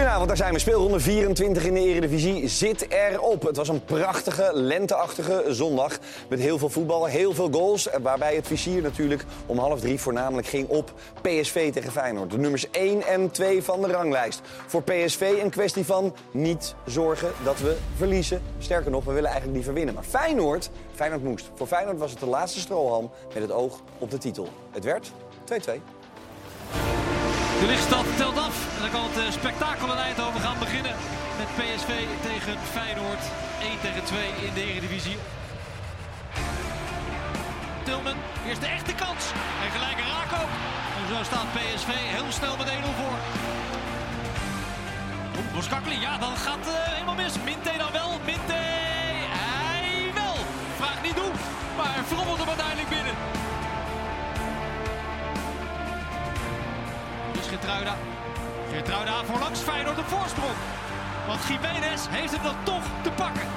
Goedenavond, 0.00 0.28
daar 0.28 0.46
zijn 0.46 0.52
we. 0.52 0.58
Speelronde 0.58 1.00
24 1.00 1.64
in 1.64 1.74
de 1.74 1.80
Eredivisie 1.80 2.48
zit 2.48 2.86
erop. 2.88 3.42
Het 3.42 3.56
was 3.56 3.68
een 3.68 3.84
prachtige, 3.84 4.50
lenteachtige 4.54 5.44
zondag. 5.48 5.98
Met 6.28 6.40
heel 6.40 6.58
veel 6.58 6.68
voetbal, 6.68 7.04
heel 7.04 7.34
veel 7.34 7.50
goals. 7.52 7.88
Waarbij 8.02 8.34
het 8.34 8.46
vizier 8.46 8.82
natuurlijk 8.82 9.24
om 9.46 9.58
half 9.58 9.80
drie 9.80 10.00
voornamelijk 10.00 10.46
ging 10.46 10.68
op 10.68 10.92
PSV 11.20 11.72
tegen 11.72 11.92
Feyenoord. 11.92 12.30
De 12.30 12.38
nummers 12.38 12.70
1 12.70 13.02
en 13.02 13.30
2 13.30 13.62
van 13.62 13.80
de 13.80 13.86
ranglijst. 13.86 14.40
Voor 14.66 14.82
PSV 14.82 15.38
een 15.42 15.50
kwestie 15.50 15.84
van 15.84 16.14
niet 16.30 16.74
zorgen 16.86 17.32
dat 17.44 17.60
we 17.60 17.76
verliezen. 17.96 18.42
Sterker 18.58 18.90
nog, 18.90 19.04
we 19.04 19.12
willen 19.12 19.30
eigenlijk 19.30 19.56
liever 19.56 19.74
winnen. 19.74 19.94
Maar 19.94 20.04
Feyenoord, 20.04 20.70
Feyenoord 20.94 21.24
moest. 21.24 21.50
Voor 21.54 21.66
Feyenoord 21.66 21.98
was 21.98 22.10
het 22.10 22.20
de 22.20 22.26
laatste 22.26 22.60
strohalm 22.60 23.10
met 23.34 23.42
het 23.42 23.52
oog 23.52 23.80
op 23.98 24.10
de 24.10 24.18
titel. 24.18 24.48
Het 24.70 24.84
werd 24.84 25.12
2-2. 25.44 25.99
De 27.60 27.66
lichtstad 27.66 28.06
telt 28.16 28.38
af 28.38 28.56
en 28.74 28.80
dan 28.80 28.90
kan 28.90 29.02
het 29.08 29.18
eh, 29.18 29.32
spektakel 29.40 29.92
in 29.92 29.98
Eindhoven 29.98 30.40
gaan 30.40 30.58
beginnen. 30.58 30.94
Met 31.38 31.48
PSV 31.58 31.92
tegen 32.28 32.56
Feyenoord. 32.74 33.22
1 33.62 33.80
tegen 33.80 34.04
2 34.04 34.28
in 34.46 34.54
de 34.54 34.64
Eredivisie. 34.70 35.18
Tilman, 37.82 38.16
eerst 38.46 38.60
de 38.60 38.66
echte 38.66 38.94
kans. 38.94 39.22
En 39.64 39.70
gelijke 39.76 40.04
raak 40.14 40.32
ook. 40.42 40.52
En 40.96 41.04
zo 41.14 41.24
staat 41.30 41.52
PSV 41.56 41.90
heel 42.16 42.30
snel 42.38 42.56
met 42.56 42.68
1-0 42.68 42.72
voor. 43.00 43.16
Boskakli, 45.54 46.00
ja, 46.00 46.18
dan 46.18 46.36
gaat 46.36 46.64
uh, 46.66 46.72
helemaal 46.74 47.14
mis. 47.14 47.34
Minte 47.44 47.72
dan 47.78 47.92
wel. 47.92 48.10
Minte, 48.24 48.60
hij 49.40 50.10
wel. 50.14 50.36
Vraag 50.76 51.02
niet 51.02 51.18
hoe, 51.22 51.32
maar 51.76 51.94
hij 51.94 52.04
frommelt 52.04 52.38
hem 52.38 52.48
uiteindelijk 52.48 52.88
binnen. 52.88 53.39
Geertruida. 57.70 57.96
Geertruida 58.70 59.24
voorlangs 59.24 59.60
Feyenoord 59.60 59.98
op 59.98 60.08
voorsprong. 60.08 60.58
Want 61.26 61.40
Jiménez 61.48 62.02
heeft 62.08 62.32
hem 62.32 62.42
dan 62.42 62.56
toch 62.64 62.84
te 63.02 63.10
pakken. 63.10 63.48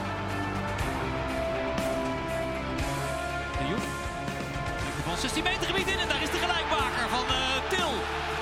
De 3.60 3.66
Jong. 3.70 3.86
De 4.98 5.04
bal 5.06 5.18
16 5.18 5.44
meter 5.44 5.66
gebied 5.66 5.88
in 5.88 6.00
en 6.00 6.08
daar 6.08 6.22
is 6.22 6.32
de 6.32 6.42
gelijkmaker 6.46 7.06
van 7.16 7.26
uh, 7.26 7.40
Til. 7.70 7.94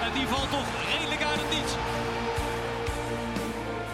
En 0.05 0.11
die 0.17 0.27
valt 0.27 0.49
toch 0.49 0.69
redelijk 0.91 1.23
uit 1.29 1.39
het 1.43 1.51
niets. 1.55 1.73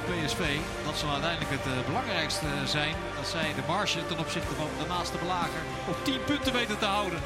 PSV, 0.08 0.44
dat 0.86 0.98
zal 0.98 1.10
uiteindelijk 1.12 1.52
het 1.58 1.66
uh, 1.74 1.86
belangrijkste 1.86 2.50
zijn. 2.66 2.96
Dat 3.16 3.28
zij 3.28 3.54
de 3.56 3.66
marge 3.68 4.06
ten 4.08 4.20
opzichte 4.20 4.56
van 4.62 4.70
de 4.82 4.88
naaste 4.88 5.18
belager 5.18 5.64
op 5.92 5.98
10 6.04 6.24
punten 6.24 6.54
weten 6.54 6.78
te 6.80 6.86
houden. 6.86 7.20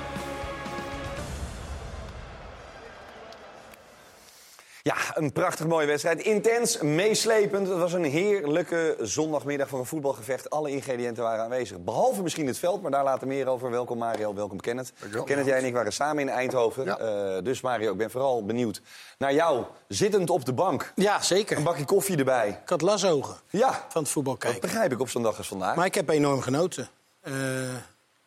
Ja, 4.83 4.95
een 5.13 5.31
prachtig 5.31 5.67
mooie 5.67 5.87
wedstrijd. 5.87 6.21
Intens, 6.21 6.81
meeslepend. 6.81 7.67
Het 7.67 7.77
was 7.77 7.93
een 7.93 8.03
heerlijke 8.03 8.97
zondagmiddag 8.99 9.67
voor 9.67 9.79
een 9.79 9.85
voetbalgevecht. 9.85 10.49
Alle 10.49 10.69
ingrediënten 10.69 11.23
waren 11.23 11.43
aanwezig. 11.43 11.83
Behalve 11.83 12.21
misschien 12.21 12.47
het 12.47 12.57
veld, 12.57 12.81
maar 12.81 12.91
daar 12.91 13.03
later 13.03 13.27
meer 13.27 13.47
over. 13.47 13.71
Welkom 13.71 13.97
Mario, 13.97 14.33
welkom 14.33 14.59
Kenneth. 14.59 14.93
Kenneth, 15.25 15.45
jij 15.45 15.57
en 15.57 15.65
ik 15.65 15.73
waren 15.73 15.93
samen 15.93 16.21
in 16.21 16.29
Eindhoven. 16.29 16.85
Ja. 16.85 16.99
Uh, 17.01 17.43
dus 17.43 17.61
Mario, 17.61 17.91
ik 17.91 17.97
ben 17.97 18.11
vooral 18.11 18.45
benieuwd 18.45 18.81
naar 19.17 19.33
jou. 19.33 19.63
Zittend 19.87 20.29
op 20.29 20.45
de 20.45 20.53
bank. 20.53 20.91
Ja, 20.95 21.21
zeker. 21.21 21.57
Een 21.57 21.63
bakje 21.63 21.85
koffie 21.85 22.17
erbij. 22.17 22.59
Ik 22.63 22.69
had 22.69 22.81
lasogen 22.81 23.35
ja. 23.49 23.85
van 23.89 24.01
het 24.01 24.11
voetbal 24.11 24.37
kijken. 24.37 24.61
Dat 24.61 24.69
begrijp 24.69 24.91
ik 24.91 24.99
op 24.99 25.09
zo'n 25.09 25.23
dag 25.23 25.37
als 25.37 25.47
vandaag. 25.47 25.75
Maar 25.75 25.85
ik 25.85 25.95
heb 25.95 26.09
enorm 26.09 26.41
genoten. 26.41 26.89
Uh, 27.23 27.33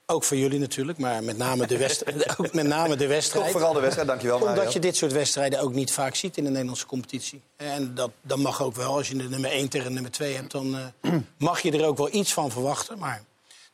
ook 0.06 0.24
voor 0.24 0.36
jullie 0.36 0.58
natuurlijk, 0.58 0.98
maar 0.98 1.24
met 1.24 1.36
name 1.36 1.66
de, 1.66 1.78
west... 1.78 2.04
ook 2.38 2.52
met 2.52 2.66
name 2.66 2.96
de 2.96 3.06
wedstrijd. 3.06 3.44
Toch 3.44 3.52
vooral 3.52 3.72
de 3.72 3.80
wedstrijd, 3.80 4.08
dankjewel 4.08 4.38
Mario. 4.38 4.54
Omdat 4.54 4.72
je 4.72 4.78
dit 4.78 4.96
soort 4.96 5.12
wedstrijden 5.12 5.60
ook 5.60 5.72
niet 5.72 5.92
vaak 5.92 6.14
ziet 6.14 6.36
in 6.36 6.44
de 6.44 6.50
Nederlandse 6.50 6.86
competitie. 6.86 7.42
En 7.56 7.94
dat, 7.94 8.10
dat 8.22 8.38
mag 8.38 8.62
ook 8.62 8.74
wel. 8.74 8.96
Als 8.96 9.08
je 9.08 9.16
de 9.16 9.28
nummer 9.28 9.50
1 9.50 9.68
tegen 9.68 9.86
de 9.86 9.92
nummer 9.92 10.10
2 10.10 10.34
hebt, 10.34 10.50
dan 10.50 10.76
uh, 11.02 11.12
mag 11.38 11.60
je 11.60 11.72
er 11.72 11.86
ook 11.86 11.96
wel 11.96 12.14
iets 12.14 12.32
van 12.32 12.50
verwachten. 12.50 12.98
Maar 12.98 13.24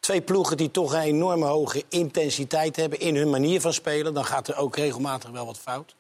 twee 0.01 0.21
ploegen 0.21 0.57
die 0.57 0.71
toch 0.71 0.93
een 0.93 1.01
enorme 1.01 1.47
hoge 1.47 1.85
intensiteit 1.89 2.77
hebben 2.77 3.01
in 3.01 3.17
hun 3.17 3.31
manier 3.31 3.61
van 3.61 3.73
spelen... 3.73 4.15
dan 4.15 4.25
gaat 4.25 4.49
er 4.49 4.57
ook 4.57 4.77
regelmatig 4.77 5.31
wel 5.31 5.47
wat 5.47 5.59
fout. 5.59 5.95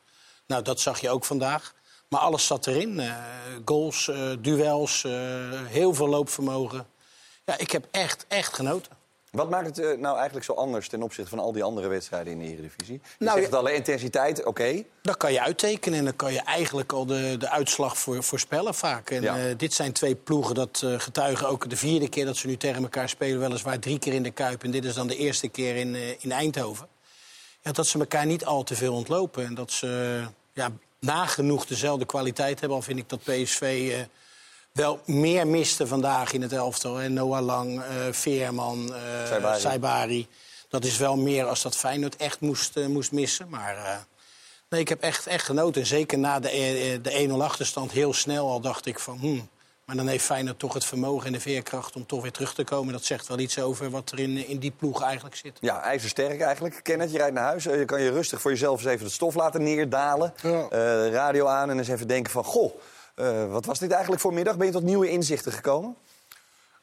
Nou, 0.46 0.62
dat 0.62 0.80
zag 0.80 1.00
je 1.00 1.10
ook 1.10 1.24
vandaag. 1.24 1.74
Maar 2.08 2.20
alles 2.20 2.46
zat 2.46 2.66
erin. 2.66 2.98
Uh, 2.98 3.14
goals, 3.64 4.06
uh, 4.06 4.32
duels, 4.38 5.06
heel 5.66 5.94
veel 5.94 6.08
loopvermogen. 6.08 6.86
Ja, 7.44 7.58
ik 7.58 7.70
heb 7.70 7.86
echt, 7.90 8.24
echt 8.28 8.54
genoten. 8.54 8.99
Wat 9.30 9.50
maakt 9.50 9.66
het 9.66 9.78
uh, 9.78 9.98
nou 9.98 10.16
eigenlijk 10.16 10.44
zo 10.44 10.52
anders 10.52 10.88
ten 10.88 11.02
opzichte 11.02 11.30
van 11.30 11.38
al 11.38 11.52
die 11.52 11.62
andere 11.62 11.88
wedstrijden 11.88 12.32
in 12.32 12.38
de 12.38 12.44
Eredivisie? 12.44 13.00
Je 13.18 13.24
nou, 13.24 13.40
zegt 13.40 13.54
alle 13.54 13.74
intensiteit, 13.74 14.38
oké. 14.38 14.48
Okay. 14.48 14.86
Dat 15.02 15.16
kan 15.16 15.32
je 15.32 15.40
uittekenen 15.40 15.98
en 15.98 16.04
dan 16.04 16.16
kan 16.16 16.32
je 16.32 16.40
eigenlijk 16.40 16.92
al 16.92 17.06
de, 17.06 17.36
de 17.38 17.50
uitslag 17.50 17.98
voor, 17.98 18.22
voorspellen 18.22 18.74
vaak. 18.74 19.10
En 19.10 19.22
ja. 19.22 19.48
uh, 19.48 19.54
dit 19.56 19.72
zijn 19.72 19.92
twee 19.92 20.14
ploegen 20.14 20.54
dat 20.54 20.82
uh, 20.84 21.00
getuigen 21.00 21.48
ook 21.48 21.70
de 21.70 21.76
vierde 21.76 22.08
keer 22.08 22.24
dat 22.24 22.36
ze 22.36 22.46
nu 22.46 22.56
tegen 22.56 22.82
elkaar 22.82 23.08
spelen. 23.08 23.40
Weliswaar 23.40 23.78
drie 23.78 23.98
keer 23.98 24.12
in 24.12 24.22
de 24.22 24.30
Kuip 24.30 24.64
en 24.64 24.70
dit 24.70 24.84
is 24.84 24.94
dan 24.94 25.06
de 25.06 25.16
eerste 25.16 25.48
keer 25.48 25.76
in, 25.76 25.96
in 26.20 26.32
Eindhoven. 26.32 26.88
Ja, 27.60 27.72
dat 27.72 27.86
ze 27.86 27.98
elkaar 27.98 28.26
niet 28.26 28.44
al 28.44 28.62
te 28.62 28.74
veel 28.74 28.94
ontlopen 28.94 29.44
en 29.44 29.54
dat 29.54 29.70
ze 29.70 30.22
ja, 30.52 30.70
nagenoeg 31.00 31.66
dezelfde 31.66 32.06
kwaliteit 32.06 32.60
hebben. 32.60 32.78
Al 32.78 32.84
vind 32.84 32.98
ik 32.98 33.08
dat 33.08 33.22
PSV 33.22 33.92
wel 34.72 35.00
meer 35.04 35.46
miste 35.46 35.86
vandaag 35.86 36.32
in 36.32 36.42
het 36.42 36.52
elftal. 36.52 37.00
En 37.00 37.12
Noah 37.12 37.44
Lang, 37.44 37.78
uh, 37.78 37.84
Veerman, 38.10 38.88
uh, 38.88 39.26
Saibari. 39.26 39.60
Saibari. 39.60 40.26
Dat 40.68 40.84
is 40.84 40.96
wel 40.96 41.16
meer 41.16 41.44
als 41.44 41.62
dat 41.62 41.76
Feyenoord 41.76 42.16
echt 42.16 42.40
moest, 42.40 42.76
uh, 42.76 42.86
moest 42.86 43.12
missen. 43.12 43.48
Maar 43.48 44.06
nee, 44.68 44.80
ik 44.80 44.88
heb 44.88 45.00
echt, 45.00 45.26
echt 45.26 45.44
genoten. 45.44 45.86
Zeker 45.86 46.18
na 46.18 46.40
de, 46.40 46.98
de 47.02 47.28
1-0 47.28 47.32
achterstand 47.32 47.92
heel 47.92 48.12
snel 48.12 48.48
al 48.48 48.60
dacht 48.60 48.86
ik 48.86 48.98
van... 48.98 49.18
Hmm, 49.18 49.48
maar 49.84 49.98
dan 49.98 50.08
heeft 50.08 50.24
Feyenoord 50.24 50.58
toch 50.58 50.74
het 50.74 50.84
vermogen 50.84 51.26
en 51.26 51.32
de 51.32 51.40
veerkracht 51.40 51.96
om 51.96 52.06
toch 52.06 52.22
weer 52.22 52.32
terug 52.32 52.54
te 52.54 52.64
komen. 52.64 52.92
Dat 52.92 53.04
zegt 53.04 53.28
wel 53.28 53.38
iets 53.38 53.58
over 53.58 53.90
wat 53.90 54.10
er 54.10 54.18
in, 54.18 54.46
in 54.46 54.58
die 54.58 54.70
ploeg 54.70 55.02
eigenlijk 55.02 55.36
zit. 55.36 55.58
Ja, 55.60 55.80
ijzersterk 55.82 56.40
eigenlijk. 56.40 56.80
Kenneth, 56.82 57.12
je 57.12 57.18
rijdt 57.18 57.34
naar 57.34 57.44
huis. 57.44 57.64
Je 57.64 57.84
kan 57.84 58.02
je 58.02 58.10
rustig 58.10 58.40
voor 58.40 58.50
jezelf 58.50 58.78
eens 58.78 58.90
even 58.90 59.04
het 59.04 59.14
stof 59.14 59.34
laten 59.34 59.62
neerdalen. 59.62 60.34
Ja. 60.42 60.68
radio 61.08 61.46
aan 61.46 61.70
en 61.70 61.78
eens 61.78 61.88
even 61.88 62.08
denken 62.08 62.32
van... 62.32 62.44
Goh, 62.44 62.80
Uh, 63.20 63.50
wat 63.50 63.64
was 63.64 63.78
dit 63.78 63.90
eigenlijk 63.90 64.22
voor 64.22 64.34
middag? 64.34 64.56
Ben 64.56 64.66
je 64.66 64.72
tot 64.72 64.82
nieuwe 64.82 65.10
inzichten 65.10 65.52
gekomen? 65.52 65.96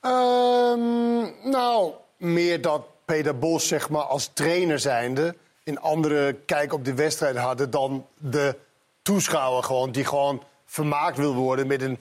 Um, 0.02 1.34
nou, 1.44 1.92
meer 2.18 2.62
dat 2.62 2.82
Peter 3.06 3.38
Bos 3.38 3.68
zeg 3.68 3.90
maar, 3.90 4.02
als 4.02 4.30
trainer 4.34 4.80
zijnde... 4.80 5.36
een 5.64 5.80
andere 5.80 6.34
kijk 6.34 6.74
op 6.74 6.86
de 6.86 6.94
wedstrijd 6.94 7.38
hadden 7.38 7.70
dan 7.70 8.06
de 8.18 8.56
toeschouwer. 9.02 9.64
Gewoon, 9.64 9.92
die 9.92 10.06
gewoon 10.06 10.44
vermaakt 10.66 11.18
wil 11.18 11.34
worden 11.34 11.68
met 11.68 11.82
een 11.82 12.00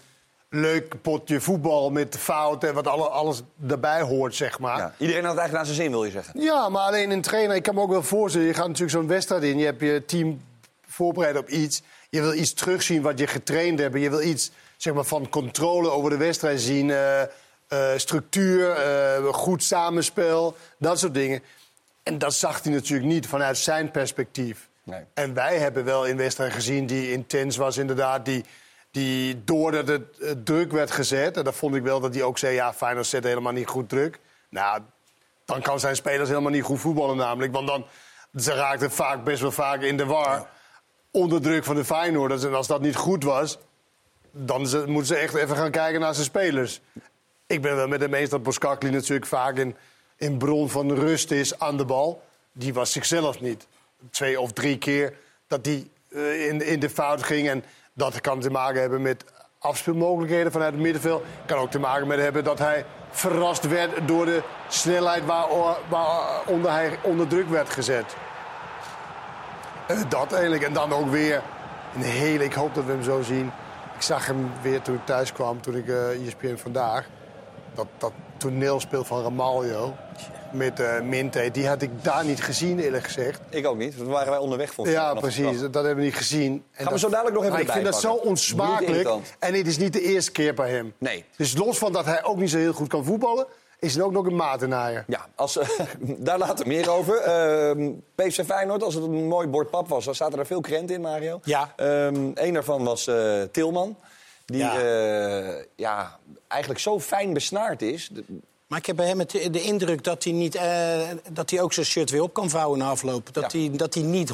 leuk 0.49 1.03
potje 1.03 1.41
voetbal 1.41 1.91
met 1.91 2.17
fouten 2.19 2.69
en 2.69 2.75
wat 2.75 2.87
alle, 2.87 3.09
alles 3.09 3.43
daarbij 3.55 4.01
hoort, 4.01 4.35
zeg 4.35 4.59
maar. 4.59 4.79
Ja, 4.79 4.95
iedereen 4.99 5.25
had 5.25 5.31
het 5.33 5.41
eigenlijk 5.41 5.53
naar 5.53 5.77
zijn 5.77 5.89
zin, 5.89 5.91
wil 5.91 6.05
je 6.05 6.11
zeggen? 6.11 6.41
Ja, 6.41 6.69
maar 6.69 6.83
alleen 6.83 7.11
een 7.11 7.23
trainer, 7.23 7.57
ik 7.57 7.63
kan 7.63 7.75
me 7.75 7.81
ook 7.81 7.91
wel 7.91 8.03
voorstellen... 8.03 8.47
je 8.47 8.55
gaat 8.55 8.67
natuurlijk 8.67 8.97
zo'n 8.97 9.07
wedstrijd 9.07 9.43
in, 9.43 9.59
je 9.59 9.65
hebt 9.65 9.81
je 9.81 10.05
team 10.07 10.41
voorbereid 10.87 11.37
op 11.37 11.49
iets... 11.49 11.83
Je 12.11 12.21
wil 12.21 12.33
iets 12.33 12.53
terugzien 12.53 13.03
wat 13.03 13.19
je 13.19 13.27
getraind 13.27 13.79
hebt. 13.79 14.01
Je 14.01 14.11
wil 14.11 14.23
iets 14.23 14.51
zeg 14.77 14.95
maar, 14.95 15.05
van 15.05 15.29
controle 15.29 15.91
over 15.91 16.11
de 16.11 16.17
wedstrijd 16.17 16.61
zien. 16.61 16.89
Uh, 16.89 17.23
uh, 17.73 17.91
structuur, 17.97 18.77
uh, 19.21 19.33
goed 19.33 19.63
samenspel, 19.63 20.57
dat 20.79 20.99
soort 20.99 21.15
dingen. 21.15 21.43
En 22.03 22.19
dat 22.19 22.35
zag 22.35 22.63
hij 22.63 22.73
natuurlijk 22.73 23.09
niet 23.09 23.27
vanuit 23.27 23.59
zijn 23.59 23.91
perspectief. 23.91 24.69
Nee. 24.83 25.01
En 25.15 25.35
wij 25.35 25.59
hebben 25.59 25.85
wel 25.85 26.07
in 26.07 26.17
wedstrijd 26.17 26.53
gezien 26.53 26.87
die 26.87 27.13
intens 27.13 27.57
was, 27.57 27.77
inderdaad. 27.77 28.25
Die, 28.25 28.45
die 28.91 29.45
doordat 29.45 29.89
het 29.89 30.47
druk 30.47 30.73
werd 30.73 30.91
gezet. 30.91 31.37
En 31.37 31.45
dat 31.45 31.55
vond 31.55 31.75
ik 31.75 31.83
wel 31.83 32.01
dat 32.01 32.15
hij 32.15 32.23
ook 32.23 32.39
zei: 32.39 32.55
ja, 32.55 32.75
Feyenoord 32.75 33.07
zet 33.07 33.25
helemaal 33.25 33.53
niet 33.53 33.67
goed 33.69 33.89
druk. 33.89 34.19
Nou, 34.49 34.81
dan 35.45 35.63
kan 35.63 35.81
zijn 35.81 35.97
spelers 35.97 36.29
helemaal 36.29 36.51
niet 36.51 36.63
goed 36.63 36.81
voetballen, 36.81 37.17
namelijk. 37.17 37.53
Want 37.53 37.67
dan 37.67 37.87
ze 38.37 38.55
raakten 38.55 38.91
vaak 38.91 39.25
best 39.25 39.41
wel 39.41 39.53
vaak 39.53 39.81
in 39.81 39.97
de 39.97 40.05
war. 40.05 40.37
Ja 40.37 40.55
onder 41.17 41.43
druk 41.43 41.65
van 41.65 41.75
de 41.77 41.85
Feyenoorders. 41.85 42.45
En 42.45 42.55
als 42.55 42.67
dat 42.67 42.81
niet 42.81 42.97
goed 42.97 43.25
was, 43.25 43.59
dan 44.31 44.61
moeten 44.61 45.07
ze 45.07 45.17
echt 45.17 45.35
even 45.35 45.57
gaan 45.57 45.71
kijken 45.71 46.01
naar 46.01 46.15
zijn 46.15 46.27
spelers. 46.27 46.81
Ik 47.47 47.63
ben 47.63 47.77
wel 47.77 47.89
met 47.89 48.01
hem 48.01 48.15
eens 48.15 48.31
dat 48.31 48.43
Boskakli 48.43 48.91
natuurlijk 48.91 49.27
vaak 49.27 49.75
in, 50.17 50.39
bron 50.39 50.71
van 50.71 50.93
rust 50.93 51.31
is 51.31 51.59
aan 51.59 51.77
de 51.77 51.85
bal. 51.85 52.23
Die 52.53 52.75
was 52.75 52.93
zichzelf 52.93 53.41
niet. 53.41 53.67
Twee 54.11 54.41
of 54.41 54.53
drie 54.53 54.79
keer 54.79 55.15
dat 55.47 55.67
hij 55.67 55.89
uh, 56.09 56.47
in, 56.47 56.63
in 56.63 56.81
de 56.81 56.91
fout 56.91 57.23
ging. 57.23 57.49
En 57.49 57.65
dat 57.93 58.21
kan 58.21 58.41
te 58.41 58.51
maken 58.51 58.81
hebben 58.81 59.03
met 59.03 59.25
afspeelmogelijkheden 59.59 60.53
vanuit 60.53 60.73
het 60.73 60.83
middenveld. 60.83 61.25
Kan 61.47 61.59
ook 61.59 61.71
te 61.71 61.79
maken 61.79 62.07
met 62.07 62.19
hebben 62.19 62.45
dat 62.45 62.59
hij 62.59 62.85
verrast 63.11 63.69
werd 63.69 64.09
door 64.09 64.25
de 64.25 64.43
snelheid 64.69 65.25
waaronder 65.25 66.63
waar 66.63 66.73
hij 66.73 66.99
onder 67.03 67.27
druk 67.29 67.49
werd 67.49 67.71
gezet. 67.71 68.17
Uh, 69.91 70.01
dat 70.09 70.33
eigenlijk. 70.33 70.63
En 70.63 70.73
dan 70.73 70.93
ook 70.93 71.11
weer 71.11 71.43
een 71.95 72.03
hele... 72.03 72.45
Ik 72.45 72.53
hoop 72.53 72.75
dat 72.75 72.85
we 72.85 72.93
hem 72.93 73.03
zo 73.03 73.23
zien. 73.23 73.51
Ik 73.95 74.03
zag 74.03 74.27
hem 74.27 74.51
weer 74.63 74.83
toen 74.83 74.95
ik 74.95 75.05
thuis 75.05 75.33
kwam, 75.33 75.61
toen 75.61 75.77
ik 75.77 75.87
uh, 75.87 76.27
ESPN 76.27 76.57
Vandaag. 76.57 77.07
Dat, 77.75 77.87
dat 77.99 78.13
toneelspel 78.37 79.05
van 79.05 79.23
Ramaljo. 79.23 79.95
met 80.53 80.81
uh, 80.81 81.01
Minte. 81.01 81.49
Die 81.53 81.69
had 81.69 81.83
ik 81.83 81.91
daar 82.03 82.25
niet 82.25 82.43
gezien, 82.43 82.79
eerlijk 82.79 83.05
gezegd. 83.05 83.41
Ik 83.51 83.67
ook 83.67 83.77
niet. 83.77 83.99
Dat 83.99 84.07
waren 84.07 84.31
wij 84.31 84.39
onderweg 84.39 84.73
voor. 84.73 84.89
Ja, 84.89 85.15
precies. 85.15 85.61
Dat 85.61 85.75
hebben 85.75 85.97
we 85.97 86.03
niet 86.03 86.15
gezien. 86.15 86.65
En 86.73 86.85
Gaan 86.85 86.93
we 86.93 86.99
zo 86.99 87.09
dadelijk 87.09 87.37
nog 87.37 87.45
even 87.45 87.61
Ik 87.61 87.71
vind 87.71 87.85
dat 87.85 88.01
zo 88.01 88.13
onsmakelijk. 88.13 89.09
En 89.39 89.55
het 89.55 89.67
is 89.67 89.79
niet 89.79 89.93
de 89.93 90.03
eerste 90.03 90.33
keer 90.33 90.55
bij 90.55 90.71
hem. 90.71 90.95
Nee. 90.99 91.25
Dus 91.37 91.57
los 91.57 91.79
van 91.79 91.93
dat 91.93 92.05
hij 92.05 92.25
ook 92.25 92.37
niet 92.37 92.51
zo 92.51 92.59
heel 92.59 92.73
goed 92.73 92.89
kan 92.89 93.05
voetballen... 93.05 93.47
is 93.79 93.95
hij 93.95 94.05
ook 94.05 94.13
nog 94.13 94.27
een 94.27 94.37
matenaaier. 94.37 95.05
Ja, 95.07 95.27
als, 95.35 95.57
uh, 95.57 95.69
daar 96.19 96.39
later 96.39 96.67
meer 96.67 96.91
over. 96.91 97.27
Uh, 97.79 97.91
PSV 98.15 98.45
Feyenoord, 98.45 98.83
als 98.83 98.95
het 98.95 99.05
een 99.05 99.29
mooi 99.29 99.47
bord 99.47 99.71
pap 99.71 99.89
was... 99.89 100.05
dan 100.05 100.15
zaten 100.15 100.39
er 100.39 100.47
veel 100.47 100.61
krenten 100.61 100.95
in, 100.95 101.01
Mario. 101.01 101.41
Ja. 101.45 101.73
Um, 101.77 102.31
een 102.35 102.53
daarvan 102.53 102.85
was 102.85 103.07
uh, 103.07 103.43
Tilman. 103.43 103.97
Die 104.45 104.59
ja. 104.59 104.79
ja. 105.77 106.19
eigenlijk 106.49 106.81
zo 106.81 107.01
fijn 107.01 107.33
besnaard 107.33 107.83
is... 107.83 108.11
Maar 108.67 108.79
ik 108.79 108.87
heb 108.87 108.97
bij 108.97 109.07
hem 109.07 109.19
het, 109.19 109.31
de 109.31 109.63
indruk 109.63 110.05
dat 110.05 110.25
hij, 110.25 110.33
niet, 110.33 110.55
uh, 110.55 110.63
dat 111.33 111.51
hij 111.51 111.61
ook 111.61 111.73
zijn 111.73 111.87
shirt 111.87 112.11
weer 112.11 112.23
op 112.23 112.35
kan 112.35 112.51
vouwen 112.51 112.79
na 112.79 112.89
afloop. 112.89 113.29
Dat, 113.33 113.53
ja. 113.53 113.59
hij, 113.59 113.71
dat 113.77 113.95
hij 113.95 114.03
niet 114.03 114.33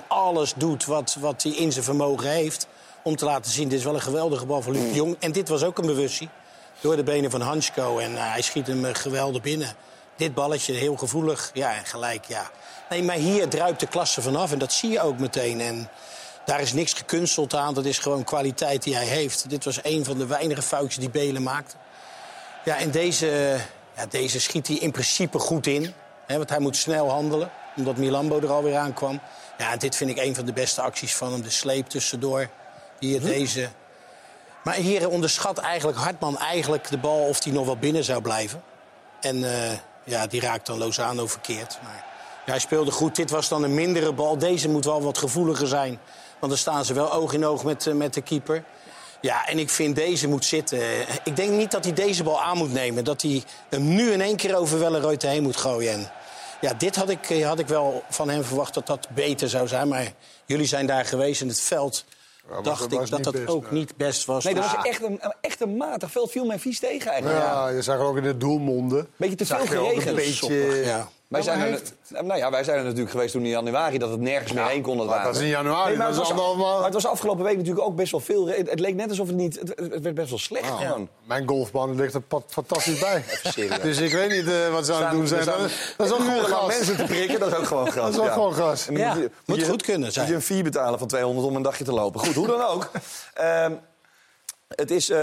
100% 0.00 0.06
alles 0.08 0.54
doet 0.54 0.84
wat, 0.84 1.16
wat 1.20 1.42
hij 1.42 1.52
in 1.52 1.72
zijn 1.72 1.84
vermogen 1.84 2.30
heeft. 2.30 2.66
Om 3.02 3.16
te 3.16 3.24
laten 3.24 3.50
zien, 3.50 3.68
dit 3.68 3.78
is 3.78 3.84
wel 3.84 3.94
een 3.94 4.00
geweldige 4.00 4.46
bal 4.46 4.62
van 4.62 4.72
Luc 4.72 4.82
de 4.82 4.94
Jong. 4.94 5.16
En 5.18 5.32
dit 5.32 5.48
was 5.48 5.62
ook 5.64 5.78
een 5.78 5.86
bewustie. 5.86 6.28
Door 6.86 6.96
de 6.96 7.02
benen 7.02 7.30
van 7.30 7.40
Hansko. 7.40 7.98
En 7.98 8.12
uh, 8.12 8.32
hij 8.32 8.42
schiet 8.42 8.66
hem 8.66 8.94
geweldig 8.94 9.42
binnen. 9.42 9.74
Dit 10.16 10.34
balletje, 10.34 10.72
heel 10.72 10.96
gevoelig. 10.96 11.50
Ja, 11.54 11.74
en 11.74 11.84
gelijk, 11.84 12.24
ja. 12.24 12.50
Nee, 12.88 13.02
maar 13.02 13.16
hier 13.16 13.48
druipt 13.48 13.80
de 13.80 13.86
klasse 13.86 14.22
vanaf. 14.22 14.52
En 14.52 14.58
dat 14.58 14.72
zie 14.72 14.90
je 14.90 15.00
ook 15.00 15.18
meteen. 15.18 15.60
En 15.60 15.90
daar 16.44 16.60
is 16.60 16.72
niks 16.72 16.92
gekunsteld 16.92 17.54
aan. 17.54 17.74
Dat 17.74 17.84
is 17.84 17.98
gewoon 17.98 18.24
kwaliteit 18.24 18.82
die 18.82 18.94
hij 18.94 19.04
heeft. 19.04 19.50
Dit 19.50 19.64
was 19.64 19.78
een 19.82 20.04
van 20.04 20.18
de 20.18 20.26
weinige 20.26 20.62
foutjes 20.62 20.98
die 20.98 21.10
Belen 21.10 21.42
maakte. 21.42 21.76
Ja, 22.64 22.78
en 22.78 22.90
deze, 22.90 23.56
ja, 23.96 24.06
deze 24.08 24.40
schiet 24.40 24.66
hij 24.66 24.76
in 24.76 24.92
principe 24.92 25.38
goed 25.38 25.66
in. 25.66 25.94
Hè, 26.26 26.36
want 26.36 26.48
hij 26.50 26.60
moet 26.60 26.76
snel 26.76 27.10
handelen, 27.10 27.50
omdat 27.76 27.96
Milambo 27.96 28.40
er 28.40 28.52
alweer 28.52 28.76
aankwam. 28.76 29.20
Ja, 29.58 29.76
dit 29.76 29.96
vind 29.96 30.10
ik 30.10 30.18
een 30.18 30.34
van 30.34 30.44
de 30.44 30.52
beste 30.52 30.80
acties 30.80 31.14
van 31.14 31.32
hem. 31.32 31.42
De 31.42 31.50
sleep 31.50 31.88
tussendoor. 31.88 32.48
Hier 32.98 33.20
hm. 33.20 33.26
deze. 33.26 33.68
Maar 34.66 34.74
hier 34.74 35.08
onderschat 35.08 35.58
eigenlijk 35.58 35.98
Hartman 35.98 36.38
eigenlijk 36.38 36.90
de 36.90 36.98
bal 36.98 37.18
of 37.18 37.40
die 37.40 37.52
nog 37.52 37.66
wel 37.66 37.76
binnen 37.76 38.04
zou 38.04 38.22
blijven. 38.22 38.62
En 39.20 39.36
uh, 39.36 39.50
ja, 40.04 40.26
die 40.26 40.40
raakt 40.40 40.66
dan 40.66 40.78
Lozano 40.78 41.26
verkeerd. 41.26 41.78
Maar 41.82 42.04
ja, 42.46 42.50
hij 42.50 42.58
speelde 42.58 42.90
goed. 42.90 43.16
Dit 43.16 43.30
was 43.30 43.48
dan 43.48 43.62
een 43.62 43.74
mindere 43.74 44.12
bal. 44.12 44.38
Deze 44.38 44.68
moet 44.68 44.84
wel 44.84 45.02
wat 45.02 45.18
gevoeliger 45.18 45.66
zijn. 45.66 45.98
Want 46.38 46.52
dan 46.52 46.60
staan 46.60 46.84
ze 46.84 46.94
wel 46.94 47.12
oog 47.12 47.32
in 47.32 47.44
oog 47.44 47.64
met, 47.64 47.86
uh, 47.86 47.94
met 47.94 48.14
de 48.14 48.20
keeper. 48.20 48.64
Ja, 49.20 49.48
en 49.48 49.58
ik 49.58 49.70
vind 49.70 49.96
deze 49.96 50.28
moet 50.28 50.44
zitten. 50.44 50.80
Ik 51.24 51.36
denk 51.36 51.50
niet 51.50 51.70
dat 51.70 51.84
hij 51.84 51.92
deze 51.92 52.22
bal 52.22 52.42
aan 52.42 52.56
moet 52.56 52.72
nemen. 52.72 53.04
Dat 53.04 53.22
hij 53.22 53.42
hem 53.68 53.94
nu 53.94 54.10
in 54.10 54.20
één 54.20 54.36
keer 54.36 54.56
over 54.56 54.78
Welleroy 54.78 55.16
heen 55.18 55.42
moet 55.42 55.56
gooien. 55.56 55.92
En 55.92 56.10
ja, 56.60 56.74
dit 56.74 56.96
had 56.96 57.08
ik, 57.08 57.42
had 57.42 57.58
ik 57.58 57.68
wel 57.68 58.02
van 58.08 58.28
hem 58.28 58.44
verwacht 58.44 58.74
dat 58.74 58.86
dat 58.86 59.08
beter 59.08 59.48
zou 59.48 59.68
zijn. 59.68 59.88
Maar 59.88 60.12
jullie 60.44 60.66
zijn 60.66 60.86
daar 60.86 61.04
geweest 61.04 61.40
in 61.40 61.48
het 61.48 61.60
veld. 61.60 62.04
Ja, 62.50 62.60
dacht 62.60 62.92
ik 62.92 63.10
dat 63.10 63.24
dat 63.24 63.32
best, 63.32 63.48
ook 63.48 63.70
nee. 63.70 63.80
niet 63.80 63.96
best 63.96 64.24
was. 64.24 64.44
Nee, 64.44 64.54
dat 64.54 64.64
was 64.64 64.84
echt 64.84 65.02
een, 65.02 65.20
echt 65.40 65.60
een 65.60 65.76
matig 65.76 66.10
veld. 66.10 66.30
Viel 66.30 66.44
mij 66.44 66.58
vies 66.58 66.78
tegen 66.78 67.10
eigenlijk. 67.10 67.40
Ja, 67.40 67.68
je 67.68 67.82
zag 67.82 67.98
ook 67.98 68.16
in 68.16 68.22
de 68.22 68.36
doelmonden. 68.36 69.08
Beetje 69.16 69.36
te 69.36 69.46
veel 69.46 69.66
geregeld. 69.66 70.06
Een 70.06 70.14
beetje... 70.14 70.54
Ja. 70.84 71.08
Wij 71.28 71.42
zijn, 71.42 71.60
er, 71.60 72.24
nou 72.24 72.36
ja, 72.38 72.50
wij 72.50 72.64
zijn 72.64 72.78
er 72.78 72.84
natuurlijk 72.84 73.10
geweest 73.10 73.32
toen 73.32 73.42
in 73.42 73.48
januari 73.48 73.98
dat 73.98 74.10
het 74.10 74.20
nergens 74.20 74.52
meer 74.52 74.66
heen 74.66 74.82
kon. 74.82 74.96
Dat, 74.96 75.08
dat 75.08 75.22
was 75.22 75.38
in 75.38 75.46
januari. 75.46 75.88
Nee, 75.88 75.96
maar, 75.96 76.06
het 76.06 76.16
was, 76.16 76.32
maar 76.32 76.84
het 76.84 76.94
was 76.94 77.06
afgelopen 77.06 77.44
week 77.44 77.56
natuurlijk 77.56 77.86
ook 77.86 77.96
best 77.96 78.10
wel 78.10 78.20
veel. 78.20 78.46
Het, 78.46 78.70
het 78.70 78.80
leek 78.80 78.94
net 78.94 79.08
alsof 79.08 79.26
het 79.26 79.36
niet. 79.36 79.58
Het, 79.60 79.68
het 79.68 80.02
werd 80.02 80.14
best 80.14 80.28
wel 80.28 80.38
slecht 80.38 80.70
oh, 80.70 80.80
gewoon. 80.80 81.08
Mijn 81.24 81.48
golfbaan 81.48 81.94
ligt 81.94 82.14
er 82.14 82.22
fantastisch 82.48 82.98
bij. 82.98 83.24
dus 83.82 83.98
ik 83.98 84.12
weet 84.12 84.30
niet 84.30 84.44
uh, 84.44 84.68
wat 84.72 84.86
ze 84.86 84.92
aan 84.92 85.02
het 85.02 85.10
doen 85.10 85.26
zijn. 85.26 85.44
Dat, 85.44 85.70
dat 85.96 86.06
is 86.06 86.12
ook 86.12 86.20
gewoon 86.20 86.44
gas. 86.44 86.66
mensen 86.66 86.96
te 86.96 87.04
prikken, 87.04 87.40
dat 87.40 87.52
is 87.52 87.58
ook 87.58 87.66
gewoon 87.66 87.92
gas. 87.92 87.94
Dat 88.04 88.12
is 88.12 88.18
ook 88.18 88.26
ja. 88.26 88.32
gewoon 88.32 88.54
gas. 88.54 88.86
Ja, 88.90 89.14
moet, 89.14 89.22
je, 89.22 89.30
moet 89.44 89.62
goed 89.62 89.82
kunnen 89.82 90.12
zijn. 90.12 90.24
Moet 90.24 90.34
je 90.34 90.40
een 90.40 90.54
fee 90.54 90.62
betalen 90.62 90.98
van 90.98 91.08
200 91.08 91.46
om 91.46 91.56
een 91.56 91.62
dagje 91.62 91.84
te 91.84 91.92
lopen. 91.92 92.20
Goed, 92.20 92.34
hoe 92.34 92.46
dan 92.46 92.62
ook. 92.62 92.90
um, 93.40 93.78
het 94.68 94.90
is 94.90 95.10
uh, 95.10 95.16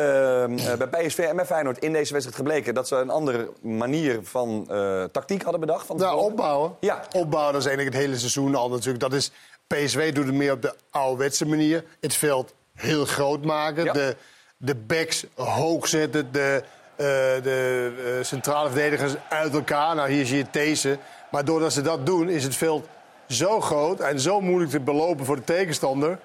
bij 0.77 0.87
PSV 0.89 1.17
en 1.17 1.35
bij 1.35 1.45
Feyenoord 1.45 1.77
in 1.77 1.93
deze 1.93 2.11
wedstrijd 2.13 2.41
gebleken... 2.41 2.73
dat 2.73 2.87
ze 2.87 2.95
een 2.95 3.09
andere 3.09 3.51
manier 3.61 4.19
van 4.23 4.67
uh, 4.71 5.03
tactiek 5.03 5.41
hadden 5.41 5.59
bedacht. 5.59 5.85
Van 5.85 5.97
ja, 5.97 6.15
opbouwen. 6.15 6.75
Ja. 6.79 7.03
Opbouwen, 7.11 7.53
dat 7.53 7.61
is 7.61 7.67
eigenlijk 7.67 7.95
het 7.95 8.05
hele 8.05 8.17
seizoen 8.17 8.55
al 8.55 8.69
natuurlijk. 8.69 8.99
Dat 8.99 9.13
is, 9.13 9.31
PSV 9.67 10.13
doet 10.13 10.25
het 10.25 10.35
meer 10.35 10.51
op 10.51 10.61
de 10.61 10.75
ouderwetse 10.89 11.45
manier. 11.45 11.83
Het 11.99 12.15
veld 12.15 12.53
heel 12.73 13.05
groot 13.05 13.45
maken. 13.45 13.83
Ja. 13.83 13.93
De, 13.93 14.15
de 14.57 14.75
backs 14.75 15.25
hoog 15.35 15.87
zetten. 15.87 16.31
De, 16.31 16.63
uh, 16.97 17.05
de 17.43 18.19
centrale 18.21 18.69
verdedigers 18.69 19.13
uit 19.29 19.53
elkaar. 19.53 19.95
Nou, 19.95 20.11
hier 20.11 20.25
zie 20.25 20.37
je 20.37 20.45
deze. 20.51 20.97
Maar 21.31 21.45
doordat 21.45 21.73
ze 21.73 21.81
dat 21.81 22.05
doen, 22.05 22.29
is 22.29 22.43
het 22.43 22.55
veld 22.55 22.87
zo 23.27 23.61
groot... 23.61 23.99
en 23.99 24.19
zo 24.19 24.41
moeilijk 24.41 24.71
te 24.71 24.79
belopen 24.79 25.25
voor 25.25 25.35
de 25.35 25.43
tegenstander... 25.43 26.19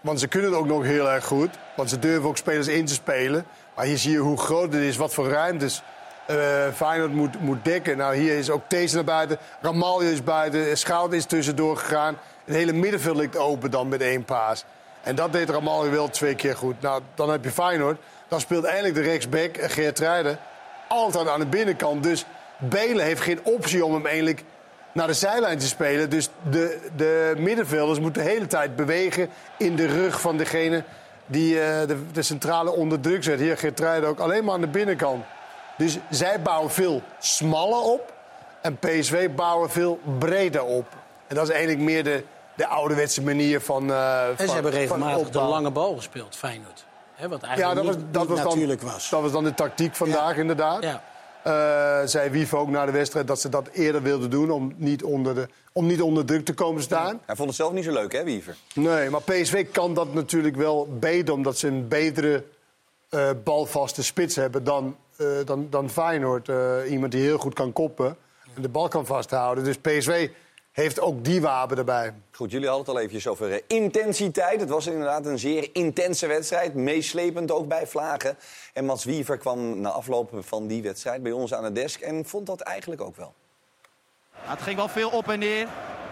Want 0.00 0.20
ze 0.20 0.28
kunnen 0.28 0.50
het 0.50 0.58
ook 0.60 0.66
nog 0.66 0.82
heel 0.82 1.10
erg 1.10 1.24
goed. 1.24 1.50
Want 1.76 1.90
ze 1.90 1.98
durven 1.98 2.28
ook 2.28 2.36
spelers 2.36 2.66
in 2.66 2.84
te 2.84 2.94
spelen. 2.94 3.46
Maar 3.74 3.84
hier 3.84 3.98
zie 3.98 4.12
je 4.12 4.18
hoe 4.18 4.38
groot 4.38 4.72
het 4.72 4.82
is, 4.82 4.96
wat 4.96 5.14
voor 5.14 5.28
ruimtes 5.28 5.82
uh, 6.30 6.36
Feyenoord 6.74 7.12
moet, 7.12 7.40
moet 7.40 7.64
dekken. 7.64 7.96
Nou, 7.96 8.16
hier 8.16 8.38
is 8.38 8.50
ook 8.50 8.62
Thees 8.68 8.92
naar 8.92 9.04
buiten. 9.04 9.38
Ramaljo 9.60 10.10
is 10.10 10.24
buiten. 10.24 10.78
Schout 10.78 11.12
is 11.12 11.24
tussendoor 11.24 11.76
gegaan. 11.76 12.18
Het 12.44 12.54
hele 12.54 12.72
middenveld 12.72 13.16
ligt 13.16 13.36
open 13.36 13.70
dan 13.70 13.88
met 13.88 14.00
één 14.00 14.24
paas. 14.24 14.64
En 15.02 15.14
dat 15.14 15.32
deed 15.32 15.50
Ramaljo 15.50 15.90
wel 15.90 16.08
twee 16.08 16.34
keer 16.34 16.56
goed. 16.56 16.80
Nou, 16.80 17.02
dan 17.14 17.30
heb 17.30 17.44
je 17.44 17.50
Feyenoord. 17.50 17.98
Dan 18.28 18.40
speelt 18.40 18.64
eindelijk 18.64 18.94
de 18.94 19.00
rechtsback, 19.00 19.56
Geert 19.60 19.98
Rijden, 19.98 20.38
altijd 20.88 21.28
aan 21.28 21.40
de 21.40 21.46
binnenkant. 21.46 22.02
Dus 22.02 22.24
Belen 22.58 23.04
heeft 23.04 23.20
geen 23.20 23.40
optie 23.42 23.84
om 23.84 23.94
hem 23.94 24.06
eigenlijk 24.06 24.42
naar 24.96 25.06
de 25.06 25.14
zijlijn 25.14 25.58
te 25.58 25.66
spelen. 25.66 26.10
Dus 26.10 26.28
de, 26.50 26.78
de 26.96 27.34
middenvelders 27.38 27.98
moeten 27.98 28.22
de 28.22 28.28
hele 28.28 28.46
tijd 28.46 28.76
bewegen 28.76 29.28
in 29.58 29.76
de 29.76 29.86
rug 29.86 30.20
van 30.20 30.36
degene 30.36 30.84
die 31.26 31.54
uh, 31.54 31.60
de, 31.60 32.10
de, 32.12 32.22
centrale 32.22 32.70
onder 32.70 33.00
druk 33.00 33.24
zet. 33.24 33.40
Hier 33.40 33.58
Geertruiden 33.58 34.08
ook 34.08 34.18
alleen 34.18 34.44
maar 34.44 34.54
aan 34.54 34.60
de 34.60 34.66
binnenkant. 34.66 35.24
Dus 35.76 35.98
zij 36.10 36.42
bouwen 36.42 36.70
veel 36.70 37.02
smaller 37.18 37.80
op 37.80 38.12
en 38.60 38.78
PSV 38.78 39.30
bouwen 39.30 39.70
veel 39.70 40.00
breder 40.18 40.64
op. 40.64 40.86
En 41.26 41.34
dat 41.34 41.48
is 41.48 41.54
eigenlijk 41.54 41.84
meer 41.84 42.04
de, 42.04 42.24
de 42.54 42.66
ouderwetse 42.66 43.22
manier 43.22 43.60
van. 43.60 43.88
Uh, 43.90 44.28
en 44.28 44.48
ze 44.48 44.54
hebben 44.54 44.72
regelmatig 44.72 45.30
de 45.30 45.40
lange 45.40 45.70
bal 45.70 45.96
gespeeld, 45.96 46.36
Feyenoord. 46.36 46.84
He, 47.14 47.28
wat 47.28 47.42
eigenlijk 47.42 47.76
ja, 47.76 47.82
dat 47.82 47.94
niet, 47.94 48.02
was, 48.02 48.12
dat 48.12 48.28
niet 48.28 48.44
was 48.44 48.54
natuurlijk 48.54 48.82
was. 48.82 49.10
Dat 49.10 49.22
was 49.22 49.32
dan 49.32 49.44
de 49.44 49.54
tactiek 49.54 49.94
vandaag, 49.94 50.34
ja. 50.34 50.40
inderdaad. 50.40 50.82
Ja. 50.82 51.02
Uh, 51.46 51.52
zei 52.04 52.30
Wief 52.30 52.54
ook 52.54 52.68
na 52.68 52.86
de 52.86 52.92
wedstrijd 52.92 53.26
dat 53.26 53.40
ze 53.40 53.48
dat 53.48 53.68
eerder 53.68 54.02
wilden 54.02 54.30
doen... 54.30 54.50
om 54.50 54.72
niet 54.76 55.02
onder, 55.02 55.34
de, 55.34 55.48
om 55.72 55.86
niet 55.86 56.02
onder 56.02 56.24
druk 56.24 56.44
te 56.44 56.54
komen 56.54 56.82
staan. 56.82 57.20
Hij 57.26 57.36
vond 57.36 57.48
het 57.48 57.56
zelf 57.56 57.72
niet 57.72 57.84
zo 57.84 57.92
leuk, 57.92 58.12
hè, 58.12 58.24
Wiever? 58.24 58.56
Nee, 58.74 59.10
maar 59.10 59.22
PSV 59.22 59.66
kan 59.70 59.94
dat 59.94 60.14
natuurlijk 60.14 60.56
wel 60.56 60.88
beter... 60.98 61.34
omdat 61.34 61.58
ze 61.58 61.66
een 61.66 61.88
betere 61.88 62.44
uh, 63.10 63.30
balvaste 63.44 64.02
spits 64.02 64.36
hebben 64.36 64.64
dan, 64.64 64.96
uh, 65.18 65.28
dan, 65.44 65.66
dan 65.70 65.90
Feyenoord. 65.90 66.50
iemand 66.88 67.12
die 67.12 67.22
heel 67.22 67.38
goed 67.38 67.54
kan 67.54 67.72
koppen 67.72 68.16
en 68.54 68.62
de 68.62 68.68
bal 68.68 68.88
kan 68.88 69.06
vasthouden. 69.06 69.64
Dus 69.64 69.76
PSV 69.76 70.28
heeft 70.76 71.00
ook 71.00 71.24
die 71.24 71.40
wapen 71.40 71.78
erbij. 71.78 72.14
Goed, 72.32 72.50
jullie 72.50 72.68
hadden 72.68 72.86
het 72.86 72.94
al 72.94 73.00
eventjes 73.00 73.26
over 73.26 73.50
uh, 73.50 73.60
intensiteit. 73.66 74.60
Het 74.60 74.68
was 74.68 74.86
inderdaad 74.86 75.26
een 75.26 75.38
zeer 75.38 75.68
intense 75.72 76.26
wedstrijd. 76.26 76.74
Meeslepend 76.74 77.50
ook 77.50 77.68
bij 77.68 77.86
Vlagen. 77.86 78.36
En 78.72 78.84
Mats 78.84 79.04
Wiever 79.04 79.38
kwam 79.38 79.80
na 79.80 79.88
afloop 79.88 80.30
van 80.40 80.66
die 80.66 80.82
wedstrijd 80.82 81.22
bij 81.22 81.32
ons 81.32 81.54
aan 81.54 81.62
de 81.62 81.72
desk... 81.72 82.00
en 82.00 82.24
vond 82.24 82.46
dat 82.46 82.60
eigenlijk 82.60 83.00
ook 83.00 83.16
wel. 83.16 83.34
Ja, 84.44 84.50
het 84.50 84.62
ging 84.62 84.76
wel 84.76 84.88
veel 84.88 85.08
op 85.08 85.28
en 85.28 85.38
neer. 85.38 85.66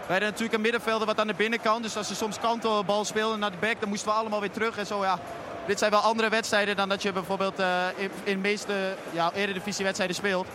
We 0.05 0.11
hadden 0.11 0.27
natuurlijk 0.27 0.53
een 0.53 0.61
middenvelder 0.61 1.07
wat 1.07 1.19
aan 1.19 1.27
de 1.27 1.33
binnenkant. 1.33 1.83
Dus 1.83 1.97
als 1.97 2.07
ze 2.07 2.15
soms 2.15 2.39
kantelbal 2.39 3.05
speelden 3.05 3.39
naar 3.39 3.51
de 3.51 3.57
back, 3.57 3.79
dan 3.79 3.89
moesten 3.89 4.07
we 4.07 4.13
allemaal 4.13 4.39
weer 4.39 4.51
terug. 4.51 4.77
En 4.77 4.85
zo, 4.85 5.03
ja. 5.03 5.19
Dit 5.67 5.79
zijn 5.79 5.91
wel 5.91 5.99
andere 5.99 6.29
wedstrijden 6.29 6.75
dan 6.75 6.89
dat 6.89 7.01
je 7.01 7.11
bijvoorbeeld 7.11 7.59
uh, 7.59 7.85
in, 7.95 8.11
in 8.23 8.33
de 8.33 8.47
meeste 8.47 8.73
ja, 9.11 9.31
eredivisiewedstrijden 9.33 10.15
speelt. 10.15 10.47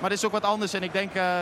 Maar 0.00 0.10
dit 0.10 0.18
is 0.18 0.24
ook 0.24 0.32
wat 0.32 0.44
anders. 0.44 0.72
En 0.72 0.82
ik 0.82 0.92
denk... 0.92 1.14
Uh, 1.14 1.40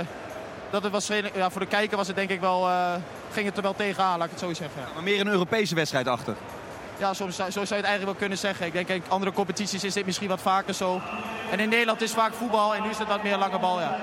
dat 0.70 0.82
het 0.82 0.92
was, 0.92 1.06
ja, 1.34 1.50
voor 1.50 1.60
de 1.60 1.66
kijker 1.66 1.96
was 1.96 2.06
het 2.06 2.16
denk 2.16 2.30
ik 2.30 2.40
wel, 2.40 2.68
uh, 2.68 2.94
ging 3.32 3.46
het 3.46 3.56
er 3.56 3.62
wel 3.62 3.74
tegenaan, 3.74 4.18
laat 4.18 4.26
ik 4.26 4.32
het 4.32 4.40
zo 4.40 4.54
zeggen. 4.54 4.80
Ja. 4.80 4.88
Maar 4.94 5.02
meer 5.02 5.20
een 5.20 5.28
Europese 5.28 5.74
wedstrijd 5.74 6.08
achter? 6.08 6.34
Ja, 6.98 7.14
soms, 7.14 7.36
zo 7.36 7.44
zou 7.50 7.66
je 7.68 7.74
het 7.74 7.84
eigenlijk 7.84 8.04
wel 8.04 8.14
kunnen 8.14 8.38
zeggen. 8.38 8.66
Ik 8.66 8.72
denk 8.72 8.88
in 8.88 9.02
andere 9.08 9.32
competities 9.32 9.84
is 9.84 9.92
dit 9.92 10.06
misschien 10.06 10.28
wat 10.28 10.40
vaker 10.40 10.74
zo. 10.74 11.00
En 11.50 11.60
in 11.60 11.68
Nederland 11.68 12.02
is 12.02 12.12
vaak 12.12 12.32
voetbal 12.32 12.74
en 12.74 12.82
nu 12.82 12.88
is 12.88 12.98
het 12.98 13.08
wat 13.08 13.22
meer 13.22 13.36
lange 13.36 13.58
bal, 13.58 13.80
ja. 13.80 13.98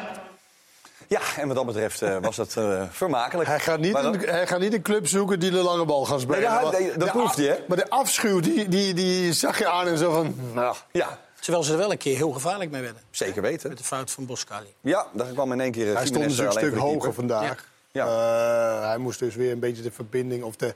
Ja, 1.08 1.20
en 1.38 1.48
wat 1.48 1.56
dat 1.56 1.66
betreft 1.66 2.02
uh, 2.02 2.18
was 2.22 2.36
dat 2.36 2.56
uh, 2.58 2.84
vermakelijk. 2.90 3.50
Hij 3.50 3.60
gaat, 3.60 3.80
niet 3.80 3.96
een, 3.96 4.20
hij 4.20 4.48
gaat 4.48 4.60
niet 4.60 4.74
een 4.74 4.82
club 4.82 5.08
zoeken 5.08 5.40
die 5.40 5.52
de 5.52 5.58
lange 5.58 5.86
bal 5.86 6.06
gaat 6.06 6.22
spelen. 6.22 6.40
Nee, 6.40 6.50
ja, 6.50 6.70
nee, 6.70 6.98
dat 6.98 7.12
proeft 7.12 7.38
hij, 7.38 7.46
hè? 7.46 7.56
Maar 7.68 7.78
de 7.78 7.90
afschuw, 7.90 8.40
die, 8.40 8.68
die, 8.68 8.94
die 8.94 9.34
zag 9.34 9.58
je 9.58 9.70
aan 9.70 9.88
en 9.88 9.98
zo 9.98 10.12
van... 10.12 10.36
Nou, 10.54 10.76
ja, 10.92 11.20
Terwijl 11.44 11.64
ze 11.64 11.72
er 11.72 11.78
wel 11.78 11.92
een 11.92 11.98
keer 11.98 12.16
heel 12.16 12.32
gevaarlijk 12.32 12.72
mee 12.72 12.82
werden. 12.82 13.02
Zeker 13.12 13.42
weten. 13.42 13.70
Met 13.70 13.78
de 13.78 13.84
fout 13.84 14.12
van 14.12 14.26
Boskali. 14.26 14.74
Ja, 14.82 15.08
daar 15.14 15.32
kwam 15.32 15.52
in 15.52 15.62
één 15.62 15.72
keer... 15.72 15.96
Hij 15.96 16.06
stond 16.06 16.24
dus 16.24 16.38
een 16.38 16.52
stuk 16.52 16.76
hoger 16.76 17.14
vandaag. 17.14 17.72
Ja. 17.92 18.06
Ja. 18.06 18.82
Uh, 18.82 18.88
hij 18.88 18.98
moest 18.98 19.20
dus 19.20 19.36
weer 19.36 19.52
een 19.52 19.60
beetje 19.60 19.84
de 19.84 19.92
verbinding... 19.92 20.44
of 20.44 20.56
de, 20.56 20.76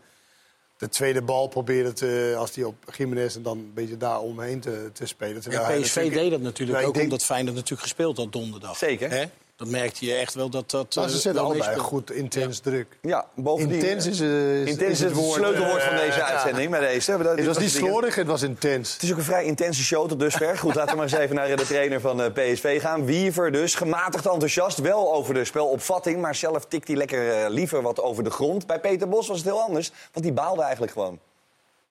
de 0.78 0.90
tweede 0.90 1.22
bal 1.22 1.48
proberen 1.48 1.96
te... 1.96 2.36
als 2.38 2.56
hij 2.56 2.64
op 2.64 2.76
Jiménez 2.98 3.36
en 3.36 3.42
dan 3.42 3.58
een 3.58 3.74
beetje 3.74 3.98
daar 3.98 4.20
omheen 4.20 4.60
te, 4.60 4.90
te 4.94 5.06
spelen. 5.06 5.42
Ja, 5.50 5.80
PSV 5.80 6.14
deed 6.14 6.32
dat 6.32 6.42
natuurlijk 6.42 6.86
ook 6.86 6.94
denk... 6.94 7.06
omdat 7.06 7.24
Feyenoord 7.24 7.56
natuurlijk 7.56 7.82
gespeeld 7.82 8.18
had 8.18 8.32
donderdag. 8.32 8.78
Zeker. 8.78 9.10
Hè? 9.10 9.26
Dat 9.58 9.68
merkte 9.68 10.06
je 10.06 10.14
echt 10.14 10.34
wel 10.34 10.50
dat 10.50 10.72
dat. 10.72 10.96
Maar 10.96 11.10
ze 11.10 11.16
eh, 11.16 11.22
zetten 11.22 11.44
allebei 11.44 11.78
goed 11.78 12.12
intens 12.12 12.60
druk. 12.60 12.98
Ja, 13.02 13.26
bovendien... 13.36 13.80
Intens 13.80 14.06
is, 14.06 14.20
eh, 14.20 14.62
is, 14.62 14.70
Intens 14.70 14.90
is 14.92 15.00
het 15.00 15.14
woord, 15.14 15.40
sleutelwoord 15.40 15.84
van 15.84 15.94
eh, 15.94 16.00
deze 16.00 16.24
uitzending. 16.24 16.72
Bij 16.72 16.80
deze. 16.80 17.18
Dat- 17.18 17.38
Het 17.38 17.46
was 17.46 17.58
niet 17.58 17.72
slordig, 17.72 18.16
het 18.16 18.28
was 18.28 18.42
intens. 18.42 18.94
Het 18.94 19.04
is 19.04 19.12
ook 19.12 19.18
een 19.18 19.24
vrij 19.24 19.44
intense 19.46 19.84
show 19.84 20.08
tot 20.08 20.20
dusver. 20.20 20.58
Goed, 20.58 20.76
laten 20.76 20.90
we 20.92 20.96
maar 20.96 21.06
eens 21.12 21.18
even 21.18 21.36
naar 21.36 21.56
de 21.56 21.66
trainer 21.66 22.02
van 22.02 22.22
eh, 22.22 22.32
PSV 22.54 22.82
gaan. 22.82 23.06
Wiever 23.06 23.52
dus, 23.52 23.76
gematigd 23.76 24.26
enthousiast. 24.26 24.80
Wel 24.80 25.14
over 25.14 25.34
de 25.34 25.46
spelopvatting, 25.46 26.22
maar 26.22 26.36
zelf 26.36 26.66
tikt 26.66 26.88
hij 26.88 26.98
lekker 26.98 27.50
liever 27.50 27.82
wat 27.82 28.02
over 28.02 28.24
de 28.24 28.30
grond. 28.30 28.68
Bij 28.68 28.80
Peter 28.80 29.10
Bos 29.10 29.28
was 29.28 29.38
het 29.38 29.46
heel 29.46 29.62
anders, 29.62 29.92
want 30.12 30.26
die 30.26 30.34
baalde 30.34 30.62
eigenlijk 30.62 30.92
gewoon. 30.92 31.20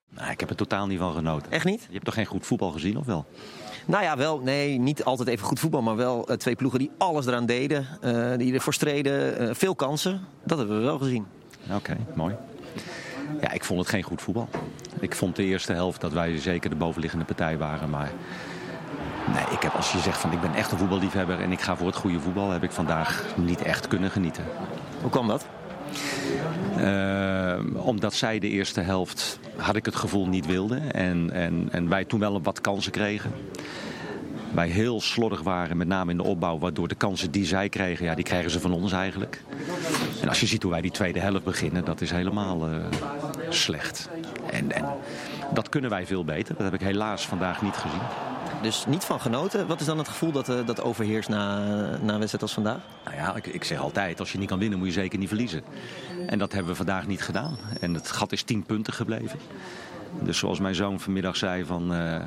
Nou, 0.09 0.31
ik 0.31 0.41
heb 0.41 0.51
er 0.51 0.57
totaal 0.57 0.87
niet 0.87 0.99
van 0.99 1.15
genoten. 1.15 1.53
Echt 1.53 1.65
niet? 1.65 1.81
Je 1.87 1.93
hebt 1.93 2.05
toch 2.05 2.15
geen 2.15 2.27
goed 2.27 2.47
voetbal 2.47 2.71
gezien, 2.71 2.97
of 2.99 3.07
wel? 3.07 3.25
Nou 3.87 4.02
ja, 4.05 4.16
wel, 4.16 4.38
nee, 4.38 4.78
niet 4.78 5.05
altijd 5.05 5.28
even 5.28 5.47
goed 5.47 5.61
voetbal, 5.61 5.83
maar 5.83 5.97
wel 5.97 6.28
eh, 6.28 6.37
twee 6.37 6.55
ploegen 6.57 6.78
die 6.78 6.90
alles 6.99 7.26
eraan 7.26 7.47
deden. 7.47 7.87
eh, 8.00 8.33
die 8.37 8.55
ervoor 8.55 8.75
streden, 8.75 9.38
eh, 9.38 9.49
veel 9.55 9.75
kansen. 9.75 10.21
Dat 10.45 10.59
hebben 10.59 10.76
we 10.78 10.83
wel 10.85 10.99
gezien. 10.99 11.26
Oké, 11.73 11.97
mooi. 12.14 12.35
Ja, 13.40 13.50
ik 13.52 13.64
vond 13.64 13.81
het 13.81 13.88
geen 13.88 14.02
goed 14.02 14.23
voetbal. 14.23 14.49
Ik 15.00 15.14
vond 15.14 15.37
de 15.37 15.45
eerste 15.45 15.73
helft 15.73 16.00
dat 16.00 16.12
wij 16.12 16.38
zeker 16.38 16.71
de 16.71 16.76
bovenliggende 16.76 17.25
partij 17.25 17.59
waren. 17.59 17.90
Maar 17.90 18.11
nee, 19.33 19.45
ik 19.50 19.62
heb, 19.62 19.73
als 19.75 19.93
je 19.93 19.99
zegt 19.99 20.19
van 20.19 20.33
ik 20.33 20.40
ben 20.40 20.55
echt 20.55 20.73
een 20.73 20.78
voetballiefhebber 20.78 21.40
en 21.40 21.52
ik 21.52 21.61
ga 21.61 21.76
voor 21.76 21.87
het 21.87 21.97
goede 21.97 22.21
voetbal, 22.21 22.50
heb 22.50 22.62
ik 22.62 22.71
vandaag 22.73 23.25
niet 23.37 23.62
echt 23.62 23.88
kunnen 23.88 24.11
genieten. 24.11 24.45
Hoe 25.00 25.11
kwam 25.11 25.26
dat? 25.28 25.47
Eh, 26.76 27.59
omdat 27.75 28.15
zij 28.15 28.38
de 28.38 28.49
eerste 28.49 28.81
helft, 28.81 29.38
had 29.57 29.76
ik 29.76 29.85
het 29.85 29.97
gevoel, 29.97 30.26
niet 30.26 30.47
wilden. 30.47 30.93
En, 30.93 31.31
en, 31.31 31.69
en 31.71 31.88
wij 31.88 32.05
toen 32.05 32.21
wel 32.21 32.43
wat 32.43 32.61
kansen 32.61 32.93
kregen. 32.93 33.33
Wij 34.55 34.69
heel 34.69 35.00
slordig 35.00 35.43
waren, 35.43 35.76
met 35.76 35.88
name 35.88 36.11
in 36.11 36.17
de 36.17 36.23
opbouw. 36.23 36.59
Waardoor 36.59 36.88
de 36.88 36.95
kansen 36.95 37.31
die 37.31 37.45
zij 37.45 37.69
kregen, 37.69 38.05
ja, 38.05 38.15
die 38.15 38.25
krijgen 38.25 38.50
ze 38.50 38.61
van 38.61 38.73
ons 38.73 38.93
eigenlijk. 38.93 39.43
En 40.23 40.29
als 40.29 40.41
je 40.41 40.47
ziet 40.47 40.62
hoe 40.62 40.71
wij 40.71 40.81
die 40.81 40.91
tweede 40.91 41.21
helft 41.21 41.45
beginnen, 41.45 41.85
dat 41.85 42.00
is 42.00 42.11
helemaal 42.11 42.69
eh, 42.69 42.75
slecht. 43.49 44.09
En, 44.50 44.73
en 44.73 44.85
dat 45.55 45.69
kunnen 45.69 45.91
wij 45.91 46.07
veel 46.07 46.25
beter. 46.25 46.55
Dat 46.55 46.65
heb 46.65 46.75
ik 46.75 46.87
helaas 46.87 47.26
vandaag 47.26 47.62
niet 47.62 47.76
gezien. 47.76 48.36
Dus 48.67 48.87
niet 48.87 49.05
van 49.05 49.21
genoten. 49.21 49.67
Wat 49.67 49.81
is 49.81 49.87
dan 49.87 49.99
het 49.99 50.09
gevoel 50.09 50.33
dat, 50.33 50.49
eh, 50.49 50.67
dat 50.67 50.81
overheerst 50.81 51.29
na, 51.29 51.59
na 52.03 52.13
een 52.13 52.19
wedstrijd 52.19 52.43
als 52.43 52.53
vandaag? 52.53 52.81
Nou 53.05 53.17
ja, 53.17 53.37
ik, 53.37 53.47
ik 53.47 53.65
zeg 53.65 53.79
altijd, 53.79 54.21
als 54.21 54.33
je 54.33 54.39
niet 54.39 54.49
kan 54.49 54.59
winnen, 54.59 54.79
moet 54.79 54.87
je 54.87 54.93
zeker 54.93 55.19
niet 55.19 55.29
verliezen. 55.29 55.63
En 56.27 56.39
dat 56.39 56.53
hebben 56.53 56.71
we 56.71 56.77
vandaag 56.77 57.07
niet 57.07 57.23
gedaan. 57.23 57.57
En 57.81 57.95
het 57.95 58.11
gat 58.11 58.33
is 58.33 58.43
10 58.43 58.63
punten 58.63 58.93
gebleven. 58.93 59.39
Dus 60.23 60.39
zoals 60.39 60.61
mijn 60.61 60.75
zoon 60.75 61.01
vanmiddag 61.01 61.37
zei 61.37 61.65
van, 61.65 61.95
eh, 61.95 62.23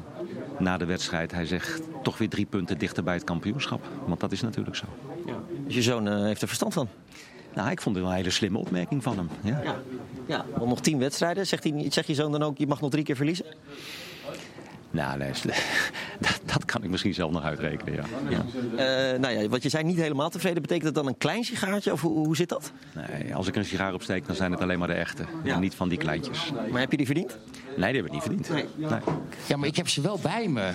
na 0.60 0.78
de 0.78 0.86
wedstrijd, 0.86 1.32
hij 1.32 1.46
zegt 1.46 1.82
toch 2.04 2.18
weer 2.18 2.30
drie 2.30 2.46
punten 2.46 2.78
dichter 2.78 3.04
bij 3.04 3.14
het 3.14 3.24
kampioenschap. 3.24 3.82
Want 4.06 4.20
dat 4.20 4.32
is 4.32 4.42
natuurlijk 4.42 4.76
zo. 4.76 4.86
Dus 5.66 5.76
je 5.76 5.82
zoon 5.82 6.08
eh, 6.08 6.24
heeft 6.24 6.42
er 6.42 6.48
verstand 6.48 6.74
van. 6.74 6.88
Nou, 7.54 7.72
ik 7.72 7.82
vond 7.82 7.96
het 7.96 8.04
wel 8.04 8.14
een 8.14 8.20
hele 8.20 8.32
slimme 8.32 8.58
opmerking 8.58 9.04
van 9.04 9.18
hem. 9.18 9.30
Ja. 9.42 9.62
Ja, 9.64 9.76
ja. 10.26 10.46
Nog 10.66 10.82
tien 10.82 11.00
wedstrijden. 11.00 11.48
Zegt, 11.48 11.64
hij, 11.64 11.86
zegt 11.90 12.08
je 12.08 12.14
zoon 12.14 12.32
dan 12.32 12.44
ook, 12.44 12.58
je 12.58 12.68
mag 12.68 12.82
nog 12.82 12.90
drie 12.90 13.04
keer 13.04 13.16
verliezen? 13.16 13.46
Nou, 14.92 15.18
nee, 15.18 15.32
dat, 16.20 16.42
dat 16.46 16.66
kan 16.66 16.84
ik 16.84 16.90
misschien 16.90 17.14
zelf 17.14 17.32
nog 17.32 17.44
uitrekenen, 17.44 17.94
ja. 17.94 18.04
ja. 18.30 18.44
Eh, 19.12 19.20
nou 19.20 19.34
ja, 19.34 19.48
wat 19.48 19.64
je 19.64 19.70
zei, 19.70 19.84
niet 19.84 19.98
helemaal 19.98 20.30
tevreden. 20.30 20.62
Betekent 20.62 20.86
dat 20.86 21.04
dan 21.04 21.08
een 21.08 21.18
klein 21.18 21.44
sigaartje? 21.44 21.92
Of 21.92 22.02
hoe, 22.02 22.26
hoe 22.26 22.36
zit 22.36 22.50
dat? 22.50 22.72
Nee, 22.96 23.36
als 23.36 23.48
ik 23.48 23.56
een 23.56 23.66
sigaar 23.66 23.94
opsteek, 23.94 24.28
dan 24.28 24.36
zijn 24.36 24.52
het 24.52 24.62
alleen 24.62 24.80
maar 24.80 24.88
de 24.88 24.94
echte. 24.94 25.24
En 25.44 25.60
niet 25.60 25.76
van 25.76 25.90
die 25.90 25.98
kleintjes. 25.98 26.52
Maar 26.72 26.80
heb 26.80 26.92
je 26.92 26.98
die 26.98 27.06
verdiend? 27.06 27.38
Nee, 27.80 27.94
die 27.94 28.02
hebben 28.02 28.20
we 28.22 28.34
niet 28.34 28.44
verdiend. 28.46 28.50
Nee. 28.76 29.00
Ja, 29.46 29.58
maar 29.58 29.68
ik 29.68 29.76
heb 29.76 29.88
ze 29.90 30.02
wel 30.02 30.20
bij 30.22 30.48
me. 30.48 30.72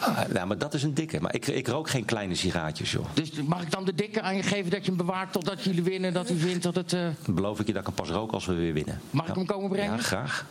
Ah, 0.00 0.18
nou, 0.32 0.46
maar 0.46 0.58
dat 0.58 0.74
is 0.74 0.82
een 0.82 0.94
dikke. 0.94 1.20
Maar 1.20 1.34
ik, 1.34 1.46
ik 1.46 1.68
rook 1.68 1.90
geen 1.90 2.04
kleine 2.04 2.34
sigaartjes, 2.34 2.92
joh. 2.92 3.04
Dus 3.14 3.30
mag 3.32 3.62
ik 3.62 3.70
dan 3.70 3.84
de 3.84 3.94
dikke 3.94 4.20
aan 4.22 4.36
je 4.36 4.42
geven 4.42 4.70
dat 4.70 4.80
je 4.84 4.86
hem 4.86 4.96
bewaart 4.96 5.32
totdat 5.32 5.62
jullie 5.64 5.82
winnen, 5.82 6.12
dat 6.12 6.28
hij 6.28 6.36
wint, 6.36 6.62
dat 6.62 6.74
het... 6.74 6.92
eh, 6.92 7.00
Dan 7.24 7.34
beloof 7.34 7.60
ik 7.60 7.66
je 7.66 7.72
dat 7.72 7.80
ik 7.80 7.86
hem 7.86 7.96
pas 7.96 8.08
rook 8.14 8.32
als 8.32 8.46
we 8.46 8.54
weer 8.54 8.72
winnen. 8.72 9.00
Mag 9.10 9.28
ik 9.28 9.34
hem 9.34 9.46
komen 9.46 9.70
brengen? 9.70 9.96
Ja, 9.96 10.02
graag. 10.02 10.46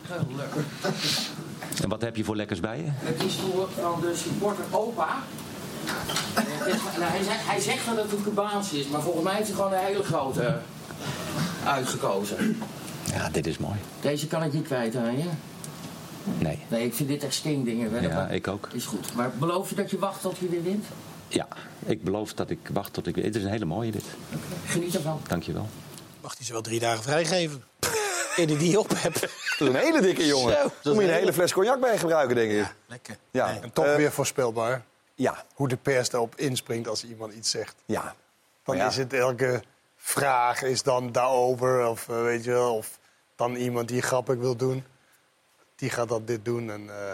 En 1.81 1.89
wat 1.89 2.01
heb 2.01 2.15
je 2.15 2.24
voor 2.24 2.36
lekkers 2.36 2.60
bij 2.60 2.77
je? 2.77 2.86
Het 2.88 3.24
is 3.24 3.36
voor 3.36 3.69
van 3.81 4.01
de 4.01 4.13
supporter 4.15 4.63
opa. 4.72 5.07
Het 6.33 6.74
is- 6.75 6.81
nou, 7.00 7.12
hij, 7.12 7.24
zegt, 7.24 7.48
hij 7.48 7.60
zegt 7.60 7.86
dat 7.86 7.98
het 7.98 8.12
een 8.12 8.24
Cubaans 8.24 8.72
is, 8.74 8.88
maar 8.88 9.01
volgens 9.01 9.24
mij 9.24 9.33
heeft 9.36 9.48
hij 9.48 9.55
gewoon 9.55 9.74
een 9.74 9.79
hele 9.86 10.03
grote 10.03 10.57
uitgekozen. 11.65 12.57
Ja, 13.13 13.29
dit 13.29 13.48
is 13.48 13.57
mooi. 13.57 13.75
Deze 14.01 14.27
kan 14.27 14.43
ik 14.43 14.53
niet 14.53 14.65
kwijt 14.65 14.95
aan 14.95 15.17
je. 15.17 15.24
Nee. 16.39 16.59
Nee, 16.67 16.85
ik 16.85 16.93
vind 16.93 17.09
dit 17.09 17.23
echt 17.23 17.33
stinkdingen. 17.33 17.93
hè, 17.93 17.99
Ja, 17.99 18.13
maar- 18.13 18.33
ik 18.33 18.47
ook. 18.47 18.67
Is 18.73 18.85
goed. 18.85 19.13
Maar 19.13 19.31
beloof 19.31 19.69
je 19.69 19.75
dat 19.75 19.89
je 19.91 19.99
wacht 19.99 20.21
tot 20.21 20.37
je 20.37 20.49
weer 20.49 20.63
wint? 20.63 20.85
Ja, 21.27 21.47
ik 21.85 22.03
beloof 22.03 22.33
dat 22.33 22.49
ik 22.49 22.59
wacht 22.73 22.93
tot 22.93 23.07
ik... 23.07 23.15
Het 23.15 23.35
is 23.35 23.43
een 23.43 23.49
hele 23.49 23.65
mooie 23.65 23.91
dit. 23.91 24.03
Geniet 24.65 24.95
ervan. 24.95 25.21
Dankjewel. 25.27 25.67
Mag 26.21 26.37
hij 26.37 26.45
ze 26.45 26.51
wel 26.51 26.61
drie 26.61 26.79
dagen 26.79 27.03
vrijgeven? 27.03 27.63
Eer 28.37 28.47
die 28.47 28.57
die 28.57 28.79
op. 28.79 28.89
Dat 28.89 29.23
is 29.59 29.67
een 29.67 29.75
hele 29.75 30.01
dikke 30.01 30.25
jongen. 30.25 30.53
Zo, 30.53 30.71
Daar 30.83 30.93
moet 30.93 31.03
je 31.03 31.09
een 31.09 31.15
hele 31.15 31.33
fles 31.33 31.53
cognac 31.53 31.79
bij 31.79 31.97
gebruiken, 31.97 32.35
denk 32.35 32.51
ik. 32.51 32.73
Lekker. 32.87 33.17
Ja, 33.31 33.51
Nee. 33.51 33.59
En 33.59 33.73
toch 33.73 33.85
Eh, 33.85 33.95
weer 33.95 34.11
voorspelbaar 34.11 34.83
Ja, 35.15 35.45
hoe 35.55 35.67
de 35.67 35.77
pers 35.77 36.09
daarop 36.09 36.35
inspringt 36.35 36.87
als 36.87 37.03
iemand 37.05 37.33
iets 37.33 37.49
zegt. 37.51 37.75
ja. 37.85 38.15
Dan 38.65 38.75
Ja. 38.77 38.87
is 38.87 38.97
het 38.97 39.13
elke 39.13 39.63
vraag 39.97 40.61
is 40.61 40.83
dan 40.83 41.11
daarover. 41.11 41.87
Of 41.87 42.09
eh, 42.09 42.21
weet 42.21 42.43
je 42.43 42.51
wel, 42.51 42.75
of 42.75 42.99
dan 43.35 43.55
iemand 43.55 43.87
die 43.87 44.01
grappig 44.01 44.35
wil 44.37 44.55
doen. 44.55 44.83
Die 45.75 45.89
gaat 45.89 46.09
dat 46.09 46.27
dit 46.27 46.45
doen. 46.45 46.71
En 46.71 46.89
eh, 46.89 47.13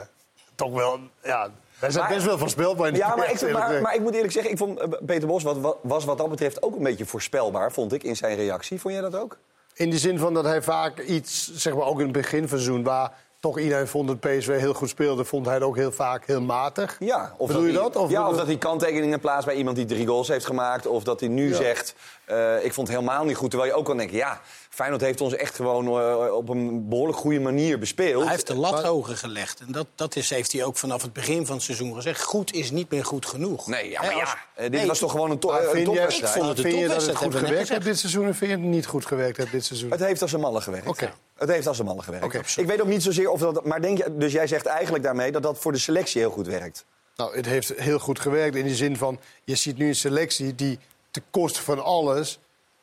toch 0.55 0.73
wel, 0.73 0.99
ja, 1.23 1.49
wij 1.79 1.91
zijn 1.91 2.03
Maar- 2.05 2.13
best 2.13 2.25
wel 2.25 2.37
voorspelbaar 2.37 2.87
in 2.87 2.93
de 2.93 2.99
Ja, 2.99 3.15
maar 3.15 3.31
ik, 3.31 3.81
maar, 3.81 3.95
ik 3.95 4.01
moet 4.01 4.13
eerlijk 4.13 4.33
zeggen, 4.33 4.51
ik 4.51 4.57
vond 4.57 4.79
eh, 4.79 4.87
Peter 5.05 5.27
Bos 5.27 5.43
wat, 5.43 5.57
wat- 5.57 5.77
was 5.81 6.05
wat 6.05 6.17
dat 6.17 6.29
betreft 6.29 6.61
ook 6.63 6.75
een 6.75 6.83
beetje 6.83 7.05
voorspelbaar, 7.05 7.71
vond 7.71 7.93
ik, 7.93 8.03
in 8.03 8.15
zijn 8.15 8.35
reactie. 8.35 8.79
Vond 8.79 8.93
jij 8.93 9.03
dat 9.03 9.15
ook? 9.15 9.37
In 9.73 9.89
de 9.89 9.97
zin 9.97 10.19
van 10.19 10.33
dat 10.33 10.43
hij 10.45 10.61
vaak 10.61 10.99
iets, 10.99 11.53
zeg 11.53 11.75
maar 11.75 11.85
ook 11.85 11.97
in 11.97 12.03
het 12.03 12.11
begin 12.13 12.39
van 12.47 12.57
seizoen... 12.59 12.83
waar 12.83 13.11
toch 13.39 13.59
iedereen 13.59 13.87
vond 13.87 14.07
dat 14.07 14.19
PSV 14.19 14.59
heel 14.59 14.73
goed 14.73 14.89
speelde... 14.89 15.25
vond 15.25 15.45
hij 15.45 15.55
het 15.55 15.63
ook 15.63 15.75
heel 15.75 15.91
vaak 15.91 16.25
heel 16.25 16.41
matig. 16.41 16.95
Ja, 16.99 17.33
of 17.37 17.47
Bedoel 17.47 17.63
je 17.63 17.71
hij- 17.71 17.81
dat? 17.81 17.95
Of 17.95 18.09
ja, 18.09 18.29
of 18.29 18.35
dat 18.37 18.45
hij 18.45 18.57
kanttekeningen 18.57 19.19
plaatst 19.19 19.45
bij 19.45 19.55
iemand 19.55 19.75
die 19.75 19.85
drie 19.85 20.07
goals 20.07 20.27
heeft 20.27 20.45
gemaakt. 20.45 20.85
Of 20.87 21.03
dat 21.03 21.19
hij 21.19 21.29
nu 21.29 21.49
Ja. 21.49 21.55
zegt, 21.55 21.95
eh, 22.25 22.63
ik 22.65 22.73
vond 22.73 22.87
het 22.87 22.97
helemaal 22.97 23.23
niet 23.25 23.35
goed. 23.35 23.49
Terwijl 23.49 23.71
je 23.71 23.77
ook 23.77 23.85
kan 23.85 23.97
denken, 23.97 24.17
ja, 24.17 24.41
Feyenoord 24.79 25.01
heeft 25.01 25.21
ons 25.21 25.35
echt 25.35 25.55
gewoon 25.55 25.85
eh, 25.87 26.35
op 26.35 26.49
een 26.49 26.89
behoorlijk 26.89 27.17
goede 27.17 27.39
manier 27.39 27.79
bespeeld. 27.79 28.23
Hij 28.23 28.31
heeft 28.31 28.47
de 28.47 28.55
lat 28.55 28.83
hoger 28.83 29.17
gelegd. 29.17 29.59
En 29.59 29.71
dat, 29.71 29.87
dat 29.95 30.15
is, 30.15 30.29
heeft 30.29 30.51
hij 30.51 30.63
ook 30.63 30.77
vanaf 30.77 31.01
het 31.01 31.13
begin 31.13 31.45
van 31.45 31.55
het 31.55 31.63
seizoen 31.63 31.95
gezegd. 31.95 32.23
Goed 32.23 32.53
is 32.53 32.71
niet 32.71 32.91
meer 32.91 33.05
goed 33.05 33.25
genoeg. 33.25 33.67
Nee, 33.67 33.89
ja, 33.89 34.01
maar 34.01 34.47
eh, 34.53 34.63
dit 34.63 34.71
nee, 34.71 34.87
was 34.87 34.99
toch 34.99 35.11
gewoon 35.11 35.31
een, 35.31 35.39
to 35.39 35.49
een 35.49 35.57
vind, 35.57 35.73
jij, 35.73 35.83
topwedstrijd. 35.83 36.35
Ik 36.35 36.41
vond 36.41 36.47
het 36.47 36.57
een 36.57 36.71
vind 36.71 36.81
je 36.81 36.87
dat 36.87 37.05
het 37.05 37.15
goed 37.15 37.35
gewerkt 37.35 37.69
hebt 37.69 37.83
dit 37.83 37.99
seizoen... 37.99 38.25
en 38.25 38.35
vind 38.35 38.51
je 38.51 38.57
het 38.57 38.65
niet 38.65 38.85
goed 38.85 39.05
gewerkt 39.05 39.37
hebt 39.37 39.51
dit 39.51 39.65
seizoen? 39.65 39.91
Het 39.91 39.99
heeft 39.99 40.21
als 40.21 40.31
een 40.31 40.39
malle 40.39 40.61
gewerkt. 40.61 40.87
Oké. 40.87 41.13
Het 41.35 41.49
heeft 41.49 41.67
als 41.67 41.79
een 41.79 41.85
malle 41.85 42.01
gewerkt. 42.01 42.25
Oké. 42.25 42.41
Ik 42.55 42.67
weet 42.67 42.81
ook 42.81 42.87
niet 42.87 43.03
zozeer 43.03 43.29
of 43.29 43.39
dat... 43.39 43.65
Maar 43.65 43.81
denk 43.81 43.97
je, 43.97 44.17
dus 44.17 44.31
jij 44.31 44.47
zegt 44.47 44.65
eigenlijk 44.65 45.03
daarmee 45.03 45.31
dat 45.31 45.43
dat 45.43 45.59
voor 45.59 45.71
de 45.71 45.77
selectie 45.77 46.21
heel 46.21 46.31
goed 46.31 46.47
werkt. 46.47 46.85
Nou, 47.15 47.35
het 47.35 47.45
heeft 47.45 47.73
heel 47.75 47.99
goed 47.99 48.19
gewerkt 48.19 48.55
in 48.55 48.65
de 48.65 48.75
zin 48.75 48.97
van... 48.97 49.19
je 49.43 49.55
ziet 49.55 49.77
nu 49.77 49.87
een 49.87 49.95
selectie 49.95 50.55
die 50.55 50.79
te 51.11 51.21
kosten 51.31 51.63
van 51.63 51.83
alles... 51.83 52.39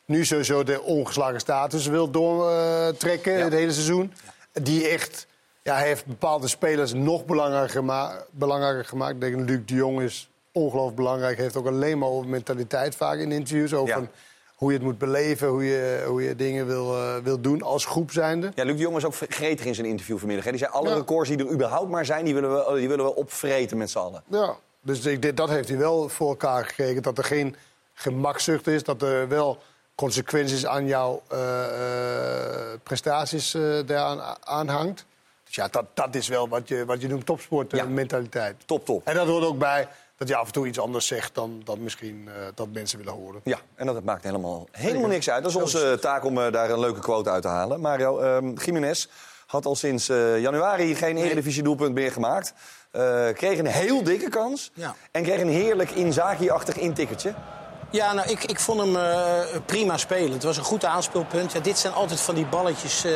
nu 0.06 0.24
sowieso 0.24 0.62
de 0.62 0.82
ongeslagen 0.82 1.40
status 1.40 1.86
wil 1.86 2.10
doortrekken 2.10 3.32
Ja. 3.38 3.44
het 3.44 3.52
hele 3.52 3.72
seizoen. 3.72 4.12
Die 4.52 4.88
echt... 4.88 5.26
Ja, 5.62 5.74
hij 5.76 5.86
heeft 5.86 6.06
bepaalde 6.06 6.48
spelers 6.48 6.92
nog 6.92 7.24
belangrijker, 7.24 7.70
gema 7.70 8.24
belangrijker 8.30 8.84
gemaakt. 8.84 9.14
Ik 9.14 9.20
denk, 9.20 9.48
Luc 9.48 9.60
de 9.66 9.74
Jong 9.74 10.00
is 10.00 10.30
ongelooflijk 10.52 10.96
belangrijk. 10.96 11.38
Heeft 11.38 11.56
ook 11.56 11.66
alleen 11.66 11.98
maar 11.98 12.08
over 12.08 12.28
mentaliteit 12.28 12.94
vaak 12.94 13.18
in 13.18 13.32
interviews. 13.32 13.74
Over 13.74 14.00
Ja. 14.00 14.08
hoe 14.56 14.70
je 14.70 14.76
het 14.76 14.86
moet 14.86 14.98
beleven, 14.98 15.48
hoe 15.48 15.64
je, 15.64 16.04
hoe 16.06 16.22
je 16.22 16.36
dingen 16.36 16.66
wil, 16.66 16.94
eh, 16.96 17.16
wil 17.22 17.40
doen 17.40 17.62
als 17.62 17.84
groep 17.84 18.10
zijnde. 18.10 18.50
Ja, 18.54 18.64
Luc 18.64 18.74
de 18.76 18.80
Jong 18.82 18.94
was 18.94 19.04
ook 19.04 19.14
gretig 19.28 19.64
in 19.66 19.74
zijn 19.74 19.86
interview 19.86 20.18
vanmiddag. 20.18 20.44
Hè. 20.44 20.50
Die 20.50 20.60
zei, 20.60 20.72
alle 20.72 20.88
Ja. 20.88 20.94
records 20.94 21.28
die 21.28 21.38
er 21.38 21.50
überhaupt 21.50 21.90
maar 21.90 22.04
zijn... 22.04 22.24
die 22.24 22.34
willen 22.34 22.50
we, 22.72 22.78
die 22.78 22.88
willen 22.88 23.04
we 23.04 23.14
opvreten 23.14 23.76
met 23.76 23.90
z'n 23.90 23.98
allen. 23.98 24.22
Ja, 24.30 24.56
dus 24.82 25.04
ik, 25.06 25.36
dat 25.36 25.48
heeft 25.48 25.68
hij 25.68 25.78
wel 25.78 26.08
voor 26.08 26.28
elkaar 26.28 26.64
gekregen. 26.64 27.02
Dat 27.02 27.18
er 27.18 27.24
geen 27.24 27.56
gemakzucht 27.94 28.66
is, 28.66 28.82
dat 28.82 29.02
er 29.02 29.28
wel 29.28 29.58
consequenties 29.96 30.66
aan 30.66 30.86
jouw 30.86 31.22
eh, 31.28 31.64
eh, 31.64 32.80
prestaties 32.82 33.54
eh 33.54 33.62
daaraan 33.86 34.36
aanhangt. 34.44 35.06
Dus 35.44 35.54
ja, 35.54 35.68
dat, 35.68 35.84
dat 35.94 36.14
is 36.14 36.28
wel 36.28 36.48
wat 36.48 36.68
je, 36.68 36.84
wat 36.84 37.00
je 37.00 37.08
noemt 37.08 37.26
topsportmentaliteit. 37.26 38.54
Ja. 38.58 38.64
Top, 38.66 38.84
top. 38.84 39.06
En 39.06 39.14
dat 39.14 39.26
hoort 39.26 39.44
ook 39.44 39.58
bij 39.58 39.88
dat 40.16 40.28
je 40.28 40.36
af 40.36 40.46
en 40.46 40.52
toe 40.52 40.66
iets 40.66 40.78
anders 40.78 41.06
zegt 41.06 41.34
dan, 41.34 41.60
dan 41.64 41.82
misschien 41.82 42.28
dat 42.54 42.68
mensen 42.72 42.98
willen 42.98 43.12
horen. 43.12 43.40
Ja, 43.44 43.58
en 43.74 43.86
dat 43.86 44.04
maakt 44.04 44.24
helemaal, 44.24 44.68
helemaal 44.70 45.08
niks 45.08 45.30
uit. 45.30 45.42
Dat 45.42 45.52
is 45.52 45.60
onze 45.60 45.98
taak 46.00 46.24
om 46.24 46.34
daar 46.34 46.70
een 46.70 46.80
leuke 46.80 47.00
quote 47.00 47.30
uit 47.30 47.42
te 47.42 47.48
halen. 47.48 47.80
Mario, 47.80 48.18
ehm 48.18 48.52
Jiménez 48.64 49.06
had 49.46 49.66
al 49.66 49.74
sinds 49.74 50.06
januari 50.06 50.94
geen 50.94 51.16
Eredivisie-doelpunt 51.16 51.94
meer 51.94 52.12
gemaakt. 52.12 52.52
Kreeg 53.32 53.58
een 53.58 53.66
heel 53.66 54.02
dikke 54.02 54.28
kans. 54.28 54.70
Ja. 54.74 54.94
En 55.10 55.22
kreeg 55.22 55.40
een 55.40 55.48
heerlijk 55.48 55.90
Inzaghi-achtig 55.90 56.76
intikkertje. 56.76 57.34
Ja, 57.90 58.12
nou, 58.12 58.28
ik, 58.30 58.44
ik 58.44 58.60
vond 58.60 58.80
hem 58.80 58.96
eh, 58.96 59.38
prima 59.66 59.96
spelen. 59.96 60.32
Het 60.32 60.42
was 60.42 60.56
een 60.56 60.64
goed 60.64 60.84
aanspeelpunt. 60.84 61.52
Ja, 61.52 61.60
dit 61.60 61.78
zijn 61.78 61.92
altijd 61.92 62.20
van 62.20 62.34
die 62.34 62.46
balletjes. 62.46 63.04
eh, 63.04 63.12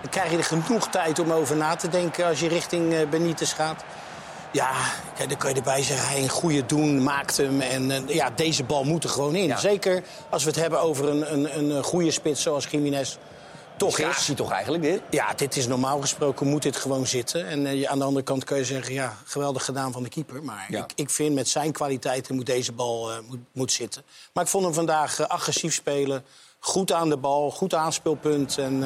dan 0.00 0.10
krijg 0.10 0.30
je 0.30 0.36
er 0.36 0.44
genoeg 0.44 0.88
tijd 0.88 1.18
om 1.18 1.32
over 1.32 1.56
na 1.56 1.76
te 1.76 1.88
denken 1.88 2.26
als 2.26 2.40
je 2.40 2.48
richting 2.48 2.94
eh, 2.94 3.08
Benitez 3.08 3.54
gaat. 3.54 3.84
Ja, 4.52 4.70
kijk, 5.16 5.28
dan 5.28 5.38
kan 5.38 5.50
je 5.50 5.56
erbij 5.56 5.82
zeggen, 5.82 6.08
hij 6.08 6.22
een 6.22 6.28
goede 6.28 6.66
doen 6.66 7.02
maakt 7.02 7.36
hem. 7.36 7.60
En 7.60 8.04
ja, 8.06 8.30
deze 8.34 8.64
bal 8.64 8.84
moet 8.84 9.04
er 9.04 9.10
gewoon 9.10 9.34
in. 9.34 9.46
Ja. 9.46 9.56
Zeker 9.56 10.02
als 10.28 10.42
we 10.42 10.50
het 10.50 10.58
hebben 10.58 10.80
over 10.80 11.08
een, 11.08 11.32
een, 11.32 11.70
een 11.70 11.82
goede 11.82 12.10
spits 12.10 12.42
zoals 12.42 12.66
Jiménez 12.66 13.16
toch 13.80 13.98
is. 13.98 14.04
Gratie 14.04 14.34
toch 14.34 14.50
eigenlijk 14.52 14.82
dit? 14.82 15.02
Ja, 15.10 15.32
dit 15.34 15.56
is 15.56 15.66
normaal 15.66 16.00
gesproken, 16.00 16.46
moet 16.46 16.62
dit 16.62 16.76
gewoon 16.76 17.06
zitten. 17.06 17.46
En 17.46 17.76
je- 17.76 17.88
aan 17.88 17.98
de 17.98 18.04
andere 18.04 18.24
kant 18.24 18.44
kun 18.44 18.56
je 18.56 18.64
zeggen, 18.64 18.94
ja, 18.94 19.16
geweldig 19.24 19.64
gedaan 19.64 19.92
van 19.92 20.02
de 20.02 20.08
keeper. 20.08 20.42
Maar 20.42 20.66
Ja. 20.68 20.78
ik, 20.84 20.92
ik 20.94 21.10
vind 21.10 21.34
met 21.34 21.48
zijn 21.48 21.72
kwaliteiten 21.72 22.34
moet 22.34 22.46
deze 22.46 22.72
bal 22.72 23.10
eh, 23.10 23.16
moet, 23.28 23.38
moet 23.52 23.72
zitten. 23.72 24.02
Maar 24.32 24.44
ik 24.44 24.50
vond 24.50 24.64
hem 24.64 24.74
vandaag 24.74 25.18
eh, 25.20 25.26
agressief 25.26 25.74
spelen. 25.74 26.24
Goed 26.58 26.92
aan 26.92 27.08
de 27.08 27.16
bal, 27.16 27.50
goed 27.50 27.74
aanspeelpunt. 27.74 28.58
En 28.58 28.82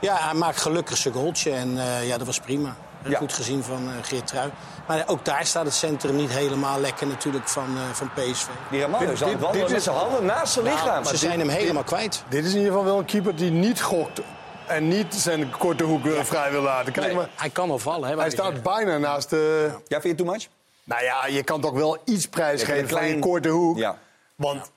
ja, 0.00 0.16
hij 0.16 0.34
maakt 0.34 0.60
gelukkig 0.60 0.96
zijn 0.96 1.14
goaltje. 1.14 1.50
En 1.50 1.70
ja, 2.06 2.18
dat 2.18 2.26
was 2.26 2.40
prima. 2.40 2.76
Ja. 3.10 3.18
Goed 3.18 3.32
gezien 3.32 3.62
van 3.62 3.88
eh 3.88 3.94
Geert 4.02 4.26
Trui. 4.26 4.50
Maar 4.86 5.02
ook 5.06 5.24
daar 5.24 5.46
staat 5.46 5.64
het 5.64 5.74
centrum 5.74 6.16
niet 6.16 6.30
helemaal 6.30 6.80
lekker 6.80 7.06
natuurlijk 7.06 7.48
van, 7.48 7.76
eh, 7.76 7.82
van 7.94 8.10
PSV. 8.14 8.46
Die 8.70 8.80
Ramalho 8.80 9.06
Dit- 9.06 9.18
zal 9.18 9.28
dit- 9.28 9.40
wandelen 9.40 9.66
dit 9.66 9.68
met 9.68 9.78
is- 9.78 9.84
zijn 9.84 9.96
handen 9.96 10.24
naast 10.24 10.52
zijn 10.52 10.64
lichaam. 10.64 10.86
Nou, 11.02 11.04
ze 11.04 11.16
zijn 11.16 11.38
hem 11.38 11.48
helemaal 11.48 11.82
kwijt. 11.84 12.22
Dit 12.28 12.44
is 12.44 12.50
in 12.50 12.56
ieder 12.56 12.72
geval 12.72 12.86
wel 12.86 12.98
een 12.98 13.04
keeper 13.04 13.36
die 13.36 13.50
niet 13.50 13.82
gokt 13.82 14.20
en 14.66 14.88
niet 14.88 15.14
zijn 15.14 15.50
korte 15.58 15.84
hoek 15.84 16.06
vrij 16.22 16.50
wil 16.50 16.62
laten. 16.62 16.92
Kijk 16.92 17.06
Nee. 17.06 17.14
maar, 17.16 17.28
Hij 17.36 17.50
kan 17.50 17.68
wel 17.68 17.78
vallen, 17.78 18.08
hè? 18.08 18.16
hij 18.16 18.30
staat 18.30 18.44
zeggen. 18.46 18.62
bijna 18.62 18.98
naast 18.98 19.30
de... 19.30 19.66
Ja, 19.70 20.00
vind 20.00 20.02
je 20.02 20.08
het 20.08 20.16
too 20.18 20.26
much? 20.26 20.46
Nou 20.84 21.02
ja, 21.02 21.26
je 21.26 21.42
kan 21.42 21.60
toch 21.60 21.72
wel 21.72 21.98
iets 22.04 22.26
prijsgeven 22.28 22.78
Een 22.78 22.86
klein- 22.86 23.06
van 23.06 23.14
je 23.14 23.18
korte 23.22 23.48
hoek. 23.48 23.78
Ja. 23.78 23.98
Want 24.36 24.70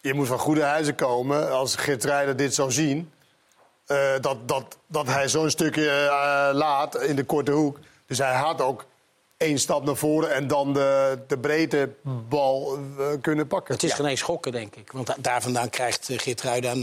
je 0.00 0.14
moet 0.14 0.26
van 0.26 0.38
goede 0.38 0.62
huizen 0.62 0.94
komen 0.94 1.50
als 1.52 1.76
Geertruiden 1.76 2.36
dit 2.36 2.54
zou 2.54 2.72
zien. 2.72 3.10
Eh, 3.86 4.12
dat, 4.20 4.48
dat, 4.48 4.78
dat 4.86 5.06
hij 5.06 5.28
zo'n 5.28 5.50
stukje 5.50 5.88
eh, 5.90 6.48
laat 6.52 7.02
in 7.02 7.16
de 7.16 7.24
korte 7.24 7.50
hoek. 7.52 7.78
Dus 8.06 8.18
hij 8.18 8.34
had 8.34 8.60
ook 8.60 8.84
één 9.36 9.58
stap 9.58 9.84
naar 9.84 9.96
voren 9.96 10.34
en 10.34 10.46
dan 10.46 10.72
de, 10.72 11.18
de 11.26 11.38
breedte 11.38 11.90
bal 12.28 12.78
eh, 12.98 13.06
kunnen 13.20 13.46
pakken. 13.46 13.74
Het 13.74 13.82
is 13.82 13.92
geen 13.92 14.06
eens 14.06 14.20
schokken, 14.20 14.52
denk 14.52 14.76
ik. 14.76 14.92
Want 14.92 15.06
da- 15.06 15.16
daar 15.18 15.42
vandaan 15.42 15.70
krijgt 15.70 16.08
Geert 16.12 16.42
Ruida 16.42 16.74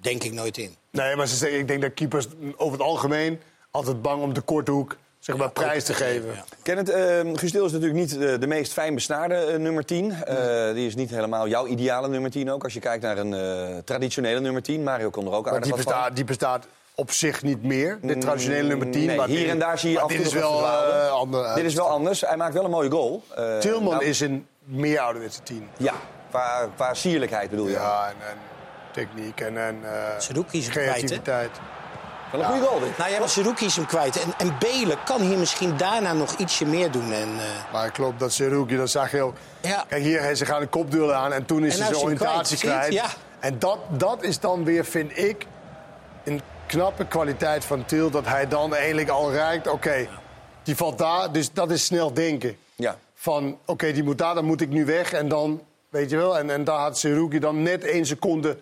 denk 0.00 0.22
ik 0.24 0.32
nooit 0.32 0.58
in. 0.58 0.76
Nee, 0.90 1.16
maar 1.16 1.26
ze 1.26 1.36
zeggen, 1.36 1.58
ik 1.58 1.68
denk 1.68 1.82
dat 1.82 1.94
keepers 1.94 2.26
over 2.56 2.78
het 2.78 2.86
algemeen 2.86 3.40
altijd 3.70 4.02
bang 4.02 4.22
om 4.22 4.32
de 4.34 4.40
korte 4.40 4.70
hoek 4.70 4.96
zeg 5.26 5.36
maar, 5.36 5.50
prijs 5.50 5.84
te 5.84 5.94
geven. 5.94 6.28
Ja. 6.34 6.44
Kenneth, 6.62 6.90
uh, 6.90 7.34
Guus 7.34 7.50
Til 7.50 7.64
is 7.64 7.72
natuurlijk 7.72 8.00
niet 8.00 8.18
de, 8.18 8.38
de 8.38 8.46
meest 8.46 8.72
fijn 8.72 8.94
besnaarde 8.94 9.34
eh, 9.34 9.58
nummer 9.58 9.84
10. 9.84 10.12
Eh, 10.24 10.36
die 10.74 10.86
is 10.86 10.94
niet 10.94 11.10
helemaal 11.10 11.48
jouw 11.48 11.66
ideale 11.66 12.08
nummer 12.08 12.30
10 12.30 12.50
ook. 12.50 12.64
Als 12.64 12.72
je 12.72 12.80
kijkt 12.80 13.02
naar 13.02 13.18
een 13.18 13.34
eh, 13.34 13.76
traditionele 13.84 14.40
nummer 14.40 14.62
10. 14.62 14.82
Mario 14.82 15.10
kon 15.10 15.26
er 15.26 15.32
ook 15.32 15.44
Maar 15.44 15.52
aardig 15.54 15.68
die 15.68 15.76
wat 15.76 15.82
van. 15.84 15.92
bestaat, 15.92 16.16
die 16.16 16.24
bestaat 16.24 16.66
op 16.94 17.10
zich 17.10 17.42
niet 17.42 17.62
meer, 17.62 17.98
de 18.02 18.18
traditionele 18.18 18.68
nummer 18.68 18.90
10. 18.90 19.06
Nee, 19.06 19.16
maar 19.16 19.28
hier 19.28 19.38
dit- 19.38 19.48
en 19.48 19.58
daar 19.58 19.78
zie 19.78 19.90
je 19.90 20.00
af 20.00 20.10
en 20.10 20.16
dit 20.16 20.28
toe 20.28 20.36
is 20.36 20.42
nog 20.42 20.60
wel 20.60 20.92
eh, 20.92 21.10
ander. 21.10 21.54
Dit 21.54 21.64
is 21.64 21.74
wel 21.74 21.88
anders. 21.88 22.20
Hij 22.20 22.36
maakt 22.36 22.54
wel 22.54 22.64
een 22.64 22.70
mooie 22.70 22.90
goal. 22.90 23.22
Eh, 23.36 23.58
Tilman 23.58 23.92
nou, 23.92 24.04
is 24.04 24.20
een 24.20 24.46
meer 24.64 24.98
ouderwetse 25.00 25.42
10. 25.42 25.68
Ja, 25.76 25.94
qua, 26.30 26.68
qua 26.76 26.94
sierlijkheid 26.94 27.50
bedoel 27.50 27.66
je. 27.66 27.72
Ja, 27.72 28.06
en, 28.08 28.28
en 28.30 28.38
techniek 28.92 29.40
en, 29.40 29.58
en 29.58 29.78
eh, 29.82 30.16
is 30.16 30.28
kwijt, 30.28 30.64
hè? 30.64 30.70
creativiteit. 30.70 31.50
Wel 32.32 32.40
een 32.40 32.46
goede 32.46 32.66
goal 32.66 32.80
dit. 32.80 32.98
Nou 32.98 33.10
ja, 33.10 33.18
maar 33.18 33.28
Seruki 33.28 33.64
is 33.64 33.76
hem 33.76 33.86
kwijt. 33.86 34.22
En, 34.22 34.32
en 34.38 34.56
Belen 34.58 34.96
kan 35.04 35.20
hier 35.20 35.38
misschien 35.38 35.76
daarna 35.76 36.12
nog 36.12 36.34
ietsje 36.36 36.66
meer 36.66 36.90
doen. 36.90 37.12
En, 37.12 37.28
eh, 37.38 37.72
Maar 37.72 37.90
klopt, 37.90 38.20
dat 38.20 38.32
Seruki, 38.32 38.76
dat 38.76 38.90
zag 38.90 39.10
je 39.10 39.22
ook. 39.22 39.34
Ja. 39.60 39.84
Kijk, 39.88 40.02
hier, 40.02 40.34
ze 40.34 40.44
gaan 40.44 40.60
een 40.60 40.68
kopduel 40.68 41.12
aan 41.12 41.32
en 41.32 41.44
toen 41.44 41.64
is 41.64 41.74
En 41.74 41.82
hij 41.82 41.90
nou 41.90 42.00
zijn 42.00 42.16
hij 42.16 42.26
oriëntatie 42.26 42.58
kwijt, 42.58 42.88
kwijt. 42.88 43.16
En 43.38 43.58
dat, 43.58 43.78
dat 43.88 44.22
is 44.22 44.40
dan 44.40 44.64
weer, 44.64 44.84
vind 44.84 45.18
ik, 45.18 45.46
een 46.24 46.40
knappe 46.66 47.06
kwaliteit 47.06 47.64
van 47.64 47.84
Til. 47.84 48.10
Dat 48.10 48.26
hij 48.26 48.48
dan 48.48 48.74
eigenlijk 48.74 49.08
al 49.08 49.32
rijkt, 49.32 49.68
oké, 49.68 50.08
die 50.62 50.76
valt 50.76 50.98
daar. 50.98 51.32
Dus 51.32 51.52
dat 51.52 51.70
is 51.70 51.84
snel 51.84 52.12
denken. 52.12 52.56
Ja. 52.74 52.96
Van, 53.14 53.58
oké, 53.64 53.92
die 53.92 54.02
moet 54.02 54.18
daar, 54.18 54.34
dan 54.34 54.44
moet 54.44 54.60
ik 54.60 54.68
nu 54.68 54.84
weg. 54.84 55.12
En 55.12 55.28
dan, 55.28 55.62
weet 55.88 56.10
je 56.10 56.16
wel, 56.16 56.38
en, 56.38 56.50
en 56.50 56.64
daar 56.64 56.78
had 56.78 56.98
Seruki 56.98 57.38
dan 57.38 57.62
net 57.62 57.84
één 57.84 58.06
seconde 58.06 58.56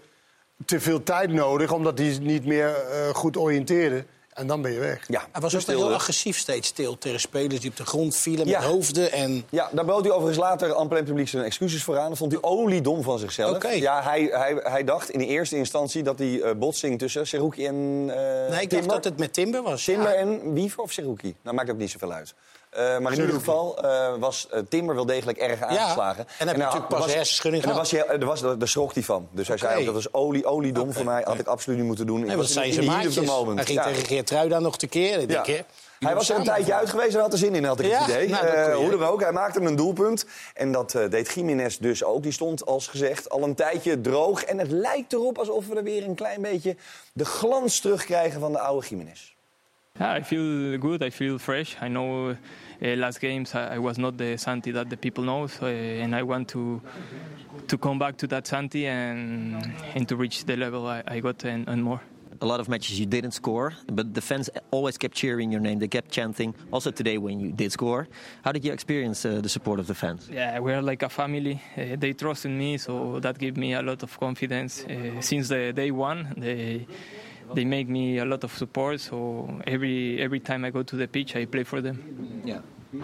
te 0.65 0.81
veel 0.81 1.03
tijd 1.03 1.33
nodig... 1.33 1.73
omdat 1.73 1.99
hij 1.99 2.19
niet 2.21 2.45
meer 2.45 2.75
eh, 2.75 3.09
goed 3.15 3.37
oriënteerde. 3.37 4.05
En 4.35 4.47
dan 4.47 4.63
ben 4.63 4.73
je 4.73 4.79
weg. 4.79 5.05
Ja, 5.09 5.27
hij 5.33 5.41
was 5.41 5.53
dus 5.53 5.63
ook 5.69 5.77
heel 5.77 5.95
agressief 5.95 6.39
steeds 6.39 6.69
stil 6.69 6.99
tegen 6.99 7.21
spelers 7.21 7.61
die 7.61 7.71
op 7.71 7.77
de 7.77 7.85
grond 7.87 8.17
vielen 8.17 8.47
Ja. 8.47 8.59
met 8.61 8.69
hoofden. 8.69 9.13
En 9.13 9.45
Ja, 9.51 9.69
daar 9.73 9.85
bood 9.85 10.01
hij 10.05 10.11
overigens 10.13 10.39
later 10.39 10.75
aan 10.77 10.93
het 10.93 11.05
publiek 11.05 11.29
zijn 11.29 11.45
excuses 11.45 11.83
voor 11.85 11.99
aan. 11.99 12.09
Dat 12.09 12.19
vond 12.19 12.33
hij 12.33 12.43
oliedom 12.43 13.03
van 13.03 13.19
zichzelf. 13.19 13.55
Oké. 13.57 13.69
Ja, 13.69 14.03
hij, 14.03 14.29
hij, 14.33 14.59
hij 14.63 14.85
dacht 14.85 15.11
in 15.11 15.19
de 15.19 15.27
eerste 15.27 15.57
instantie 15.57 16.03
dat 16.03 16.19
die 16.19 16.43
eh, 16.43 16.55
botsing 16.57 16.99
tussen 16.99 17.27
Seruki 17.27 17.67
en 17.67 17.75
eh 18.09 18.51
nee, 18.51 18.61
ik 18.61 18.71
dacht 18.71 18.89
dat 18.89 19.05
het 19.05 19.19
met 19.19 19.33
Timber 19.33 19.63
was. 19.63 19.85
Timber 19.85 20.13
Ja. 20.13 20.19
en 20.19 20.53
Wiever 20.53 20.83
of 20.83 20.93
Seruki? 20.93 21.35
Nou, 21.43 21.57
maakt 21.57 21.71
ook 21.71 21.77
niet 21.79 21.91
zoveel 21.91 22.13
uit. 22.13 22.35
Eh, 22.75 22.99
maar 22.99 23.13
in 23.13 23.21
ieder 23.21 23.35
geval 23.35 23.83
eh, 23.83 24.15
was 24.19 24.47
eh, 24.51 24.61
Timber 24.69 24.95
wel 24.95 25.07
degelijk 25.07 25.39
erg 25.39 25.63
aangeslagen. 25.63 26.27
en 26.39 26.47
heb 26.47 26.57
je 26.57 26.63
natuurlijk 26.63 26.89
pas 26.89 26.99
was- 27.01 27.15
hersenschudding 27.15 27.63
en 27.63 27.69
daar 27.69 27.79
was 27.79 27.89
gehad. 27.89 28.07
hij, 28.07 28.19
daar, 28.19 28.29
was, 28.29 28.41
daar 28.41 28.69
schrok 28.69 28.95
hij 28.95 29.03
van. 29.03 29.29
Dus 29.31 29.49
hij 29.49 29.57
zei 29.57 29.71
Oké. 29.71 29.81
ook, 29.81 29.87
dat 29.87 29.95
was 29.95 30.13
olie, 30.13 30.45
oliedom 30.47 30.83
Oké, 30.83 30.93
voor 30.93 31.05
mij. 31.05 31.23
Had 31.27 31.39
ik 31.39 31.47
absoluut 31.47 31.79
niet 31.79 31.87
moeten 31.87 32.07
doen. 32.07 32.19
Nee, 32.21 32.27
was 32.29 32.37
wat 32.37 32.47
zijn 32.47 32.73
ze 32.73 32.83
maatjes? 32.83 33.17
moment. 33.27 33.57
Hij 33.57 33.65
ging 33.67 33.79
Ja. 33.79 33.85
tegen 33.85 34.07
Geert 34.07 34.31
Ruida 34.31 34.59
nog 34.59 34.77
tekeer. 34.79 35.19
Ik 35.21 35.29
denk, 35.29 35.47
Ja. 35.47 35.63
Hij 35.99 36.15
was 36.15 36.31
er 36.31 36.37
een 36.37 36.45
tijdje 36.45 36.75
uit 36.75 36.91
geweest 36.91 37.15
en 37.15 37.21
had 37.21 37.33
er 37.33 37.39
zin 37.39 37.55
in, 37.55 37.65
had 37.65 37.81
ik 37.81 37.87
Ja, 37.87 37.99
het 37.99 38.09
idee. 38.09 38.29
nou, 38.29 38.73
hoe 38.75 38.91
dan 38.91 39.03
ook, 39.03 39.21
hij 39.21 39.33
maakte 39.33 39.61
een 39.61 39.77
doelpunt. 39.77 40.27
En 40.55 40.73
dat 40.73 40.91
deed 41.11 41.31
Jiménez 41.35 41.77
dus 41.77 42.05
ook. 42.05 42.23
Die 42.23 42.33
stond, 42.33 42.67
als 42.67 42.87
gezegd, 42.87 43.29
al 43.31 43.43
een 43.43 43.55
tijdje 43.55 44.01
droog. 44.01 44.45
En 44.45 44.59
het 44.59 44.71
lijkt 44.71 45.13
erop 45.13 45.39
alsof 45.39 45.67
we 45.67 45.75
er 45.77 45.83
weer 45.83 46.05
een 46.05 46.15
klein 46.15 46.43
beetje 46.43 46.77
de 47.13 47.25
glans 47.25 47.81
terugkrijgen 47.81 48.41
van 48.41 48.53
de 48.53 48.59
oude 48.59 48.87
Jiménez. 48.87 49.34
Yeah, 50.01 50.13
I 50.13 50.23
feel 50.23 50.77
good. 50.79 51.05
I 51.05 51.11
feel 51.11 51.39
fresh. 51.39 51.77
I 51.81 51.87
know 51.87 52.31
uh, 52.31 52.37
last 52.97 53.21
games 53.21 53.55
I, 53.55 53.77
I 53.77 53.79
was 53.79 53.97
not 53.97 54.17
the 54.17 54.37
Santi 54.37 54.73
that 54.73 54.91
the 54.91 54.97
people 54.97 55.23
know, 55.23 55.47
so, 55.47 55.67
uh, 55.67 55.69
and 55.69 56.17
I 56.17 56.25
want 56.25 56.49
to 56.49 56.83
to 57.69 57.79
come 57.79 58.01
back 58.01 58.17
to 58.17 58.27
that 58.27 58.45
Santi 58.45 58.89
and 58.89 59.73
and 59.95 60.09
to 60.09 60.17
reach 60.17 60.47
the 60.47 60.57
level 60.57 60.89
I, 60.89 61.05
I 61.07 61.21
got 61.21 61.45
and, 61.45 61.69
and 61.69 61.85
more. 61.85 62.01
A 62.41 62.45
lot 62.45 62.59
of 62.59 62.69
matches 62.69 62.99
you 62.99 63.07
didn't 63.07 63.35
score, 63.35 63.73
but 63.87 64.13
the 64.15 64.21
fans 64.21 64.51
always 64.73 64.99
kept 64.99 65.15
cheering 65.15 65.53
your 65.53 65.61
name. 65.61 65.79
They 65.79 65.87
kept 65.87 66.11
chanting. 66.11 66.57
Also 66.73 66.91
today 66.91 67.17
when 67.17 67.39
you 67.39 67.53
did 67.53 67.71
score. 67.71 68.09
How 68.43 68.51
did 68.51 68.65
you 68.65 68.73
experience 68.73 69.25
uh, 69.25 69.41
the 69.41 69.49
support 69.49 69.79
of 69.79 69.87
the 69.87 69.95
fans? 69.95 70.29
Yeah, 70.29 70.59
we're 70.59 70.83
like 70.83 71.05
a 71.05 71.09
family. 71.09 71.63
Uh, 71.77 71.95
they 71.97 72.15
trust 72.15 72.47
in 72.47 72.59
me, 72.59 72.79
so 72.79 73.21
that 73.21 73.39
gave 73.39 73.57
me 73.57 73.75
a 73.75 73.83
lot 73.83 74.03
of 74.03 74.19
confidence. 74.19 74.85
Uh, 74.85 75.21
since 75.21 75.51
the 75.51 75.73
day 75.73 75.93
one, 75.93 76.35
they 76.37 76.89
they 77.53 77.65
make 77.65 77.89
me 77.89 78.19
a 78.21 78.25
lot 78.25 78.43
of 78.45 78.53
support. 78.57 79.01
So 79.01 79.47
every 79.65 80.19
every 80.21 80.41
time 80.41 80.67
I 80.67 80.71
go 80.71 80.83
to 80.83 80.97
the 80.97 81.07
pitch, 81.07 81.35
I 81.37 81.47
play 81.47 81.65
for 81.65 81.81
them. 81.83 81.99
Yeah. 82.45 82.61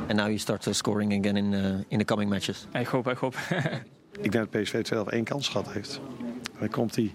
And 0.09 0.17
now 0.19 0.27
you 0.29 0.39
start 0.39 0.67
uh, 0.67 0.73
scoring 0.73 1.13
again 1.13 1.37
in 1.37 1.53
uh, 1.55 1.83
in 1.89 1.99
the 1.99 2.05
coming 2.05 2.29
matches. 2.31 2.67
I 2.75 2.85
hope. 2.85 3.11
I 3.11 3.15
hope. 3.15 3.37
Ik 4.23 4.33
denk 4.33 4.51
dat 4.53 4.63
PSV 4.63 4.87
zelf 4.87 5.09
één 5.09 5.25
kans 5.25 5.49
gehad 5.49 5.73
heeft. 5.73 6.01
Dan 6.59 6.69
komt 6.69 6.95
die 6.95 7.15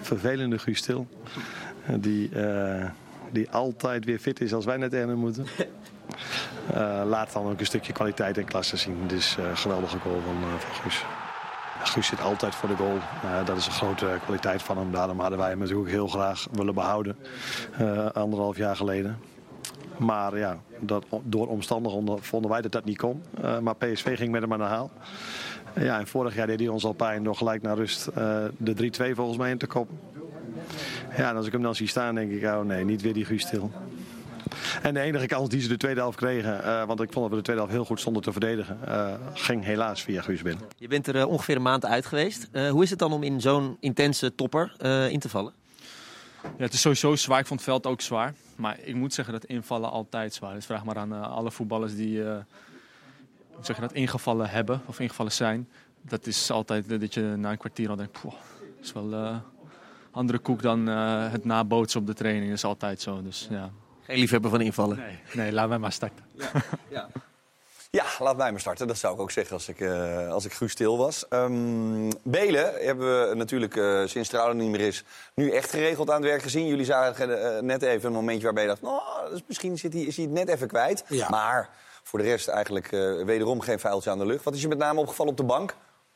vervelende 0.00 0.58
Guus 0.58 0.80
Til. 0.80 1.06
eh, 1.86 1.94
Die, 2.00 2.28
eh, 2.34 2.90
die 3.30 3.50
altijd 3.50 4.04
weer 4.04 4.18
fit 4.18 4.40
is 4.40 4.52
als 4.54 4.64
wij 4.64 4.76
naar 4.76 4.92
Erne 4.92 5.14
moeten. 5.14 5.46
Eh, 6.70 7.02
laat 7.06 7.32
dan 7.32 7.46
ook 7.46 7.60
een 7.60 7.66
stukje 7.66 7.92
kwaliteit 7.92 8.38
en 8.38 8.44
klasse 8.44 8.76
zien. 8.76 8.96
Dus 9.06 9.36
eh 9.38 9.56
geweldige 9.56 9.98
goal 9.98 10.20
van, 10.20 10.34
eh, 10.42 10.58
van 10.58 10.74
Guus. 10.74 11.04
Guus 11.82 12.06
zit 12.06 12.20
altijd 12.20 12.54
voor 12.54 12.68
de 12.68 12.76
goal. 12.76 12.96
Eh, 13.22 13.46
dat 13.46 13.56
is 13.56 13.66
een 13.66 13.72
grote 13.72 14.18
kwaliteit 14.24 14.62
van 14.62 14.78
hem. 14.78 14.92
Daarom 14.92 15.20
hadden 15.20 15.38
wij 15.38 15.48
hem 15.48 15.58
natuurlijk 15.58 15.90
heel 15.90 16.08
graag 16.08 16.46
willen 16.52 16.74
behouden. 16.74 17.16
eh, 17.78 18.06
anderhalf 18.06 18.56
jaar 18.56 18.76
geleden. 18.76 19.18
Maar 19.96 20.38
ja, 20.38 20.58
dat, 20.80 21.04
door 21.22 21.48
omstandigheden 21.48 22.22
vonden 22.22 22.50
wij 22.50 22.60
dat 22.60 22.72
dat 22.72 22.84
niet 22.84 22.96
kon. 22.96 23.22
Eh, 23.42 23.58
maar 23.58 23.76
PSV 23.76 24.16
ging 24.16 24.32
met 24.32 24.42
hem 24.42 24.52
aan 24.52 24.58
de 24.58 24.64
haal. 24.64 24.90
Ja, 25.74 25.98
en 25.98 26.06
vorig 26.06 26.34
jaar 26.34 26.46
deed 26.46 26.58
hij 26.58 26.68
ons 26.68 26.84
al 26.84 26.92
pijn 26.92 27.22
door 27.22 27.36
gelijk 27.36 27.62
naar 27.62 27.76
rust 27.76 28.04
de 28.56 28.74
3-2 28.74 29.14
volgens 29.14 29.38
mij 29.38 29.50
in 29.50 29.58
te 29.58 29.66
koppen. 29.66 29.98
Ja, 31.16 31.30
en 31.30 31.36
als 31.36 31.46
ik 31.46 31.52
hem 31.52 31.62
dan 31.62 31.74
zie 31.74 31.88
staan, 31.88 32.14
denk 32.14 32.30
ik, 32.30 32.44
oh 32.44 32.60
nee, 32.60 32.84
niet 32.84 33.02
weer 33.02 33.12
die 33.12 33.24
Guus 33.24 33.42
stil. 33.42 33.70
En 34.82 34.94
de 34.94 35.00
enige 35.00 35.26
kans 35.26 35.48
die 35.48 35.60
ze 35.60 35.68
de 35.68 35.76
tweede 35.76 36.00
helft 36.00 36.16
kregen, 36.16 36.64
eh, 36.64 36.86
want 36.86 37.00
ik 37.00 37.12
vond 37.12 37.24
dat 37.24 37.30
we 37.30 37.36
de 37.36 37.42
tweede 37.42 37.62
helft 37.62 37.76
heel 37.76 37.84
goed 37.86 38.00
stonden 38.00 38.22
te 38.22 38.32
verdedigen, 38.32 38.78
eh, 38.86 39.14
ging 39.34 39.64
helaas 39.64 40.02
via 40.02 40.22
Guus 40.22 40.42
binnen. 40.42 40.64
Je 40.76 40.88
bent 40.88 41.06
er 41.06 41.16
uh, 41.16 41.28
ongeveer 41.28 41.56
een 41.56 41.62
maand 41.62 41.86
uit 41.86 42.06
geweest. 42.06 42.48
Uh, 42.52 42.70
hoe 42.70 42.82
is 42.82 42.90
het 42.90 42.98
dan 42.98 43.12
om 43.12 43.22
in 43.22 43.40
zo'n 43.40 43.76
intense 43.80 44.34
topper 44.34 44.72
uh, 44.80 45.10
in 45.10 45.18
te 45.18 45.28
vallen? 45.28 45.52
Ja, 46.42 46.64
het 46.64 46.72
is 46.72 46.80
sowieso 46.80 47.16
zwaar. 47.16 47.38
Ik 47.38 47.46
vond 47.46 47.60
het 47.60 47.68
veld 47.68 47.86
ook 47.86 48.00
zwaar. 48.00 48.34
Maar 48.56 48.78
ik 48.82 48.94
moet 48.94 49.14
zeggen 49.14 49.34
dat 49.34 49.44
invallen 49.44 49.90
altijd 49.90 50.34
zwaar 50.34 50.56
is. 50.56 50.66
Vraag 50.66 50.84
maar 50.84 50.96
aan 50.96 51.12
uh, 51.12 51.30
alle 51.30 51.50
voetballers 51.50 51.94
die 51.94 52.18
uh, 52.18 52.36
zeg 53.60 53.76
je 53.76 53.82
dat, 53.82 53.92
ingevallen 53.92 54.48
hebben 54.48 54.82
of 54.86 55.00
ingevallen 55.00 55.32
zijn. 55.32 55.68
Dat 56.02 56.26
is 56.26 56.50
altijd 56.50 57.00
dat 57.00 57.14
je 57.14 57.20
na 57.36 57.50
een 57.50 57.58
kwartier 57.58 57.90
al 57.90 57.96
denkt, 57.96 58.22
dat 58.22 58.34
is 58.82 58.92
wel 58.92 59.12
een 59.12 59.40
andere 60.10 60.38
koek 60.38 60.62
dan 60.62 60.86
het 60.86 61.44
nabootsen 61.44 62.00
op 62.00 62.06
de 62.06 62.14
training. 62.14 62.46
Dat 62.46 62.56
is 62.56 62.64
altijd 62.64 63.00
zo. 63.00 63.22
Dus, 63.22 63.46
ja. 63.50 63.70
Geen 64.02 64.18
liefhebber 64.18 64.50
van 64.50 64.60
invallen? 64.60 64.96
Nee, 64.96 65.18
nee 65.32 65.52
laat 65.52 65.68
mij 65.68 65.78
maar 65.78 65.92
starten. 65.92 66.24
Ja, 66.32 66.50
ja. 66.88 67.08
Ja, 67.90 68.04
laat 68.18 68.36
mij 68.36 68.50
maar 68.50 68.60
starten. 68.60 68.86
Dat 68.86 68.98
zou 68.98 69.14
ik 69.14 69.20
ook 69.20 69.30
zeggen 69.30 69.54
als 69.54 69.68
ik, 69.68 69.80
uh, 69.80 70.28
als 70.28 70.44
ik 70.44 70.52
Guus 70.52 70.72
Stil 70.72 70.98
was. 70.98 71.24
Um, 71.30 72.08
Belen 72.22 72.72
hebben 72.84 73.28
we 73.28 73.34
natuurlijk 73.34 73.76
uh, 73.76 74.06
sinds 74.06 74.28
Trouwen 74.28 74.56
niet 74.56 74.70
meer 74.70 74.80
is... 74.80 75.04
nu 75.34 75.50
echt 75.50 75.70
geregeld 75.70 76.10
aan 76.10 76.20
het 76.20 76.30
werk 76.30 76.42
gezien. 76.42 76.66
Jullie 76.66 76.84
zagen 76.84 77.30
uh, 77.30 77.58
net 77.58 77.82
even 77.82 78.06
een 78.06 78.12
momentje 78.12 78.44
waarbij 78.44 78.62
je 78.62 78.68
dacht... 78.68 78.82
Nou, 78.82 79.30
dus 79.30 79.42
misschien 79.46 79.78
zit 79.78 79.92
hij, 79.92 80.02
is 80.02 80.16
hij 80.16 80.24
het 80.24 80.34
net 80.34 80.48
even 80.48 80.68
kwijt. 80.68 81.04
Ja. 81.08 81.28
Maar 81.30 81.70
voor 82.02 82.18
de 82.18 82.24
rest 82.24 82.48
eigenlijk 82.48 82.88
wederom 83.24 83.60
geen 83.60 83.80
vuiltje 83.80 84.10
aan 84.10 84.18
de 84.18 84.26
lucht. 84.26 84.44
Wat 84.44 84.54
is 84.54 84.62
je 84.62 84.68
met 84.68 84.78
name 84.78 85.00
opgevallen 85.00 85.32
op 85.32 85.38
de 85.38 85.44
bank? 85.44 85.74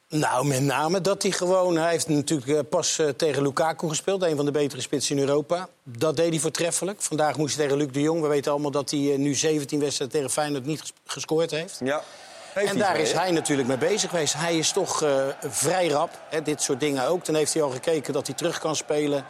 Nou, 0.08 0.46
met 0.46 0.62
name 0.62 1.00
dat 1.00 1.22
hij 1.22 1.30
gewoon... 1.30 1.76
Hij 1.76 1.90
heeft 1.90 2.08
natuurlijk 2.08 2.68
pas 2.68 3.00
tegen 3.16 3.42
Lukaku 3.42 3.88
gespeeld. 3.88 4.22
Een 4.22 4.36
van 4.36 4.44
de 4.44 4.50
betere 4.50 4.80
spitsen 4.80 5.16
in 5.16 5.22
Europa. 5.22 5.68
Dat 5.82 6.16
deed 6.16 6.30
hij 6.30 6.38
voortreffelijk. 6.38 7.02
Vandaag 7.02 7.36
moest 7.36 7.56
hij 7.56 7.64
tegen 7.64 7.82
Luc 7.82 7.92
de 7.92 8.00
Jong. 8.00 8.20
We 8.20 8.28
weten 8.28 8.52
allemaal 8.52 8.70
dat 8.70 8.90
hij 8.90 9.16
nu 9.16 9.34
17 9.34 9.80
wedstrijden 9.80 10.16
tegen 10.16 10.32
Feyenoord 10.32 10.66
niet 10.66 10.92
gescoord 11.04 11.50
heeft. 11.50 11.80
Ja. 11.84 12.02
en 12.54 12.78
daar 12.78 12.96
is 12.96 13.12
hij 13.12 13.30
natuurlijk 13.30 13.68
mee 13.68 13.78
bezig 13.78 14.10
geweest. 14.10 14.34
Hij 14.34 14.58
is 14.58 14.72
toch 14.72 15.02
uh, 15.02 15.26
vrij 15.40 15.88
rap. 15.88 16.10
Hè, 16.30 16.42
dit 16.42 16.62
soort 16.62 16.80
dingen 16.80 17.08
ook. 17.08 17.24
Dan 17.24 17.34
heeft 17.34 17.52
hij 17.52 17.62
al 17.62 17.70
gekeken 17.70 18.12
dat 18.12 18.26
hij 18.26 18.36
terug 18.36 18.58
kan 18.58 18.76
spelen. 18.76 19.24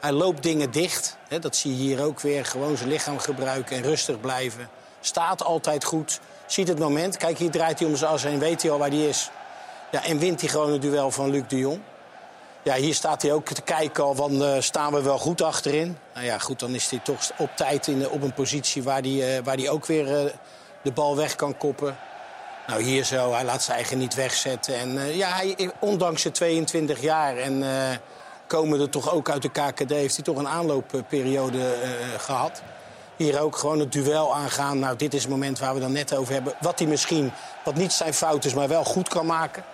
Hij 0.00 0.12
loopt 0.12 0.42
dingen 0.42 0.70
dicht. 0.70 1.16
Hè, 1.28 1.38
dat 1.38 1.56
zie 1.56 1.76
je 1.76 1.82
hier 1.82 2.04
ook 2.04 2.20
weer. 2.20 2.44
Gewoon 2.44 2.76
zijn 2.76 2.88
lichaam 2.88 3.18
gebruiken 3.18 3.76
en 3.76 3.82
rustig 3.82 4.20
blijven. 4.20 4.68
Staat 5.00 5.44
altijd 5.44 5.84
goed. 5.84 6.20
Ziet 6.46 6.68
het 6.68 6.78
moment. 6.78 7.16
Kijk, 7.16 7.38
hier 7.38 7.50
draait 7.50 7.78
hij 7.78 7.88
om 7.88 7.96
zijn 7.96 8.10
as 8.10 8.22
heen. 8.22 8.38
Weet 8.38 8.62
hij 8.62 8.70
al 8.70 8.78
waar 8.78 8.88
hij 8.88 9.08
is. 9.08 9.30
Ja, 9.92 10.04
en 10.04 10.18
wint 10.18 10.40
hij 10.40 10.48
gewoon 10.48 10.72
het 10.72 10.82
duel 10.82 11.10
van 11.10 11.30
Luc 11.30 11.42
de 11.48 11.58
Jong. 11.58 11.80
Ja, 12.62 12.74
hier 12.74 12.94
staat 12.94 13.22
hij 13.22 13.32
ook 13.32 13.46
te 13.46 13.62
kijken 13.62 14.04
al 14.04 14.14
van 14.14 14.42
uh, 14.42 14.56
staan 14.58 14.92
we 14.92 15.02
wel 15.02 15.18
goed 15.18 15.42
achterin. 15.42 15.98
Nou 16.14 16.26
ja, 16.26 16.38
goed, 16.38 16.60
dan 16.60 16.74
is 16.74 16.90
hij 16.90 16.98
toch 16.98 17.30
op 17.38 17.50
tijd 17.56 17.86
in, 17.86 18.08
op 18.08 18.22
een 18.22 18.34
positie 18.34 18.82
waar 18.82 19.00
hij, 19.00 19.38
uh, 19.38 19.44
waar 19.44 19.56
hij 19.56 19.70
ook 19.70 19.86
weer 19.86 20.24
uh, 20.24 20.30
de 20.82 20.92
bal 20.92 21.16
weg 21.16 21.36
kan 21.36 21.56
koppen. 21.56 21.96
Nou, 22.66 22.82
hier 22.82 23.04
zo, 23.04 23.32
hij 23.32 23.44
laat 23.44 23.62
zijn 23.62 23.76
eigen 23.76 23.98
niet 23.98 24.14
wegzetten. 24.14 24.74
En 24.74 25.16
ja, 25.16 25.28
hij, 25.28 25.70
ondanks 25.78 26.22
zijn 26.22 26.34
22 26.34 27.00
jaar 27.00 27.36
en 27.36 27.64
komen 28.46 28.80
er 28.80 28.90
toch 28.90 29.12
ook 29.12 29.30
uit 29.30 29.42
de 29.42 29.50
KKD... 29.50 29.90
heeft 29.90 30.16
hij 30.16 30.24
toch 30.24 30.36
een 30.36 30.48
aanloopperiode 30.48 31.74
gehad. 32.18 32.62
Hier 33.16 33.40
ook 33.40 33.56
gewoon 33.56 33.78
het 33.78 33.92
duel 33.92 34.34
aangaan. 34.34 34.78
Nou, 34.78 34.96
dit 34.96 35.14
is 35.14 35.22
het 35.22 35.30
moment 35.30 35.58
waar 35.58 35.74
we 35.74 35.80
dan 35.80 35.92
net 35.92 36.14
over 36.14 36.32
hebben. 36.32 36.54
Wat 36.60 36.78
hij 36.78 36.88
misschien, 36.88 37.32
wat 37.64 37.74
niet 37.74 37.92
zijn 37.92 38.14
fout 38.14 38.44
is, 38.44 38.54
maar 38.54 38.68
wel 38.68 38.84
goed 38.84 39.08
kan 39.08 39.26
maken. 39.26 39.64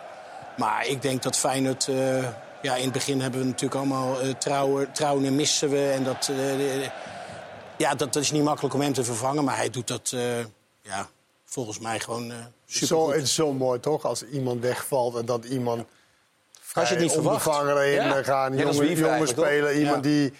Maar 0.58 0.86
ik 0.86 1.02
denk 1.02 1.22
dat 1.22 1.36
Feyenoord... 1.36 1.88
Ja, 2.62 2.74
in 2.74 2.84
het 2.84 2.92
begin 2.92 3.20
hebben 3.20 3.40
we 3.40 3.46
natuurlijk 3.46 3.74
allemaal 3.74 4.24
uh, 4.24 4.34
trouwen, 4.34 4.92
trouwen 4.92 5.24
en 5.24 5.36
missen 5.36 5.70
we. 5.70 5.90
En 5.90 6.04
dat, 6.04 6.28
uh, 6.30 6.84
ja, 7.76 7.94
dat, 7.94 8.12
dat, 8.12 8.22
is 8.22 8.30
niet 8.30 8.42
makkelijk 8.42 8.74
om 8.74 8.80
hem 8.80 8.92
te 8.92 9.04
vervangen. 9.04 9.44
Maar 9.44 9.56
hij 9.56 9.70
doet 9.70 9.86
dat 9.86 10.12
uh, 10.14 10.20
ja, 10.80 11.08
volgens 11.44 11.78
mij 11.78 12.00
gewoon 12.00 12.32
super 12.66 12.86
zo, 12.86 13.10
Het 13.10 13.22
is 13.22 13.34
zo 13.34 13.52
mooi, 13.52 13.80
toch? 13.80 14.04
Als 14.04 14.24
iemand 14.24 14.60
wegvalt 14.60 15.16
en 15.16 15.24
dat 15.24 15.44
iemand... 15.44 15.84
Als 16.74 16.88
je 16.88 16.94
het 16.94 17.02
niet 17.02 17.12
verwacht. 17.12 17.46
erin 17.46 17.92
ja. 17.92 18.22
gaan, 18.22 18.56
ja, 18.56 18.62
jonge, 18.62 18.94
jonge 18.94 19.26
speler. 19.26 19.78
Iemand 19.78 20.02
die 20.02 20.32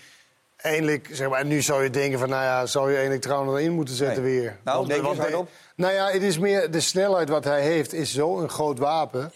eindelijk, 0.57 1.09
zeg 1.13 1.29
maar... 1.29 1.41
En 1.41 1.47
nu 1.47 1.63
zou 1.63 1.83
je 1.83 1.91
denken 1.91 2.19
van, 2.19 2.29
nou 2.29 2.43
ja, 2.43 2.67
zou 2.67 2.91
je 2.91 2.97
eindelijk 2.97 3.23
trouwen 3.23 3.59
erin 3.59 3.73
moeten 3.73 3.95
zetten 3.95 4.23
nee. 4.23 4.41
weer. 4.41 4.59
Nou, 4.65 4.87
denk 4.87 5.07
je 5.07 5.15
wat 5.15 5.35
op? 5.35 5.49
Nou 5.75 5.93
ja, 5.93 6.11
het 6.11 6.23
is 6.23 6.39
meer 6.39 6.71
de 6.71 6.81
snelheid 6.81 7.29
wat 7.29 7.45
hij 7.45 7.63
heeft 7.63 7.93
is 7.93 8.13
zo'n 8.13 8.49
groot 8.49 8.79
wapen... 8.79 9.33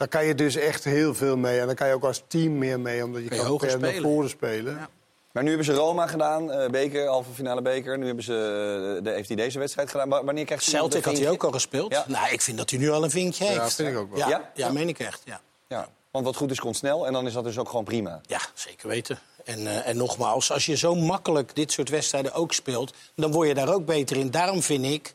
Daar 0.00 0.08
kan 0.08 0.24
je 0.24 0.34
dus 0.34 0.56
echt 0.56 0.84
heel 0.84 1.14
veel 1.14 1.36
mee. 1.36 1.60
En 1.60 1.66
dan 1.66 1.74
kan 1.74 1.88
je 1.88 1.94
ook 1.94 2.04
als 2.04 2.22
team 2.26 2.58
meer 2.58 2.80
mee, 2.80 3.04
omdat 3.04 3.22
je 3.22 3.28
kan, 3.28 3.38
kan 3.38 3.56
per 3.56 3.78
naar 3.78 3.94
voren 3.94 4.28
spelen. 4.28 4.74
Ja. 4.74 4.88
Maar 5.32 5.42
nu 5.42 5.48
hebben 5.48 5.66
ze 5.66 5.72
Roma 5.72 6.06
gedaan, 6.06 6.50
uh, 6.50 6.68
beker, 6.68 7.06
halve 7.06 7.32
finale 7.32 7.62
beker. 7.62 7.98
Nu 7.98 8.06
hebben 8.06 8.24
ze, 8.24 8.32
uh, 8.98 9.04
de, 9.04 9.10
heeft 9.10 9.28
hij 9.28 9.36
deze 9.36 9.58
wedstrijd 9.58 9.90
gedaan. 9.90 10.08
Wanneer 10.08 10.44
krijgt 10.44 10.64
hij 10.64 10.74
Celtic 10.74 11.04
had 11.04 11.18
hij 11.18 11.30
ook 11.30 11.44
al 11.44 11.50
gespeeld. 11.50 11.92
Ja. 11.92 12.04
Nou, 12.08 12.32
ik 12.32 12.40
vind 12.40 12.58
dat 12.58 12.70
hij 12.70 12.78
nu 12.78 12.90
al 12.90 13.04
een 13.04 13.10
vinkje 13.10 13.44
heeft. 13.44 13.56
Ja, 13.56 13.70
vind 13.70 13.88
ik 13.88 13.96
ook 13.96 14.10
wel. 14.10 14.18
Ja, 14.18 14.28
ja? 14.28 14.50
ja 14.54 14.72
meen 14.72 14.88
ik 14.88 14.98
echt. 14.98 15.22
Ja. 15.24 15.40
ja. 15.68 15.88
Want 16.10 16.24
wat 16.24 16.36
goed 16.36 16.50
is, 16.50 16.60
komt 16.60 16.76
snel. 16.76 17.06
En 17.06 17.12
dan 17.12 17.26
is 17.26 17.32
dat 17.32 17.44
dus 17.44 17.58
ook 17.58 17.68
gewoon 17.68 17.84
prima. 17.84 18.20
Ja, 18.22 18.40
zeker 18.54 18.88
weten. 18.88 19.18
En, 19.44 19.60
uh, 19.60 19.88
en 19.88 19.96
nogmaals, 19.96 20.52
als 20.52 20.66
je 20.66 20.76
zo 20.76 20.94
makkelijk 20.94 21.54
dit 21.54 21.72
soort 21.72 21.88
wedstrijden 21.88 22.32
ook 22.32 22.52
speelt... 22.52 22.94
dan 23.14 23.32
word 23.32 23.48
je 23.48 23.54
daar 23.54 23.74
ook 23.74 23.86
beter 23.86 24.16
in. 24.16 24.30
Daarom 24.30 24.62
vind 24.62 24.84
ik 24.84 25.12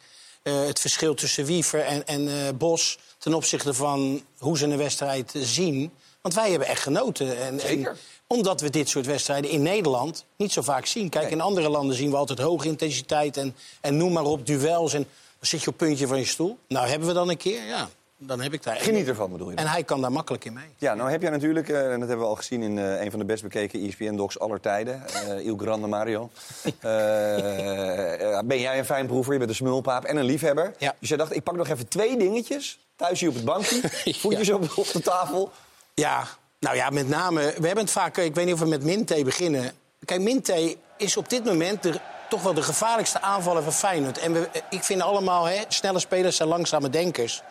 het 0.50 0.80
verschil 0.80 1.14
tussen 1.14 1.46
Wiever 1.46 1.80
en, 1.80 2.08
en 2.08 2.58
Bos 2.58 2.98
ten 3.18 3.34
opzichte 3.34 3.74
van 3.74 4.22
hoe 4.38 4.58
ze 4.58 4.66
een 4.66 4.78
wedstrijd 4.78 5.34
zien. 5.38 5.92
Want 6.22 6.34
wij 6.34 6.50
hebben 6.50 6.68
echt 6.68 6.82
genoten. 6.82 7.38
En, 7.38 7.60
Zeker. 7.60 7.98
omdat 8.28 8.62
we 8.62 8.70
dit 8.70 8.90
soort 8.90 9.06
wedstrijden 9.06 9.52
in 9.52 9.62
Nederland 9.62 10.26
niet 10.38 10.52
zo 10.52 10.62
vaak 10.62 10.86
zien. 10.86 11.10
Kijk, 11.10 11.32
in 11.32 11.42
andere 11.42 11.70
landen 11.70 11.96
zien 11.96 12.10
we 12.10 12.18
altijd 12.18 12.40
hoge 12.40 12.68
intensiteit 12.68 13.38
en, 13.38 13.56
en 13.82 13.98
noem 13.98 14.12
maar 14.12 14.24
op, 14.24 14.46
duels. 14.46 14.94
En 14.94 15.02
dan 15.02 15.48
zit 15.50 15.62
je 15.62 15.68
op 15.68 15.80
het 15.80 15.88
puntje 15.88 16.08
van 16.08 16.18
je 16.18 16.26
stoel. 16.26 16.58
Nou, 16.68 16.88
hebben 16.88 17.08
we 17.08 17.14
dan 17.14 17.30
een 17.30 17.38
keer, 17.38 17.66
ja. 17.66 17.90
Dan 18.26 18.42
heb 18.42 18.54
ik 18.54 18.64
daar... 18.64 18.76
Geniet 18.76 19.08
ervan, 19.08 19.32
bedoel 19.32 19.50
je? 19.50 19.56
En 19.56 19.68
hij 19.68 19.84
kan 19.84 20.02
daar 20.02 20.12
makkelijk 20.12 20.46
in 20.46 20.54
mee. 20.54 20.66
Ja, 20.78 20.94
nou 20.94 21.12
heb 21.12 21.22
jij 21.22 21.32
natuurlijk, 21.32 21.70
uh, 21.70 21.94
en 21.94 22.00
dat 22.00 22.08
hebben 22.08 22.26
we 22.26 22.32
al 22.32 22.36
gezien 22.36 22.62
in 22.62 22.78
uh, 22.78 23.02
een 23.02 23.10
van 23.10 23.20
de 23.20 23.26
best 23.26 23.44
bekeken 23.44 23.88
ESPN-docs 23.88 24.40
aller 24.40 24.60
tijden, 24.60 25.04
uh, 25.28 25.46
Il 25.46 25.58
Grande 25.58 25.88
Mario. 25.88 26.30
ben 28.46 28.60
jij 28.60 28.78
een 28.78 28.86
fijn 28.86 29.08
proever, 29.08 29.34
je 29.34 29.40
bent 29.40 29.50
een 29.50 29.56
smulpaap 29.56 30.04
en 30.04 30.18
een 30.18 30.26
liefhebber. 30.26 30.74
Ja. 30.78 30.96
Dus 31.00 31.10
jij 31.10 31.18
dacht, 31.18 31.36
ik 31.36 31.44
pak 31.44 31.56
nog 31.56 31.68
even 31.68 31.88
twee 31.88 32.18
dingetjes 32.18 32.80
Thuis 32.96 33.20
hier 33.20 33.30
op 33.30 33.36
het 33.36 33.46
bankje, 33.46 33.82
voetjes 34.22 34.48
ja. 34.48 34.56
op, 34.56 34.72
op 34.76 34.92
de 34.92 35.02
tafel. 35.02 35.52
Ja, 35.94 36.28
nou 36.60 36.76
ja, 36.76 36.90
met 36.90 37.08
name... 37.08 37.42
We 37.42 37.66
hebben 37.66 37.84
het 37.84 37.92
vaak... 37.92 38.18
Ik 38.18 38.36
weet 38.36 38.46
niet 38.46 38.54
of 38.54 38.60
we 38.60 38.66
met 38.66 38.84
Minte 38.84 39.24
beginnen. 39.24 39.72
Kijk, 40.06 40.22
Minte 40.22 40.78
is 40.98 41.18
op 41.18 41.30
dit 41.30 41.46
moment 41.46 41.84
de, 41.84 42.00
toch 42.30 42.42
wel 42.42 42.54
de 42.54 42.62
gevaarlijkste 42.62 43.22
aanvaller 43.22 43.64
van 43.64 43.74
Feyenoord. 43.74 44.18
En 44.18 44.34
we, 44.34 44.50
ik 44.70 44.84
vind 44.84 45.02
allemaal, 45.02 45.46
hè, 45.46 45.62
snelle 45.68 46.00
spelers 46.00 46.36
zijn 46.36 46.50
langzame 46.50 46.90
denkers. 46.90 47.42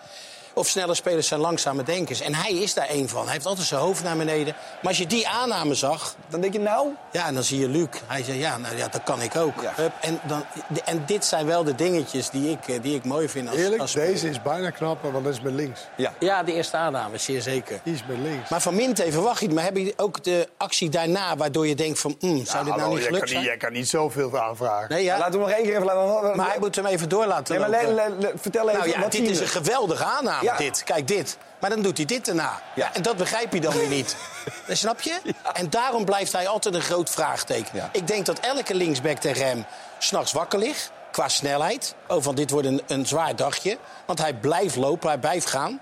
Of 0.55 0.69
snelle 0.69 0.95
spelers 0.95 1.29
zijn 1.29 1.41
langzame 1.41 1.83
denkers. 1.83 2.21
En 2.21 2.35
hij 2.35 2.53
is 2.53 2.75
daar 2.75 2.87
één 2.87 3.09
van. 3.09 3.25
Hij 3.25 3.33
heeft 3.33 3.47
altijd 3.47 3.67
zijn 3.67 3.81
hoofd 3.81 4.03
naar 4.03 4.17
beneden. 4.17 4.55
Maar 4.55 4.89
als 4.89 4.99
je 4.99 5.07
die 5.07 5.29
aanname 5.29 5.75
zag... 5.75 6.15
Dan 6.29 6.41
denk 6.41 6.53
je 6.53 6.59
nou... 6.59 6.89
Ja, 7.13 7.27
en 7.27 7.35
dan 7.35 7.43
zie 7.43 7.61
je 7.61 7.69
Luc. 7.69 7.89
Hij 8.07 8.23
zei, 8.23 8.39
ja, 8.39 8.59
nou, 8.59 8.77
ja 8.77 8.89
dat 8.89 9.03
kan 9.03 9.21
ik 9.23 9.37
ook. 9.37 9.63
Ja. 9.63 9.75
En, 10.01 10.21
dan, 10.27 10.45
en 10.85 11.03
dit 11.07 11.25
zijn 11.25 11.47
wel 11.47 11.65
de 11.65 11.75
dingetjes 11.75 12.31
die 12.31 12.51
ik, 12.51 12.69
eh, 12.69 12.83
die 12.83 12.95
ik 12.95 13.05
mooi 13.05 13.29
vind 13.29 13.49
als, 13.49 13.57
Eerlijk, 13.57 13.81
als 13.81 13.93
deze 13.93 14.29
is 14.29 14.43
bijna 14.43 14.71
knapper, 14.71 15.13
want 15.13 15.25
dat 15.25 15.33
is 15.33 15.41
met 15.41 15.53
links. 15.53 15.81
Ja, 15.97 16.13
ja 16.19 16.43
de 16.43 16.53
eerste 16.53 16.77
aanname, 16.77 17.19
zeer 17.19 17.43
zeker. 17.43 17.81
Die 17.83 17.95
is 17.95 18.03
met 18.07 18.19
links. 18.19 18.51
Maar 18.51 18.61
van 18.61 18.75
Minte 18.75 19.13
verwacht 19.13 19.41
je 19.41 19.47
het. 19.47 19.55
Maar 19.55 19.65
heb 19.65 19.77
je 19.77 19.93
ook 19.97 20.25
de 20.25 20.49
actie 20.57 20.89
daarna 20.89 21.37
waardoor 21.37 21.67
je 21.67 21.75
denkt 21.75 21.99
van... 21.99 22.17
Mm, 22.21 22.45
zou 22.45 22.59
ja, 22.59 22.65
dit 22.65 22.81
nou 22.81 22.95
niet 22.95 23.05
gelukt 23.05 23.29
zijn? 23.29 23.45
Jij 23.45 23.57
kan 23.57 23.73
niet 23.73 23.89
zoveel 23.89 24.39
aanvragen. 24.41 24.89
Nee, 24.89 25.05
ja. 25.05 25.19
Laten 25.19 25.33
we 25.33 25.39
nog 25.39 25.51
één 25.51 25.65
keer 25.65 25.75
even 25.75 25.85
laten... 25.85 26.37
Maar 26.37 26.49
hij 26.49 26.59
moet 26.59 26.77
hem 26.77 26.87
even 26.87 27.09
door 27.09 27.27
laten 27.27 27.61
nee, 27.61 27.69
maar 27.69 27.85
le, 27.85 28.15
le, 28.19 28.33
vertel 28.37 28.69
even, 28.69 28.81
nou, 28.81 28.91
ja, 28.91 29.01
wat 29.01 29.13
dit 29.13 29.31
is 29.31 29.41
een 29.41 29.47
geweldige 29.47 30.05
aanname, 30.05 30.44
dit. 30.57 30.83
Kijk, 30.85 31.09
dit. 31.09 31.39
Maar 31.61 31.71
dan 31.71 31.83
doet 31.83 31.97
hij 31.97 32.07
dit 32.07 32.29
erna. 32.29 32.63
Ja. 32.75 32.95
En 32.95 33.03
dat 33.03 33.17
begrijp 33.17 33.53
je 33.53 33.61
dan 33.61 33.73
weer 33.73 33.89
niet. 33.89 34.17
Dat 34.67 34.77
snap 34.77 35.01
je? 35.01 35.21
En 35.53 35.71
daarom 35.71 36.05
blijft 36.05 36.33
hij 36.33 36.49
altijd 36.49 36.75
een 36.75 36.81
groot 36.81 37.11
vraagteken. 37.11 37.91
Ik 37.93 38.07
denk 38.07 38.27
dat 38.27 38.39
elke 38.39 38.75
linksback 38.75 39.19
tegen 39.19 39.47
hem 39.47 39.65
s'nachts 39.99 40.33
wakker 40.33 40.59
ligt. 40.59 40.91
Qua 41.13 41.29
snelheid. 41.29 41.95
Oh, 42.09 42.23
van 42.23 42.35
dit 42.35 42.51
wordt 42.51 42.67
een, 42.67 42.83
een 42.87 43.07
zwaar 43.07 43.37
dagje. 43.37 43.79
Want 44.07 44.19
hij 44.19 44.35
blijft 44.35 44.77
lopen, 44.77 45.09
hij 45.09 45.19
blijft 45.19 45.47
gaan. 45.47 45.81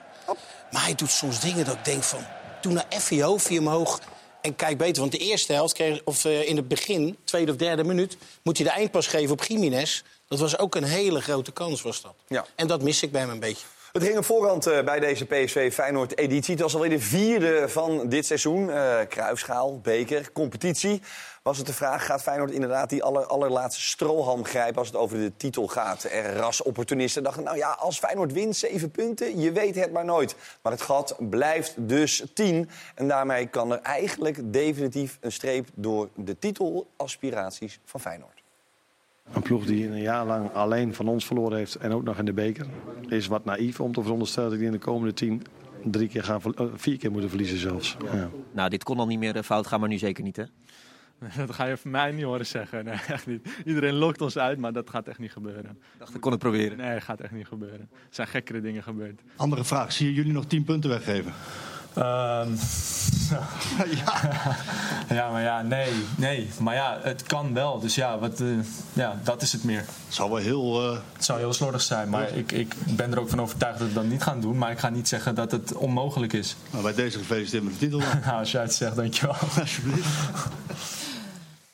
Maar 0.70 0.82
hij 0.82 0.94
doet 0.94 1.10
soms 1.10 1.40
dingen 1.40 1.64
dat 1.64 1.74
ik 1.74 1.84
denk 1.84 2.02
van... 2.02 2.24
Doe 2.60 2.72
nou 2.72 2.86
even 2.88 3.16
je 3.16 3.22
hoofdje 3.22 3.58
omhoog 3.58 4.00
en 4.40 4.56
kijk 4.56 4.78
beter. 4.78 5.00
Want 5.00 5.12
de 5.12 5.18
eerste 5.18 5.52
helft, 5.52 5.74
kreeg, 5.74 6.00
of 6.04 6.24
uh, 6.24 6.48
in 6.48 6.56
het 6.56 6.68
begin, 6.68 7.18
tweede 7.24 7.50
of 7.50 7.56
derde 7.56 7.84
minuut... 7.84 8.16
moet 8.42 8.56
hij 8.56 8.66
de 8.66 8.72
eindpas 8.72 9.06
geven 9.06 9.32
op 9.32 9.44
Jiménez. 9.44 10.02
Dat 10.28 10.38
was 10.38 10.58
ook 10.58 10.74
een 10.74 10.84
hele 10.84 11.20
grote 11.20 11.52
kans, 11.52 11.82
was 11.82 12.00
dat. 12.00 12.14
Ja. 12.28 12.46
En 12.54 12.66
dat 12.66 12.82
mis 12.82 13.02
ik 13.02 13.12
bij 13.12 13.20
hem 13.20 13.30
een 13.30 13.40
beetje. 13.40 13.66
Het 13.92 14.02
ging 14.02 14.18
op 14.18 14.24
voorhand 14.24 14.68
uh, 14.68 14.82
bij 14.82 15.00
deze 15.00 15.26
PSV 15.26 15.72
Feyenoord 15.72 16.18
editie. 16.18 16.54
Het 16.54 16.62
was 16.62 16.74
alweer 16.74 16.90
de 16.90 17.00
vierde 17.00 17.68
van 17.68 18.08
dit 18.08 18.26
seizoen. 18.26 18.68
Uh, 18.68 18.98
kruisschaal, 19.08 19.80
beker, 19.80 20.32
competitie. 20.32 21.02
Was 21.42 21.58
het 21.58 21.66
de 21.66 21.72
vraag, 21.72 22.06
gaat 22.06 22.22
Feyenoord 22.22 22.50
inderdaad 22.50 22.90
die 22.90 23.02
aller, 23.02 23.26
allerlaatste 23.26 23.82
strohalm 23.82 24.44
grijpen... 24.44 24.78
als 24.78 24.86
het 24.86 24.96
over 24.96 25.18
de 25.18 25.32
titel 25.36 25.66
gaat? 25.66 26.04
Er 26.04 26.36
ras-opportunisten 26.36 27.22
dachten, 27.22 27.42
nou 27.42 27.56
ja, 27.56 27.70
als 27.70 27.98
Feyenoord 27.98 28.32
wint, 28.32 28.56
zeven 28.56 28.90
punten... 28.90 29.40
je 29.40 29.52
weet 29.52 29.74
het 29.74 29.92
maar 29.92 30.04
nooit. 30.04 30.34
Maar 30.62 30.72
het 30.72 30.82
gat 30.82 31.16
blijft 31.18 31.74
dus 31.76 32.24
tien. 32.34 32.70
En 32.94 33.08
daarmee 33.08 33.46
kan 33.46 33.72
er 33.72 33.80
eigenlijk 33.80 34.52
definitief 34.52 35.18
een 35.20 35.32
streep 35.32 35.68
door 35.74 36.08
de 36.14 36.38
titelaspiraties 36.38 37.80
van 37.84 38.00
Feyenoord. 38.00 38.41
Een 39.32 39.42
ploeg 39.42 39.66
die 39.66 39.88
een 39.88 40.00
jaar 40.00 40.26
lang 40.26 40.52
alleen 40.52 40.94
van 40.94 41.08
ons 41.08 41.26
verloren 41.26 41.58
heeft 41.58 41.74
en 41.74 41.92
ook 41.92 42.02
nog 42.02 42.18
in 42.18 42.24
de 42.24 42.32
beker. 42.32 42.66
Is 43.08 43.26
wat 43.26 43.44
naïef 43.44 43.80
om 43.80 43.92
te 43.92 44.02
veronderstellen 44.02 44.50
dat 44.50 44.58
die 44.58 44.66
in 44.66 44.72
de 44.72 44.78
komende 44.78 45.14
tien 45.14 45.42
drie 45.84 46.08
keer 46.08 46.24
gaan, 46.24 46.40
vier 46.74 46.98
keer 46.98 47.10
moeten 47.10 47.28
verliezen 47.28 47.58
zelfs. 47.58 47.96
Ja. 48.12 48.30
Nou, 48.52 48.68
dit 48.68 48.84
kon 48.84 48.98
al 48.98 49.06
niet 49.06 49.18
meer 49.18 49.42
fout 49.42 49.66
gaan, 49.66 49.80
maar 49.80 49.88
nu 49.88 49.98
zeker 49.98 50.24
niet 50.24 50.36
hè? 50.36 50.44
Dat 51.46 51.54
ga 51.54 51.64
je 51.64 51.76
van 51.76 51.90
mij 51.90 52.12
niet 52.12 52.24
horen 52.24 52.46
zeggen. 52.46 52.84
Nee, 52.84 52.94
echt 53.08 53.26
niet. 53.26 53.48
Iedereen 53.64 53.94
lokt 53.94 54.20
ons 54.20 54.38
uit, 54.38 54.58
maar 54.58 54.72
dat 54.72 54.90
gaat 54.90 55.08
echt 55.08 55.18
niet 55.18 55.32
gebeuren. 55.32 55.70
Ik 55.70 55.98
dacht, 55.98 56.14
ik 56.14 56.20
kon 56.20 56.30
het 56.30 56.40
proberen. 56.40 56.76
Nee, 56.76 56.94
dat 56.94 57.02
gaat 57.02 57.20
echt 57.20 57.32
niet 57.32 57.46
gebeuren. 57.46 57.80
Er 57.80 57.98
zijn 58.10 58.28
gekkere 58.28 58.60
dingen 58.60 58.82
gebeurd. 58.82 59.20
Andere 59.36 59.64
vraag. 59.64 59.92
Zie 59.92 60.06
je 60.06 60.12
jullie 60.12 60.32
nog 60.32 60.46
10 60.46 60.64
punten 60.64 60.90
weggeven? 60.90 61.32
Ehm, 61.94 62.50
ja. 64.04 64.30
ja, 65.08 65.30
maar 65.30 65.42
ja, 65.42 65.62
nee, 65.62 65.92
nee. 66.16 66.50
Maar 66.60 66.74
ja, 66.74 66.98
het 67.02 67.22
kan 67.22 67.54
wel. 67.54 67.78
Dus 67.80 67.94
ja, 67.94 68.18
wat, 68.18 68.40
eh, 68.40 68.46
ja 68.92 69.20
dat 69.24 69.42
is 69.42 69.52
het 69.52 69.64
meer. 69.64 69.78
Het 69.78 69.86
zou 70.14 70.30
wel 70.30 70.38
heel... 70.38 70.90
eh, 70.92 70.98
Het 71.12 71.24
zou 71.24 71.38
heel 71.38 71.52
slordig 71.52 71.82
zijn, 71.82 72.08
maar 72.08 72.28
ik, 72.36 72.52
ik 72.52 72.74
ben 72.96 73.12
er 73.12 73.20
ook 73.20 73.28
van 73.28 73.40
overtuigd 73.40 73.78
dat 73.78 73.88
we 73.88 73.94
dat 73.94 74.04
niet 74.04 74.22
gaan 74.22 74.40
doen. 74.40 74.58
Maar 74.58 74.70
ik 74.70 74.78
ga 74.78 74.88
niet 74.88 75.08
zeggen 75.08 75.34
dat 75.34 75.50
het 75.50 75.72
onmogelijk 75.74 76.32
is. 76.32 76.56
nou, 76.70 76.82
bij 76.82 76.94
deze 76.94 77.18
gefeliciteerd 77.18 77.64
met 77.64 77.72
de 77.72 77.78
titel. 77.78 77.98
Nou, 78.24 78.38
als 78.38 78.50
jij 78.52 78.62
het 78.62 78.74
zegt, 78.74 78.96
dankjewel. 78.96 79.34
Alsjeblieft. 79.60 80.08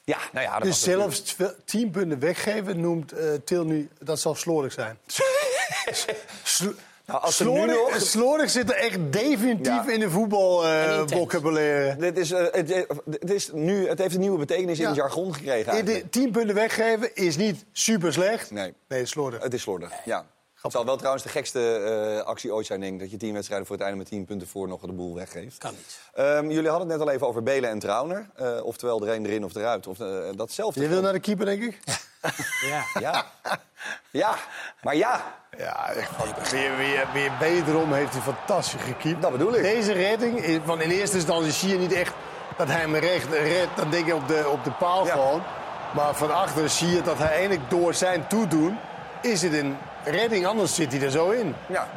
Ja, 0.04 0.18
nou 0.32 0.46
ja, 0.46 0.52
dat 0.52 0.62
Dus 0.62 0.80
zelfs 0.82 1.36
tien 1.64 1.90
punten 1.90 2.18
weggeven 2.18 2.80
noemt 2.80 3.12
eh, 3.12 3.26
Til 3.44 3.64
nu... 3.64 3.88
Dat 4.00 4.20
zal 4.20 4.34
slordig 4.34 4.72
zijn. 4.72 4.98
Nou, 7.08 7.22
als 7.22 7.40
nu 7.40 7.46
slordig, 7.98 8.40
nog... 8.40 8.50
zit 8.50 8.70
er 8.70 8.76
echt 8.76 9.12
definitief 9.12 9.66
Ja. 9.86 9.90
in 9.90 10.00
de 10.00 10.10
voetbalvocabulaire. 10.10 11.96
Dit 11.96 12.18
is, 12.18 12.30
eh, 12.30 12.44
het, 12.50 12.70
eh, 12.70 12.82
het, 13.10 13.30
is 13.30 13.50
nu, 13.52 13.88
het 13.88 13.98
heeft 13.98 14.14
een 14.14 14.20
nieuwe 14.20 14.38
betekenis 14.38 14.78
in 14.78 14.86
het 14.86 14.96
jargon 14.96 15.34
gekregen 15.34 15.72
eigenlijk. 15.72 16.10
tien 16.12 16.30
punten 16.30 16.54
weggeven 16.54 17.14
is 17.14 17.36
niet 17.36 17.64
super 17.72 18.12
slecht. 18.12 18.50
Nee, 18.50 18.74
Nee, 18.88 19.06
slordig. 19.06 19.42
het 19.42 19.54
is 19.54 19.62
slordig. 19.62 19.92
Ja. 20.04 20.26
Het 20.62 20.72
zal 20.72 20.84
wel 20.84 20.96
trouwens 20.96 21.22
de 21.24 21.28
gekste 21.28 21.76
eh, 22.18 22.26
actie 22.26 22.52
ooit 22.54 22.66
zijn, 22.66 22.80
denk 22.80 22.92
ik. 22.94 23.00
Dat 23.00 23.10
je 23.10 23.16
tien 23.16 23.32
wedstrijden 23.32 23.66
voor 23.66 23.76
het 23.76 23.84
einde 23.84 23.98
met 24.00 24.08
tien 24.08 24.24
punten 24.24 24.48
voor 24.48 24.68
nog 24.68 24.80
de 24.80 24.92
boel 24.92 25.14
weggeeft. 25.14 25.58
Kan 25.58 25.70
niet. 25.70 25.98
Ehm, 26.14 26.50
jullie 26.50 26.70
hadden 26.70 26.88
het 26.88 26.98
net 26.98 27.06
al 27.08 27.14
even 27.14 27.26
over 27.26 27.42
Belen 27.42 27.70
en 27.70 27.78
Trauner. 27.78 28.26
Eh, 28.34 28.64
oftewel 28.64 29.06
er 29.06 29.14
een 29.14 29.26
erin 29.26 29.44
of 29.44 29.54
eruit. 29.54 29.86
Of, 29.86 30.00
eh, 30.00 30.06
datzelfde. 30.36 30.80
Je 30.80 30.88
wil 30.88 31.00
naar 31.00 31.12
de 31.12 31.20
keeper, 31.20 31.44
denk 31.46 31.62
ik? 31.62 31.78
Ja. 32.68 32.82
Ja. 33.00 33.24
ja, 34.10 34.34
maar 34.82 34.96
ja. 34.96 35.22
Ja, 35.58 35.92
echt 35.92 36.10
van- 36.16 36.34
weer, 36.50 36.76
weer, 36.76 37.06
weer 37.12 37.32
wederom 37.40 37.92
heeft 37.92 38.12
hij 38.12 38.22
fantastisch 38.22 38.80
gekiept. 38.82 39.22
Dat 39.22 39.32
bedoel 39.32 39.54
ik. 39.54 39.62
Deze 39.62 39.92
redding, 39.92 40.64
want 40.64 40.82
in 40.82 40.90
eerste 40.90 41.16
instantie 41.16 41.52
zie 41.52 41.68
je 41.68 41.78
niet 41.78 41.92
echt 41.92 42.12
dat 42.56 42.68
hij 42.68 42.80
hem 42.80 42.94
recht 42.96 43.32
redt. 43.32 43.76
Dan 43.76 43.90
denk 43.90 44.06
je 44.06 44.14
op 44.14 44.28
de, 44.28 44.48
op 44.48 44.64
de 44.64 44.70
paal 44.70 45.06
Ja. 45.06 45.12
gewoon. 45.12 45.42
Maar 45.94 46.14
van 46.14 46.34
achteren 46.34 46.70
zie 46.70 46.88
je 46.88 47.02
dat 47.02 47.18
hij 47.18 47.28
eigenlijk 47.28 47.70
door 47.70 47.94
zijn 47.94 48.26
toedoen... 48.26 48.78
is 49.22 49.42
het 49.42 49.52
een 49.52 49.76
redding, 50.10 50.46
anders 50.46 50.74
zit 50.74 50.92
hij 50.92 51.00
er 51.00 51.10
zo 51.10 51.30
in. 51.30 51.54
ja. 51.68 51.88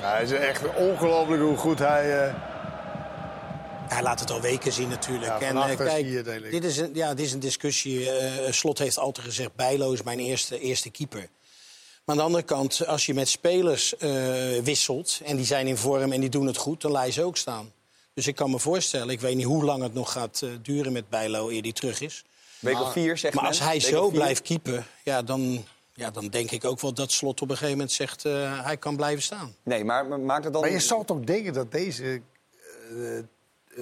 Ja, 0.00 0.10
hij 0.12 0.22
is 0.22 0.30
echt 0.32 0.74
ongelooflijk 0.74 1.42
hoe 1.42 1.56
goed 1.56 1.78
hij... 1.78 2.26
eh, 2.26 2.34
Hij 3.88 4.02
laat 4.02 4.20
het 4.20 4.30
al 4.30 4.40
weken 4.40 4.72
zien 4.72 4.88
natuurlijk. 4.88 5.40
Ja, 5.40 5.46
en, 5.46 5.56
eh, 5.56 5.76
kijk, 5.76 5.90
zie 5.90 6.10
je 6.10 6.16
het 6.16 6.26
eigenlijk. 6.28 6.62
dit 6.62 6.70
is, 6.70 6.76
een, 6.76 6.90
ja, 6.94 7.14
dit 7.14 7.26
is 7.26 7.32
een 7.32 7.40
discussie. 7.40 8.10
eh, 8.10 8.52
Slot 8.52 8.78
heeft 8.78 8.98
altijd 8.98 9.26
gezegd, 9.26 9.54
Bijlo 9.54 9.92
is 9.92 10.02
mijn 10.02 10.18
eerste, 10.18 10.60
eerste 10.60 10.90
keeper. 10.90 11.18
Maar 11.20 11.28
aan 12.04 12.16
de 12.16 12.22
andere 12.22 12.42
kant, 12.42 12.86
als 12.86 13.06
je 13.06 13.14
met 13.14 13.28
spelers 13.28 13.96
eh, 13.96 14.10
wisselt... 14.62 15.20
en 15.24 15.36
die 15.36 15.46
zijn 15.46 15.66
in 15.66 15.76
vorm 15.76 16.12
en 16.12 16.20
die 16.20 16.28
doen 16.30 16.46
het 16.46 16.56
goed, 16.56 16.80
dan 16.80 16.90
laat 16.90 17.06
je 17.06 17.12
ze 17.12 17.22
ook 17.22 17.36
staan. 17.36 17.72
Dus 18.14 18.26
ik 18.26 18.34
kan 18.34 18.50
me 18.50 18.58
voorstellen, 18.58 19.08
ik 19.08 19.20
weet 19.20 19.36
niet 19.36 19.44
hoe 19.46 19.64
lang 19.64 19.82
het 19.82 19.94
nog 19.94 20.12
gaat 20.12 20.42
duren 20.62 20.92
met 20.92 21.08
Bijlo... 21.08 21.48
eer 21.50 21.62
die 21.62 21.72
terug 21.72 22.00
is. 22.00 22.24
Week 22.58 22.80
of 22.80 22.92
vier, 22.92 23.18
zegt 23.18 23.34
Maar 23.34 23.42
men. 23.42 23.52
als 23.52 23.60
hij 23.60 23.72
Week 23.78 23.82
zo 23.88 24.10
blijft 24.10 24.42
keepen, 24.42 24.86
ja, 25.02 25.22
dan, 25.22 25.64
ja, 25.94 26.10
dan 26.10 26.28
denk 26.28 26.50
ik 26.50 26.64
ook 26.64 26.80
wel 26.80 26.94
dat 26.94 27.12
Slot 27.12 27.40
op 27.40 27.48
een 27.50 27.56
gegeven 27.56 27.76
moment 27.76 27.92
zegt... 27.92 28.24
eh, 28.24 28.64
hij 28.64 28.76
kan 28.76 28.96
blijven 28.96 29.22
staan. 29.22 29.54
Nee, 29.62 29.84
maar 29.84 30.20
maakt 30.20 30.44
het 30.44 30.52
dan... 30.52 30.62
Maar 30.62 30.70
je 30.70 30.80
zou 30.80 31.04
toch 31.04 31.20
denken 31.20 31.52
dat 31.52 31.72
deze 31.72 32.20
uh, 32.92 33.18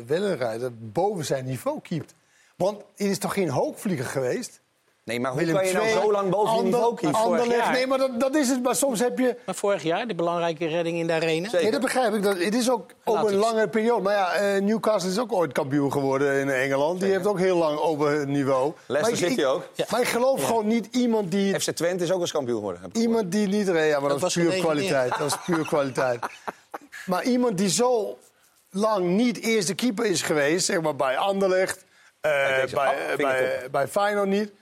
Wellenrijder 0.07 0.73
boven 0.79 1.25
zijn 1.25 1.45
niveau 1.45 1.81
keept. 1.81 2.15
Want 2.57 2.79
het 2.79 3.07
is 3.07 3.19
toch 3.19 3.33
geen 3.33 3.49
hoogvlieger 3.49 4.05
geweest? 4.05 4.61
Nee, 5.05 5.21
maar 5.21 5.31
hoe 5.31 5.41
Willem 5.41 5.55
kan 5.55 5.67
je 5.67 5.73
nou 5.73 5.89
zo 5.89 6.13
lang 6.13 6.31
boven 6.31 6.51
je 6.53 6.57
Ander- 6.59 6.65
niveau 6.73 6.95
kiezen? 6.95 7.19
Anderlecht, 7.19 7.61
jaar. 7.61 7.73
nee, 7.73 7.87
maar 7.87 7.99
dat, 7.99 8.21
dat 8.21 8.35
is 8.35 8.49
het. 8.49 8.63
Maar 8.63 8.77
soms 8.77 9.01
heb 9.01 9.19
je... 9.19 9.37
Maar 9.47 9.55
vorig 9.55 9.83
jaar, 9.83 10.07
de 10.07 10.15
belangrijke 10.15 10.67
redding 10.67 10.99
in 10.99 11.07
de 11.07 11.13
arena. 11.13 11.45
Zeker. 11.49 11.63
Nee, 11.63 11.71
dat 11.71 11.81
begrijp 11.81 12.15
ik. 12.15 12.23
Dat, 12.23 12.39
het 12.39 12.55
is 12.55 12.71
ook 12.71 12.91
Laat 13.05 13.17
over 13.19 13.33
een 13.33 13.39
lange 13.39 13.69
periode. 13.69 14.03
Maar 14.03 14.13
ja, 14.15 14.33
eh, 14.33 14.61
Newcastle 14.63 15.11
is 15.11 15.19
ook 15.19 15.33
ooit 15.33 15.53
kampioen 15.53 15.93
geworden 15.93 16.41
in 16.41 16.51
Engeland. 16.51 17.01
Die 17.01 17.13
heeft 17.13 17.27
ook 17.27 17.39
heel 17.39 17.57
lang 17.57 17.79
over 17.79 18.11
het 18.11 18.29
niveau. 18.29 18.73
Leicester 18.87 19.21
maar 19.21 19.31
ik- 19.31 19.37
City 19.37 19.45
ook. 19.49 19.67
Ja. 19.75 19.85
Maar 19.91 20.01
ik 20.01 20.09
geloof 20.09 20.41
Ja. 20.41 20.47
gewoon 20.47 20.67
niet 20.67 20.89
iemand 20.91 21.31
die... 21.31 21.61
FC 21.61 21.71
Twente 21.71 22.05
is 22.05 22.13
ook 22.13 22.21
als 22.21 22.33
kampioen 22.33 22.57
geworden. 22.57 22.83
Iemand 22.93 23.33
die 23.33 23.47
niet... 23.47 23.67
Ja, 23.67 24.01
maar 24.01 24.09
dat, 24.09 24.21
was 24.21 24.37
is 24.37 24.43
puur 24.43 24.59
kwaliteit. 24.61 25.19
Dat 25.19 25.27
is 25.27 25.37
puur 25.47 25.67
kwaliteit. 25.67 26.27
Maar 27.07 27.25
iemand 27.25 27.59
die 27.59 27.69
zo 27.71 28.19
lang 28.71 29.05
niet 29.07 29.41
eerste 29.41 29.75
keeper 29.75 30.05
is 30.07 30.23
geweest... 30.23 30.67
zeg 30.67 30.81
maar 30.81 30.97
bij 30.97 31.17
Anderlecht, 31.17 31.85
eh, 32.21 32.31
Bij 32.31 32.67
bij, 32.73 32.95
bij, 33.17 33.69
bij 33.71 33.89
Feyenoord 33.89 34.29
niet... 34.29 34.53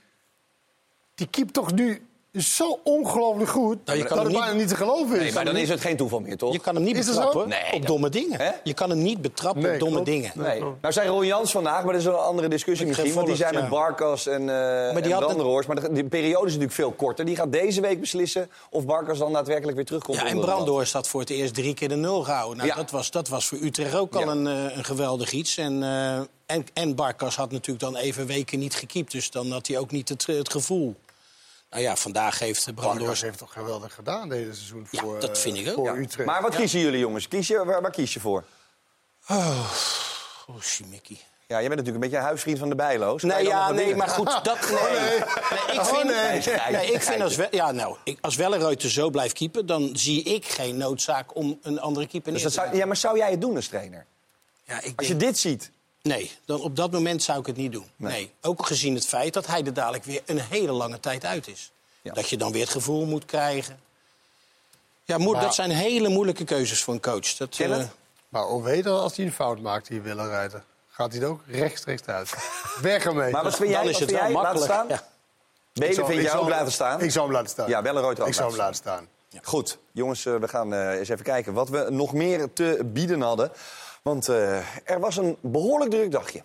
die 1.20 1.28
keept 1.30 1.52
toch 1.52 1.72
nu 1.72 2.02
zo 2.33 2.80
ongelooflijk 2.85 3.50
goed... 3.50 3.78
Nou, 3.85 3.98
je 3.98 4.04
kan 4.04 4.16
dat 4.16 4.24
het 4.26 4.35
niet- 4.35 4.42
bijna 4.42 4.56
niet 4.59 4.68
te 4.68 4.74
geloven 4.76 5.16
is. 5.16 5.22
Nee, 5.22 5.33
maar 5.33 5.44
dan 5.44 5.56
is 5.56 5.68
het 5.68 5.80
geen 5.80 5.96
toeval 5.96 6.20
meer, 6.20 6.37
toch? 6.37 6.52
Je 6.52 6.59
kan 6.59 6.74
hem 6.74 6.85
niet 6.85 6.96
betrappen? 6.96 7.48
Nee, 7.48 7.59
op 7.72 7.78
dat- 7.78 7.87
domme 7.87 8.09
dingen. 8.09 8.38
Hè? 8.40 8.50
Je 8.64 8.74
kan 8.74 8.90
hem 8.90 9.02
niet 9.02 9.20
betrappen 9.22 9.62
Nee, 9.62 9.72
op 9.72 9.78
domme 9.78 9.94
klopt. 9.94 10.11
dingen. 10.11 10.30
Nee. 10.35 10.61
Nou 10.80 10.92
zei 10.92 11.09
Ron 11.09 11.26
Jans 11.26 11.50
vandaag, 11.50 11.83
maar 11.85 11.92
dat 11.92 12.00
is 12.02 12.06
een 12.06 12.14
andere 12.14 12.48
discussie 12.48 12.87
ik 12.87 12.92
misschien. 12.96 13.14
Want 13.14 13.26
die 13.26 13.37
gevolgd, 13.37 13.61
met. 13.61 13.70
Barkas 13.70 14.26
en, 14.26 14.40
eh 14.40 14.94
die 14.94 15.02
en 15.02 15.11
had 15.11 15.20
Brandenhorst. 15.24 15.68
Maar 15.68 15.80
de, 15.80 15.92
die 15.92 16.04
periode 16.04 16.38
is 16.46 16.52
natuurlijk 16.52 16.72
veel 16.72 16.90
korter. 16.92 17.24
Die 17.24 17.37
gaat 17.37 17.52
deze 17.52 17.80
week 17.80 18.00
beslissen 18.00 18.48
of 18.70 18.85
Barkas 18.85 19.18
dan 19.18 19.33
daadwerkelijk 19.33 19.76
weer 19.76 19.87
terugkomt. 19.87 20.18
Ja, 20.18 20.26
en. 20.26 20.40
Brandhorst 20.40 20.92
had 20.92 21.09
voor 21.09 21.20
het 21.20 21.30
eerst 21.30 21.54
drie 21.54 21.74
keer 21.74 21.88
de 21.88 21.96
nul 21.96 22.22
gehouden. 22.22 22.56
Nou, 22.56 22.68
Ja. 22.68 22.74
dat, 22.74 22.90
was, 22.90 23.11
dat 23.11 23.28
was 23.28 23.46
voor 23.46 23.59
Utrecht 23.62 23.94
ook 23.94 24.14
al 24.14 24.20
Ja. 24.20 24.26
een, 24.26 24.46
eh, 24.46 24.76
een 24.76 24.85
geweldig 24.85 25.30
iets. 25.33 25.56
En, 25.56 25.83
eh, 25.83 26.16
en, 26.46 26.66
en 26.72 26.94
Barkas 26.94 27.37
had 27.37 27.50
natuurlijk 27.52 27.80
dan 27.80 27.96
even 27.96 28.26
weken 28.26 28.59
niet 28.59 28.74
gekiept. 28.74 29.12
Dus 29.12 29.30
dan 29.30 29.50
had 29.50 29.66
hij 29.66 29.78
ook 29.78 29.90
niet 29.90 30.09
het, 30.09 30.26
het 30.26 30.50
gevoel. 30.50 30.94
Nou 31.70 31.83
ja, 31.83 31.96
vandaag 31.96 32.38
heeft 32.38 32.74
Brandhorst... 32.74 33.22
heeft 33.22 33.38
toch 33.38 33.52
geweldig 33.52 33.94
gedaan 33.94 34.28
deze 34.28 34.54
seizoen 34.54 34.87
Ja, 34.90 35.00
voor, 35.00 35.20
dat 35.20 35.37
eh, 35.37 35.42
vind 35.42 35.56
ik 35.56 35.68
ook. 35.68 35.74
voor 35.74 35.85
Ja. 35.85 35.94
Utrecht. 35.94 36.28
Maar 36.28 36.42
wat 36.42 36.54
kiezen 36.54 36.80
jullie, 36.80 36.98
jongens? 36.98 37.28
Kies 37.28 37.46
je, 37.46 37.64
waar, 37.64 37.83
waar 37.83 37.90
kies 37.90 38.14
je 38.14 38.20
voor? 38.20 38.44
Oh, 39.28 39.70
oh 40.46 40.61
Shimiki. 40.61 41.20
Ja, 41.46 41.59
jij 41.59 41.68
bent 41.68 41.80
natuurlijk 41.80 41.94
een 41.94 42.00
beetje 42.00 42.16
een 42.16 42.22
huisvriend 42.22 42.59
van 42.59 42.68
de 42.68 42.74
bijloos. 42.74 43.22
Nee, 43.22 43.44
ja, 43.44 43.70
nee, 43.70 43.96
maar 43.96 44.09
goed, 44.09 44.44
dat... 44.44 44.70
Nee, 44.70 45.00
nee. 45.00 45.16
ik 45.72 45.80
Oh, 45.80 45.85
vind, 45.85 46.04
nee. 46.04 46.70
nee, 46.70 46.92
ik 46.92 47.02
vind 47.02 47.22
als, 47.22 47.37
we, 47.37 47.48
ja, 47.50 47.72
nou, 47.72 47.96
ik, 48.04 48.18
als 48.20 48.37
Welleruiter 48.37 48.90
zo 48.90 49.11
blijft 49.11 49.35
keepen... 49.35 49.66
dan 49.66 49.90
zie 49.92 50.22
ik 50.22 50.44
geen 50.44 50.76
noodzaak 50.76 51.37
om 51.37 51.59
een 51.62 51.80
andere 51.80 52.06
keeper 52.06 52.33
Dus 52.33 52.42
neer 52.42 52.52
dat 52.52 52.62
te 52.64 52.68
zou, 52.68 52.80
ja, 52.80 52.87
maar 52.87 52.96
zou 52.96 53.18
jij 53.18 53.30
het 53.30 53.40
doen 53.40 53.56
als 53.56 53.68
trainer? 53.68 54.06
Ja, 54.64 54.80
ik 54.83 54.92
Als 54.98 55.06
je 55.06 55.16
dit 55.16 55.38
ziet. 55.38 55.70
Nee, 56.02 56.32
dan 56.44 56.60
op 56.60 56.76
dat 56.76 56.90
moment 56.90 57.22
zou 57.22 57.38
ik 57.40 57.46
het 57.46 57.56
niet 57.56 57.72
doen. 57.72 57.90
Nee. 57.96 58.32
Ook 58.40 58.66
gezien 58.66 58.94
het 58.94 59.06
feit 59.06 59.34
dat 59.34 59.46
hij 59.46 59.64
er 59.64 59.74
dadelijk 59.74 60.04
weer 60.04 60.22
een 60.26 60.40
hele 60.40 60.72
lange 60.72 61.00
tijd 61.00 61.24
uit 61.24 61.48
is. 61.48 61.72
Ja. 62.02 62.12
Dat 62.12 62.28
je 62.28 62.36
dan 62.36 62.52
weer 62.52 62.62
het 62.62 62.70
gevoel 62.70 63.04
moet 63.06 63.24
krijgen. 63.24 63.80
Ja, 65.04 65.18
moet, 65.18 65.32
Maar- 65.34 65.42
dat 65.42 65.54
zijn 65.54 65.70
hele 65.70 66.08
moeilijke 66.08 66.44
keuzes 66.44 66.82
voor 66.82 66.94
een 66.94 67.00
coach. 67.00 67.34
Dat, 67.36 67.56
eh, 67.58 67.68
Maar 68.28 68.46
dat 68.82 68.86
als 68.86 69.16
hij 69.16 69.26
een 69.26 69.32
fout 69.32 69.60
maakt, 69.60 69.86
die 69.88 70.00
willen 70.00 70.28
rijden? 70.28 70.64
Gaat 70.88 71.12
hij 71.12 71.22
er 71.22 71.28
ook 71.28 71.40
rechtstreeks 71.46 72.06
uit? 72.06 72.30
Weg 72.80 73.04
ermee. 73.04 73.30
Maar 73.32 73.42
wat 73.44 73.56
vind 73.56 73.68
jij? 73.70 73.78
dan 73.82 73.88
is 73.88 73.98
Wat 73.98 74.00
het 74.00 74.10
vind 74.18 74.32
wel 74.32 74.42
makkelijk. 74.42 74.72
staan? 74.72 74.88
Ja. 74.88 75.08
Belen 75.72 75.94
zou- 75.94 76.06
vind 76.06 76.20
jij 76.20 76.30
zou 76.30 76.42
ook 76.42 76.48
hem- 76.48 76.58
laten 76.58 76.72
staan? 76.72 77.00
Ik 77.00 77.10
zou 77.10 77.24
hem 77.24 77.34
laten 77.34 77.50
staan. 77.50 77.68
Ja, 77.68 77.82
Welleroyd 77.82 78.20
ook 78.20 78.26
Ik 78.26 78.34
zou 78.34 78.48
hem 78.48 78.58
laten 78.58 78.74
staan. 78.74 79.08
Goed, 79.42 79.78
jongens, 79.92 80.26
eh, 80.26 80.36
we 80.36 80.48
gaan 80.48 80.72
eh, 80.74 80.98
eens 80.98 81.08
even 81.08 81.24
kijken 81.24 81.52
wat 81.52 81.68
we 81.68 81.86
nog 81.90 82.12
meer 82.12 82.52
te 82.52 82.80
bieden 82.84 83.20
hadden. 83.20 83.52
Want 84.02 84.28
eh, 84.28 84.56
er 84.84 85.00
was 85.00 85.16
een 85.16 85.36
behoorlijk 85.40 85.90
druk 85.90 86.10
dagje. 86.10 86.42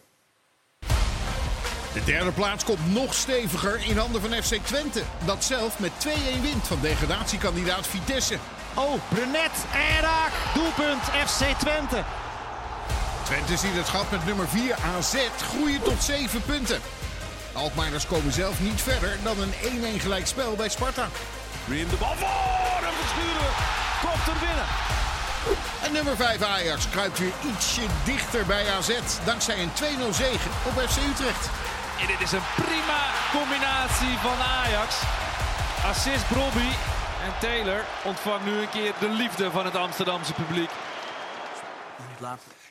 De 1.94 2.04
derde 2.06 2.32
plaats 2.32 2.64
komt 2.64 2.94
nog 2.94 3.14
steviger 3.14 3.86
in 3.88 3.98
handen 3.98 4.22
van 4.22 4.44
FC 4.44 4.56
Twente. 4.56 5.02
Dat 5.26 5.44
zelf 5.44 5.80
met 5.80 5.92
2-1 6.08 6.42
wint 6.42 6.68
van 6.68 6.78
degradatiekandidaat 6.82 7.88
Vitesse. 7.88 8.38
Oh, 8.74 8.94
Brunet 9.10 9.66
en 9.74 10.02
raak. 10.02 10.32
Doelpunt 10.54 11.04
FC 11.04 11.60
Twente. 11.60 12.04
Twente 13.24 13.58
ziet 13.58 13.76
het 13.76 13.90
gat 13.90 14.12
met 14.12 14.26
nummer 14.26 14.48
4 14.48 14.76
AZ 14.98 15.16
groeien 15.38 15.82
tot 15.84 16.04
7 16.04 16.42
punten. 16.42 16.80
Alkmaarders 17.54 18.08
komen 18.08 18.34
zelf 18.34 18.62
niet 18.62 18.82
verder 18.82 19.18
dan 19.24 19.36
een 19.40 19.98
1-1 19.98 20.02
gelijkspel 20.02 20.56
bij 20.56 20.70
Sparta. 20.70 21.08
Wim 21.66 21.90
de 21.90 21.96
bal 21.96 22.16
voor 22.16 22.88
en 22.88 22.94
Verschuren 22.94 23.52
komt 24.02 24.28
er 24.28 24.40
binnen. 24.46 25.05
En 25.84 25.92
nummer 25.92 26.16
5 26.16 26.42
Ajax 26.42 26.90
kruipt 26.90 27.20
weer 27.20 27.34
ietsje 27.46 27.82
dichter 28.04 28.46
bij 28.46 28.70
AZ 28.70 28.90
dankzij 29.26 29.62
een 29.62 29.72
2-0 29.72 30.10
zege 30.10 30.50
op 30.68 30.90
FC 30.90 30.98
Utrecht. 31.10 31.50
En 32.02 32.08
dit 32.08 32.22
is 32.22 32.32
een 32.32 32.48
prima 32.56 33.02
combinatie 33.32 34.18
van 34.22 34.38
Ajax. 34.64 34.96
Assist 35.86 36.28
Brobby 36.28 36.70
en 37.26 37.34
Taylor 37.40 37.84
ontvangt 38.04 38.46
nu 38.46 38.52
een 38.52 38.70
keer 38.70 38.94
de 39.00 39.10
liefde 39.10 39.52
van 39.52 39.66
het 39.66 39.76
Amsterdamse 39.76 40.34
publiek. 40.34 40.70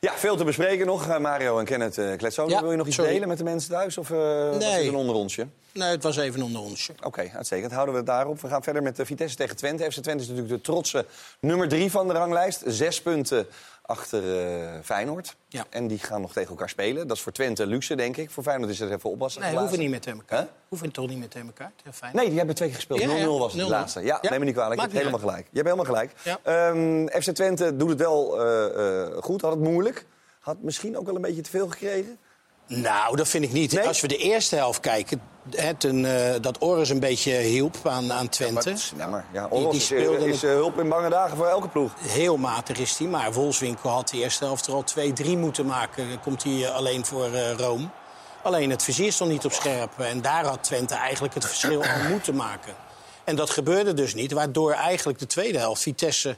Ja, 0.04 0.12
veel 0.16 0.36
te 0.36 0.44
bespreken 0.44 0.86
nog. 0.86 1.08
Eh, 1.08 1.18
Mario 1.18 1.58
en 1.58 1.64
Kenneth 1.64 1.96
uh, 1.96 2.16
Kletso. 2.16 2.48
Ja, 2.48 2.60
Wil 2.60 2.70
je 2.70 2.76
nog 2.76 2.86
iets 2.86 2.96
sorry. 2.96 3.12
delen 3.12 3.28
met 3.28 3.38
de 3.38 3.44
mensen 3.44 3.70
thuis? 3.70 3.98
Of 3.98 4.10
eh 4.10 4.18
was 4.18 4.64
het 4.64 4.86
een 4.86 4.94
onderonsje? 4.94 5.46
Nee, 5.72 5.88
het 5.90 6.02
was 6.02 6.16
even 6.16 6.42
onder 6.42 6.60
onsje. 6.60 6.92
Oké, 7.02 7.30
uitstekend. 7.34 7.72
Houden 7.72 7.94
we 7.94 8.00
het 8.00 8.08
daarop. 8.08 8.40
We 8.40 8.48
gaan 8.48 8.62
verder 8.62 8.82
met 8.82 8.96
de 8.96 9.06
Vitesse 9.06 9.36
tegen 9.36 9.56
Twente. 9.56 9.84
FC 9.84 9.98
Twente 9.98 10.22
is 10.22 10.28
natuurlijk 10.28 10.54
de 10.54 10.60
trotse 10.60 11.06
nummer 11.40 11.68
drie 11.68 11.90
van 11.90 12.06
de 12.08 12.12
ranglijst. 12.12 12.62
Zes 12.66 13.02
punten 13.02 13.46
achter 13.86 14.46
eh, 14.46 14.80
Feyenoord. 14.82 15.36
Ja. 15.48 15.64
En 15.70 15.86
die 15.86 15.98
gaan 15.98 16.20
nog 16.20 16.32
tegen 16.32 16.50
elkaar 16.50 16.68
spelen. 16.68 17.08
Dat 17.08 17.16
is 17.16 17.22
voor 17.22 17.32
Twente 17.32 17.66
luxe, 17.66 17.94
denk 17.94 18.16
ik. 18.16 18.30
Voor 18.30 18.42
Feyenoord 18.42 18.70
is 18.70 18.78
het 18.78 18.90
even 18.90 19.10
oppassen. 19.10 19.42
Nee, 19.42 19.56
hoeven 19.56 19.78
niet 19.78 19.90
met 19.90 20.06
elkaar. 20.06 20.38
Hè? 20.38 20.46
Hoeven 20.68 20.90
toch 20.90 21.08
niet 21.08 21.18
met 21.18 21.34
elkaar. 21.34 21.72
Ja, 21.84 21.92
fijn. 21.92 22.16
Nee, 22.16 22.28
die 22.28 22.36
hebben 22.36 22.54
twee 22.54 22.68
keer 22.68 22.76
gespeeld. 22.76 23.00
0-0 23.00 23.02
Ja, 23.02 23.16
ja. 23.16 23.26
was 23.26 23.52
het 23.52 23.60
de 23.60 23.66
0-0. 23.66 23.70
laatste. 23.70 24.00
Ja, 24.00 24.18
neem 24.22 24.38
me 24.38 24.44
niet 24.44 24.54
kwalijk. 24.54 24.74
Je 24.80 24.86
hebt 24.86 24.98
helemaal 24.98 25.18
gelijk. 25.18 25.46
Je 25.50 25.62
hebt 25.62 25.70
helemaal 25.70 25.84
gelijk. 25.84 26.12
Ehm, 26.42 27.22
FC 27.22 27.30
Twente 27.30 27.76
doet 27.76 27.88
het 27.88 27.98
wel 27.98 28.40
eh, 28.44 29.02
eh, 29.06 29.22
goed. 29.22 29.40
Had 29.40 29.50
het 29.50 29.60
moeilijk. 29.60 30.06
Had 30.40 30.56
misschien 30.60 30.98
ook 30.98 31.06
wel 31.06 31.14
een 31.16 31.22
beetje 31.22 31.42
te 31.42 31.50
veel 31.50 31.68
gekregen. 31.68 32.18
Nou, 32.66 33.16
dat 33.16 33.28
vind 33.28 33.44
ik 33.44 33.52
niet. 33.52 33.72
Nee? 33.72 33.86
Als 33.86 34.00
we 34.00 34.08
de 34.08 34.16
eerste 34.16 34.56
helft 34.56 34.80
kijken, 34.80 35.20
hè, 35.50 35.72
eh, 35.72 36.40
dat 36.40 36.58
Oris 36.62 36.88
een 36.88 37.00
beetje 37.00 37.32
hielp 37.32 37.76
aan, 37.86 38.12
aan 38.12 38.28
Twente. 38.28 38.70
Maar, 38.70 38.80
ja, 38.96 39.06
maar 39.06 39.24
ja, 39.32 39.48
Die- 39.48 39.58
Oros 39.58 39.70
die 39.70 39.80
is, 39.80 39.86
speelde 39.86 40.28
is, 40.28 40.42
eh, 40.42 40.50
hulp 40.50 40.78
in 40.78 40.88
bange 40.88 41.08
dagen 41.10 41.36
voor 41.36 41.46
elke 41.46 41.68
ploeg. 41.68 41.92
Heel 41.98 42.36
matig 42.36 42.78
is 42.78 42.98
hij, 42.98 43.06
maar 43.06 43.32
Wolfswinkel 43.32 43.90
had 43.90 44.08
de 44.08 44.16
eerste 44.16 44.44
helft 44.44 44.66
er 44.66 44.72
al 44.72 44.84
2-3 44.84 45.36
moeten 45.36 45.66
maken. 45.66 46.08
Dan 46.08 46.20
komt 46.20 46.42
hij 46.42 46.64
eh, 46.64 46.74
alleen 46.74 47.04
voor 47.06 47.32
eh, 47.32 47.52
Rome. 47.52 47.86
Alleen 48.42 48.70
het 48.70 48.82
vizier 48.82 49.12
stond 49.12 49.30
niet 49.30 49.44
op 49.44 49.52
scherp. 49.52 49.98
En 49.98 50.22
daar 50.22 50.44
had 50.44 50.62
Twente 50.62 50.94
eigenlijk 50.94 51.34
het 51.34 51.44
verschil 51.46 51.84
aan 51.84 52.10
moeten 52.12 52.34
maken. 52.36 52.74
En 53.24 53.36
dat 53.36 53.50
gebeurde 53.50 53.94
dus 53.94 54.14
niet, 54.14 54.32
waardoor 54.32 54.72
eigenlijk 54.72 55.18
de 55.18 55.26
tweede 55.26 55.58
helft 55.58 55.82
Vitesse 55.82 56.36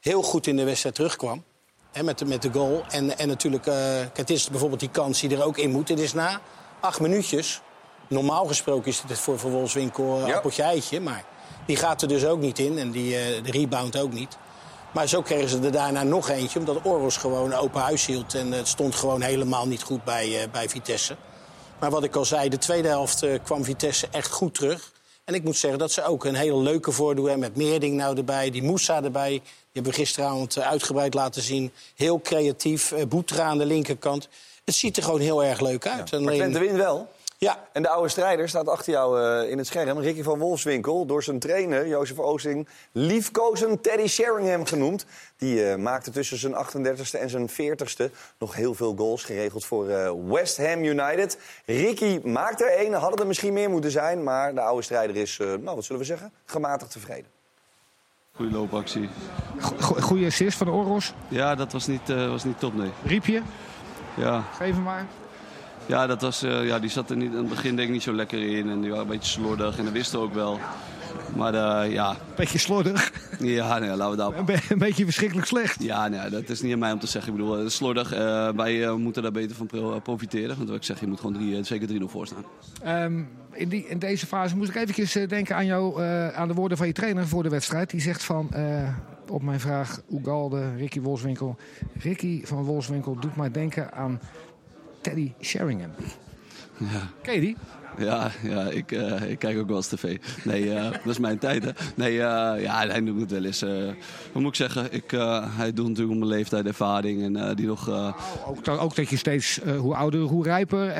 heel 0.00 0.22
goed 0.22 0.46
in 0.46 0.56
de 0.56 0.64
wedstrijd 0.64 0.94
terugkwam. 0.94 1.44
Hè, 1.92 2.02
met, 2.02 2.18
de, 2.18 2.24
met 2.24 2.42
de 2.42 2.50
goal. 2.52 2.82
En, 2.88 3.18
en 3.18 3.28
natuurlijk, 3.28 3.66
eh, 3.66 3.74
kijk, 3.74 4.16
het 4.16 4.30
is 4.30 4.48
bijvoorbeeld 4.48 4.80
die 4.80 4.90
kans 4.90 5.20
die 5.20 5.36
er 5.36 5.44
ook 5.44 5.56
in 5.58 5.70
moet. 5.70 5.88
Het 5.88 5.98
is 5.98 6.12
na 6.12 6.40
acht 6.80 7.00
minuutjes. 7.00 7.60
Normaal 8.08 8.46
gesproken 8.46 8.88
is 8.90 9.02
het 9.08 9.18
voor, 9.18 9.38
voor 9.38 9.50
Wolfswinkel 9.50 10.18
een 10.20 10.26
Ja. 10.26 10.34
appeltje 10.36 10.62
eitje. 10.62 11.00
Maar 11.00 11.24
die 11.66 11.76
gaat 11.76 12.02
er 12.02 12.08
dus 12.08 12.24
ook 12.24 12.40
niet 12.40 12.58
in. 12.58 12.78
En 12.78 12.90
die, 12.90 13.16
eh, 13.16 13.44
de 13.44 13.50
rebound 13.50 13.98
ook 13.98 14.12
niet. 14.12 14.36
Maar 14.92 15.06
zo 15.06 15.22
kregen 15.22 15.48
ze 15.48 15.58
er 15.60 15.72
daarna 15.72 16.02
nog 16.02 16.28
eentje. 16.28 16.58
Omdat 16.58 16.78
Oros 16.84 17.16
gewoon 17.16 17.54
open 17.54 17.80
huis 17.80 18.06
hield. 18.06 18.34
En 18.34 18.52
het 18.52 18.68
stond 18.68 18.94
gewoon 18.94 19.20
helemaal 19.22 19.66
niet 19.66 19.82
goed 19.82 20.04
bij, 20.04 20.42
eh, 20.42 20.50
bij 20.50 20.68
Vitesse. 20.68 21.16
Maar 21.80 21.90
wat 21.90 22.04
ik 22.04 22.16
al 22.16 22.24
zei, 22.24 22.48
de 22.48 22.58
tweede 22.58 22.88
helft 22.88 23.22
eh, 23.22 23.38
kwam 23.44 23.64
Vitesse 23.64 24.08
echt 24.10 24.30
goed 24.30 24.54
terug. 24.54 24.92
En 25.24 25.34
ik 25.34 25.44
moet 25.44 25.56
zeggen 25.56 25.78
dat 25.78 25.92
ze 25.92 26.04
ook 26.04 26.24
een 26.24 26.34
hele 26.34 26.56
leuke 26.56 26.92
voordoen 26.92 27.28
hebben. 27.28 27.48
Met 27.48 27.56
Meerding 27.56 27.96
nou 27.96 28.16
erbij, 28.16 28.50
die 28.50 28.62
Moussa 28.62 29.02
erbij. 29.02 29.28
Die 29.30 29.42
hebben 29.72 29.92
we 29.92 29.98
gisteravond 29.98 30.56
eh, 30.56 30.68
uitgebreid 30.68 31.14
laten 31.14 31.42
zien. 31.42 31.72
Heel 31.96 32.20
creatief. 32.20 32.92
Eh, 32.92 33.06
Boetra 33.06 33.44
aan 33.44 33.58
de 33.58 33.66
linkerkant. 33.66 34.28
Het 34.64 34.74
ziet 34.74 34.96
er 34.96 35.02
gewoon 35.02 35.20
heel 35.20 35.44
erg 35.44 35.60
leuk 35.60 35.86
uit. 35.86 36.10
Maar 36.10 36.20
Alleen- 36.20 36.38
Twente 36.38 36.58
wint 36.58 36.76
wel. 36.76 37.08
Ja, 37.42 37.58
En 37.72 37.82
de 37.82 37.88
oude 37.88 38.08
strijder 38.08 38.48
staat 38.48 38.68
achter 38.68 38.92
jou 38.92 39.22
eh, 39.44 39.50
in 39.50 39.58
het 39.58 39.66
scherm. 39.66 39.98
Ricky 39.98 40.22
van 40.22 40.38
Wolfswinkel, 40.38 41.06
door 41.06 41.22
zijn 41.22 41.38
trainer, 41.38 41.86
Jozef 41.86 42.18
Oosting... 42.18 42.68
liefkozen 42.92 43.80
Teddy 43.80 44.06
Sheringham 44.06 44.64
genoemd. 44.66 45.06
Die 45.36 45.64
eh, 45.70 45.76
maakte 45.76 46.10
tussen 46.10 46.38
zijn 46.38 46.52
38ste 46.54 47.20
en 47.20 47.30
zijn 47.30 47.50
40ste 47.50 48.12
nog 48.38 48.54
heel 48.54 48.74
veel 48.74 48.94
goals. 48.96 49.24
Geregeld 49.24 49.64
voor 49.64 49.88
eh, 49.88 50.12
West 50.26 50.56
Ham 50.56 50.82
United. 50.84 51.38
Ricky 51.66 52.20
maakt 52.24 52.60
er 52.60 52.72
één, 52.78 52.92
hadden 52.92 53.18
er 53.20 53.26
misschien 53.26 53.52
meer 53.52 53.70
moeten 53.70 53.90
zijn... 53.90 54.22
maar 54.22 54.54
de 54.54 54.60
oude 54.60 54.82
strijder 54.82 55.16
is, 55.16 55.38
eh, 55.38 55.46
nou, 55.46 55.74
wat 55.76 55.84
zullen 55.84 56.00
we 56.00 56.06
zeggen, 56.06 56.32
gematigd 56.44 56.90
tevreden. 56.92 57.30
Goeie 58.34 58.52
loopactie. 58.52 59.08
Go- 59.58 60.00
Goeie 60.00 60.26
assist 60.26 60.58
van 60.58 60.66
de 60.66 60.72
Oros. 60.72 61.14
Ja, 61.28 61.54
dat 61.54 61.72
was 61.72 61.86
niet, 61.86 62.10
eh, 62.10 62.28
was 62.28 62.44
niet 62.44 62.58
top, 62.58 62.74
nee. 62.74 62.90
Riepje, 63.04 63.42
Ja, 64.16 64.40
geef 64.40 64.74
hem 64.74 64.82
maar. 64.82 65.06
Ja, 65.90 66.06
dat 66.06 66.20
was, 66.22 66.42
eh, 66.42 66.66
ja 66.66 66.78
die 66.78 66.90
zat 66.90 67.10
er 67.10 67.16
niet, 67.16 67.30
aan 67.30 67.36
het 67.36 67.48
begin 67.48 67.76
denk 67.76 67.88
ik 67.88 67.94
niet 67.94 68.02
zo 68.02 68.12
lekker 68.12 68.56
in. 68.56 68.70
En 68.70 68.80
die 68.80 68.90
waren 68.90 69.04
een 69.04 69.10
beetje 69.10 69.30
slordig 69.30 69.78
en 69.78 69.84
dat 69.84 69.92
wisten 69.92 70.18
we 70.18 70.24
ook 70.24 70.34
wel. 70.34 70.58
Maar 71.36 71.54
eh, 71.54 71.92
ja, 71.92 72.16
Beetje 72.36 72.58
slordig. 72.58 73.12
ja 73.40 73.78
nee, 73.78 73.88
laten 73.96 74.10
we 74.10 74.16
daar... 74.16 74.38
Een, 74.38 74.44
be- 74.44 74.58
een 74.68 74.78
beetje 74.78 75.04
verschrikkelijk 75.04 75.46
slecht. 75.46 75.82
Ja, 75.82 76.08
nee, 76.08 76.30
dat 76.30 76.48
is 76.48 76.60
niet 76.62 76.72
aan 76.72 76.78
mij 76.78 76.92
om 76.92 76.98
te 76.98 77.06
zeggen. 77.06 77.32
Ik 77.32 77.38
bedoel, 77.38 77.58
is 77.58 77.74
slordig. 77.74 78.12
eh, 78.12 78.48
wij 78.56 78.84
eh, 78.86 78.94
moeten 78.94 79.22
daar 79.22 79.32
beter 79.32 79.56
van 79.56 79.66
pro- 79.66 80.00
profiteren. 80.00 80.56
Want 80.56 80.68
wat 80.68 80.76
ik 80.78 80.84
zeg, 80.84 81.00
je 81.00 81.06
moet 81.06 81.20
gewoon 81.20 81.34
drie, 81.34 81.56
eh, 81.56 81.64
zeker 81.64 81.88
3-0 81.88 82.08
voor 82.08 82.26
staan. 82.26 82.44
Ehm, 82.82 83.22
in, 83.52 83.68
die, 83.68 83.86
in 83.86 83.98
deze 83.98 84.26
fase 84.26 84.56
moest 84.56 84.68
ik 84.70 84.76
eventjes 84.76 85.14
eh, 85.16 85.28
denken 85.28 85.56
aan, 85.56 85.66
jou, 85.66 86.02
eh, 86.02 86.28
aan 86.28 86.48
de 86.48 86.54
woorden 86.54 86.78
van 86.78 86.86
je 86.86 86.92
trainer 86.92 87.28
voor 87.28 87.42
de 87.42 87.48
wedstrijd. 87.48 87.90
Die 87.90 88.00
zegt 88.00 88.24
van, 88.24 88.48
eh, 88.52 88.88
op 89.28 89.42
mijn 89.42 89.60
vraag, 89.60 90.00
Ugalde, 90.12 90.74
Ricky 90.76 91.00
Wolfswinkel. 91.00 91.56
Ricky 91.98 92.44
van 92.44 92.62
Wolfswinkel 92.64 93.16
doet 93.20 93.36
mij 93.36 93.50
denken 93.50 93.92
aan 93.92 94.20
Teddy 95.00 95.34
Sheringham. 95.40 95.90
Ja. 96.78 97.08
Ken 97.22 97.34
je 97.34 97.40
die? 97.40 97.56
Ja, 98.00 98.30
ja 98.42 98.60
ik, 98.62 98.92
eh, 98.92 99.30
ik 99.30 99.38
kijk 99.38 99.58
ook 99.58 99.66
wel 99.68 99.76
eens 99.76 99.86
tv. 99.86 100.18
Nee, 100.44 100.74
eh, 100.74 100.90
dat 101.04 101.06
is 101.12 101.18
mijn 101.18 101.38
tijd, 101.38 101.64
hè. 101.64 101.70
Nee, 101.94 102.10
eh, 102.22 102.62
ja, 102.62 102.86
hij 102.86 103.04
doet 103.04 103.20
het 103.20 103.30
wel 103.30 103.44
eens. 103.44 103.60
wat 104.32 104.42
moet 104.42 104.48
ik 104.48 104.54
zeggen? 104.54 104.92
Ik, 104.92 105.10
hij 105.56 105.72
doet 105.72 105.86
natuurlijk 105.88 106.12
om 106.12 106.18
mijn 106.18 106.30
leeftijd, 106.30 106.66
ervaring 106.66 107.36
en 107.36 107.54
die 107.56 107.66
nog... 107.66 107.88
Ook, 108.46 108.64
dat- 108.64 108.78
ook 108.78 108.94
dat 108.96 109.08
je 109.08 109.16
steeds, 109.16 109.60
hoe 109.78 109.94
ouder, 109.94 110.20
hoe 110.20 110.44
rijper. 110.44 110.94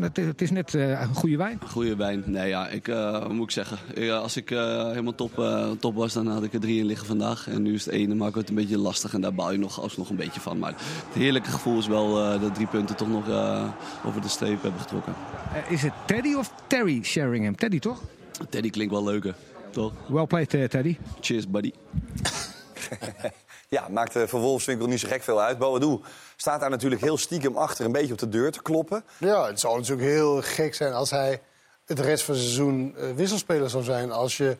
het, 0.00 0.16
het 0.16 0.42
is 0.42 0.50
net 0.50 0.74
een 0.74 1.14
goede 1.14 1.36
wijn. 1.36 1.60
Goede 1.68 1.96
wijn. 1.96 2.22
Nee, 2.26 2.48
ja, 2.48 2.68
ik, 2.68 2.86
wat 2.86 3.32
moet 3.32 3.44
ik 3.44 3.50
zeggen? 3.50 3.78
Ik, 3.94 4.10
als 4.10 4.36
ik 4.36 4.48
helemaal 4.48 5.14
top, 5.14 5.44
top 5.80 5.94
was, 5.94 6.12
dan 6.12 6.26
had 6.26 6.42
ik 6.42 6.52
er 6.54 6.60
drie 6.60 6.78
in 6.78 6.86
liggen 6.86 7.06
vandaag. 7.06 7.48
En 7.48 7.62
nu 7.62 7.74
is 7.74 7.84
het 7.84 8.14
maak 8.14 8.28
ik 8.28 8.34
het 8.34 8.48
een 8.48 8.54
beetje 8.54 8.78
lastig. 8.78 9.14
En 9.14 9.20
daar 9.20 9.34
baal 9.34 9.52
je 9.52 9.58
nog 9.58 9.80
alsnog 9.80 10.10
een 10.10 10.16
beetje 10.16 10.40
van. 10.40 10.58
Maar 10.58 10.70
het 11.06 11.14
heerlijke 11.14 11.50
gevoel 11.50 11.78
is 11.78 11.86
wel 11.86 12.14
dat 12.40 12.54
drie 12.54 12.66
punten 12.66 12.96
toch 12.96 13.08
nog 13.08 13.28
over 14.04 14.20
de 14.20 14.28
streep 14.28 14.62
hebben 14.62 14.80
getrokken. 14.80 15.14
Is 15.68 15.82
het 15.82 15.92
Teddy 16.06 16.34
of 16.40 16.52
Terry 16.66 17.02
Sheringham? 17.02 17.56
Teddy 17.56 17.78
toch? 17.78 18.00
Teddy 18.48 18.70
klinkt 18.70 18.92
wel 18.92 19.04
leuker, 19.04 19.34
toch? 19.70 19.92
Well 20.08 20.26
played, 20.26 20.54
eh, 20.54 20.64
Teddy. 20.64 20.96
Cheers, 21.20 21.48
buddy. 21.48 21.72
Ja, 23.70 23.88
maakt 23.88 24.16
eh, 24.16 24.26
voor 24.26 24.40
Wolfswinkel 24.40 24.86
niet 24.86 25.00
zo 25.00 25.08
gek 25.08 25.22
veel 25.22 25.40
uit. 25.42 25.58
Boadu 25.58 26.00
staat 26.36 26.60
daar 26.60 26.70
natuurlijk 26.70 27.02
heel 27.02 27.16
stiekem 27.16 27.56
achter 27.56 27.84
een 27.84 27.92
beetje 27.92 28.12
op 28.12 28.18
de 28.18 28.28
deur 28.28 28.52
te 28.52 28.62
kloppen. 28.62 29.04
Ja, 29.18 29.46
het 29.46 29.60
zou 29.60 29.76
natuurlijk 29.76 30.08
heel 30.08 30.42
gek 30.42 30.74
zijn 30.74 30.92
als 30.92 31.10
hij 31.10 31.40
het 31.84 32.00
rest 32.00 32.24
van 32.24 32.34
het 32.34 32.42
seizoen 32.42 32.94
eh, 32.96 33.10
wisselspeler 33.14 33.70
zou 33.70 33.84
zijn. 33.84 34.12
Als 34.12 34.36
je 34.36 34.56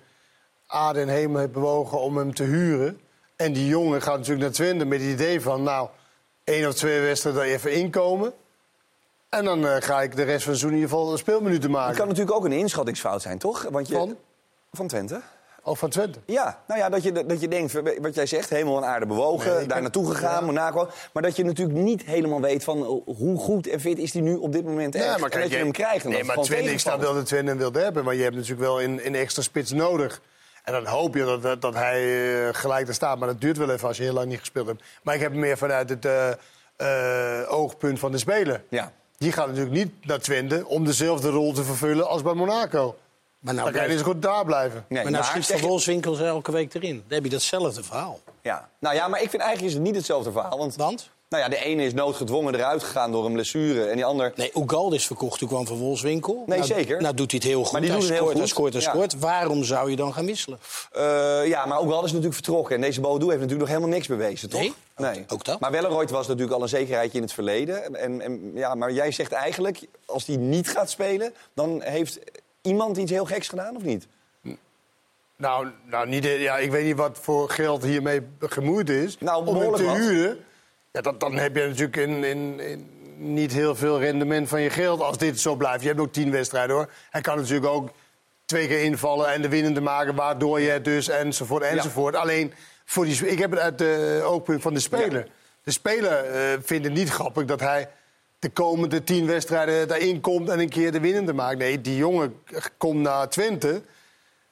aarde 0.67 1.01
en 1.01 1.09
hemel 1.09 1.41
hebt 1.41 1.53
bewogen 1.53 2.01
om 2.01 2.17
hem 2.17 2.35
te 2.35 2.43
huren. 2.43 3.01
En 3.37 3.53
die 3.53 3.67
jongen 3.67 4.03
gaat 4.03 4.17
natuurlijk 4.17 4.41
naar 4.41 4.53
Twente 4.53 4.85
met 4.85 5.01
het 5.01 5.11
idee 5.11 5.41
van... 5.41 5.63
nou, 5.63 5.89
één 6.45 6.69
of 6.69 6.75
twee 6.75 7.01
wedstrijden 7.01 7.43
er 7.43 7.49
even 7.49 7.73
inkomen. 7.73 8.33
En 9.31 9.45
dan 9.45 9.67
eh, 9.67 9.77
ga 9.79 10.03
ik 10.03 10.17
de 10.17 10.23
rest 10.23 10.43
van 10.45 10.53
het 10.53 10.61
seizoen 10.61 10.69
in 10.71 10.75
ieder 10.77 10.91
geval 10.91 11.13
een 11.13 11.19
speelminuten 11.19 11.71
maken. 11.71 11.89
Het 11.89 11.99
kan 11.99 12.09
natuurlijk 12.09 12.37
ook 12.37 12.45
een 12.45 12.53
inschattingsfout 12.53 13.23
zijn, 13.23 13.39
toch? 13.39 13.67
Want 13.71 13.89
je, 13.89 13.95
Van? 13.95 14.17
Van 14.73 14.87
Twente. 14.89 15.21
Of 15.63 15.79
van 15.79 15.91
Twente. 15.91 16.19
Ja, 16.25 16.63
nou 16.67 16.81
ja, 16.81 16.89
dat 16.89 17.03
je, 17.03 17.27
dat 17.27 17.41
je 17.41 17.49
denkt, 17.49 17.73
wat 18.01 18.15
jij 18.15 18.27
zegt, 18.27 18.51
hemel 18.51 18.77
en 18.77 18.85
aarde 18.85 19.07
bewogen, 19.07 19.47
Nee, 19.47 19.55
daar 19.67 19.73
heb- 19.73 19.81
naartoe 19.81 20.11
gegaan, 20.11 20.41
ja. 20.41 20.47
Monaco. 20.47 20.89
Maar 21.13 21.23
dat 21.23 21.37
je 21.37 21.45
natuurlijk 21.45 21.79
niet 21.79 22.03
helemaal 22.03 22.41
weet 22.41 22.65
van 22.65 22.79
eh, 22.83 23.15
hoe 23.17 23.39
goed 23.39 23.67
en 23.67 23.81
fit 23.81 23.99
is 23.99 24.13
hij 24.13 24.23
nu 24.23 24.35
op 24.37 24.53
dit 24.53 24.65
moment 24.65 24.95
echt. 24.95 25.05
Ja, 25.05 25.15
en 25.29 25.41
dat 25.41 25.51
je 25.51 25.57
hem 25.57 25.73
krijgt. 25.73 26.05
en 26.05 26.11
Nee, 26.11 26.25
maar 26.25 26.37
Twente, 26.37 26.57
ik 26.57 26.65
tegenvalt. 26.65 27.01
wel 27.01 27.15
dat 27.15 27.27
Twente 27.27 27.49
hem 27.51 27.59
wilde 27.59 27.81
hebben. 27.81 28.05
Maar 28.05 28.15
je 28.15 28.23
hebt 28.23 28.35
natuurlijk 28.35 28.61
wel 28.63 28.83
een, 28.83 29.07
een 29.07 29.15
extra 29.15 29.43
spits 29.43 29.73
nodig. 29.73 30.21
En 30.65 30.73
dan 30.73 30.87
hoop 30.87 31.15
je 31.15 31.25
dat, 31.25 31.43
dat, 31.43 31.61
dat 31.63 31.75
hij 31.75 32.03
eh, 32.47 32.55
gelijk 32.55 32.89
er 32.89 32.95
staat. 32.95 33.19
Maar 33.19 33.29
dat 33.29 33.41
duurt 33.41 33.57
wel 33.57 33.71
even 33.71 33.89
als 33.89 33.97
je 33.97 34.03
heel 34.03 34.13
lang 34.13 34.27
niet 34.29 34.39
gespeeld 34.39 34.67
hebt. 34.67 34.83
Maar 35.03 35.15
ik 35.15 35.21
heb 35.21 35.31
hem 35.31 35.41
meer 35.41 35.59
vanuit 35.59 35.89
het 35.89 36.05
eh, 36.77 37.43
oogpunt 37.49 37.99
van 37.99 38.13
de 38.13 38.19
speler. 38.19 38.63
Ja. 38.69 38.93
Die 39.21 39.33
gaat 39.33 39.47
natuurlijk 39.47 39.75
niet 39.75 40.07
naar 40.07 40.19
Twente 40.19 40.67
om 40.67 40.85
dezelfde 40.85 41.29
rol 41.29 41.53
te 41.53 41.65
vervullen 41.65 42.09
als 42.09 42.23
bij 42.23 42.33
Monaco. 42.35 42.97
Maar 43.39 43.55
nou 43.55 43.65
dan 43.71 43.81
kan 43.81 43.89
je 43.91 43.97
dus 43.97 44.03
goed 44.07 44.23
daar 44.23 44.45
blijven. 44.45 44.85
Nee, 44.89 45.03
maar 45.03 45.13
nou 45.13 45.25
maar 45.25 45.33
schiet 45.33 45.47
Van 45.47 45.57
je- 45.61 45.67
Wolfswinkel 45.67 46.19
elke 46.19 46.53
week 46.53 46.75
erin. 46.75 46.95
Dan 47.07 47.15
heb 47.15 47.25
je 47.25 47.31
datzelfde 47.31 47.83
verhaal. 47.83 48.21
Ja. 48.43 48.69
Nou 48.79 48.95
ja, 48.95 49.09
maar 49.09 49.23
ik 49.23 49.31
vind 49.31 49.43
eigenlijk 49.43 49.73
is 49.73 49.79
het 49.79 49.87
niet 49.89 49.97
hetzelfde 49.97 50.33
verhaal. 50.33 50.59
Want, 50.59 50.77
Want? 50.77 51.11
Nou 51.31 51.43
ja, 51.43 51.49
de 51.49 51.65
ene 51.65 51.85
is 51.85 51.95
noodgedwongen 51.95 52.55
eruit 52.55 52.83
gegaan 52.83 53.13
door 53.13 53.27
een 53.27 53.33
blessure. 53.33 53.85
En 53.85 53.97
die 53.97 54.05
ander... 54.05 54.33
Nee, 54.37 54.51
Ugalde 54.55 54.97
is 54.97 55.07
verkocht, 55.07 55.39
toen 55.39 55.49
kwam 55.49 55.67
Van 55.67 55.77
Wolfswinkel. 55.77 56.43
Nee, 56.47 56.59
nou, 56.59 56.71
zeker. 56.71 57.03
Nou 57.03 57.15
doet 57.15 57.31
hij 57.31 57.41
het 57.43 57.49
heel 57.51 57.63
goed. 57.63 57.73
Maar 57.73 57.81
die 57.81 57.91
hij 57.91 58.01
doet 58.01 58.09
het 58.09 58.19
heel 58.19 58.27
scoort, 58.29 58.41
goed. 58.41 58.49
scoort, 58.49 58.73
Ja. 58.73 58.81
scoort. 58.81 59.19
Waarom 59.19 59.65
zou 59.65 59.91
je 59.91 59.97
dan 59.97 60.13
gaan 60.13 60.27
wisselen? 60.27 60.59
Eh, 60.93 61.47
ja, 61.47 61.67
maar 61.67 61.79
ook 61.79 61.89
wel 61.89 61.99
is 61.99 62.07
natuurlijk 62.07 62.35
vertrokken. 62.35 62.75
En 62.75 62.81
deze 62.81 63.01
Boadu 63.01 63.25
heeft 63.25 63.41
natuurlijk 63.41 63.61
nog 63.61 63.69
helemaal 63.69 63.89
niks 63.89 64.07
bewezen, 64.07 64.51
toch? 64.51 64.61
Nee, 64.61 64.73
nee. 64.97 65.25
ook 65.29 65.45
dat. 65.45 65.61
Maar 65.61 65.71
Welleroyd 65.71 66.11
was 66.11 66.27
natuurlijk 66.27 66.57
al 66.57 66.63
een 66.63 66.69
zekerheidje 66.69 67.17
in 67.17 67.25
het 67.25 67.33
verleden. 67.33 67.95
En, 67.95 68.21
en, 68.21 68.51
ja, 68.55 68.75
maar 68.75 68.93
jij 68.93 69.13
zegt 69.13 69.33
eigenlijk, 69.33 69.81
als 70.07 70.27
hij 70.27 70.37
niet 70.37 70.69
gaat 70.71 70.91
spelen... 70.91 71.35
dan 71.55 71.83
heeft 71.83 72.19
iemand 72.63 72.97
iets 72.97 73.11
heel 73.11 73.25
geks 73.25 73.49
gedaan, 73.49 73.77
of 73.77 73.83
niet? 73.83 74.07
Nou, 75.37 75.69
nou 75.85 76.09
niet, 76.09 76.25
ja, 76.25 76.59
ik 76.59 76.71
weet 76.71 76.85
niet 76.85 76.97
wat 76.97 77.19
voor 77.21 77.51
geld 77.51 77.83
hiermee 77.83 78.21
gemoeid 78.41 78.89
is. 78.89 79.17
Nou, 79.19 79.47
om 79.47 79.57
hem 79.57 79.75
te 79.75 79.85
wat. 79.85 79.97
huren. 79.97 80.39
Ja, 80.93 81.01
dat, 81.01 81.21
dan 81.21 81.37
heb 81.37 81.57
je 81.57 81.67
natuurlijk 81.67 81.97
in, 81.97 82.25
in, 82.25 82.61
in 82.61 83.01
niet 83.17 83.53
heel 83.53 83.75
veel 83.75 84.01
rendement 84.01 84.49
van 84.49 84.61
je 84.61 84.71
geld 84.71 85.01
als 85.01 85.19
dit 85.19 85.41
zo 85.41 85.55
blijft. 85.55 85.83
Je 85.83 85.89
hebt 85.89 86.01
ook 86.01 86.13
tien 86.13 86.31
wedstrijden 86.31 86.77
hoor. 86.77 86.91
Hij 87.11 87.21
kan 87.21 87.37
natuurlijk 87.37 87.67
ook 87.67 87.91
twee 88.45 88.67
keer 88.67 88.83
invallen 88.83 89.33
en 89.33 89.43
de 89.43 89.49
winnende 89.49 89.81
maken, 89.81 90.15
waardoor 90.15 90.61
je 90.61 90.71
het 90.71 90.85
dus 90.85 91.09
enzovoort 91.09 91.63
enzovoort. 91.63 92.15
Alleen 92.15 92.53
voor 92.85 93.05
die, 93.05 93.29
ik 93.29 93.39
heb 93.39 93.51
het 93.51 93.61
uit 93.61 93.79
de 93.79 94.21
oogpunt 94.25 94.63
van 94.63 94.75
de 94.75 94.81
speler. 94.81 95.29
De 95.63 95.71
speler 95.71 96.25
eh, 96.25 96.59
vindt 96.63 96.85
het 96.85 96.95
niet 96.95 97.11
grappig 97.11 97.45
dat 97.45 97.61
hij 97.61 97.89
de 98.39 98.49
komende 98.49 99.05
tien 99.05 99.27
wedstrijden 99.27 99.89
daarin 99.89 100.21
komt 100.21 100.49
en 100.49 100.59
een 100.59 100.69
keer 100.69 100.93
de 100.93 101.01
winnende 101.01 101.33
maakt. 101.33 101.59
Nee, 101.59 101.81
die 101.81 101.97
jongen 101.97 102.43
komt 102.77 103.01
naar 103.01 103.29
Twente. 103.29 103.83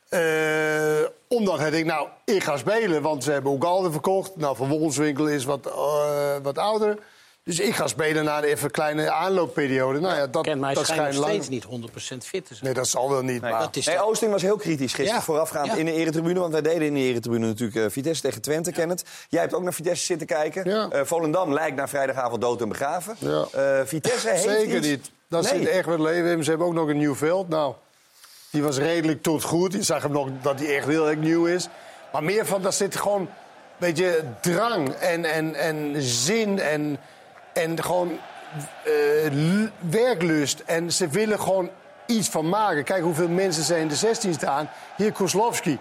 Eh, 0.09 1.09
omdat 1.29 1.59
hij 1.59 1.71
denkt, 1.71 1.87
nou, 1.87 2.09
ik 2.25 2.43
ga 2.45 2.57
spelen, 2.57 3.03
want 3.03 3.25
ze 3.25 3.31
hebben 3.33 3.53
Oegalde 3.53 3.91
verkocht. 3.93 4.37
Nou, 4.37 4.57
Van 4.57 4.69
Wolfswinkel 4.69 5.29
is 5.29 5.45
wat 5.45 5.67
eh, 5.67 6.37
wat 6.43 6.59
ouder. 6.59 6.99
Dus 7.45 7.61
ik 7.61 7.75
ga 7.75 7.87
spelen 7.87 8.25
na 8.25 8.39
een 8.39 8.45
even 8.45 8.71
kleine 8.71 9.11
aanloopperiode. 9.11 10.01
Nou 10.01 10.17
ja, 10.17 10.27
dat, 10.27 10.43
Ken 10.43 10.61
dat 10.61 10.87
schijnt 10.87 11.15
nog 11.17 11.25
steeds 11.29 11.49
niet 11.49 11.65
100% 11.65 11.69
fit 12.25 12.47
te 12.47 12.55
zijn. 12.55 12.65
Nee, 12.65 12.75
dat 12.75 12.89
zal 12.89 13.11
wel 13.11 13.23
niet. 13.23 13.41
Nee, 13.43 13.51
maar... 13.51 13.61
dat 13.61 13.77
is 13.77 13.87
nee, 13.87 13.97
toch- 13.97 14.05
Oosting 14.07 14.31
was 14.33 14.43
heel 14.43 14.57
kritisch 14.57 14.93
gisteren 14.93 15.15
Ja. 15.21 15.23
voorafgaand 15.25 15.67
Ja. 15.67 15.75
in 15.75 15.85
de 15.85 15.93
eretribune. 15.93 16.41
Want 16.41 16.53
wij 16.53 16.63
deden 16.63 16.83
in 16.83 16.95
de 16.95 17.01
eretribune 17.01 17.47
natuurlijk 17.47 17.77
eh, 17.77 17.85
Vitesse 17.91 18.23
tegen 18.23 18.43
Twente, 18.43 18.73
Kenneth. 18.73 19.05
Jij 19.29 19.41
hebt 19.41 19.55
ook 19.55 19.63
naar 19.63 19.75
Vitesse 19.75 20.05
zitten 20.05 20.27
kijken. 20.27 20.71
Ja. 20.71 20.89
Eh, 20.91 21.01
Volendam 21.05 21.53
lijkt 21.53 21.77
na 21.77 21.89
vrijdagavond 21.89 22.41
dood 22.41 22.61
en 22.61 22.69
begraven. 22.69 23.17
Ja. 23.19 23.47
Eh, 23.53 23.81
Vitesse 23.87 24.29
heeft 24.29 24.43
Zeker 24.43 24.77
iets- 24.77 24.87
niet. 24.87 25.11
Dat 25.29 25.51
Nee. 25.51 25.59
zit 25.61 25.69
echt 25.69 25.87
wat 25.87 25.99
leven 26.01 26.31
in. 26.31 26.45
Ze 26.45 26.51
hebben 26.51 26.67
ook 26.69 26.75
nog 26.75 26.89
een 26.89 26.97
nieuw 26.99 27.15
veld. 27.15 27.49
Nou, 27.49 27.75
die 28.51 28.63
was 28.63 28.79
redelijk 28.79 29.23
tot 29.23 29.43
goed. 29.43 29.73
Je 29.73 29.83
zag 29.83 30.03
hem 30.03 30.13
nog 30.13 30.29
dat 30.43 30.59
hij 30.59 30.77
echt 30.77 30.87
heel 30.87 31.09
erg 31.09 31.19
nieuw 31.19 31.47
is. 31.47 31.69
Maar 32.13 32.25
meer 32.25 32.47
van, 32.47 32.63
daar 32.63 32.73
zit 32.73 32.97
gewoon 32.97 33.21
een 33.21 33.29
beetje 33.77 34.25
drang 34.41 34.89
en, 34.89 35.25
en, 35.25 35.55
en 35.55 36.03
zin 36.03 36.59
en, 36.59 36.99
en 37.53 37.83
gewoon 37.83 38.19
eh, 38.85 39.33
werklust. 39.91 40.63
En 40.67 40.93
ze 40.93 41.09
willen 41.09 41.41
gewoon 41.41 41.71
iets 42.07 42.29
van 42.29 42.49
maken. 42.49 42.85
Kijk 42.85 43.03
hoeveel 43.03 43.29
mensen 43.29 43.63
zijn 43.63 43.81
in 43.81 43.89
de 43.89 43.95
16 43.95 44.35
staan. 44.35 44.71
Hier 44.97 45.13
Kozlowski. 45.13 45.79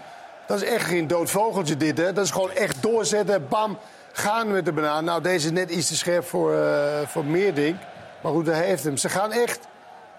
Dat 0.48 0.62
is 0.62 0.70
echt 0.70 0.86
geen 0.86 1.08
dood 1.08 1.30
vogeltje 1.30 1.78
dit, 1.78 1.98
hè. 1.98 2.14
Dat 2.14 2.26
is 2.26 2.32
gewoon 2.32 2.52
echt 2.52 2.82
doorzetten, 2.82 3.48
bam, 3.48 3.78
gaan 4.12 4.52
met 4.52 4.66
de 4.66 4.72
banaan. 4.72 5.04
Nou, 5.04 5.22
deze 5.22 5.46
is 5.46 5.52
net 5.52 5.70
iets 5.70 5.88
te 5.88 5.96
scherp 5.96 6.26
voor, 6.26 6.54
eh 6.54 7.08
voor 7.08 7.26
Meerdink. 7.26 7.76
Maar 8.22 8.32
goed, 8.32 8.46
hij 8.46 8.66
heeft 8.66 8.84
hem. 8.84 8.98
Ze 8.98 9.10
gaan 9.10 9.32
echt... 9.32 9.60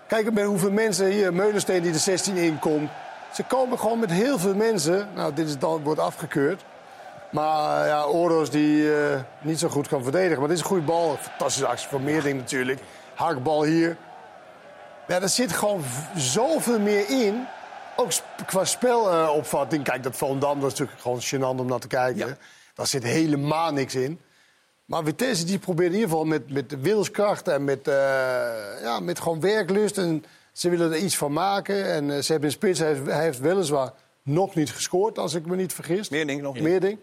Kijk 0.08 0.32
met 0.32 0.44
hoeveel 0.44 0.70
mensen 0.70 1.06
hier, 1.06 1.34
Meulensteen 1.34 1.82
die 1.82 1.92
de 1.92 1.98
16 1.98 2.36
inkomt. 2.36 2.90
Ze 3.32 3.42
komen 3.42 3.78
gewoon 3.78 3.98
met 3.98 4.10
heel 4.10 4.38
veel 4.38 4.54
mensen. 4.54 5.08
Nou, 5.14 5.34
dit 5.34 5.48
is 5.48 5.58
dan, 5.58 5.82
wordt 5.82 6.00
afgekeurd. 6.00 6.64
Maar 7.30 7.86
ja, 7.86 8.04
Oros 8.04 8.50
die 8.50 8.94
eh, 8.96 9.20
niet 9.40 9.58
zo 9.58 9.68
goed 9.68 9.88
kan 9.88 10.02
verdedigen. 10.02 10.38
Maar 10.38 10.48
dit 10.48 10.56
is 10.56 10.62
een 10.62 10.68
goede 10.68 10.84
bal. 10.84 11.16
Fantastische 11.20 11.66
actie 11.66 11.88
van 11.88 12.04
Meerding 12.04 12.38
natuurlijk. 12.38 12.80
Hakbal 13.14 13.62
hier. 13.64 13.96
Ja, 15.08 15.20
er 15.20 15.28
zit 15.28 15.52
gewoon 15.52 15.82
zoveel 16.16 16.78
meer 16.80 17.10
in. 17.10 17.46
Ook 17.96 18.12
sp- 18.12 18.24
qua 18.46 18.64
spelopvatting. 18.64 19.84
Kijk, 19.84 20.02
dat 20.02 20.16
Volendam 20.16 20.60
dat 20.60 20.72
is 20.72 20.78
natuurlijk 20.78 21.00
gewoon 21.00 21.20
gênant 21.20 21.60
om 21.60 21.66
naar 21.66 21.78
te 21.78 21.86
kijken. 21.86 22.38
Daar 22.74 22.86
zit 22.86 23.02
helemaal 23.02 23.72
niks 23.72 23.94
in. 23.94 24.20
Maar 24.88 25.04
Vitesse 25.04 25.44
die 25.44 25.58
probeert 25.58 25.88
in 25.88 25.94
ieder 25.94 26.08
geval 26.08 26.24
met, 26.24 26.50
met 26.50 26.80
wilskracht 26.80 27.48
en 27.48 27.64
met, 27.64 27.88
eh, 27.88 27.94
ja, 28.82 29.00
met 29.00 29.20
gewoon 29.20 29.40
werklust. 29.40 29.98
En 29.98 30.24
ze 30.52 30.68
willen 30.68 30.92
er 30.92 30.98
iets 30.98 31.16
van 31.16 31.32
maken. 31.32 31.84
En 31.84 32.10
eh, 32.10 32.18
ze 32.22 32.32
hebben 32.32 32.50
in 32.50 32.54
spits, 32.54 32.78
hij 32.78 32.88
heeft, 32.88 33.06
hij 33.06 33.22
heeft 33.22 33.40
weliswaar 33.40 33.92
nog 34.22 34.54
niet 34.54 34.70
gescoord, 34.70 35.18
als 35.18 35.34
ik 35.34 35.46
me 35.46 35.56
niet 35.56 35.72
vergis. 35.72 36.08
Meer 36.08 36.26
ding 36.26 36.42
nog 36.42 36.54
niet. 36.54 36.62
Meer 36.62 36.80
ding. 36.80 36.98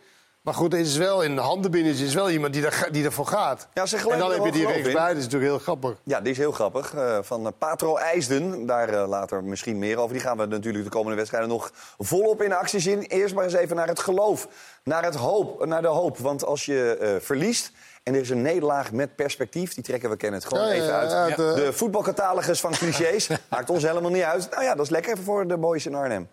Maar 0.46 0.54
goed, 0.54 0.72
het 0.72 0.86
is 0.86 0.98
wel 0.98 1.22
in 1.22 1.36
de 1.36 1.42
handen 1.42 1.72
binnen 1.72 1.94
is 1.98 2.14
wel 2.14 2.30
iemand 2.30 2.54
die, 2.54 2.62
daar, 2.62 2.88
die 2.92 3.06
ervoor 3.06 3.28
gaat. 3.28 3.68
Ja, 3.74 3.86
ze 3.86 3.98
en 3.98 4.20
dan 4.20 4.32
heb 4.32 4.46
je 4.46 4.52
die 4.52 4.68
rechtsbij, 4.68 5.08
dat 5.08 5.18
is 5.18 5.24
natuurlijk 5.24 5.52
heel 5.52 5.60
grappig. 5.60 5.96
Ja, 6.04 6.22
die 6.22 6.32
is 6.32 6.38
heel 6.38 6.52
grappig. 6.52 6.94
eh, 6.94 7.18
van 7.22 7.46
eh, 7.46 7.52
Patro 7.58 7.98
IJsden. 7.98 8.66
Daar 8.66 8.90
eh, 8.90 9.08
later 9.08 9.44
misschien 9.44 9.80
meer 9.80 9.98
over. 9.98 10.14
Die 10.14 10.22
gaan 10.22 10.38
we 10.38 10.46
natuurlijk 10.46 10.84
de 10.84 10.90
komende 10.90 11.16
wedstrijden 11.16 11.50
nog 11.50 11.72
volop 11.98 12.42
in 12.42 12.54
actie 12.54 12.80
zien. 12.80 13.02
Eerst 13.02 13.36
maar 13.36 13.44
eens 13.44 13.54
even 13.54 13.76
naar 13.76 13.88
het 13.88 14.00
geloof. 14.00 14.48
Naar, 14.84 15.04
het 15.04 15.16
hoop, 15.16 15.66
naar 15.66 15.82
de 15.82 15.88
hoop. 15.88 16.18
Want 16.18 16.46
als 16.46 16.66
je 16.66 17.18
verliest. 17.22 17.72
En 18.06 18.14
er 18.14 18.22
is 18.22 18.30
een 18.30 18.42
nederlaag 18.42 18.92
met 18.92 19.16
perspectief. 19.16 19.74
Die 19.74 19.84
trekken 19.84 20.10
we 20.10 20.18
kennen 20.18 20.40
het 20.40 20.50
gewoon 20.50 20.68
Ja, 20.68 20.74
even 20.74 20.94
uit. 20.94 21.12
ja, 21.12 21.28
eh, 21.30 21.36
De 21.56 21.74
voetbalcatalogus 21.74 22.60
van 22.60 22.72
clichés. 22.72 23.30
Maakt 23.50 23.70
ons 23.70 23.84
helemaal 23.84 24.12
niet 24.12 24.24
uit. 24.24 24.50
Nou 24.52 24.64
ja, 24.64 24.76
dat 24.76 24.86
is 24.86 24.92
lekker 24.92 25.18
voor 25.18 25.48
de 25.48 25.58
boys 25.58 25.86
in 25.86 25.96
Arnhem. 25.96 26.28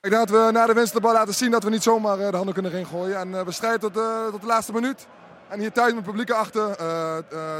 Ik 0.00 0.12
denk 0.12 0.28
dat 0.28 0.44
we 0.44 0.52
na 0.52 0.66
de 0.66 0.72
winst 0.72 0.92
de 0.92 1.00
bal 1.00 1.12
laten 1.12 1.34
zien 1.34 1.50
dat 1.50 1.64
we 1.64 1.70
niet 1.70 1.82
zomaar 1.82 2.18
eh, 2.18 2.30
de 2.30 2.36
handen 2.36 2.54
kunnen 2.54 2.72
erin 2.72 2.86
gooien. 2.86 3.18
En 3.18 3.34
eh, 3.34 3.44
we 3.44 3.52
strijden 3.52 3.80
tot, 3.80 3.96
eh, 3.96 4.26
tot 4.30 4.40
de 4.40 4.46
laatste 4.46 4.72
minuut. 4.72 5.06
En 5.48 5.60
hier 5.60 5.72
thuis 5.72 5.88
met 5.94 5.96
het 5.96 6.10
publiek 6.10 6.30
achter. 6.30 6.76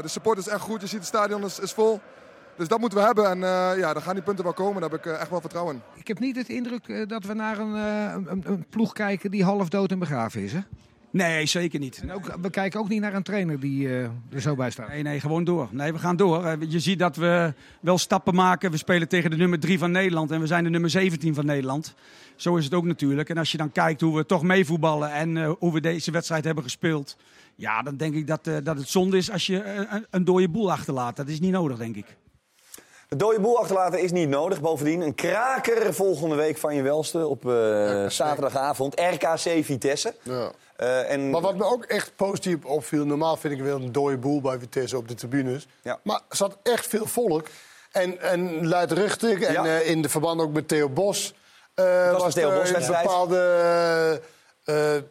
de 0.01 0.07
support 0.07 0.37
is 0.37 0.47
echt 0.47 0.61
goed. 0.61 0.81
Je 0.81 0.87
ziet 0.87 0.99
het 0.99 1.07
stadion 1.07 1.43
is, 1.43 1.59
is 1.59 1.71
vol. 1.71 1.99
Dus 2.55 2.67
dat 2.67 2.79
moeten 2.79 2.97
we 2.97 3.05
hebben. 3.05 3.29
En 3.29 3.39
ja, 3.77 3.93
dan 3.93 4.01
gaan 4.01 4.13
die 4.13 4.23
punten 4.23 4.43
wel 4.43 4.53
komen. 4.53 4.81
Daar 4.81 4.89
heb 4.89 5.05
ik 5.05 5.11
echt 5.11 5.29
wel 5.29 5.41
vertrouwen 5.41 5.75
in. 5.75 5.81
Ik 5.93 6.07
heb 6.07 6.19
niet 6.19 6.35
het 6.35 6.49
indruk 6.49 7.09
dat 7.09 7.23
we 7.23 7.33
naar 7.33 7.57
een, 7.59 7.73
een, 7.73 8.43
een 8.45 8.65
ploeg 8.69 8.93
kijken 8.93 9.31
die 9.31 9.43
half 9.43 9.69
dood 9.69 9.91
en 9.91 9.99
begraven 9.99 10.41
is. 10.41 10.53
Hè? 10.53 10.59
Nee, 11.11 11.45
zeker 11.45 11.79
niet. 11.79 11.99
En 12.01 12.11
ook, 12.11 12.37
we 12.41 12.49
kijken 12.49 12.79
ook 12.79 12.89
niet 12.89 13.01
naar 13.01 13.13
een 13.13 13.23
trainer 13.23 13.59
die 13.59 13.87
eh, 13.87 14.03
er 14.03 14.41
zo 14.41 14.55
bij 14.55 14.71
staat. 14.71 14.87
Nee, 14.87 15.03
nee, 15.03 15.19
gewoon 15.19 15.43
door. 15.43 15.67
Nee, 15.71 15.93
we 15.93 15.99
gaan 15.99 16.15
door. 16.15 16.45
Eh, 16.45 16.53
Je 16.69 16.79
ziet 16.79 16.99
dat 16.99 17.15
we 17.15 17.53
wel 17.81 17.97
stappen 17.97 18.35
maken. 18.35 18.71
We 18.71 18.77
spelen 18.77 19.07
tegen 19.07 19.29
de 19.29 19.37
nummer 19.37 19.59
3 19.59 19.77
van 19.77 19.91
Nederland 19.91 20.31
en 20.31 20.39
we 20.39 20.47
zijn 20.47 20.63
de 20.63 20.69
nummer 20.69 20.89
17 20.89 21.33
van 21.33 21.45
Nederland. 21.45 21.95
Zo 22.35 22.55
is 22.55 22.63
het 22.63 22.73
ook 22.73 22.85
natuurlijk. 22.85 23.29
En 23.29 23.37
als 23.37 23.51
je 23.51 23.57
dan 23.57 23.71
kijkt 23.71 24.01
hoe 24.01 24.15
we 24.15 24.25
toch 24.25 24.43
meevoetballen 24.43 25.11
en 25.11 25.37
eh, 25.37 25.51
hoe 25.59 25.73
we 25.73 25.81
deze 25.81 26.11
wedstrijd 26.11 26.43
hebben 26.43 26.63
gespeeld. 26.63 27.17
Ja, 27.55 27.81
dan 27.81 27.97
denk 27.97 28.13
ik 28.15 28.27
dat, 28.27 28.43
dat 28.63 28.77
het 28.77 28.89
zonde 28.89 29.17
is 29.17 29.31
als 29.31 29.45
je 29.47 29.63
een, 29.63 30.05
een 30.09 30.23
dooie 30.23 30.49
boel 30.49 30.71
achterlaat. 30.71 31.15
Dat 31.15 31.27
is 31.27 31.39
niet 31.39 31.51
nodig, 31.51 31.77
denk 31.77 31.95
ik. 31.95 32.17
De 33.09 33.15
dode 33.15 33.39
boel 33.39 33.57
achterlaten 33.59 33.99
is 34.01 34.11
niet 34.11 34.29
nodig. 34.29 34.61
Bovendien 34.61 35.01
een 35.01 35.15
kraker 35.15 35.93
volgende 35.93 36.35
week 36.35 36.57
van 36.57 36.75
je 36.75 36.81
welste 36.81 37.27
op 37.27 37.49
eh, 37.49 38.05
zaterdagavond. 38.09 38.99
RKC 38.99 39.65
Vitesse. 39.65 40.13
Ja. 40.21 40.51
Eh, 40.75 41.11
en... 41.11 41.29
Maar 41.29 41.41
wat 41.41 41.55
me 41.55 41.63
ook 41.63 41.83
echt 41.85 42.15
positief 42.15 42.65
opviel, 42.65 43.05
normaal 43.05 43.37
vind 43.37 43.53
ik 43.53 43.61
wel 43.61 43.75
een 43.81 43.91
dode 43.91 44.17
boel 44.17 44.41
bij 44.41 44.59
Vitesse 44.59 44.97
op 44.97 45.07
de 45.07 45.13
tribunes. 45.13 45.67
Maar 46.03 46.21
er 46.29 46.35
zat 46.35 46.57
echt 46.63 46.87
veel 46.87 47.05
volk. 47.05 47.47
En, 47.91 48.21
en 48.21 48.67
luidruchtig. 48.67 49.41
En 49.41 49.53
Ja. 49.53 49.65
eh, 49.65 49.89
in 49.89 50.01
de 50.01 50.09
verband 50.09 50.41
ook 50.41 50.53
met 50.53 50.67
Theo 50.67 50.89
Bos. 50.89 51.33
was 51.75 52.21
was 52.21 52.33
Theo 52.33 52.49
er 52.49 52.75
een 52.75 52.85
bepaalde 52.87 54.21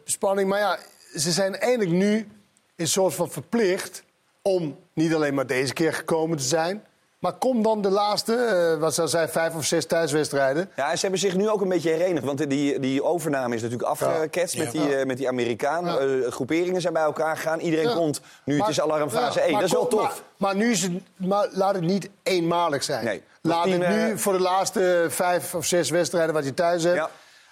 spanning. 0.03 0.49
Maar 0.49 0.59
ja, 0.59 0.77
ze 1.15 1.31
zijn 1.31 1.55
eindelijk 1.59 1.91
nu 1.91 2.27
een 2.75 2.87
soort 2.87 3.13
van 3.13 3.31
verplicht 3.31 4.03
om 4.41 4.77
niet 4.93 5.13
alleen 5.13 5.33
maar 5.33 5.47
deze 5.47 5.73
keer 5.73 5.93
gekomen 5.93 6.37
te 6.37 6.43
zijn. 6.43 6.83
Maar 7.19 7.33
kom 7.33 7.61
dan 7.61 7.81
de 7.81 7.89
laatste, 7.89 8.35
eh, 8.35 8.79
wat 8.79 8.93
zou 8.93 9.07
zijn, 9.07 9.29
vijf 9.29 9.55
of 9.55 9.65
zes 9.65 9.85
thuiswedstrijden. 9.85 10.71
Ja, 10.75 10.89
en 10.89 10.95
ze 10.95 11.01
hebben 11.01 11.19
zich 11.19 11.35
nu 11.35 11.49
ook 11.49 11.61
een 11.61 11.69
beetje 11.69 11.89
herenigd. 11.89 12.25
Want 12.25 12.49
die, 12.49 12.79
die 12.79 13.03
overname 13.03 13.55
is 13.55 13.61
natuurlijk 13.61 13.89
afgeketst 13.89 14.55
Ja. 14.55 14.63
met, 14.63 14.71
die, 14.71 14.95
eh, 14.95 15.05
met 15.05 15.17
die 15.17 15.27
Amerikanen. 15.27 16.23
Eh, 16.23 16.31
groeperingen 16.31 16.81
zijn 16.81 16.93
bij 16.93 17.03
elkaar 17.03 17.35
gegaan. 17.35 17.59
Iedereen 17.59 17.95
komt. 17.95 18.21
Nu, 18.43 18.59
het 18.59 18.67
is 18.67 18.81
alarmfase 18.81 19.39
ja, 19.39 19.45
1. 19.45 19.51
maar 19.51 19.61
Dat 19.61 19.69
is 19.69 19.75
wel 19.75 19.87
tof. 19.87 20.01
Maar, 20.01 20.13
maar 20.37 20.55
nu 20.55 20.71
is 20.71 20.81
het, 20.81 20.91
maar 21.15 21.47
laat 21.51 21.73
het 21.75 21.83
niet 21.83 22.09
eenmalig 22.23 22.83
zijn. 22.83 23.05
Nee. 23.05 23.23
Laat 23.41 23.69
het 23.69 23.87
nu 23.87 24.19
voor 24.19 24.33
de 24.33 24.39
laatste 24.39 25.05
vijf 25.09 25.55
of 25.55 25.65
zes 25.65 25.89
wedstrijden 25.89 26.33
wat 26.33 26.45
je 26.45 26.53
thuis 26.53 26.83
hebt. 26.83 27.09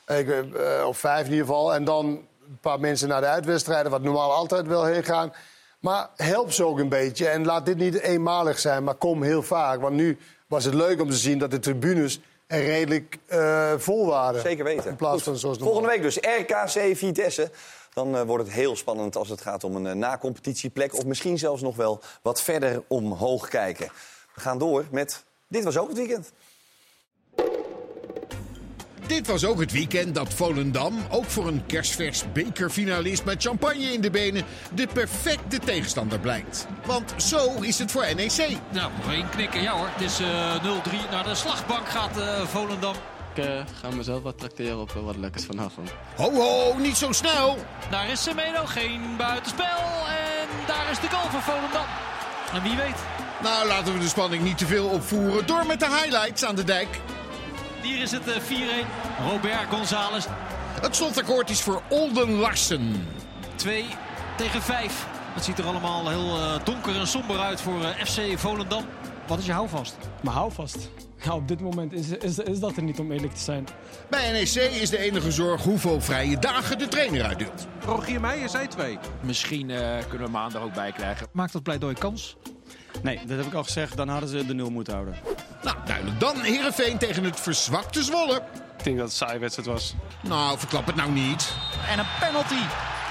Ik, 0.07 0.27
of 0.85 0.97
vijf 0.97 1.25
in 1.25 1.31
ieder 1.31 1.45
geval. 1.45 1.73
En 1.73 1.83
dan 1.83 2.05
een 2.05 2.57
paar 2.61 2.79
mensen 2.79 3.07
naar 3.07 3.21
de 3.21 3.27
uitwedstrijden, 3.27 3.91
wat 3.91 4.01
normaal 4.01 4.33
altijd 4.33 4.67
wel 4.67 4.83
heen 4.83 5.03
gaan. 5.03 5.33
Maar 5.79 6.09
help 6.15 6.51
ze 6.51 6.65
ook 6.65 6.79
een 6.79 6.89
beetje. 6.89 7.27
En 7.27 7.45
laat 7.45 7.65
dit 7.65 7.77
niet 7.77 7.99
eenmalig 7.99 8.59
zijn, 8.59 8.83
maar 8.83 8.95
kom 8.95 9.23
heel 9.23 9.43
vaak. 9.43 9.81
Want 9.81 9.95
nu 9.95 10.17
was 10.47 10.65
het 10.65 10.73
leuk 10.73 11.01
om 11.01 11.09
te 11.09 11.15
zien 11.15 11.37
dat 11.37 11.51
de 11.51 11.59
tribunes 11.59 12.19
er 12.47 12.63
redelijk 12.63 13.17
eh, 13.25 13.73
vol 13.77 14.05
waren. 14.05 14.41
Zeker 14.41 14.63
weten. 14.63 14.89
In 14.89 14.95
plaats 14.95 15.15
Goed. 15.15 15.23
van 15.23 15.37
zoals. 15.37 15.57
Volgende 15.57 15.87
week 15.87 16.01
dus 16.01 16.17
RKC 16.17 16.97
Vitesse. 16.97 17.51
Dan 17.93 18.15
eh, 18.15 18.21
wordt 18.21 18.43
het 18.43 18.53
heel 18.53 18.75
spannend 18.75 19.15
als 19.15 19.29
het 19.29 19.41
gaat 19.41 19.63
om 19.63 19.75
een 19.75 19.85
uh, 19.85 19.93
na-competitieplek. 19.93 20.95
Of 20.95 21.05
misschien 21.05 21.37
zelfs 21.37 21.61
nog 21.61 21.75
wel 21.75 22.01
wat 22.21 22.41
verder 22.41 22.83
omhoog 22.87 23.47
kijken. 23.47 23.87
We 24.35 24.41
gaan 24.41 24.57
door 24.57 24.85
met... 24.91 25.23
Dit 25.47 25.63
was 25.63 25.77
ook 25.77 25.87
het 25.87 25.97
weekend. 25.97 26.31
Dit 29.07 29.27
was 29.27 29.45
ook 29.45 29.59
het 29.59 29.71
weekend 29.71 30.15
dat 30.15 30.33
Volendam, 30.33 30.97
ook 31.09 31.25
voor 31.25 31.47
een 31.47 31.65
kerstvers 31.65 32.23
bekerfinalist 32.33 33.23
met 33.25 33.43
champagne 33.43 33.93
in 33.93 34.01
de 34.01 34.09
benen, 34.09 34.43
de 34.73 34.87
perfecte 34.93 35.59
tegenstander 35.59 36.19
blijkt. 36.19 36.67
Want 36.85 37.13
zo 37.17 37.61
is 37.61 37.79
het 37.79 37.91
voor 37.91 38.05
NEC. 38.15 38.57
Nou, 38.71 38.91
nog 39.01 39.13
één 39.13 39.29
knikken. 39.29 39.61
Ja 39.61 39.71
hoor, 39.71 39.87
het 39.91 40.01
is 40.01 40.19
eh, 40.19 41.07
0-3. 41.07 41.09
Naar 41.11 41.23
de 41.23 41.35
slagbank 41.35 41.87
gaat 41.87 42.17
eh, 42.17 42.41
Volendam. 42.41 42.95
Ik 43.35 43.45
eh, 43.45 43.61
ga 43.81 43.89
mezelf 43.89 44.23
wat 44.23 44.37
tracteren 44.37 44.79
op 44.79 44.89
eh, 44.95 45.03
wat 45.03 45.15
lekkers 45.17 45.45
vanavond. 45.45 45.89
Ho 46.15 46.31
ho, 46.31 46.77
niet 46.77 46.97
zo 46.97 47.11
snel! 47.11 47.57
Daar 47.89 48.09
is 48.09 48.23
Semedo, 48.23 48.65
geen 48.65 49.01
buitenspel. 49.17 49.77
En 50.07 50.47
daar 50.67 50.91
is 50.91 50.99
de 50.99 51.09
goal 51.09 51.29
voor 51.29 51.41
Volendam. 51.41 51.85
En 52.53 52.63
wie 52.63 52.75
weet. 52.75 52.97
Nou, 53.43 53.67
laten 53.67 53.93
we 53.93 53.99
de 53.99 54.07
spanning 54.07 54.43
niet 54.43 54.57
te 54.57 54.65
veel 54.65 54.87
opvoeren. 54.87 55.47
Door 55.47 55.65
met 55.65 55.79
de 55.79 55.89
highlights 55.89 56.45
aan 56.45 56.55
de 56.55 56.63
dijk. 56.63 56.99
Hier 57.85 58.01
is 58.01 58.11
het 58.11 58.27
eh, 58.27 58.41
4-1. 58.41 58.45
Robert 59.31 59.69
González. 59.69 60.25
Het 60.81 60.95
slotakkoord 60.95 61.49
is 61.49 61.61
voor 61.61 61.81
Olden 61.89 62.31
Larsen. 62.31 63.07
2 63.55 63.85
tegen 64.37 64.61
5. 64.61 65.07
Het 65.33 65.43
ziet 65.43 65.57
er 65.57 65.65
allemaal 65.65 66.09
heel 66.09 66.37
eh, 66.37 66.65
donker 66.65 66.95
en 66.95 67.07
somber 67.07 67.39
uit 67.39 67.61
voor 67.61 67.83
eh, 67.83 68.05
FC 68.05 68.39
Volendam. 68.39 68.85
Wat 69.27 69.39
is 69.39 69.45
je 69.45 69.51
houvast? 69.51 69.97
Maar 70.21 70.33
houvast. 70.33 70.89
Ja, 71.23 71.35
op 71.35 71.47
dit 71.47 71.59
moment 71.59 71.93
is, 71.93 72.09
is, 72.09 72.39
is 72.39 72.59
dat 72.59 72.77
er 72.77 72.83
niet 72.83 72.99
om 72.99 73.11
eerlijk 73.11 73.33
te 73.33 73.41
zijn. 73.41 73.67
Bij 74.09 74.31
NEC 74.31 74.71
is 74.81 74.89
de 74.89 74.97
enige 74.97 75.31
zorg 75.31 75.63
hoeveel 75.63 76.01
vrije 76.01 76.39
dagen 76.39 76.77
de 76.77 76.87
trainer 76.87 77.23
uitdeelt. 77.23 77.67
Rogier 77.85 78.21
Meijer 78.21 78.49
zei 78.49 78.67
twee. 78.67 78.97
Misschien 79.21 79.69
eh, 79.69 79.97
kunnen 80.09 80.27
we 80.27 80.33
maandag 80.33 80.61
ook 80.61 80.73
bij 80.73 80.91
krijgen. 80.91 81.27
Maakt 81.31 81.53
dat 81.53 81.63
pleidooi 81.63 81.95
kans? 81.95 82.37
Nee, 83.01 83.19
dat 83.25 83.37
heb 83.37 83.45
ik 83.45 83.53
al 83.53 83.63
gezegd. 83.63 83.97
Dan 83.97 84.09
hadden 84.09 84.29
ze 84.29 84.45
de 84.45 84.53
nul 84.53 84.69
moeten 84.69 84.93
houden. 84.93 85.15
Nou, 85.63 85.77
duidelijk 85.85 86.19
dan. 86.19 86.41
Heerenveen 86.41 86.97
tegen 86.97 87.23
het 87.23 87.39
verzwakte 87.39 88.03
Zwolle. 88.03 88.35
Ik 88.77 88.83
denk 88.83 88.97
dat 88.97 89.11
het 89.11 89.21
een 89.21 89.27
saaie 89.27 89.39
wedstrijd 89.39 89.69
was. 89.69 89.95
Nou, 90.21 90.59
verklap 90.59 90.85
het 90.85 90.95
nou 90.95 91.11
niet. 91.11 91.53
En 91.89 91.99
een 91.99 92.05
penalty. 92.19 92.61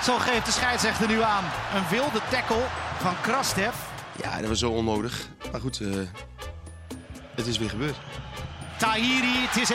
Zo 0.02 0.18
geeft 0.18 0.46
de 0.46 0.52
scheidsrechter 0.52 1.08
nu 1.08 1.22
aan. 1.22 1.44
Een 1.74 1.88
wilde 1.90 2.20
tackle 2.30 2.66
van 2.98 3.14
Krastev. 3.22 3.74
Ja, 4.22 4.38
dat 4.38 4.48
was 4.48 4.58
zo 4.58 4.70
onnodig. 4.70 5.28
Maar 5.52 5.60
goed, 5.60 5.80
uh, 5.80 5.96
het 7.34 7.46
is 7.46 7.58
weer 7.58 7.70
gebeurd. 7.70 7.96
Tahiri, 8.78 9.46
het 9.48 9.60
is 9.60 9.72
1-0. 9.72 9.74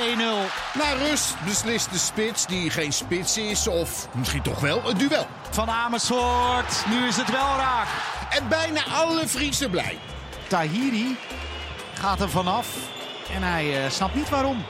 Na 0.78 0.94
rust 1.08 1.36
beslist 1.46 1.92
de 1.92 1.98
spits, 1.98 2.46
die 2.46 2.70
geen 2.70 2.94
spits 2.94 3.38
is, 3.38 3.68
of 3.68 4.08
misschien 4.14 4.42
toch 4.42 4.60
wel 4.60 4.90
een 4.90 4.98
duel. 4.98 5.28
Van 5.50 5.70
Amersfoort, 5.70 6.86
nu 6.90 7.08
is 7.08 7.18
het 7.18 7.32
wel 7.32 7.56
raak. 7.58 7.88
En 8.30 8.48
bijna 8.48 8.86
alle 8.86 9.28
Friesen 9.28 9.70
blij. 9.70 9.98
Tahiri 10.48 11.16
gaat 11.94 12.22
er 12.22 12.30
vanaf 12.30 12.78
en 13.34 13.44
hij 13.44 13.84
uh, 13.84 13.90
snapt 13.90 14.16
niet 14.16 14.30
waarom. 14.30 14.64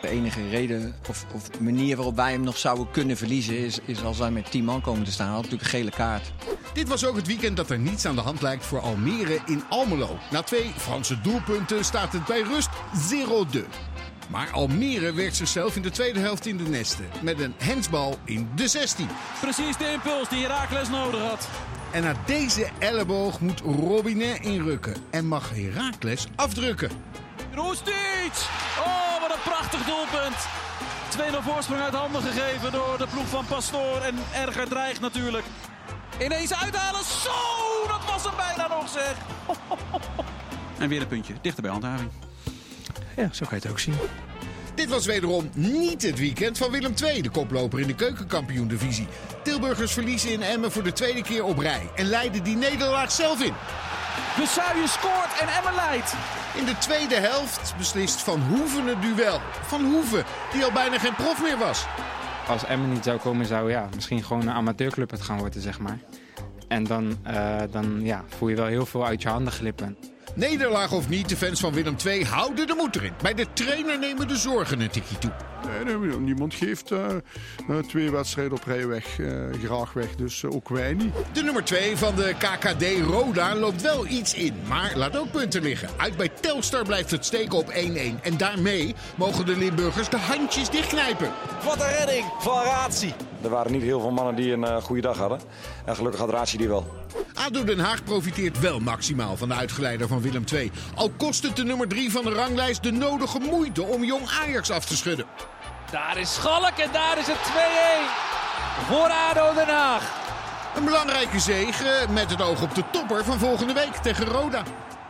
De 0.00 0.08
enige 0.08 0.48
reden 0.48 0.94
of, 1.08 1.26
of, 1.34 1.60
manier 1.60 1.96
waarop 1.96 2.16
wij 2.16 2.32
hem 2.32 2.40
nog 2.40 2.58
zouden 2.58 2.90
kunnen 2.90 3.16
verliezen 3.16 3.58
is, 3.58 3.78
is 3.84 4.04
als 4.04 4.18
wij 4.18 4.30
met 4.30 4.50
10 4.50 4.64
man 4.64 4.80
komen 4.80 5.04
te 5.04 5.12
staan. 5.12 5.26
Hij 5.26 5.34
had 5.34 5.44
natuurlijk 5.44 5.72
een 5.72 5.78
gele 5.78 5.90
kaart. 5.90 6.32
Dit 6.72 6.88
was 6.88 7.04
ook 7.04 7.16
het 7.16 7.26
weekend 7.26 7.56
dat 7.56 7.70
er 7.70 7.78
niets 7.78 8.06
aan 8.06 8.14
de 8.14 8.20
hand 8.20 8.42
lijkt 8.42 8.64
voor 8.64 8.80
Almere 8.80 9.38
in 9.46 9.62
Almelo. 9.68 10.18
Na 10.30 10.42
twee 10.42 10.72
Franse 10.76 11.20
doelpunten 11.20 11.84
staat 11.84 12.12
het 12.12 12.24
bij 12.24 12.40
rust 12.40 12.68
0-2. 13.56 13.60
Maar 14.30 14.50
Almere 14.50 15.12
werkt 15.12 15.36
zichzelf 15.36 15.76
in 15.76 15.82
de 15.82 15.90
tweede 15.90 16.18
helft 16.18 16.46
in 16.46 16.56
de 16.56 16.68
nesten. 16.68 17.06
Met 17.22 17.40
een 17.40 17.54
hensbal 17.58 18.18
in 18.24 18.48
de 18.54 18.68
16. 18.68 19.08
Precies 19.40 19.76
de 19.76 19.92
impuls 19.92 20.28
die 20.28 20.42
Herakles 20.42 20.88
nodig 20.88 21.20
had. 21.20 21.48
En 21.96 22.02
na 22.02 22.14
deze 22.26 22.68
elleboog 22.78 23.40
moet 23.40 23.60
Robinet 23.60 24.40
inrukken. 24.40 24.94
En 25.10 25.26
mag 25.26 25.50
Herakles 25.50 26.26
afdrukken. 26.34 26.90
Roestic! 27.54 28.32
Oh, 28.78 29.20
wat 29.20 29.30
een 29.30 29.42
prachtig 29.44 29.84
doelpunt. 29.84 30.36
2-0 31.40 31.42
voorsprong 31.42 31.80
uit 31.80 31.94
handen 31.94 32.22
gegeven 32.22 32.72
door 32.72 32.98
de 32.98 33.06
ploeg 33.12 33.28
van 33.28 33.44
Pastoor. 33.46 34.00
En 34.00 34.14
erger 34.34 34.68
dreigt 34.68 35.00
natuurlijk. 35.00 35.44
Ineens 36.22 36.54
uithalen. 36.54 37.04
Zo, 37.04 37.30
dat 37.88 38.04
was 38.06 38.24
hem 38.24 38.36
bijna 38.36 38.68
nog 38.68 38.88
zeg. 38.88 39.16
En 40.78 40.88
weer 40.88 41.00
een 41.00 41.06
puntje, 41.06 41.34
dichter 41.40 41.62
bij 41.62 41.72
handhaving. 41.72 42.10
Ja, 43.16 43.28
zo 43.32 43.46
kan 43.46 43.58
je 43.58 43.62
het 43.62 43.70
ook 43.70 43.78
zien. 43.78 43.94
Dit 44.76 44.88
was 44.88 45.06
wederom 45.06 45.50
niet 45.54 46.02
het 46.02 46.18
weekend 46.18 46.58
van 46.58 46.70
Willem 46.70 46.94
II, 47.02 47.22
de 47.22 47.30
koploper 47.30 47.80
in 47.80 47.86
de 47.86 47.94
keukenkampioen-divisie. 47.94 49.06
Tilburgers 49.42 49.92
verliezen 49.92 50.32
in 50.32 50.42
Emmen 50.42 50.72
voor 50.72 50.82
de 50.82 50.92
tweede 50.92 51.22
keer 51.22 51.44
op 51.44 51.58
rij 51.58 51.90
en 51.94 52.06
leiden 52.06 52.42
die 52.42 52.56
nederlaag 52.56 53.12
zelf 53.12 53.42
in. 53.42 53.52
Besuijen 54.38 54.88
scoort 54.88 55.40
en 55.40 55.48
Emmen 55.48 55.74
leidt. 55.74 56.14
In 56.56 56.64
de 56.64 56.78
tweede 56.78 57.14
helft 57.14 57.74
beslist 57.78 58.20
Van 58.20 58.40
Hoeven 58.40 58.86
het 58.86 59.02
duel. 59.02 59.40
Van 59.62 59.84
Hoeven, 59.84 60.24
die 60.52 60.64
al 60.64 60.72
bijna 60.72 60.98
geen 60.98 61.14
prof 61.14 61.42
meer 61.42 61.58
was. 61.58 61.86
Als 62.48 62.64
Emmen 62.64 62.92
niet 62.92 63.04
zou 63.04 63.18
komen, 63.18 63.46
zou 63.46 63.70
ja, 63.70 63.88
misschien 63.94 64.24
gewoon 64.24 64.42
een 64.42 64.54
amateurclub 64.54 65.10
het 65.10 65.22
gaan 65.22 65.38
worden, 65.38 65.60
zeg 65.62 65.78
maar. 65.78 65.98
En 66.68 66.84
dan, 66.84 67.18
uh, 67.26 67.60
dan 67.70 68.00
ja, 68.02 68.24
voel 68.28 68.48
je 68.48 68.56
wel 68.56 68.66
heel 68.66 68.86
veel 68.86 69.06
uit 69.06 69.22
je 69.22 69.28
handen 69.28 69.52
glippen. 69.52 69.96
Nederlaag 70.36 70.92
of 70.92 71.08
niet, 71.08 71.28
de 71.28 71.36
fans 71.36 71.60
van 71.60 71.72
Willem 71.72 71.96
II 72.04 72.24
houden 72.24 72.66
de 72.66 72.74
moed 72.74 72.96
erin. 72.96 73.12
Bij 73.22 73.34
de 73.34 73.46
trainer 73.52 73.98
nemen 73.98 74.28
de 74.28 74.36
zorgen 74.36 74.80
een 74.80 74.90
tikje 74.90 75.18
toe. 75.18 75.30
Nee, 75.84 75.96
nee, 75.96 76.18
niemand 76.18 76.54
geeft 76.54 76.90
uh, 76.90 77.78
twee 77.88 78.10
wedstrijden 78.10 78.56
op 78.56 78.64
rij 78.64 78.86
weg, 78.86 79.18
uh, 79.18 79.52
graag 79.64 79.92
weg. 79.92 80.16
Dus 80.16 80.44
ook 80.44 80.68
wij 80.68 80.94
niet. 80.94 81.14
De 81.32 81.42
nummer 81.42 81.64
2 81.64 81.96
van 81.96 82.14
de 82.14 82.34
KKD 82.38 82.84
Roda 83.06 83.54
loopt 83.54 83.82
wel 83.82 84.06
iets 84.06 84.34
in. 84.34 84.54
Maar 84.68 84.92
laat 84.96 85.16
ook 85.16 85.30
punten 85.30 85.62
liggen. 85.62 85.88
Uit 85.96 86.16
bij 86.16 86.28
Telstar 86.40 86.84
blijft 86.84 87.10
het 87.10 87.24
steken 87.24 87.58
op 87.58 87.72
1-1. 87.72 87.74
En 88.22 88.36
daarmee 88.36 88.94
mogen 89.14 89.46
de 89.46 89.56
Limburgers 89.56 90.08
de 90.08 90.18
handjes 90.18 90.70
dichtknijpen. 90.70 91.30
Wat 91.64 91.80
een 91.80 91.96
redding 91.98 92.24
van 92.38 92.62
Ratie. 92.62 93.14
Er 93.42 93.50
waren 93.50 93.72
niet 93.72 93.82
heel 93.82 94.00
veel 94.00 94.10
mannen 94.10 94.34
die 94.34 94.52
een 94.52 94.82
goede 94.82 95.02
dag 95.02 95.16
hadden. 95.16 95.40
En 95.84 95.96
gelukkig 95.96 96.20
had 96.20 96.30
Ratie 96.30 96.58
die 96.58 96.68
wel. 96.68 96.86
ADO 97.36 97.64
Den 97.64 97.78
Haag 97.78 98.04
profiteert 98.04 98.60
wel 98.60 98.80
maximaal 98.80 99.36
van 99.36 99.48
de 99.48 99.54
uitgeleider 99.54 100.08
van 100.08 100.20
Willem 100.20 100.44
II. 100.52 100.72
Al 100.94 101.10
kost 101.16 101.42
het 101.42 101.56
de 101.56 101.64
nummer 101.64 101.88
3 101.88 102.10
van 102.10 102.24
de 102.24 102.30
ranglijst 102.30 102.82
de 102.82 102.90
nodige 102.90 103.38
moeite 103.38 103.82
om 103.82 104.04
jong 104.04 104.28
Ajax 104.28 104.70
af 104.70 104.84
te 104.84 104.96
schudden. 104.96 105.26
Daar 105.90 106.18
is 106.18 106.34
Schalk 106.34 106.78
en 106.78 106.92
daar 106.92 107.18
is 107.18 107.26
het 107.26 107.36
2-1 107.36 108.86
voor 108.86 109.08
ADO 109.08 109.54
Den 109.54 109.68
Haag. 109.68 110.24
Een 110.76 110.84
belangrijke 110.84 111.40
zege 111.40 112.06
met 112.10 112.30
het 112.30 112.42
oog 112.42 112.62
op 112.62 112.74
de 112.74 112.82
topper 112.92 113.24
van 113.24 113.38
volgende 113.38 113.72
week 113.72 113.94
tegen 113.94 114.26
Roda. 114.26 114.62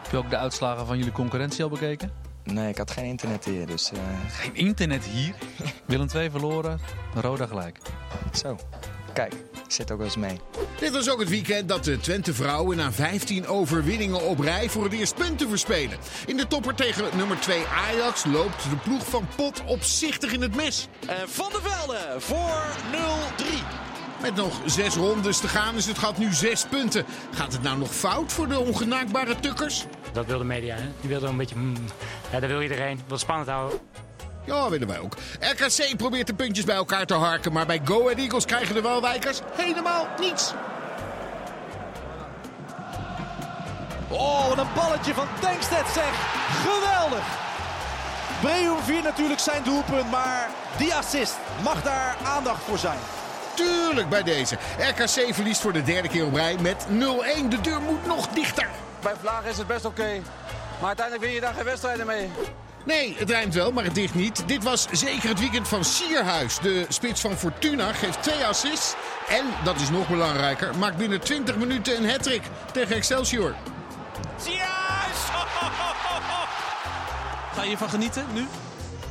Heb 0.03 0.11
je 0.11 0.17
ook 0.17 0.31
de 0.31 0.37
uitslagen 0.37 0.87
van 0.87 0.97
jullie 0.99 1.13
concurrentie 1.13 1.65
al 1.65 1.71
bekeken? 1.71 2.13
Nee, 2.45 2.69
ik 2.69 2.79
had 2.79 2.91
geen 2.91 3.05
internet 3.05 3.45
hier, 3.45 3.67
dus... 3.67 3.93
Uh... 3.93 3.99
Geen 4.29 4.55
internet 4.55 5.05
hier? 5.05 5.35
Willem 5.87 6.07
2 6.07 6.31
verloren, 6.31 6.81
Roda 7.15 7.47
gelijk. 7.47 7.79
Zo, 8.33 8.59
kijk, 9.13 9.35
zit 9.73 9.91
ook 9.91 9.99
wel 9.99 10.07
eens 10.07 10.17
mee. 10.17 10.41
Dit 10.79 10.93
was 10.93 11.11
ook 11.11 11.21
het 11.21 11.29
weekend 11.29 11.69
dat 11.69 11.85
de 11.85 11.99
Twente 11.99 12.35
vrouwen 12.35 12.77
na 12.77 12.93
15 12.93 13.47
overwinningen 13.47 14.23
op 14.23 14.39
rij 14.39 14.69
voor 14.69 14.85
het 14.85 14.93
eerst 14.93 15.15
punten 15.15 15.49
verspelen. 15.49 15.99
In 16.27 16.37
de 16.37 16.47
topper 16.47 16.75
tegen 16.75 17.05
nummer 17.17 17.41
2 17.41 17.65
Ajax 17.67 18.25
loopt 18.25 18.63
de 18.71 18.77
ploeg 18.77 19.07
van 19.07 19.29
Pot 19.37 19.63
opzichtig 19.65 20.33
in 20.33 20.43
het 20.43 20.55
mes. 20.55 20.89
En 21.07 21.29
Van 21.29 21.51
der 21.53 21.63
Velde 21.63 22.17
voor 22.19 22.63
0-3. 22.93 23.87
Met 24.23 24.35
nog 24.35 24.61
zes 24.67 24.95
rondes 24.95 25.39
te 25.39 25.49
gaan 25.49 25.75
is 25.75 25.87
het 25.87 25.99
gat 25.99 26.19
nu 26.19 26.33
zes 26.33 26.67
punten. 26.67 27.05
Gaat 27.35 27.53
het 27.53 27.63
nou 27.63 27.79
nog 27.79 27.95
fout 27.95 28.33
voor 28.33 28.49
de 28.49 28.59
ongenaakbare 28.59 29.41
tukkers? 29.41 29.85
Dat 30.13 30.27
wil 30.27 30.39
de 30.39 30.45
media, 30.45 30.75
hè? 30.75 30.89
Die 31.01 31.09
wil 31.09 31.23
er 31.23 31.29
een 31.29 31.37
beetje... 31.37 31.57
Mm, 31.57 31.75
ja, 32.33 32.41
dat 32.41 32.51
wil 32.51 32.63
iedereen. 32.63 32.97
Wil 32.97 33.05
het 33.09 33.21
spannend 33.21 33.49
houden. 33.49 33.79
Ja, 34.47 34.69
willen 34.69 34.89
wij 34.89 34.99
ook. 34.99 35.17
RKC 35.41 35.97
probeert 35.97 36.27
de 36.27 36.35
puntjes 36.35 36.65
bij 36.65 36.75
elkaar 36.75 37.07
te 37.07 37.15
harken, 37.15 37.53
maar 37.53 37.67
bij 37.67 37.81
Go 37.85 38.03
Ahead 38.03 38.19
Eagles 38.19 38.45
krijgen 38.45 38.75
de 38.75 38.83
Walwijkers 38.83 39.41
helemaal 39.53 40.07
niets. 40.21 40.53
Oh, 44.09 44.49
wat 44.49 44.59
een 44.59 44.73
balletje 44.75 45.15
van 45.15 45.27
Tankstedt 45.41 45.93
zeg. 45.95 46.11
Geweldig. 46.65 47.25
Breum 48.41 48.83
viert 48.83 49.05
natuurlijk 49.05 49.41
zijn 49.41 49.63
doelpunt, 49.63 50.11
maar 50.11 50.51
die 50.79 50.95
assist 50.95 51.37
mag 51.63 51.83
daar 51.83 52.17
aandacht 52.25 52.63
voor 52.63 52.79
zijn. 52.79 52.99
Tuurlijk 53.55 54.09
bij 54.09 54.23
deze. 54.23 54.59
RKC 54.79 55.35
verliest 55.35 55.61
voor 55.61 55.73
de 55.73 55.83
derde 55.83 56.09
keer 56.09 56.27
op 56.27 56.35
rij 56.35 56.57
met 56.61 56.87
0-1. 56.89 57.49
De 57.49 57.61
deur 57.61 57.81
moet 57.81 58.07
nog 58.07 58.29
dichter. 58.29 58.69
Bij 59.03 59.15
Vlaag 59.21 59.45
is 59.45 59.59
het 59.59 59.67
best 59.67 59.85
oké. 59.85 60.01
Okay. 60.01 60.23
Maar 60.79 60.87
uiteindelijk 60.87 61.27
win 61.27 61.35
je 61.35 61.41
daar 61.41 61.55
geen 61.55 61.65
wedstrijden 61.65 62.07
mee. 62.07 62.31
Nee, 62.87 63.17
het 63.19 63.31
rijmt 63.31 63.55
wel, 63.55 63.73
maar 63.73 63.85
het 63.85 63.95
dicht 63.95 64.15
niet. 64.15 64.49
Dit 64.49 64.63
was 64.63 64.87
zeker 64.91 65.29
het 65.29 65.41
weekend 65.41 65.69
van 65.69 65.85
Sierhuis. 65.85 66.59
De 66.59 66.87
spits 66.89 67.21
van 67.21 67.37
Fortuna 67.37 67.93
geeft 67.93 68.23
twee 68.23 68.45
assists. 68.45 68.95
En, 69.29 69.45
dat 69.65 69.81
is 69.81 69.91
nog 69.91 70.09
belangrijker, 70.09 70.79
maakt 70.79 70.97
binnen 70.97 71.21
20 71.21 71.57
minuten 71.57 71.97
een 71.97 72.11
hat 72.11 72.31
tegen 72.73 72.97
Excelsior. 72.97 73.55
Sierhuis! 74.41 75.17
Ga 77.55 77.63
je 77.63 77.69
hiervan 77.69 77.91
genieten 77.91 78.27
nu? 78.33 78.47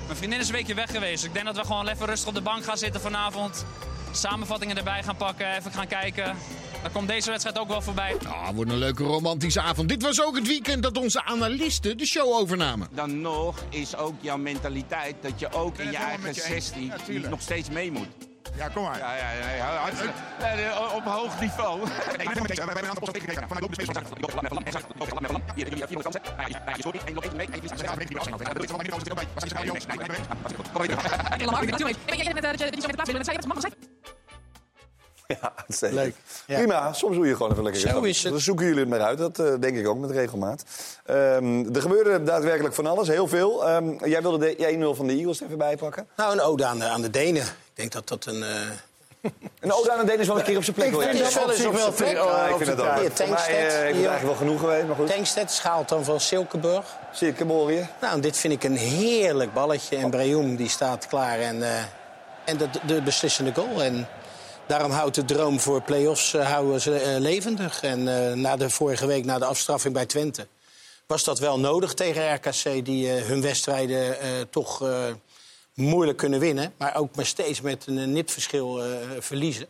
Mijn 0.05 0.17
vriendin 0.17 0.39
is 0.39 0.47
een 0.47 0.53
weekje 0.53 0.73
weg 0.73 0.91
geweest. 0.91 1.23
Ik 1.23 1.33
denk 1.33 1.45
dat 1.45 1.55
we 1.55 1.65
gewoon 1.65 1.87
even 1.87 2.05
rustig 2.05 2.27
op 2.27 2.35
de 2.35 2.41
bank 2.41 2.63
gaan 2.63 2.77
zitten 2.77 3.01
vanavond. 3.01 3.65
Samenvattingen 4.11 4.77
erbij 4.77 5.03
gaan 5.03 5.15
pakken, 5.15 5.55
even 5.55 5.71
gaan 5.71 5.87
kijken. 5.87 6.35
Dan 6.85 6.93
komt 6.93 7.07
deze 7.07 7.29
wedstrijd 7.29 7.59
ook 7.59 7.67
wel 7.67 7.81
voorbij. 7.81 8.15
Ah, 8.27 8.49
wordt 8.49 8.71
een 8.71 8.77
leuke 8.77 9.03
romantische 9.03 9.61
avond. 9.61 9.89
Dit 9.89 10.01
was 10.01 10.21
ook 10.21 10.35
het 10.35 10.47
weekend 10.47 10.83
dat 10.83 10.97
onze 10.97 11.23
analisten 11.23 11.97
de 11.97 12.05
show 12.05 12.33
overnamen. 12.33 12.87
Dan 12.91 13.21
nog 13.21 13.63
is 13.69 13.95
ook 13.95 14.13
jouw 14.21 14.37
mentaliteit 14.37 15.15
dat 15.21 15.39
je 15.39 15.51
ook 15.51 15.77
in 15.77 15.91
je 15.91 15.97
eigen 15.97 16.35
16 16.35 16.91
ja, 17.07 17.29
nog 17.29 17.41
steeds 17.41 17.69
mee 17.69 17.91
moet. 17.91 18.07
Ja, 18.57 18.67
kom 18.67 18.83
maar. 18.83 18.97
Ja, 18.97 19.15
ja, 19.15 19.31
ja, 19.31 19.49
ja, 20.57 20.95
op 20.95 21.03
hoog 21.03 21.39
niveau. 21.39 21.79
Ja, 35.41 35.53
Leuk. 35.79 36.15
Prima, 36.45 36.93
soms 36.93 37.15
doe 37.15 37.27
je 37.27 37.35
gewoon 37.35 37.51
even 37.51 37.63
lekker. 37.63 37.81
Zo 37.81 38.01
is 38.01 38.23
het. 38.23 38.31
Dan 38.31 38.41
zoeken 38.41 38.65
jullie 38.65 38.79
het 38.79 38.89
maar 38.89 39.01
uit, 39.01 39.17
dat 39.17 39.39
uh, 39.39 39.53
denk 39.59 39.77
ik 39.77 39.87
ook 39.87 39.97
met 39.97 40.11
regelmaat. 40.11 40.63
Um, 41.09 41.75
er 41.75 41.81
gebeurde 41.81 42.23
daadwerkelijk 42.23 42.75
van 42.75 42.85
alles, 42.85 43.07
heel 43.07 43.27
veel. 43.27 43.69
Um, 43.69 44.05
jij 44.05 44.21
wilde 44.21 44.55
de 44.55 44.93
1-0 44.93 44.97
van 44.97 45.07
de 45.07 45.13
Eagles 45.13 45.41
even 45.41 45.57
bijpakken? 45.57 46.07
Nou, 46.17 46.33
een 46.33 46.41
ode 46.41 46.65
aan 46.65 46.79
de, 46.79 46.85
aan 46.85 47.01
de 47.01 47.09
Denen. 47.09 47.41
Ik 47.41 47.71
denk 47.73 47.91
dat 47.91 48.07
dat 48.07 48.25
een... 48.25 48.39
Uh... 48.39 48.49
Een 49.59 49.73
ode 49.73 49.91
aan 49.91 49.99
de 49.99 50.05
Denen 50.05 50.19
is 50.19 50.27
wel 50.27 50.37
een 50.37 50.43
keer 50.43 50.57
op 50.57 50.63
zijn 50.63 50.75
plek. 50.75 50.87
Ik 50.87 50.99
vind 50.99 51.19
het 51.19 51.33
wel 51.33 51.51
eens 51.51 51.65
op 51.65 51.75
zijn 51.77 51.93
plek. 51.93 52.17
Ik 52.49 52.55
vind 52.57 52.69
het 52.69 52.79
ook. 52.79 53.03
Het 53.03 53.19
eigenlijk 53.19 54.21
wel 54.21 54.35
genoeg 54.35 54.59
geweest, 54.59 54.87
maar 54.87 54.95
goed. 54.95 55.07
Tankstedt 55.07 55.51
schaalt 55.51 55.89
dan 55.89 56.03
van 56.03 56.19
Silkeborg. 56.19 56.85
Silkeborg. 57.11 57.87
Nou, 58.01 58.21
dit 58.21 58.37
vind 58.37 58.53
ik 58.53 58.63
een 58.63 58.77
heerlijk 58.77 59.53
balletje. 59.53 59.97
En 59.97 60.09
Breum 60.09 60.55
die 60.55 60.69
staat 60.69 61.07
klaar 61.07 61.39
en, 61.39 61.55
uh, 61.55 61.79
en 62.43 62.57
de, 62.57 62.67
de 62.85 63.01
beslissende 63.01 63.53
goal. 63.53 63.83
En 63.83 64.07
Daarom 64.67 64.91
houdt 64.91 65.15
de 65.15 65.25
droom 65.25 65.59
voor 65.59 65.81
play-offs 65.81 66.33
uh, 66.33 66.51
houden 66.51 66.81
ze, 66.81 67.13
uh, 67.15 67.19
levendig. 67.19 67.81
En 67.81 67.99
uh, 67.99 68.33
na 68.33 68.55
de 68.55 68.69
vorige 68.69 69.05
week, 69.05 69.25
na 69.25 69.39
de 69.39 69.45
afstraffing 69.45 69.93
bij 69.93 70.05
Twente... 70.05 70.47
was 71.05 71.23
dat 71.23 71.39
wel 71.39 71.59
nodig 71.59 71.93
tegen 71.93 72.33
RKC... 72.33 72.85
die 72.85 73.09
hun 73.09 73.41
wedstrijden 73.41 74.17
toch 74.49 74.83
moeilijk 75.73 76.17
kunnen 76.17 76.39
winnen. 76.39 76.73
Maar 76.77 76.95
ook 76.95 77.15
maar 77.15 77.25
steeds 77.25 77.61
met 77.61 77.87
een 77.87 78.11
nipverschil 78.11 78.81
verliezen. 79.19 79.67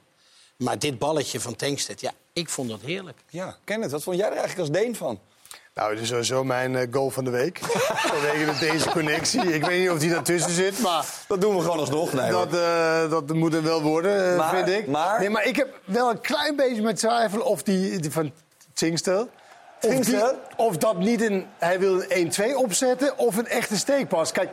Maar 0.58 0.80
dit 0.80 1.00
balletje 1.00 1.40
van 1.40 1.56
Tankstedt, 1.56 2.02
ja, 2.02 2.12
ik 2.34 2.50
vond 2.50 2.70
dat 2.70 2.82
heerlijk. 2.82 3.18
Ja, 3.30 3.58
Kenneth, 3.64 3.92
wat 3.92 4.04
vond 4.04 4.18
jij 4.18 4.26
er 4.26 4.38
eigenlijk 4.38 4.70
als 4.70 4.80
Deen 4.80 4.96
van? 4.96 5.20
Nou, 5.76 5.94
dit 5.94 6.02
is 6.02 6.08
sowieso 6.08 6.44
mijn 6.44 6.76
eh, 6.76 6.88
goal 6.92 7.10
van 7.10 7.24
de 7.24 7.30
week. 7.30 7.60
Vanwege 8.12 8.46
de 8.46 8.58
deze 8.72 8.90
connectie. 8.90 9.54
Ik 9.54 9.66
weet 9.66 9.80
niet 9.80 9.90
of 9.90 10.00
die 10.00 10.10
daartussen 10.10 10.52
zit, 10.52 10.80
maar... 10.80 11.06
Dat 11.28 11.42
doen 11.42 11.56
we 11.56 11.62
gewoon 11.62 11.80
alsnog, 11.80 12.14
nee, 12.14 12.32
dat, 12.32 12.54
eh, 12.54 13.10
dat 13.10 13.34
moet 13.34 13.54
er 13.54 13.64
wel 13.64 13.82
worden, 13.82 14.32
eh, 14.32 14.38
Maar- 14.38 14.56
vind 14.56 14.70
ik. 14.70 14.88
maar- 14.88 15.20
Nee, 15.20 15.30
maar 15.30 15.46
ik 15.46 15.56
heb 15.56 15.80
wel 15.86 16.10
een 16.10 16.22
klein 16.22 16.56
beetje 16.56 16.82
met 16.82 16.96
twijfel 16.96 17.42
of 17.42 17.64
die, 17.64 18.00
die 18.00 18.12
van 18.12 18.32
Tingstel... 18.74 19.30
Of, 19.82 20.00
die- 20.00 20.22
of 20.58 20.78
dat 20.78 20.98
niet 20.98 21.22
een... 21.22 21.46
Hij 21.58 21.80
wil 21.80 22.04
een 22.10 22.32
1-2 22.52 22.56
opzetten 22.56 23.18
of 23.18 23.38
een 23.38 23.48
echte 23.48 23.78
steekpas. 23.78 24.32
Kijk, 24.32 24.50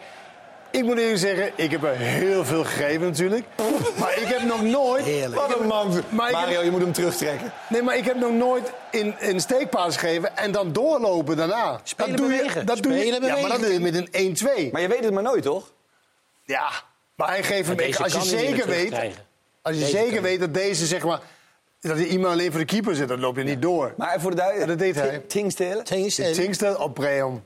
ik 0.73 0.83
moet 0.85 0.99
eerlijk 0.99 1.19
zeggen, 1.19 1.53
ik 1.55 1.71
heb 1.71 1.83
er 1.83 1.97
heel 1.97 2.45
veel 2.45 2.65
gegeven 2.65 3.01
natuurlijk. 3.01 3.45
Maar 3.99 4.19
ik 4.19 4.27
heb 4.27 4.43
nog 4.43 4.63
nooit... 4.63 5.05
Heerlijk. 5.05 5.35
Wat 5.41 5.61
een 5.61 5.67
man. 5.67 5.89
Maar 6.09 6.31
ik 6.31 6.37
heb- 6.37 6.45
Mario, 6.45 6.63
je 6.63 6.71
moet 6.71 6.81
hem 6.81 6.93
terugtrekken. 6.93 7.53
Nee, 7.69 7.83
maar 7.83 7.97
ik 7.97 8.05
heb 8.05 8.17
nog 8.17 8.33
nooit 8.33 8.73
in 8.91 9.15
een 9.19 9.41
steekpaas 9.41 9.97
gegeven 9.97 10.37
en 10.37 10.53
dan 10.53 10.73
doorlopen 10.73 11.37
daarna. 11.37 11.81
Spelen 11.83 12.11
dat 12.11 12.19
doe 12.19 12.33
je, 12.33 12.65
dat 12.65 12.83
doe 12.83 12.93
je, 12.93 13.05
ja, 13.07 13.37
maar 13.41 13.49
dat 13.51 13.61
doe 13.61 13.73
je 13.73 13.81
met 13.81 13.95
een 14.13 14.37
1-2. 14.69 14.73
Maar 14.73 14.81
je 14.81 14.89
weet 14.89 15.05
het 15.05 15.13
maar 15.13 15.23
nooit, 15.23 15.43
toch? 15.43 15.73
Ja, 16.45 16.71
maar 17.15 17.29
hij 17.29 17.43
geeft 17.43 17.69
hem... 17.69 17.79
Als 18.03 18.13
je 18.13 18.21
zeker 18.21 18.67
weet, 18.67 18.93
als 19.63 19.75
je 19.75 19.81
Deze 19.81 19.97
zeker 19.97 20.23
weet 20.23 20.41
dat 20.41 20.55
deze, 20.55 20.87
zeg 20.87 21.05
maar... 21.05 21.21
Dat 21.83 21.99
er 21.99 22.05
iemand 22.07 22.33
alleen 22.33 22.51
voor 22.51 22.61
de 22.61 22.67
keeper 22.67 22.95
zit, 22.95 23.09
dan 23.09 23.21
loop 23.21 23.37
je 23.37 23.43
niet 23.43 23.63
door. 23.63 23.95
Maar 23.97 24.21
voor 24.21 24.31
de 24.31 24.37
Ja, 24.37 24.43
duidelijkheid. 24.43 24.95
dat 24.95 25.03
deed 25.03 25.11
hij. 25.11 25.23
Tingstelen? 25.27 25.85
Tingstel 26.35 26.75
op 26.75 26.95
Breum. 26.95 27.43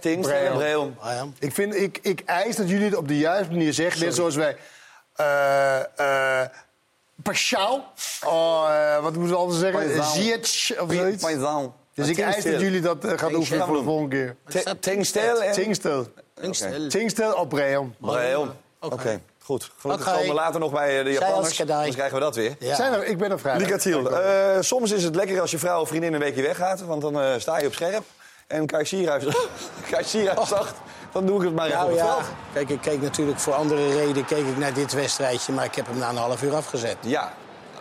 Tingstelen, 0.00 0.52
Breum. 0.52 0.94
Ah. 0.98 1.22
Ik, 1.38 1.52
vind, 1.54 1.74
ik, 1.74 1.98
ik 2.02 2.22
eis 2.24 2.56
dat 2.56 2.68
jullie 2.68 2.84
het 2.84 2.96
op 2.96 3.08
de 3.08 3.18
juiste 3.18 3.52
manier 3.52 3.72
zeggen. 3.72 4.04
Net 4.04 4.14
zoals 4.14 4.34
wij... 4.36 4.56
eh 5.14 5.78
eh. 6.40 6.48
Oh, 8.26 8.66
eh, 8.68 9.02
wat 9.02 9.12
moeten 9.14 9.32
we 9.32 9.36
altijd 9.38 9.60
zeggen? 9.60 10.04
Ziyech 10.04 10.80
of 10.80 10.92
zoiets. 10.92 11.22
Paisan. 11.22 11.74
Dus 11.94 12.08
ik 12.08 12.18
eis 12.18 12.44
dat 12.44 12.60
jullie 12.60 12.80
dat 12.80 13.04
eh, 13.04 13.18
gaan 13.18 13.34
oefenen 13.34 13.66
voor 13.66 13.76
de 13.76 13.82
volgende 13.82 14.34
keer. 14.52 14.76
Tingstel. 14.80 15.52
Tingstel. 15.52 16.06
Tingstel 16.88 17.32
op 17.32 17.48
Breum. 17.48 17.94
Breum. 18.00 18.50
Oké, 18.80 19.20
goed. 19.44 19.70
Gelukkig 19.78 20.06
Oké. 20.06 20.16
komen 20.16 20.34
we 20.34 20.40
later 20.40 20.60
nog 20.60 20.72
bij 20.72 20.98
eh, 20.98 21.04
de 21.04 21.12
Japanners. 21.12 21.60
Anders 21.60 21.94
krijgen 21.94 22.14
we 22.14 22.24
dat 22.24 22.34
weer. 22.34 22.56
Ja. 22.58 22.74
Zijn 22.74 22.92
er, 22.92 23.04
ik 23.04 23.18
ben 23.18 23.30
er 23.30 23.38
vrij. 23.38 23.60
Eh 23.60 24.60
soms 24.60 24.92
is 24.92 25.04
het 25.04 25.14
lekker 25.14 25.40
als 25.40 25.50
je 25.50 25.58
vrouw 25.58 25.80
of 25.80 25.88
vriendin 25.88 26.14
een 26.14 26.20
weekje 26.20 26.42
weggaat, 26.42 26.80
want 26.80 27.02
dan 27.02 27.20
eh, 27.20 27.32
sta 27.38 27.58
je 27.58 27.66
op 27.66 27.74
scherp. 27.74 28.04
En 28.46 28.66
Kai 28.66 28.84
Sierhuis, 28.84 29.24
Sierhuis 30.10 30.48
zegt, 30.48 30.74
dan 31.12 31.26
doe 31.26 31.38
ik 31.38 31.44
het 31.44 31.54
maar 31.54 31.66
even 31.66 31.78
Nou 31.78 31.90
het 31.90 31.98
ja, 31.98 32.18
kijk, 32.52 32.68
ik 32.68 32.80
keek 32.80 33.00
natuurlijk 33.00 33.38
voor 33.38 33.54
andere 33.54 33.94
reden 33.94 34.24
keek 34.24 34.46
ik 34.46 34.56
naar 34.56 34.72
dit 34.72 34.92
wedstrijdje, 34.92 35.52
maar 35.52 35.64
ik 35.64 35.74
heb 35.74 35.86
hem 35.86 35.98
na 35.98 36.08
een 36.08 36.16
half 36.16 36.42
uur 36.42 36.54
afgezet. 36.54 36.96
Ja, 37.00 37.32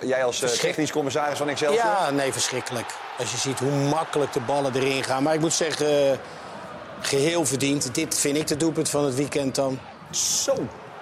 jij 0.01 0.24
als 0.24 0.39
technisch 0.39 0.91
commissaris 0.91 1.38
van 1.38 1.49
Excelsior. 1.49 1.86
Ja, 1.86 2.09
nee, 2.09 2.32
verschrikkelijk. 2.32 2.93
Als 3.18 3.32
je 3.32 3.38
ziet 3.38 3.59
hoe 3.59 3.72
makkelijk 3.72 4.34
de 4.34 4.39
ballen 4.39 4.76
erin 4.76 5.03
gaan. 5.03 5.24
Maar 5.24 5.34
ik 5.34 5.39
moet 5.39 5.53
zeggen, 5.53 6.11
eh, 6.11 6.18
geheel 7.01 7.45
verdiend. 7.45 7.95
Dit 7.95 8.20
vind 8.20 8.38
ik 8.38 8.47
de 8.47 8.57
doelpunt 8.57 8.89
van 8.89 9.05
het 9.05 9.16
weekend 9.16 9.55
dan. 9.55 9.80
Zo. 10.11 10.55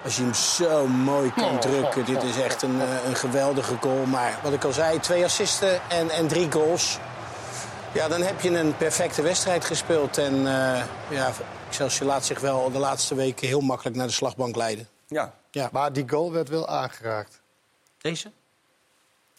Als 0.04 0.16
je 0.16 0.22
hem 0.22 0.34
zo 0.34 0.86
mooi 0.86 1.32
kan 1.32 1.44
Oh, 1.50 1.58
drukken. 1.58 2.04
Dit 2.04 2.22
is 2.22 2.40
echt 2.40 2.62
een, 2.62 2.80
eh, 2.80 3.04
een 3.06 3.14
geweldige 3.16 3.74
goal. 3.80 4.04
Maar 4.06 4.38
wat 4.42 4.52
ik 4.52 4.64
al 4.64 4.72
zei, 4.72 5.00
twee 5.00 5.24
assisten 5.24 5.80
en, 5.90 6.10
en 6.10 6.28
drie 6.28 6.52
goals. 6.52 6.98
Ja, 7.92 8.08
dan 8.08 8.22
heb 8.22 8.40
je 8.40 8.58
een 8.58 8.76
perfecte 8.76 9.22
wedstrijd 9.22 9.64
gespeeld. 9.64 10.18
En 10.18 10.34
eh 10.46 10.82
ja, 11.08 11.30
Excelsior 11.68 12.08
laat 12.08 12.24
zich 12.24 12.40
wel 12.40 12.70
de 12.70 12.78
laatste 12.78 13.14
weken 13.14 13.46
heel 13.48 13.60
makkelijk 13.60 13.96
naar 13.96 14.06
de 14.06 14.12
slagbank 14.12 14.56
leiden. 14.56 14.88
Ja. 15.06 15.32
Ja. 15.50 15.68
Maar 15.72 15.92
die 15.92 16.08
goal 16.08 16.32
werd 16.32 16.48
wel 16.48 16.68
aangeraakt. 16.68 17.40
Deze? 18.00 18.30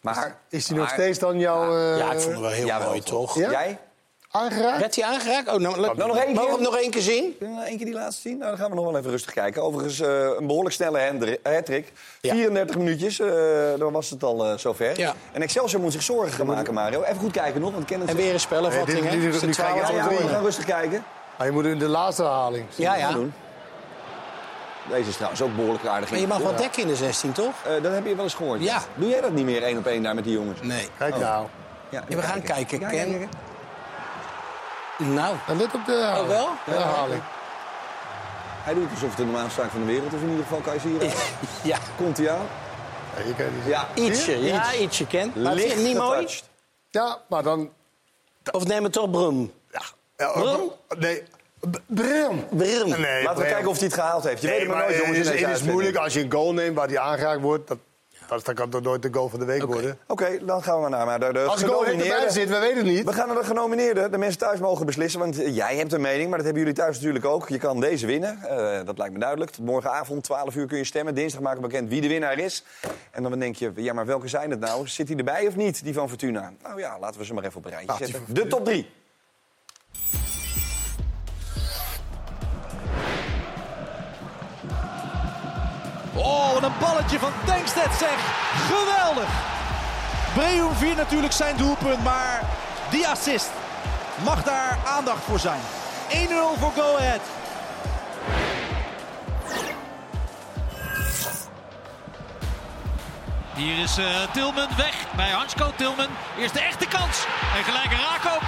Maar, 0.01 0.37
Is 0.49 0.65
die 0.65 0.77
nog 0.77 0.89
steeds 0.89 1.19
dan 1.19 1.39
jouw... 1.39 1.77
eh, 1.77 1.97
Ja, 1.97 2.11
ik 2.11 2.19
vond 2.19 2.33
hem 2.33 2.41
wel 2.41 2.51
heel 2.51 2.79
mooi, 2.79 2.99
toch? 3.01 3.33
toch? 3.33 3.37
Ja? 3.37 3.51
Jij? 3.51 3.79
Aangeraakt? 4.35 4.79
Werd 4.79 4.95
hij 4.95 5.05
aangeraakt? 5.05 5.47
Oh, 5.47 5.59
nou, 5.59 5.79
Nou, 5.79 5.95
nog 5.97 6.17
één 6.17 6.25
keer. 6.25 6.33
Mogen 6.33 6.49
we 6.49 6.53
hem 6.55 6.61
nog 6.63 6.77
één 6.77 6.91
keer 6.91 7.01
zien? 7.01 7.35
Nog 7.39 7.63
één 7.65 7.77
keer 7.77 7.85
die 7.85 7.93
laatste 7.95 8.21
zien? 8.21 8.37
Nou, 8.37 8.49
dan 8.49 8.59
gaan 8.59 8.69
we 8.69 8.75
nog 8.75 8.85
wel 8.85 8.97
even 8.97 9.09
rustig 9.11 9.33
kijken. 9.33 9.63
Overigens 9.63 9.99
eh, 9.99 10.09
een 10.39 10.47
behoorlijk 10.47 10.75
snelle 10.75 11.37
hattrick. 11.43 11.91
Ja. 12.21 12.33
34 12.33 12.77
minuutjes, 12.77 13.19
eh, 13.19 13.27
dan 13.77 13.91
was 13.93 14.09
het 14.09 14.23
al 14.23 14.45
eh, 14.45 14.57
zover. 14.57 14.99
Ja. 14.99 15.13
En 15.31 15.41
Excelsior 15.41 15.81
moet 15.81 15.91
zich 15.91 16.03
zorgen 16.03 16.31
gaan 16.33 16.45
maken, 16.45 16.73
Mario. 16.73 17.01
Even 17.03 17.15
goed 17.17 17.31
kijken 17.31 17.61
nog, 17.61 17.71
want 17.71 17.85
kennen 17.85 18.07
En 18.07 18.15
weer 18.15 18.33
een 18.33 18.39
spellenvatting, 18.39 19.09
hè? 19.09 19.19
dit- 19.19 19.33
Is 19.33 19.39
de 19.39 19.45
nu 19.45 19.51
krijg 19.53 19.73
je 19.73 19.79
12 19.79 19.95
Ja, 19.95 20.07
we 20.09 20.15
drie. 20.15 20.27
gaan 20.29 20.43
rustig 20.43 20.65
kijken. 20.65 21.03
Maar 21.37 21.47
je 21.47 21.53
moet 21.53 21.65
in 21.65 21.79
de 21.79 21.87
laatste 21.87 22.21
herhaling. 22.23 22.65
Ja, 22.75 22.95
ja. 22.95 23.11
doen. 23.11 23.33
Deze 24.89 25.09
is 25.09 25.15
trouwens 25.15 25.41
ook 25.41 25.55
behoorlijk 25.55 25.85
aardig. 25.85 26.09
Maar 26.11 26.19
je 26.19 26.27
mag 26.27 26.37
wel 26.37 26.55
dekken 26.55 26.81
in 26.81 26.87
de 26.87 26.95
16, 26.95 27.31
toch? 27.31 27.53
Eh, 27.65 27.83
dat 27.83 27.93
heb 27.93 28.05
je 28.05 28.15
wel 28.15 28.23
eens 28.23 28.33
gehoord. 28.33 28.63
Ja. 28.63 28.81
Doe 28.95 29.09
jij 29.09 29.21
dat 29.21 29.31
niet 29.31 29.45
meer 29.45 29.63
één 29.63 29.77
op 29.77 29.85
één 29.87 30.03
daar 30.03 30.15
met 30.15 30.23
die 30.23 30.33
jongens? 30.33 30.61
Nee. 30.61 30.87
Kijk 30.97 31.13
Oh. 31.15 31.19
nou. 31.21 31.47
Ja, 31.89 32.03
Ja, 32.07 32.15
we 32.15 32.21
gaan 32.21 32.41
kijken, 32.41 32.79
Ja, 32.79 32.89
Ken. 32.89 33.29
Nou, 34.97 35.35
En 35.47 35.57
let 35.57 35.73
op 35.73 35.85
de 35.85 35.91
herhaling. 35.91 36.23
Oh, 36.23 36.27
wel? 36.29 36.49
De 36.65 36.71
herhaling. 36.71 37.21
Hij 38.63 38.73
doet 38.73 38.89
alsof 38.91 39.07
het 39.09 39.17
de 39.17 39.23
normaalste 39.23 39.61
zaak 39.61 39.69
van 39.71 39.79
de 39.79 39.85
wereld 39.85 40.13
is 40.13 40.21
in 40.21 40.29
ieder 40.29 40.43
geval, 40.43 40.59
kan 40.59 40.73
je 40.73 40.79
zien. 40.79 40.99
ja. 41.71 41.77
Komt 41.97 42.17
hij 42.17 42.29
aan? 42.31 42.45
Ja, 43.17 43.23
je 43.25 43.35
kan 43.35 43.45
niet 43.55 43.65
Ja, 43.65 43.87
Ietsje, 43.93 44.37
Iets. 44.39 44.47
ja, 44.47 44.73
ietsje, 44.73 45.07
Ken. 45.07 45.33
Maar 45.35 45.53
Licht 45.53 45.73
het 45.73 45.83
niet 45.83 45.97
mooi? 45.97 46.27
Ja, 46.89 47.17
maar 47.27 47.43
dan... 47.43 47.69
Of 48.51 48.65
neem 48.65 48.83
het 48.83 48.93
toch 48.93 49.09
Brum? 49.11 49.53
Ja, 49.71 49.81
ja, 50.17 50.31
Brum? 50.31 50.59
Nee. 50.97 51.23
B- 51.69 51.79
Brum. 51.87 52.45
Brum. 52.49 53.01
Nee, 53.01 53.23
Laten 53.23 53.41
we 53.43 53.49
kijken 53.49 53.69
of 53.69 53.77
hij 53.77 53.85
het 53.85 53.93
gehaald 53.95 54.23
heeft. 54.23 54.41
Je 54.41 54.47
Nee, 54.47 54.55
weet 54.57 54.67
het 54.67 54.75
maar 54.75 54.85
maar 54.85 54.93
nooit, 54.95 55.05
jongens. 55.05 55.17
in 55.27 55.31
het 55.33 55.41
is, 55.41 55.47
het 55.47 55.55
is 55.55 55.63
moeilijk 55.71 55.95
als 55.95 56.13
je 56.13 56.19
een 56.23 56.31
goal 56.31 56.53
neemt 56.53 56.75
waar 56.75 56.87
die 56.87 56.99
aangeraakt 56.99 57.41
wordt. 57.41 57.67
Dat, 57.67 57.77
dat, 58.35 58.45
dat 58.45 58.55
kan 58.55 58.69
toch 58.69 58.81
nooit 58.81 59.01
de 59.01 59.09
goal 59.11 59.29
van 59.29 59.39
de 59.39 59.45
week 59.45 59.63
worden. 59.65 59.97
Oké, 60.07 60.45
dan 60.45 60.63
gaan 60.63 60.83
we 60.83 60.89
maar 60.89 61.05
naar 61.05 61.19
de, 61.19 61.33
de 61.33 61.39
Als 61.39 61.59
de 61.59 61.67
goal 61.67 61.85
erbij 61.85 62.29
zit, 62.29 62.49
we 62.49 62.59
weten 62.59 62.77
het 62.77 62.85
niet. 62.85 63.03
We 63.05 63.13
gaan 63.13 63.27
naar 63.27 63.37
de 63.37 63.43
genomineerden. 63.43 64.11
De 64.11 64.17
mensen 64.17 64.39
thuis 64.39 64.59
mogen 64.59 64.85
beslissen, 64.85 65.19
want 65.19 65.41
eh, 65.41 65.55
jij 65.55 65.75
hebt 65.75 65.93
een 65.93 66.01
mening, 66.01 66.27
maar 66.27 66.37
dat 66.37 66.45
hebben 66.45 66.63
jullie 66.63 66.77
thuis 66.77 66.95
natuurlijk 66.95 67.25
ook. 67.25 67.49
Je 67.49 67.57
kan 67.57 67.79
deze 67.79 68.05
winnen, 68.05 68.41
Eh, 68.43 68.85
dat 68.85 68.97
lijkt 68.97 69.13
me 69.13 69.19
duidelijk. 69.19 69.51
Tot 69.51 69.65
morgenavond, 69.65 70.23
12 70.23 70.55
uur 70.55 70.67
kun 70.67 70.77
je 70.77 70.83
stemmen. 70.83 71.15
Dinsdag 71.15 71.41
maken 71.41 71.61
we 71.61 71.67
bekend 71.67 71.89
wie 71.89 72.01
de 72.01 72.07
winnaar 72.07 72.37
is. 72.37 72.63
En 73.11 73.23
dan 73.23 73.39
denk 73.39 73.55
je, 73.55 73.71
ja, 73.75 73.93
maar 73.93 74.05
welke 74.05 74.27
zijn 74.27 74.49
het 74.49 74.59
nou? 74.59 74.87
Zit 74.87 75.07
hij 75.07 75.17
erbij 75.17 75.47
of 75.47 75.55
niet, 75.55 75.83
die 75.83 75.93
van 75.93 76.09
Fortuna? 76.09 76.53
Nou 76.63 76.79
ja, 76.79 76.99
laten 76.99 77.19
we 77.19 77.25
ze 77.25 77.33
maar 77.33 77.43
even 77.43 77.57
op 77.57 77.65
een 77.65 77.71
rijtje 77.71 77.95
zetten. 78.05 78.23
De 78.27 78.47
top 78.47 78.65
3. 78.65 78.89
Oh, 86.13 86.53
wat 86.53 86.63
een 86.63 86.77
balletje 86.79 87.19
van 87.19 87.31
Tankstedt 87.45 87.97
zeg. 87.99 88.17
Geweldig. 88.67 89.29
Breum 90.33 90.95
natuurlijk 90.95 91.33
zijn 91.33 91.57
doelpunt, 91.57 92.03
maar 92.03 92.41
die 92.89 93.07
assist 93.07 93.49
mag 94.23 94.43
daar 94.43 94.77
aandacht 94.87 95.23
voor 95.23 95.39
zijn. 95.39 95.59
1-0 96.09 96.59
voor 96.59 96.71
Go 96.75 96.97
Ahead. 96.97 97.21
Hier 103.55 103.79
is 103.79 103.97
eh, 103.97 104.05
Tilman 104.31 104.67
weg 104.77 105.05
bij 105.15 105.29
Hansko 105.29 105.71
Tilman. 105.75 106.07
Eerst 106.37 106.53
de 106.53 106.59
echte 106.61 106.87
kans. 106.87 107.25
En 107.57 107.63
gelijke 107.63 107.95
raak 107.95 108.35
ook. 108.35 108.41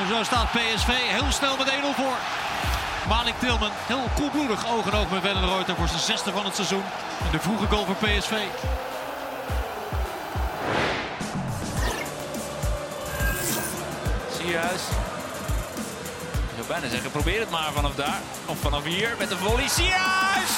En 0.00 0.14
zo 0.14 0.22
staat 0.22 0.50
PSV 0.52 0.88
heel 0.88 1.32
snel 1.32 1.56
met 1.56 1.66
1-0 1.66 1.72
voor. 1.96 2.16
Malik 3.10 3.38
Tilman, 3.38 3.70
heel 3.72 4.04
koelbloedig, 4.14 4.72
oog 4.72 4.86
in 4.86 4.92
oog 4.92 5.10
met 5.10 5.22
Wellenreuter 5.22 5.76
voor 5.76 5.88
zijn 5.88 6.00
zesde 6.00 6.32
van 6.32 6.44
het 6.44 6.54
seizoen. 6.54 6.82
En 7.24 7.30
de 7.30 7.38
vroege 7.38 7.66
goal 7.66 7.84
voor 7.84 7.94
PSV. 7.94 8.32
Sierhuis. 14.36 14.82
Ik 16.32 16.56
zou 16.56 16.66
bijna 16.68 16.88
zeggen, 16.88 17.10
probeer 17.10 17.40
het 17.40 17.50
maar 17.50 17.72
vanaf 17.72 17.94
daar. 17.94 18.20
Of 18.46 18.58
vanaf 18.58 18.84
hier 18.84 19.14
met 19.18 19.28
de 19.28 19.36
volley. 19.36 19.68
Sierhuis! 19.68 20.50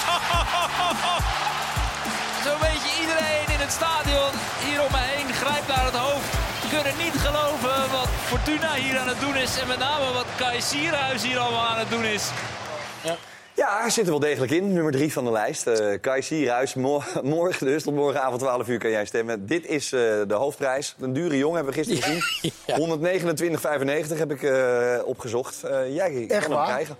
Zo'n 2.44 2.60
beetje 2.60 3.00
iedereen 3.00 3.48
in 3.48 3.60
het 3.60 3.72
stadion 3.72 4.32
hier 4.64 4.82
om 4.82 4.90
me 4.90 4.98
heen 4.98 5.34
grijpt 5.34 5.66
naar 5.66 5.84
het 5.84 5.96
hoofd. 5.96 6.51
Kunnen 6.74 6.92
niet 7.04 7.12
geloven 7.12 7.90
wat 7.92 8.08
Fortuna 8.08 8.74
hier 8.74 8.98
aan 8.98 9.08
het 9.08 9.20
doen 9.20 9.36
is. 9.36 9.60
En 9.60 9.68
met 9.68 9.78
name 9.78 10.12
wat 10.12 10.26
Kai 10.36 10.60
Sierhuis 10.60 11.22
hier 11.22 11.38
allemaal 11.38 11.66
aan 11.66 11.78
het 11.78 11.90
doen 11.90 12.04
is. 12.04 12.30
Ja, 13.54 13.80
hij 13.80 13.90
zit 13.90 14.04
er 14.04 14.10
wel 14.10 14.20
degelijk 14.20 14.52
in. 14.52 14.72
Nummer 14.72 14.92
3 14.92 15.12
van 15.12 15.24
de 15.24 15.30
lijst. 15.30 15.66
Eh 15.66 16.00
Kai 16.00 16.22
Sierhuis. 16.22 16.74
Mo- 16.74 17.02
morgen 17.22 17.66
dus, 17.66 17.82
tot 17.82 17.94
morgenavond 17.94 18.40
12 18.40 18.68
uur 18.68 18.78
kan 18.78 18.90
jij 18.90 19.04
stemmen. 19.04 19.46
Dit 19.46 19.66
is 19.66 19.92
eh, 19.92 20.00
de 20.00 20.34
hoofdprijs. 20.34 20.94
Een 21.00 21.12
dure 21.12 21.38
jongen, 21.38 21.56
hebben 21.56 21.74
we 21.74 21.84
gisteren 21.84 22.22
gezien. 22.22 22.52
129,95 24.12 24.18
heb 24.18 24.30
ik 24.32 24.42
eh, 24.42 24.98
opgezocht. 25.04 25.62
Eh, 25.62 25.94
jij 25.94 26.26
Echt 26.28 26.28
kan 26.28 26.40
hem 26.40 26.50
waar? 26.50 26.66
krijgen. 26.66 26.96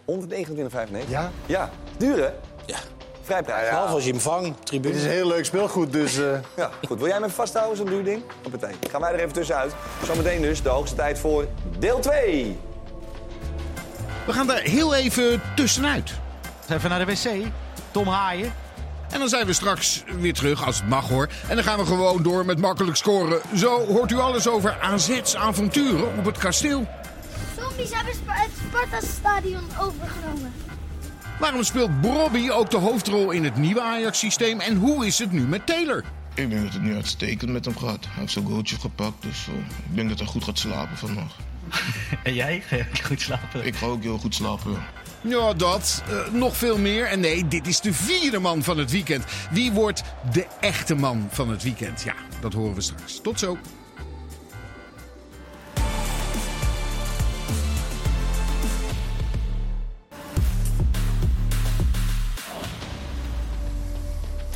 129,95. 1.05 1.09
Ja? 1.09 1.31
Ja, 1.47 1.71
duur 1.97 2.17
hè? 2.17 2.31
Ja. 2.67 2.79
Vrijprijs. 3.23 3.69
Behalve 3.69 3.95
als 3.95 4.05
je 4.05 4.11
hem 4.11 4.21
vangt, 4.21 4.45
Dit 4.57 4.67
tribune. 4.67 4.95
is 4.95 5.05
heel 5.05 5.27
leuk 5.29 5.45
speelgoed, 5.45 5.93
dus... 5.93 6.19
eh, 6.19 6.25
Ja, 6.57 6.71
goed. 6.87 6.99
Wil 6.99 7.07
jij 7.09 7.19
me 7.19 7.25
even 7.25 7.37
vasthouden, 7.37 7.77
zo'n 7.77 7.87
duur 7.87 8.05
ding? 8.05 8.23
Hoppatee. 8.43 8.75
Gaan 8.91 9.01
wij 9.01 9.13
er 9.13 9.19
even 9.19 9.33
tussenuit. 9.33 9.73
Zometeen 10.07 10.43
dus 10.43 10.63
de 10.63 10.69
hoogste 10.69 10.97
tijd 10.97 11.19
voor 11.19 11.47
deel 11.79 11.99
2. 12.01 12.59
We 14.27 14.33
gaan 14.33 14.51
er 14.51 14.63
heel 14.63 14.95
even 14.95 15.43
tussenuit. 15.57 16.13
Even 16.71 16.91
naar 16.91 17.07
de 17.07 17.13
wc. 17.13 17.45
Tom 17.91 18.07
Haaien. 18.09 18.53
En 19.11 19.19
dan 19.19 19.29
zijn 19.29 19.47
we 19.47 19.53
straks 19.53 20.05
weer 20.21 20.33
terug, 20.35 20.67
als 20.67 20.77
het 20.77 20.89
mag 20.89 21.09
hoor. 21.09 21.29
En 21.49 21.55
dan 21.55 21.65
gaan 21.65 21.79
we 21.79 21.87
gewoon 21.87 22.23
door 22.23 22.45
met 22.45 22.59
makkelijk 22.61 22.97
scoren. 22.97 23.41
Zo 23.57 23.87
hoort 23.87 24.11
u 24.11 24.19
alles 24.19 24.49
over 24.49 24.77
AZ's 24.81 25.35
avonturen 25.35 26.09
op 26.19 26.25
het 26.25 26.39
kasteel. 26.39 26.87
Zombies 27.61 27.91
hebben 27.95 28.13
het 28.27 28.51
Sparta-stadion 28.69 29.65
overgenomen. 29.81 30.53
Waarom 31.43 31.63
speelt 31.63 32.01
Brobby 32.01 32.51
ook 32.51 32.71
de 32.71 32.77
hoofdrol 32.77 33.31
in 33.31 33.45
het 33.45 33.57
nieuwe 33.57 33.81
Ajax-systeem? 33.81 34.61
En 34.61 34.77
hoe 34.77 35.07
is 35.07 35.19
het 35.19 35.33
nu 35.33 35.41
met 35.41 35.67
Taylor? 35.67 36.05
Ik 36.35 36.51
denk 36.51 36.63
dat 36.63 36.73
het 36.73 36.83
nu 36.83 36.95
uitstekend 36.95 37.51
met 37.51 37.65
hem 37.65 37.77
gaat. 37.79 38.05
Hij 38.05 38.15
heeft 38.21 38.33
zijn 38.33 38.47
goaltje 38.47 38.77
gepakt, 38.81 39.23
dus 39.23 39.47
eh, 39.49 39.55
ik 39.91 39.95
denk 39.97 40.09
dat 40.09 40.19
hij 40.19 40.27
goed 40.29 40.45
gaat 40.45 40.59
slapen 40.59 40.97
vannacht. 40.97 41.35
En 42.25 42.35
jij? 42.35 42.63
Ga 42.67 42.77
je 42.77 42.85
goed 43.05 43.21
slapen? 43.21 43.67
Ik 43.67 43.75
ga 43.77 43.87
ook 43.87 44.03
heel 44.03 44.19
goed 44.19 44.35
slapen. 44.35 44.71
ja. 44.73 44.79
Ja, 45.21 45.53
dat. 45.55 46.03
eh, 46.09 46.33
nog 46.33 46.57
veel 46.57 46.79
meer. 46.79 47.07
En 47.07 47.21
nee, 47.21 47.49
dit 47.49 47.67
is 47.67 47.81
de 47.81 47.93
vierde 47.93 48.39
man 48.39 48.63
van 48.63 48.79
het 48.79 48.91
weekend. 48.91 49.25
Wie 49.51 49.73
wordt 49.73 50.03
de 50.33 50.47
echte 50.61 50.95
man 50.95 51.29
van 51.31 51.51
het 51.51 51.63
weekend? 51.63 52.03
Ja, 52.03 52.15
dat 52.41 52.53
horen 52.53 52.75
we 52.75 52.81
straks. 52.81 53.21
Tot 53.23 53.39
zo. 53.39 53.59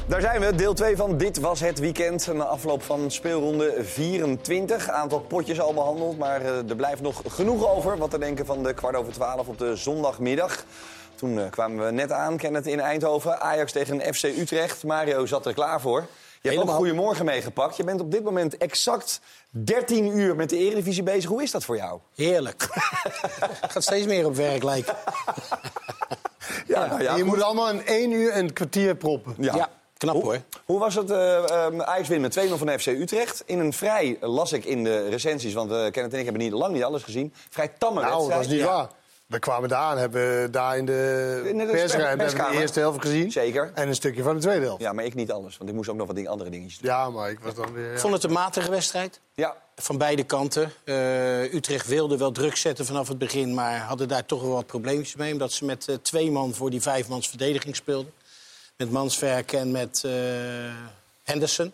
Daar 0.09 0.21
zijn 0.21 0.41
we, 0.41 0.55
deel 0.55 0.75
2 0.75 0.97
van 0.97 1.17
Dit 1.17 1.41
Was 1.41 1.61
Het 1.61 1.79
Weekend. 1.79 2.33
Na 2.33 2.45
afloop 2.45 2.83
van 2.83 3.11
speelronde 3.11 3.75
24. 3.85 4.89
Aantal 4.89 5.21
potjes 5.21 5.61
al 5.61 5.75
behandeld, 5.75 6.19
maar 6.19 6.41
eh, 6.41 6.69
er 6.69 6.77
blijft 6.77 7.03
nog 7.03 7.23
genoeg 7.29 7.69
over. 7.69 7.99
Wat 7.99 8.11
te 8.11 8.19
denken 8.19 8.47
van 8.47 8.63
de 8.63 8.75
kwart 8.75 8.97
over 8.97 9.13
12 9.13 9.49
op 9.49 9.59
de 9.59 9.77
zondagmiddag. 9.77 10.65
Toen 11.15 11.39
eh, 11.39 11.51
kwamen 11.51 11.85
we 11.85 11.91
net 11.91 12.13
aan, 12.13 12.37
Kenneth, 12.37 12.67
in 12.67 12.81
Eindhoven. 12.81 13.41
Ajax 13.41 13.73
tegen 13.73 14.15
FC 14.15 14.23
Utrecht. 14.23 14.85
Mario 14.85 15.27
zat 15.27 15.47
er 15.47 15.55
klaar 15.55 15.81
voor. 15.81 16.01
Je 16.01 16.07
hebt 16.09 16.45
ook 16.45 16.51
Helemaal. 16.51 16.75
Goedemorgen 16.75 17.25
meegepakt. 17.25 17.77
Je 17.77 17.85
bent 17.85 18.01
op 18.01 18.11
dit 18.11 18.25
moment 18.25 18.57
exact 18.57 19.21
13 19.51 20.19
uur 20.19 20.37
met 20.37 20.51
de 20.51 20.57
Eredivisie 20.57 21.03
bezig. 21.03 21.31
Hoe 21.31 21.43
is 21.43 21.51
dat 21.51 21.65
voor 21.65 21.77
jou? 21.77 22.01
Heerlijk. 22.15 22.69
Gaat 23.73 23.83
steeds 23.83 24.07
meer 24.07 24.27
op 24.27 24.35
werk 24.37 24.63
lijken. 24.63 24.95
Ja, 26.67 26.87
nou 26.87 27.03
ja, 27.03 27.15
je 27.15 27.23
goed. 27.23 27.31
moet 27.31 27.43
allemaal 27.43 27.71
in 27.71 27.87
één 27.87 28.11
uur 28.11 28.37
een 28.37 28.53
kwartier 28.53 28.95
proppen. 28.95 29.35
Ja. 29.39 29.71
Knap 29.99 30.15
hoe, 30.15 30.25
hoor. 30.25 30.41
Hoe 30.65 30.79
was 30.79 30.95
het? 30.95 31.11
eh 31.11 31.67
um, 31.71 31.83
Ajax 31.83 32.09
wint 32.09 32.21
met 32.23 32.49
2-0 32.49 32.53
van 32.55 32.79
FC 32.79 32.87
Utrecht. 32.87 33.43
In 33.47 33.59
een 33.59 33.73
vrij, 33.73 34.19
eh, 34.21 34.29
las 34.29 34.53
ik 34.53 34.65
in 34.65 34.85
de 34.85 35.09
recensies, 35.09 35.55
want 35.55 35.71
eh 35.71 35.77
Kenneth 35.91 36.13
en 36.13 36.19
ik 36.19 36.25
hebben 36.25 36.43
niet, 36.43 36.53
lang 36.53 36.73
niet 36.75 36.85
alles 36.85 37.03
gezien. 37.03 37.33
Vrij 37.51 37.69
tamme 37.79 38.01
Nou, 38.01 38.13
wedstrijd. 38.13 38.43
dat 38.43 38.51
is 38.53 38.57
niet 38.57 38.67
Ja. 38.67 38.77
waar. 38.77 38.89
We 39.27 39.39
kwamen 39.39 39.69
daar 39.69 39.79
aan, 39.79 39.99
hebben 39.99 40.51
daar 40.53 40.79
in 40.79 40.87
de, 40.87 41.43
In 41.45 41.59
de 41.59 41.67
persruimte 41.67 42.23
hebben 42.25 42.53
de 42.53 42.61
eerste 42.61 42.81
helft 42.81 43.01
gezien. 43.01 43.31
Zeker. 43.33 43.71
En 43.75 43.89
een 43.89 43.95
stukje 43.95 44.23
van 44.23 44.35
de 44.35 44.41
tweede 44.41 44.65
helft. 44.65 44.83
Ja, 44.83 44.93
maar 44.93 45.05
ik 45.05 45.15
niet 45.15 45.33
alles, 45.33 45.57
want 45.57 45.71
ik 45.71 45.77
moest 45.77 45.89
ook 45.89 45.97
nog 45.97 46.07
wat 46.07 46.17
ding, 46.17 46.29
andere 46.29 46.51
dingetjes 46.51 46.79
doen. 46.79 46.91
Ja, 46.91 47.11
maar 47.11 47.31
ik 47.31 47.39
was 47.41 47.55
dan 47.55 47.73
weer... 47.73 47.93
Ik 47.93 47.99
vond 47.99 48.13
het 48.13 48.25
een 48.25 48.33
matige 48.33 48.71
wedstrijd. 48.71 49.21
Ja. 49.35 49.57
Van 49.77 49.99
beide 49.99 50.23
kanten. 50.25 50.73
Eh, 50.85 51.55
Utrecht 51.55 51.87
wilde 51.87 52.17
wel 52.17 52.33
druk 52.33 52.57
zetten 52.57 52.87
vanaf 52.87 53.09
het 53.09 53.19
begin, 53.19 53.55
maar 53.55 53.79
hadden 53.81 54.09
daar 54.09 54.27
toch 54.27 54.43
wel 54.43 54.51
wat 54.53 54.67
probleempjes 54.67 55.17
mee. 55.17 55.33
Omdat 55.33 55.53
ze 55.53 55.65
met 55.65 55.99
twee 56.03 56.31
man 56.31 56.55
voor 56.55 56.71
die 56.71 56.83
vijfmans 56.83 57.29
verdediging 57.29 57.77
speelden. 57.77 58.13
Met 58.77 58.91
Mansverk 58.91 59.53
en 59.53 59.71
met 59.71 60.03
eh, 60.05 60.13
Henderson. 61.23 61.73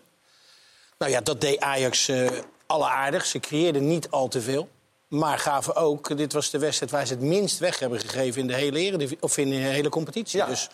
Nou 0.97 1.11
ja, 1.11 1.21
dat 1.21 1.41
deed 1.41 1.59
Ajax 1.59 2.07
eh 2.07 2.29
alleraardig. 2.65 3.25
Ze 3.25 3.39
creëerden 3.39 3.87
niet 3.87 4.09
al 4.09 4.27
te 4.27 4.41
veel. 4.41 4.69
Maar 5.07 5.39
gaven 5.39 5.75
ook, 5.75 6.17
dit 6.17 6.33
was 6.33 6.49
de 6.49 6.59
wedstrijd 6.59 6.91
waar 6.91 7.05
ze 7.07 7.13
het 7.13 7.21
minst 7.21 7.59
weg 7.59 7.79
hebben 7.79 7.99
gegeven 7.99 8.41
in 8.41 8.47
de 8.47 8.53
hele, 8.53 8.79
eredivi- 8.79 9.17
of 9.19 9.37
in 9.37 9.49
de 9.49 9.55
hele 9.55 9.89
competitie. 9.89 10.45
Dus 10.45 10.69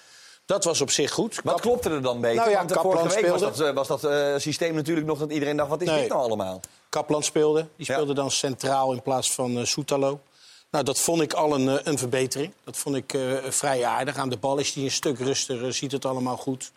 dat 0.46 0.64
was 0.64 0.82
op 0.82 0.90
zich 0.92 1.12
goed. 1.12 1.40
Wat 1.44 1.62
klopte 1.62 1.90
er 1.90 2.02
dan 2.02 2.22
beter? 2.22 2.36
Nou 2.38 2.50
ja, 2.50 2.58
want 2.58 2.72
Kaplan 2.72 2.92
vorige 2.94 3.16
week 3.16 3.28
was 3.30 3.40
speelde. 3.40 3.58
dat, 3.58 3.68
eh, 3.68 3.74
was 3.76 3.88
dat 3.88 4.04
eh, 4.04 4.34
systeem 4.38 4.74
natuurlijk 4.76 5.08
nog 5.08 5.20
dat 5.20 5.32
iedereen 5.32 5.58
dacht, 5.58 5.70
wat 5.70 5.82
is 5.82 5.88
Nee. 5.88 6.00
dit 6.00 6.10
nou 6.10 6.22
allemaal? 6.22 6.60
Kaplan 6.90 7.24
speelde. 7.24 7.66
Die 7.76 7.86
speelde 7.86 8.14
dan 8.14 8.32
centraal 8.32 8.92
in 8.92 9.02
plaats 9.02 9.32
van 9.32 9.58
eh 9.58 9.64
Soetalo. 9.66 10.20
Nou, 10.72 10.84
dat 10.84 11.00
vond 11.00 11.22
ik 11.22 11.34
al 11.34 11.54
een, 11.56 11.70
eh, 11.70 11.76
een 11.84 11.98
verbetering. 11.98 12.54
Dat 12.64 12.78
vond 12.78 12.96
ik 12.96 13.14
eh, 13.14 13.22
vrij 13.50 13.86
aardig. 13.86 14.18
Aan 14.18 14.30
de 14.30 14.38
bal 14.38 14.58
is 14.58 14.74
hij 14.74 14.84
een 14.84 14.92
stuk 14.92 15.20
rustiger, 15.20 15.74
ziet 15.74 15.92
het 15.92 16.06
allemaal 16.06 16.38
goed. 16.38 16.72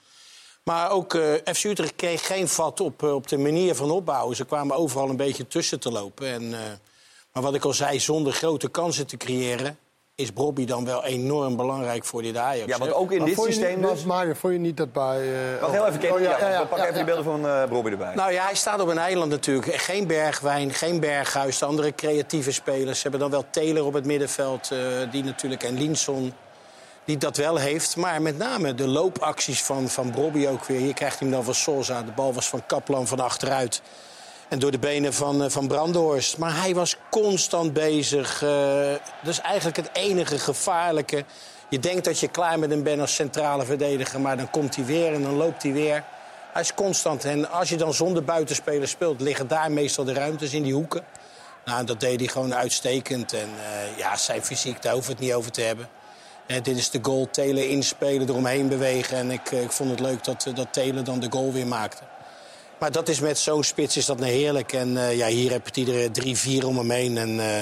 Maar 0.63 0.91
ook 0.91 1.15
eh 1.15 1.55
FC 1.55 1.65
Utrecht 1.65 1.97
kreeg 1.97 2.27
geen 2.27 2.49
vat 2.49 2.81
op, 2.81 3.03
op 3.03 3.29
de 3.29 3.39
manier 3.39 3.75
van 3.75 3.91
opbouwen. 3.91 4.37
Ze 4.37 4.45
kwamen 4.45 4.77
overal 4.77 5.09
een 5.09 5.17
beetje 5.17 5.49
tussen 5.49 5.81
te 5.81 5.91
lopen. 5.91 6.27
En, 6.27 6.51
maar 7.33 7.43
wat 7.43 7.55
ik 7.55 7.65
al 7.65 7.73
zei, 7.73 8.01
zonder 8.01 8.33
grote 8.33 8.69
kansen 8.69 9.07
te 9.07 9.17
creëren... 9.17 9.79
is 10.15 10.31
Brobby 10.31 10.65
dan 10.65 10.85
wel 10.85 11.05
enorm 11.05 11.57
belangrijk 11.57 12.05
voor 12.05 12.23
dit 12.23 12.37
Ajax. 12.37 12.67
Ja, 12.69 12.79
want 12.79 12.91
hè? 12.91 12.97
ook 12.97 13.13
in 13.13 13.19
Maar 13.19 13.27
dit 13.27 13.37
je 13.37 13.43
systeem 13.43 13.81
niet, 13.81 13.89
dus... 13.89 14.05
Mario, 14.05 14.33
vond 14.35 14.53
je 14.53 14.59
niet 14.59 14.77
dat 14.77 14.93
bij... 14.93 15.21
eh, 15.55 15.61
Wacht 15.61 15.73
heel 15.73 15.87
even, 15.87 15.99
Kenneth. 16.01 16.19
oh, 16.19 16.25
ja, 16.25 16.39
ja, 16.39 16.51
ja, 16.51 16.61
we 16.61 16.67
pakken 16.67 16.77
ja, 16.79 16.85
even 16.85 16.95
die 16.95 17.05
beelden 17.05 17.25
van 17.25 17.47
eh 17.47 17.63
Robbie 17.69 17.93
erbij. 17.93 18.15
Nou 18.15 18.33
ja, 18.33 18.45
hij 18.45 18.55
staat 18.55 18.81
op 18.81 18.89
een 18.89 18.99
eiland 18.99 19.31
natuurlijk. 19.31 19.75
Geen 19.75 20.07
Bergwijn, 20.07 20.73
geen 20.75 21.01
Berghuis, 21.01 21.59
de 21.59 21.65
andere 21.65 21.95
creatieve 21.95 22.53
spelers. 22.53 22.97
Ze 22.97 23.03
hebben 23.03 23.21
dan 23.21 23.31
wel 23.31 23.45
Taylor 23.51 23.85
op 23.85 23.93
het 23.93 24.05
middenveld, 24.07 24.71
eh, 24.71 24.79
die 25.11 25.25
natuurlijk, 25.25 25.63
en 25.63 25.79
Linson, 25.79 26.35
die 27.05 27.17
dat 27.17 27.37
wel 27.37 27.57
heeft. 27.57 27.97
Maar 27.97 28.23
met 28.23 28.39
name 28.39 28.75
de 28.75 28.87
loopacties 28.89 29.63
van, 29.63 29.89
van 29.89 30.11
Brobby 30.11 30.47
ook 30.47 30.65
weer. 30.65 30.79
Hier 30.81 30.95
krijgt 30.95 31.19
hij 31.19 31.29
hem 31.29 31.37
dan 31.37 31.45
van 31.45 31.55
Sosa. 31.55 32.03
De 32.03 32.13
bal 32.13 32.33
was 32.33 32.49
van 32.49 32.67
Kaplan 32.67 33.07
van 33.07 33.21
achteruit. 33.21 33.83
En 34.53 34.59
door 34.59 34.71
de 34.71 34.79
benen 34.79 35.15
van, 35.15 35.43
eh, 35.43 35.51
van 35.51 35.69
Brandhorst. 35.69 36.39
Maar 36.39 36.57
hij 36.57 36.75
was 36.75 36.97
constant 37.11 37.73
bezig. 37.73 38.43
eh 38.43 38.93
dat 39.23 39.33
is 39.33 39.41
eigenlijk 39.41 39.77
het 39.77 39.91
enige 39.93 40.39
gevaarlijke. 40.39 41.25
Je 41.69 41.79
denkt 41.79 42.05
dat 42.05 42.19
je 42.19 42.29
klaar 42.29 42.59
met 42.59 42.71
hem 42.71 42.83
bent 42.83 43.01
als 43.01 43.15
centrale 43.15 43.65
verdediger. 43.65 44.21
Maar 44.21 44.37
dan 44.37 44.51
komt 44.51 44.77
hij 44.77 44.85
weer 44.85 45.15
en 45.15 45.23
dan 45.23 45.37
loopt 45.37 45.63
hij 45.63 45.73
weer. 45.73 46.05
Hij 46.53 46.63
is 46.63 46.75
constant. 46.75 47.25
En 47.25 47.51
als 47.51 47.69
je 47.69 47.77
dan 47.77 47.95
zonder 47.95 48.25
buitenspelers 48.25 48.91
speelt, 48.91 49.21
liggen 49.21 49.49
daar 49.49 49.73
meestal 49.73 50.05
de 50.05 50.13
ruimtes 50.13 50.53
in 50.53 50.63
die 50.63 50.75
hoeken. 50.75 51.05
Nou, 51.65 51.85
dat 51.85 52.01
deed 52.01 52.21
hij 52.21 52.29
gewoon 52.29 52.55
uitstekend. 52.55 53.33
En 53.33 53.49
eh, 53.59 53.99
ja, 53.99 54.17
zijn 54.17 54.45
fysiek, 54.45 54.83
daar 54.83 54.97
we 54.97 55.03
het 55.07 55.19
niet 55.19 55.33
over 55.33 55.51
te 55.51 55.63
hebben. 55.63 55.89
Dit 56.47 56.77
is 56.77 56.91
de 56.91 56.99
goal, 57.03 57.29
Telen 57.31 57.69
inspelen, 57.69 58.29
eromheen 58.29 58.69
bewegen. 58.69 59.17
En 59.17 59.31
ik, 59.31 59.51
ik 59.51 59.73
vond 59.73 59.91
het 59.91 60.01
leuk 60.01 60.25
dat, 60.25 60.47
dat 60.55 60.73
Telen 60.73 61.05
dan 61.05 61.21
de 61.21 61.31
goal 61.31 61.53
weer 61.53 61.67
maakte. 61.67 62.12
Maar 62.83 62.93
dat 62.93 63.09
is 63.09 63.21
met 63.21 63.39
zo'n 63.39 63.65
spits 63.65 63.97
is 63.97 64.07
dat 64.07 64.19
nou 64.19 64.31
heerlijk. 64.33 64.73
En 64.73 64.97
eh, 64.97 65.17
ja, 65.17 65.27
hier 65.27 65.51
heb 65.51 65.69
je 65.69 65.81
iedere 65.81 66.11
drie, 66.11 66.37
vier 66.37 66.67
om 66.67 66.77
hem 66.79 66.91
heen. 66.91 67.19
En 67.19 67.41
eh, 67.41 67.59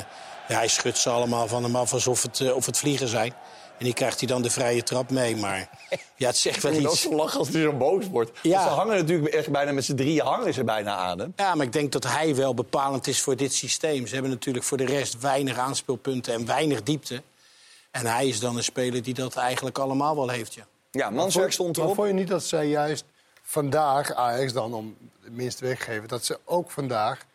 ja, 0.48 0.56
hij 0.56 0.68
schudt 0.68 0.98
ze 0.98 1.10
allemaal 1.10 1.48
van 1.48 1.62
hem 1.62 1.76
af 1.76 1.92
alsof 1.92 2.22
het, 2.22 2.40
eh, 2.40 2.54
of 2.56 2.66
het 2.66 2.78
vliegen 2.78 3.08
zijn. 3.08 3.32
En 3.78 3.84
die 3.84 3.94
krijgt 3.94 4.18
hij 4.18 4.28
dan 4.28 4.42
de 4.42 4.50
vrije 4.50 4.82
trap 4.82 5.10
mee. 5.10 5.36
Maar 5.36 5.68
ja, 6.16 6.26
het 6.26 6.36
zegt 6.36 6.62
wel 6.62 6.72
Ik 6.72 6.80
iets. 6.80 7.00
zo 7.00 7.14
lachen 7.14 7.38
als 7.38 7.48
hij 7.48 7.62
zo 7.62 7.72
boos 7.72 8.08
wordt. 8.08 8.30
Ja. 8.42 8.50
Want 8.50 8.68
Ze 8.70 8.74
hangen 8.74 8.96
natuurlijk 8.96 9.34
echt 9.34 9.50
bijna 9.50 9.72
met 9.72 9.84
z'n 9.84 9.94
drieën 9.94 10.24
hangen 10.24 10.54
ze 10.54 10.64
bijna 10.64 10.94
aan 10.96 11.18
hem. 11.18 11.32
Ja, 11.36 11.54
maar 11.54 11.66
ik 11.66 11.72
denk 11.72 11.92
dat 11.92 12.04
hij 12.06 12.34
wel 12.34 12.54
bepalend 12.54 13.06
is 13.06 13.20
voor 13.20 13.36
dit 13.36 13.52
systeem. 13.54 14.06
Ze 14.06 14.12
hebben 14.12 14.30
natuurlijk 14.32 14.64
voor 14.64 14.76
de 14.76 14.86
rest 14.86 15.20
weinig 15.20 15.58
aanspeelpunten 15.58 16.34
en 16.34 16.46
weinig 16.46 16.82
diepte. 16.82 17.22
En 17.90 18.06
hij 18.06 18.28
is 18.28 18.40
dan 18.40 18.56
een 18.56 18.64
speler 18.64 19.02
die 19.02 19.14
dat 19.14 19.36
eigenlijk 19.36 19.78
allemaal 19.78 20.16
wel 20.16 20.28
heeft, 20.28 20.54
ja. 20.54 20.66
Ja, 20.90 21.10
Maar 21.10 21.30
vond- 21.30 21.76
Maar 21.76 21.94
vond 21.94 22.08
je 22.08 22.14
niet 22.14 22.28
dat 22.28 22.44
zij 22.44 22.68
juist 22.68 23.04
vandaag, 23.50 24.14
Ajax 24.14 24.52
dan 24.52 24.74
om 24.74 24.96
het 25.22 25.32
minst 25.32 25.60
weggeven... 25.60 26.08
dat 26.08 26.24
ze 26.24 26.38
ook 26.44 26.70
vandaag 26.70 27.26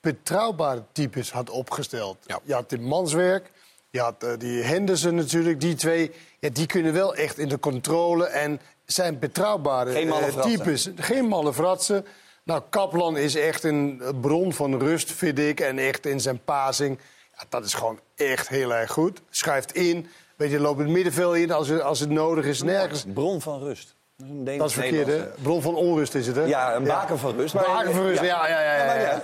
betrouwbare 0.00 0.82
types 0.92 1.32
had 1.32 1.50
opgesteld? 1.50 2.16
Je 2.44 2.52
had 2.52 2.70
dit 2.70 2.80
manswerk, 2.80 3.50
je 3.90 4.00
had 4.00 4.22
eh, 4.22 4.38
die 4.38 4.62
Henderson 4.62 5.14
natuurlijk, 5.14 5.60
die 5.60 5.74
twee... 5.74 6.12
Ja, 6.38 6.48
die 6.48 6.66
kunnen 6.66 6.92
wel 6.92 7.14
echt 7.14 7.38
in 7.38 7.48
de 7.48 7.58
controle 7.58 8.26
en 8.26 8.60
zijn 8.84 9.18
betrouwbare 9.18 9.92
Geen 9.92 10.08
malle 10.08 10.26
eh, 10.26 10.40
types. 10.40 10.90
Geen 10.96 11.24
malle 11.24 11.52
fratsen. 11.52 12.06
Nou, 12.42 12.62
Kaplan 12.70 13.16
is 13.16 13.34
echt 13.34 13.64
een 13.64 14.02
bron 14.20 14.52
van 14.52 14.78
rust, 14.78 15.12
vind 15.12 15.38
ik. 15.38 15.60
En 15.60 15.78
echt 15.78 16.06
in 16.06 16.20
zijn 16.20 16.40
passing. 16.44 16.98
Ja, 17.36 17.44
dat 17.48 17.64
is 17.64 17.74
gewoon 17.74 18.00
echt 18.14 18.48
heel 18.48 18.74
erg 18.74 18.90
goed. 18.90 19.20
Schuift 19.30 19.74
in. 19.74 20.06
Weet 20.36 20.50
je, 20.50 20.60
loopt 20.60 20.78
het 20.78 20.88
middenveld 20.88 21.36
in 21.36 21.50
als 21.50 21.68
het, 21.68 21.80
als 21.80 22.00
het 22.00 22.10
nodig 22.10 22.44
is. 22.44 22.62
Nergens. 22.62 23.04
Bron 23.14 23.40
van 23.40 23.58
rust. 23.58 23.95
Dat 24.16 24.58
Dat 24.58 24.68
is 24.68 24.74
verkeerd, 24.74 25.06
hè? 25.06 25.24
Bron 25.42 25.62
van 25.62 25.74
onrust 25.74 26.14
is 26.14 26.26
het, 26.26 26.36
hè? 26.36 26.42
Ja, 26.44 26.74
een 26.74 26.84
baken 26.84 27.18
van 27.18 27.36
rust. 27.36 27.54
maar- 27.54 27.64
Baken 27.64 27.92
van 27.94 28.02
rust, 28.02 28.22
ja, 28.22 28.48
ja, 28.48 28.60
ja. 28.60 28.74
ja, 28.74 28.94
Ja, 29.00 29.22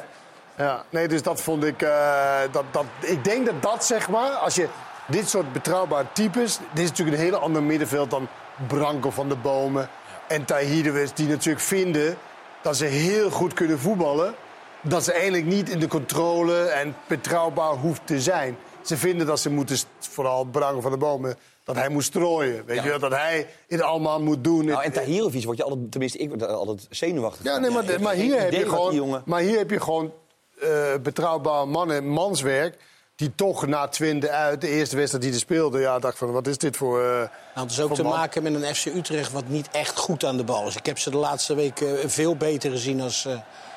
ja. 0.56 0.84
nee, 0.90 1.08
dus 1.08 1.22
dat 1.22 1.40
vond 1.42 1.64
ik... 1.64 1.82
eh, 1.82 2.40
dat, 2.52 2.64
dat, 2.70 2.84
ik 3.00 3.24
denk 3.24 3.46
dat 3.46 3.62
dat, 3.62 3.84
zeg 3.84 4.08
maar, 4.08 4.30
als 4.30 4.54
je 4.54 4.68
dit 5.06 5.28
soort 5.28 5.52
betrouwbare 5.52 6.06
types... 6.12 6.58
Dit 6.72 6.84
is 6.84 6.88
natuurlijk 6.88 7.16
een 7.16 7.22
hele 7.24 7.36
ander 7.36 7.62
middenveld 7.62 8.10
dan 8.10 8.28
Branko 8.66 9.10
van 9.10 9.28
de 9.28 9.36
Bomen... 9.36 9.88
en 10.28 10.44
Tahidewis, 10.44 11.12
die 11.14 11.28
natuurlijk 11.28 11.64
vinden 11.64 12.16
dat 12.62 12.76
ze 12.76 12.84
heel 12.84 13.30
goed 13.30 13.54
kunnen 13.54 13.78
voetballen... 13.78 14.34
dat 14.80 15.04
ze 15.04 15.12
eigenlijk 15.12 15.44
niet 15.46 15.68
in 15.68 15.78
de 15.78 15.88
controle 15.88 16.62
en 16.64 16.96
betrouwbaar 17.06 17.72
hoeft 17.74 18.06
te 18.06 18.20
zijn. 18.20 18.56
Ze 18.82 18.96
vinden 18.96 19.26
dat 19.26 19.40
ze 19.40 19.50
moeten, 19.50 19.76
vooral 19.98 20.44
Branko 20.44 20.80
van 20.80 20.90
de 20.90 20.96
Bomen... 20.98 21.36
dat 21.64 21.76
hij 21.76 21.88
moet 21.88 22.04
strooien, 22.04 22.64
weet 22.66 22.76
Ja. 22.76 22.82
je 22.82 22.88
wel? 22.88 22.98
Dat 22.98 23.10
hij 23.12 23.46
het 23.68 23.80
allemaal 23.82 24.20
moet 24.22 24.44
doen. 24.44 24.64
Nou, 24.64 24.82
en 24.82 24.92
Tahirovic 24.92 25.44
word 25.44 25.56
je 25.56 25.62
altijd, 25.64 25.90
tenminste, 25.90 26.18
ik 26.18 26.28
word 26.28 26.42
er 26.42 26.48
altijd 26.48 26.86
zenuwachtig. 26.90 27.44
Ja, 27.44 27.58
nee, 27.58 27.70
maar, 27.70 27.84
maar, 28.00 28.14
hier, 28.14 28.40
heb 28.40 28.52
je 28.52 28.68
gewoon, 28.68 28.94
jongen... 28.94 29.22
maar 29.24 29.40
hier 29.40 29.58
heb 29.58 29.70
je 29.70 29.80
gewoon 29.80 30.12
eh, 30.60 30.68
betrouwbaar 31.02 31.68
mannen, 31.68 32.06
manswerk. 32.08 32.76
Die 33.16 33.32
toch 33.34 33.66
na 33.66 33.88
Twente 33.88 34.30
uit, 34.30 34.60
de 34.60 34.68
eerste 34.68 34.96
wedstrijd 34.96 35.22
die 35.22 35.32
hij 35.32 35.40
speelde... 35.42 35.78
ja, 35.80 35.98
dacht 35.98 36.18
van, 36.18 36.32
wat 36.32 36.46
is 36.46 36.58
dit 36.58 36.76
voor... 36.76 37.00
Uh, 37.00 37.06
nou, 37.06 37.28
het 37.54 37.70
is 37.70 37.80
ook 37.80 37.94
te 37.94 38.02
man? 38.02 38.12
maken 38.12 38.42
met 38.42 38.54
een 38.54 38.74
FC 38.74 38.86
Utrecht 38.86 39.32
wat 39.32 39.48
niet 39.48 39.68
echt 39.72 39.98
goed 39.98 40.24
aan 40.24 40.36
de 40.36 40.44
bal 40.44 40.66
is. 40.66 40.76
Ik 40.76 40.86
heb 40.86 40.98
ze 40.98 41.10
de 41.10 41.16
laatste 41.16 41.54
weken 41.54 42.10
veel 42.10 42.36
beter 42.36 42.70
gezien 42.70 43.00
als, 43.00 43.24
uh, 43.28 43.34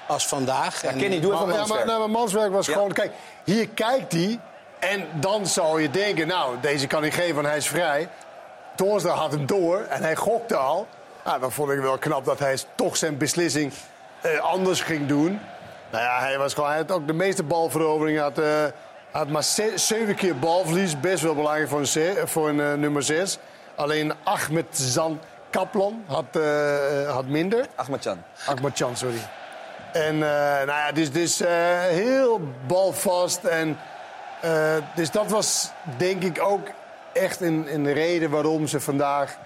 als 0.07 0.27
vandaag. 0.27 0.81
Ja, 0.81 0.91
Kenny, 0.91 1.19
doe 1.19 1.33
even 1.33 1.45
maar, 1.45 1.53
ja, 1.53 1.59
Manswerk. 1.59 1.85
maar, 1.85 1.85
nou, 1.85 1.99
maar 1.99 2.19
Manswerk 2.19 2.51
was 2.51 2.65
Ja. 2.67 2.73
gewoon... 2.73 2.91
Kijk, 2.93 3.11
hier 3.45 3.69
kijkt 3.69 4.11
hij 4.11 4.39
en 4.91 5.07
dan 5.13 5.47
zou 5.47 5.81
je 5.81 5.89
denken... 5.89 6.27
nou, 6.27 6.55
deze 6.61 6.87
kan 6.87 7.01
hij 7.01 7.11
geven, 7.11 7.35
want 7.35 7.47
hij 7.47 7.57
is 7.57 7.67
vrij. 7.67 8.09
Toornstra 8.75 9.13
had 9.13 9.31
hem 9.31 9.45
door 9.45 9.85
en 9.89 10.01
hij 10.03 10.15
gokte 10.15 10.55
al. 10.55 10.87
Nou, 11.25 11.39
dan 11.39 11.51
vond 11.51 11.71
ik 11.71 11.79
wel 11.79 11.97
knap 11.97 12.25
dat 12.25 12.39
hij 12.39 12.57
toch 12.75 12.97
zijn 12.97 13.17
beslissing 13.17 13.73
eh, 14.21 14.39
anders 14.39 14.81
ging 14.81 15.07
doen. 15.07 15.39
Nou 15.91 16.03
ja, 16.03 16.19
hij, 16.19 16.37
was 16.37 16.53
gewoon, 16.53 16.69
hij 16.69 16.77
had 16.77 16.91
ook 16.91 17.07
de 17.07 17.13
meeste 17.13 17.43
balveroveringen. 17.43 18.21
Hij 18.21 18.31
had, 18.33 18.71
eh, 18.71 18.73
had 19.11 19.27
maar 19.27 19.43
ze- 19.43 19.73
zeven 19.75 20.15
keer 20.15 20.39
balverlies. 20.39 20.99
Best 20.99 21.23
wel 21.23 21.35
belangrijk 21.35 21.69
voor 21.69 21.79
een, 21.79 22.27
voor 22.27 22.49
een 22.49 22.59
eh, 22.61 22.73
nummer 22.73 23.03
zes. 23.03 23.37
Alleen 23.75 24.13
Ahmed 24.23 24.65
Zan 24.71 25.19
Kaplan 25.49 26.03
had, 26.07 26.25
eh, 26.31 27.11
had 27.13 27.25
minder. 27.25 27.65
Ahmadjan. 27.75 28.23
Ahmadjan, 28.45 28.97
sorry. 28.97 29.19
En 29.93 30.17
nou 30.17 30.67
ja, 30.67 30.91
dus, 30.91 31.11
dus 31.11 31.39
heel 31.89 32.41
balvast. 32.67 33.43
En, 33.43 33.77
eh, 34.45 34.77
dus 34.95 35.11
dat 35.11 35.31
was 35.31 35.71
denk 35.97 36.23
ik 36.23 36.41
ook 36.41 36.67
echt 37.13 37.41
een, 37.41 37.73
een 37.73 37.93
reden 37.93 38.29
waarom 38.29 38.67
ze 38.67 38.79
vandaag 38.79 39.37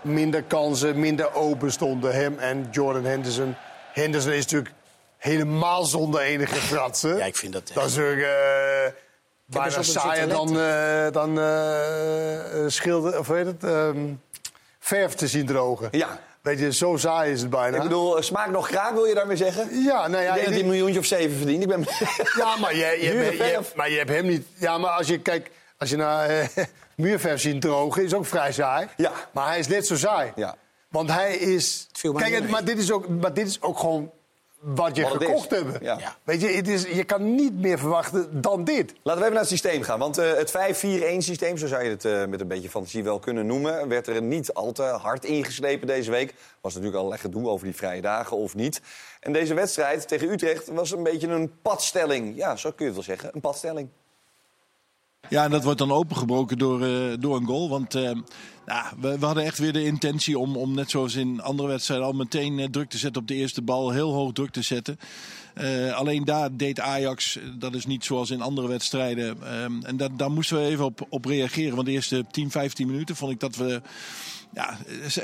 minder 0.00 0.42
kansen, 0.42 1.00
minder 1.00 1.34
open 1.34 1.72
stonden. 1.72 2.14
Hem 2.14 2.38
en 2.38 2.68
Jordan 2.70 3.04
Henderson. 3.04 3.54
Henderson 3.92 4.32
is 4.32 4.42
natuurlijk 4.42 4.74
helemaal 5.18 5.84
zonder 5.84 6.20
enige 6.20 6.54
fratsen. 6.54 7.16
Ja, 7.16 7.24
ik 7.24 7.36
vind 7.36 7.52
dat... 7.52 7.70
Dat 7.74 7.84
is 7.84 7.98
ook 7.98 8.16
eh 8.16 8.92
bijna 9.46 9.82
saaier 9.82 10.28
dan, 10.28 10.60
eh, 10.60 11.10
dan 11.10 11.30
schilder, 12.70 13.18
of 13.18 13.26
weet 13.26 13.46
het, 13.46 13.64
ehm, 13.64 14.14
verf 14.78 15.14
te 15.14 15.28
zien 15.28 15.46
drogen. 15.46 15.88
Ja. 15.90 16.18
Weet 16.42 16.58
je, 16.58 16.72
zo 16.72 16.96
saai 16.96 17.32
is 17.32 17.40
het 17.40 17.50
bijna. 17.50 17.76
Ik 17.76 17.82
bedoel, 17.82 18.16
eh, 18.16 18.22
smaak 18.22 18.50
nog 18.50 18.66
graag, 18.68 18.90
wil 18.92 19.04
je 19.04 19.14
daarmee 19.14 19.36
zeggen? 19.36 19.82
Ja, 19.82 20.08
nou 20.08 20.22
ja, 20.22 20.28
ik 20.28 20.34
denk 20.34 20.44
dat 20.44 20.54
hij 20.54 20.62
een 20.62 20.68
miljoentje 20.68 20.98
of 20.98 21.04
zeven 21.06 21.36
verdient. 21.36 21.62
Ik 21.62 21.68
ben... 21.68 21.84
Ja, 22.36 22.56
maar 22.56 22.74
je, 22.76 22.98
je, 23.00 23.12
Muurverf. 23.14 23.38
je, 23.38 23.44
je- 23.44 23.60
maar 23.76 23.90
je 23.90 23.96
hebt 23.96 24.10
hem 24.10 24.26
niet. 24.26 24.46
Ja, 24.54 24.78
maar 24.78 24.90
als 24.90 25.06
je 25.06 25.18
kijkt, 25.18 25.50
als 25.78 25.90
je 25.90 25.96
naar 25.96 26.28
eh, 26.28 26.46
muurverf 26.96 27.40
ziet 27.40 27.60
drogen, 27.60 28.04
is 28.04 28.14
ook 28.14 28.26
vrij 28.26 28.52
saai. 28.52 28.88
Ja. 28.96 29.12
Maar 29.32 29.46
hij 29.48 29.58
is 29.58 29.66
net 29.68 29.86
zo 29.86 29.96
saai. 29.96 30.32
Ja. 30.36 30.54
Want 30.88 31.10
hij 31.10 31.36
is. 31.36 31.86
Kijk, 32.16 32.48
maar 32.48 32.64
dit 32.64 32.78
is 32.78 32.92
ook, 32.92 33.08
maar 33.08 33.34
dit 33.34 33.46
is 33.46 33.62
ook 33.62 33.78
gewoon 33.78 34.10
wat 34.62 34.96
je 34.96 35.02
Wat 35.02 35.12
gekocht 35.12 35.50
hebt. 35.50 35.78
Ja. 35.80 35.98
Ja. 35.98 36.16
Weet 36.22 36.40
je, 36.40 36.46
het 36.46 36.68
is, 36.68 36.82
je 36.82 37.04
kan 37.04 37.34
niet 37.34 37.54
meer 37.54 37.78
verwachten 37.78 38.40
dan 38.40 38.64
dit. 38.64 38.94
Laten 39.02 39.20
we 39.20 39.26
even 39.26 39.32
naar 39.32 39.40
het 39.40 39.48
systeem 39.48 39.82
gaan. 39.82 39.98
Want 39.98 40.18
eh, 40.18 40.32
het 40.32 40.50
5-4-1 40.50 41.16
systeem, 41.18 41.56
zo 41.56 41.66
zou 41.66 41.84
je 41.84 41.90
het 41.90 42.04
eh, 42.04 42.26
met 42.26 42.40
een 42.40 42.48
beetje 42.48 42.70
fantasie 42.70 43.04
wel 43.04 43.18
kunnen 43.18 43.46
noemen... 43.46 43.88
werd 43.88 44.06
er 44.06 44.22
niet 44.22 44.54
al 44.54 44.72
te 44.72 44.82
hard 44.82 45.24
ingeslepen 45.24 45.86
deze 45.86 46.10
week. 46.10 46.34
Was 46.60 46.74
natuurlijk 46.74 47.02
al 47.02 47.08
lekker 47.08 47.30
gedoe 47.30 47.48
over 47.48 47.66
die 47.66 47.76
vrije 47.76 48.00
dagen 48.00 48.36
of 48.36 48.54
niet. 48.54 48.80
En 49.20 49.32
deze 49.32 49.54
wedstrijd 49.54 50.08
tegen 50.08 50.30
Utrecht 50.30 50.68
was 50.68 50.90
een 50.90 51.02
beetje 51.02 51.28
een 51.28 51.60
padstelling. 51.62 52.36
Ja, 52.36 52.56
zo 52.56 52.70
kun 52.70 52.86
je 52.86 52.92
het 52.92 52.94
wel 52.94 53.16
zeggen. 53.16 53.30
Een 53.34 53.40
padstelling. 53.40 53.88
Ja, 55.28 55.44
en 55.44 55.50
dat 55.50 55.64
wordt 55.64 55.78
dan 55.78 55.92
opengebroken 55.92 56.58
door, 56.58 56.82
eh, 56.82 57.12
door 57.18 57.36
een 57.36 57.46
goal. 57.46 57.68
Want 57.68 57.94
eh, 57.94 58.10
nou, 58.66 58.86
we, 59.00 59.18
we 59.18 59.26
hadden 59.26 59.44
echt 59.44 59.58
weer 59.58 59.72
de 59.72 59.84
intentie 59.84 60.38
om, 60.38 60.56
om 60.56 60.74
net 60.74 60.90
zoals 60.90 61.14
in 61.14 61.40
andere 61.40 61.68
wedstrijden 61.68 62.06
al 62.06 62.12
meteen 62.12 62.58
eh, 62.58 62.66
druk 62.70 62.90
te 62.90 62.98
zetten 62.98 63.22
op 63.22 63.28
de 63.28 63.34
eerste 63.34 63.62
bal. 63.62 63.90
Heel 63.90 64.12
hoog 64.12 64.32
druk 64.32 64.50
te 64.50 64.62
zetten. 64.62 64.98
Alleen 65.94 66.24
daar 66.24 66.56
deed 66.56 66.80
Ajax, 66.80 67.38
dat 67.58 67.74
is 67.74 67.86
niet 67.86 68.04
zoals 68.04 68.30
in 68.30 68.40
andere 68.40 68.68
wedstrijden. 68.68 69.42
Ehm, 69.42 69.82
en 69.82 69.96
dat, 69.96 70.18
daar 70.18 70.30
moesten 70.30 70.56
we 70.56 70.64
even 70.64 70.84
op, 70.84 71.06
op 71.08 71.24
reageren. 71.24 71.74
Want 71.74 71.86
de 71.86 71.92
eerste 71.92 72.24
10, 72.30 72.50
15 72.50 72.86
minuten 72.86 73.16
vond 73.16 73.32
ik 73.32 73.40
dat 73.40 73.56
we... 73.56 73.82
Ja, 74.54 74.76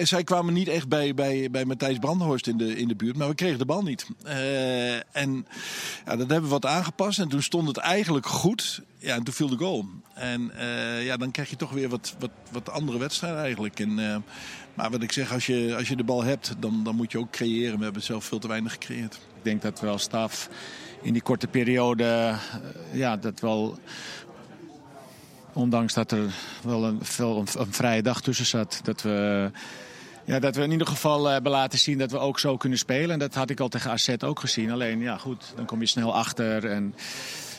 zij 0.02 0.24
kwamen 0.24 0.54
niet 0.54 0.68
echt 0.68 0.88
bij, 0.88 1.14
bij, 1.14 1.50
bij 1.50 1.64
Matthijs 1.64 1.98
Brandhorst 1.98 2.46
in 2.46 2.56
de, 2.56 2.76
in 2.76 2.88
de 2.88 2.94
buurt, 2.94 3.16
maar 3.16 3.28
we 3.28 3.34
kregen 3.34 3.58
de 3.58 3.64
bal 3.64 3.82
niet. 3.82 4.06
Eh, 4.24 5.16
en 5.16 5.46
ja, 6.06 6.16
dat 6.16 6.30
hebben 6.30 6.42
we 6.42 6.48
wat 6.48 6.66
aangepast 6.66 7.18
en 7.18 7.28
toen 7.28 7.42
stond 7.42 7.68
het 7.68 7.76
eigenlijk 7.76 8.26
goed. 8.26 8.82
Ja, 8.98 9.14
en 9.14 9.22
toen 9.22 9.34
viel 9.34 9.48
de 9.48 9.56
goal. 9.56 9.84
En 10.14 10.50
eh, 10.58 11.04
ja, 11.04 11.16
dan 11.16 11.30
krijg 11.30 11.50
je 11.50 11.56
toch 11.56 11.70
weer 11.70 11.88
wat, 11.88 12.14
wat, 12.18 12.30
wat 12.50 12.70
andere 12.70 12.98
wedstrijden 12.98 13.40
eigenlijk. 13.40 13.80
En, 13.80 13.98
eh, 13.98 14.16
maar 14.74 14.90
wat 14.90 15.02
ik 15.02 15.12
zeg, 15.12 15.32
als 15.32 15.46
je, 15.46 15.74
als 15.76 15.88
je 15.88 15.96
de 15.96 16.04
bal 16.04 16.22
hebt, 16.24 16.54
dan, 16.58 16.84
dan 16.84 16.96
moet 16.96 17.12
je 17.12 17.18
ook 17.18 17.30
creëren. 17.30 17.78
We 17.78 17.84
hebben 17.84 18.02
zelf 18.02 18.24
veel 18.24 18.38
te 18.38 18.48
weinig 18.48 18.72
gecreëerd. 18.72 19.14
Ik 19.14 19.44
denk 19.44 19.62
dat 19.62 19.80
we 19.80 19.86
als 19.86 20.02
staf 20.02 20.48
in 21.02 21.12
die 21.12 21.22
korte 21.22 21.46
periode, 21.46 22.34
ja, 22.92 23.16
dat 23.16 23.40
wel. 23.40 23.78
Ondanks 25.58 25.94
dat 25.94 26.12
er 26.12 26.32
wel 26.62 26.84
een, 26.84 27.00
een, 27.58 27.72
vrije 27.72 28.02
dag 28.02 28.20
tussen 28.20 28.46
zat, 28.46 28.80
dat 28.82 29.02
we. 29.02 29.50
Ja, 30.24 30.38
dat 30.38 30.56
we 30.56 30.62
in 30.62 30.70
ieder 30.70 30.86
geval 30.86 31.26
eh, 31.26 31.32
hebben 31.32 31.52
laten 31.52 31.78
zien 31.78 31.98
dat 31.98 32.10
we 32.10 32.18
ook 32.18 32.38
zo 32.38 32.56
kunnen 32.56 32.78
spelen. 32.78 33.10
En 33.10 33.18
dat 33.18 33.34
had 33.34 33.50
ik 33.50 33.60
al 33.60 33.68
tegen 33.68 33.90
AZ 33.90 34.14
ook 34.24 34.40
gezien. 34.40 34.70
Alleen, 34.70 35.00
ja 35.00 35.16
goed, 35.16 35.52
dan 35.56 35.64
kom 35.64 35.80
je 35.80 35.86
snel 35.86 36.14
achter. 36.14 36.70
En, 36.70 36.94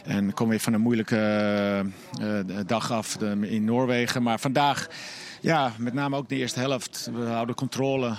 en 0.04 0.34
kom 0.34 0.52
je 0.52 0.60
van 0.60 0.74
een 0.74 0.82
moeilijke 0.82 1.16
eh, 1.16 1.80
eh, 1.80 2.46
dag 2.66 2.92
af 2.92 3.16
in 3.42 3.66
Noorwegen. 3.66 4.24
Maar 4.24 4.40
vandaag, 4.40 4.88
ja, 5.42 5.72
met 5.78 5.94
name 5.94 6.16
ook 6.16 6.30
de 6.30 6.36
eerste 6.36 6.60
helft. 6.60 7.10
We 7.14 7.26
houden 7.26 7.56
controle. 7.56 8.16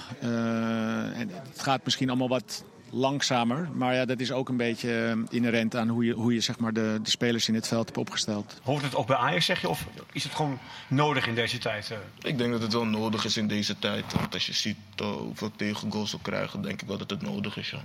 En 1.14 1.30
het 1.48 1.62
gaat 1.62 1.84
misschien 1.84 2.08
allemaal 2.08 2.28
wat 2.28 2.64
langzamer. 2.90 3.68
Maar 3.74 3.94
ja, 3.94 4.04
dat 4.04 4.20
is 4.20 4.32
ook 4.32 4.48
een 4.48 4.56
beetje 4.56 5.04
eh, 5.06 5.36
inherent 5.36 5.76
aan 5.76 5.88
hoe 5.88 6.04
je, 6.04 6.12
hoe 6.12 6.34
je 6.34 6.40
zeg 6.40 6.58
maar, 6.58 6.72
de, 6.72 6.98
de 7.02 7.10
spelers 7.10 7.48
in 7.48 7.54
het 7.54 7.68
veld 7.68 7.84
hebt 7.84 7.98
opgesteld. 7.98 8.60
Hoort 8.62 8.82
het 8.82 8.94
ook 8.94 9.06
bij 9.06 9.16
Ajax, 9.16 9.44
zeg 9.44 9.60
je? 9.60 9.68
Of 9.68 9.86
is 10.12 10.24
het 10.24 10.34
gewoon 10.34 10.58
nodig 10.88 11.26
in 11.26 11.34
deze 11.34 11.58
tijd? 11.58 11.90
eh? 11.90 11.98
Ik 12.30 12.38
denk 12.38 12.52
dat 12.52 12.62
het 12.62 12.72
wel 12.72 12.84
nodig 12.86 13.24
is 13.24 13.36
in 13.36 13.48
deze 13.48 13.78
tijd. 13.78 14.12
Want 14.12 14.34
als 14.34 14.46
je 14.46 14.52
ziet 14.52 14.76
eh, 14.96 15.06
hoeveel 15.12 15.50
tegengoals 15.56 16.12
we 16.12 16.18
krijgen, 16.22 16.62
denk 16.62 16.82
ik 16.82 16.88
wel 16.88 16.98
dat 16.98 17.10
het 17.10 17.22
nodig 17.22 17.56
is. 17.56 17.70
Ja. 17.70 17.82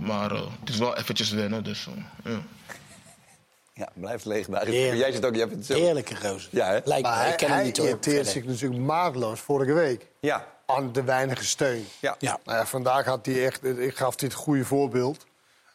Maar 0.00 0.30
eh, 0.32 0.40
het 0.60 0.68
is 0.68 0.78
wel 0.78 0.96
eventjes 0.96 1.30
wennen, 1.30 1.64
dus 1.64 1.88
ja. 2.24 2.40
Ja, 3.74 3.88
blijft 3.94 4.24
legendarisch. 4.24 4.74
Jij 4.74 5.12
zit 5.12 5.24
ook, 5.24 5.34
je 5.34 5.40
hebt 5.40 5.52
het. 5.52 5.68
Heerlijke 5.68 6.16
gozer. 6.16 6.48
Ja, 6.52 6.66
hè? 6.66 6.78
Lijkt 6.84 7.02
Maar 7.02 7.16
me, 7.16 7.22
hij, 7.22 7.30
ik 7.30 7.36
ken 7.36 7.46
hem 7.46 7.56
hij 7.56 7.64
niet 7.66 7.76
hoor. 7.76 7.86
irriteert 7.86 8.26
zich 8.26 8.44
natuurlijk 8.44 8.80
maatloos 8.82 9.40
vorige 9.40 9.72
week 9.72 10.06
Ja. 10.20 10.46
Aan 10.66 10.92
de 10.92 11.02
weinige 11.04 11.44
steun. 11.44 11.86
Ja. 12.00 12.14
Ja. 12.18 12.38
Nou 12.44 12.58
ja, 12.58 12.66
vandaag 12.66 13.04
had 13.04 13.26
hij 13.26 13.44
echt, 13.46 13.64
ik 13.64 13.96
gaf 13.96 14.20
hij 14.20 14.28
het 14.28 14.36
goede 14.36 14.64
voorbeeld. 14.64 15.26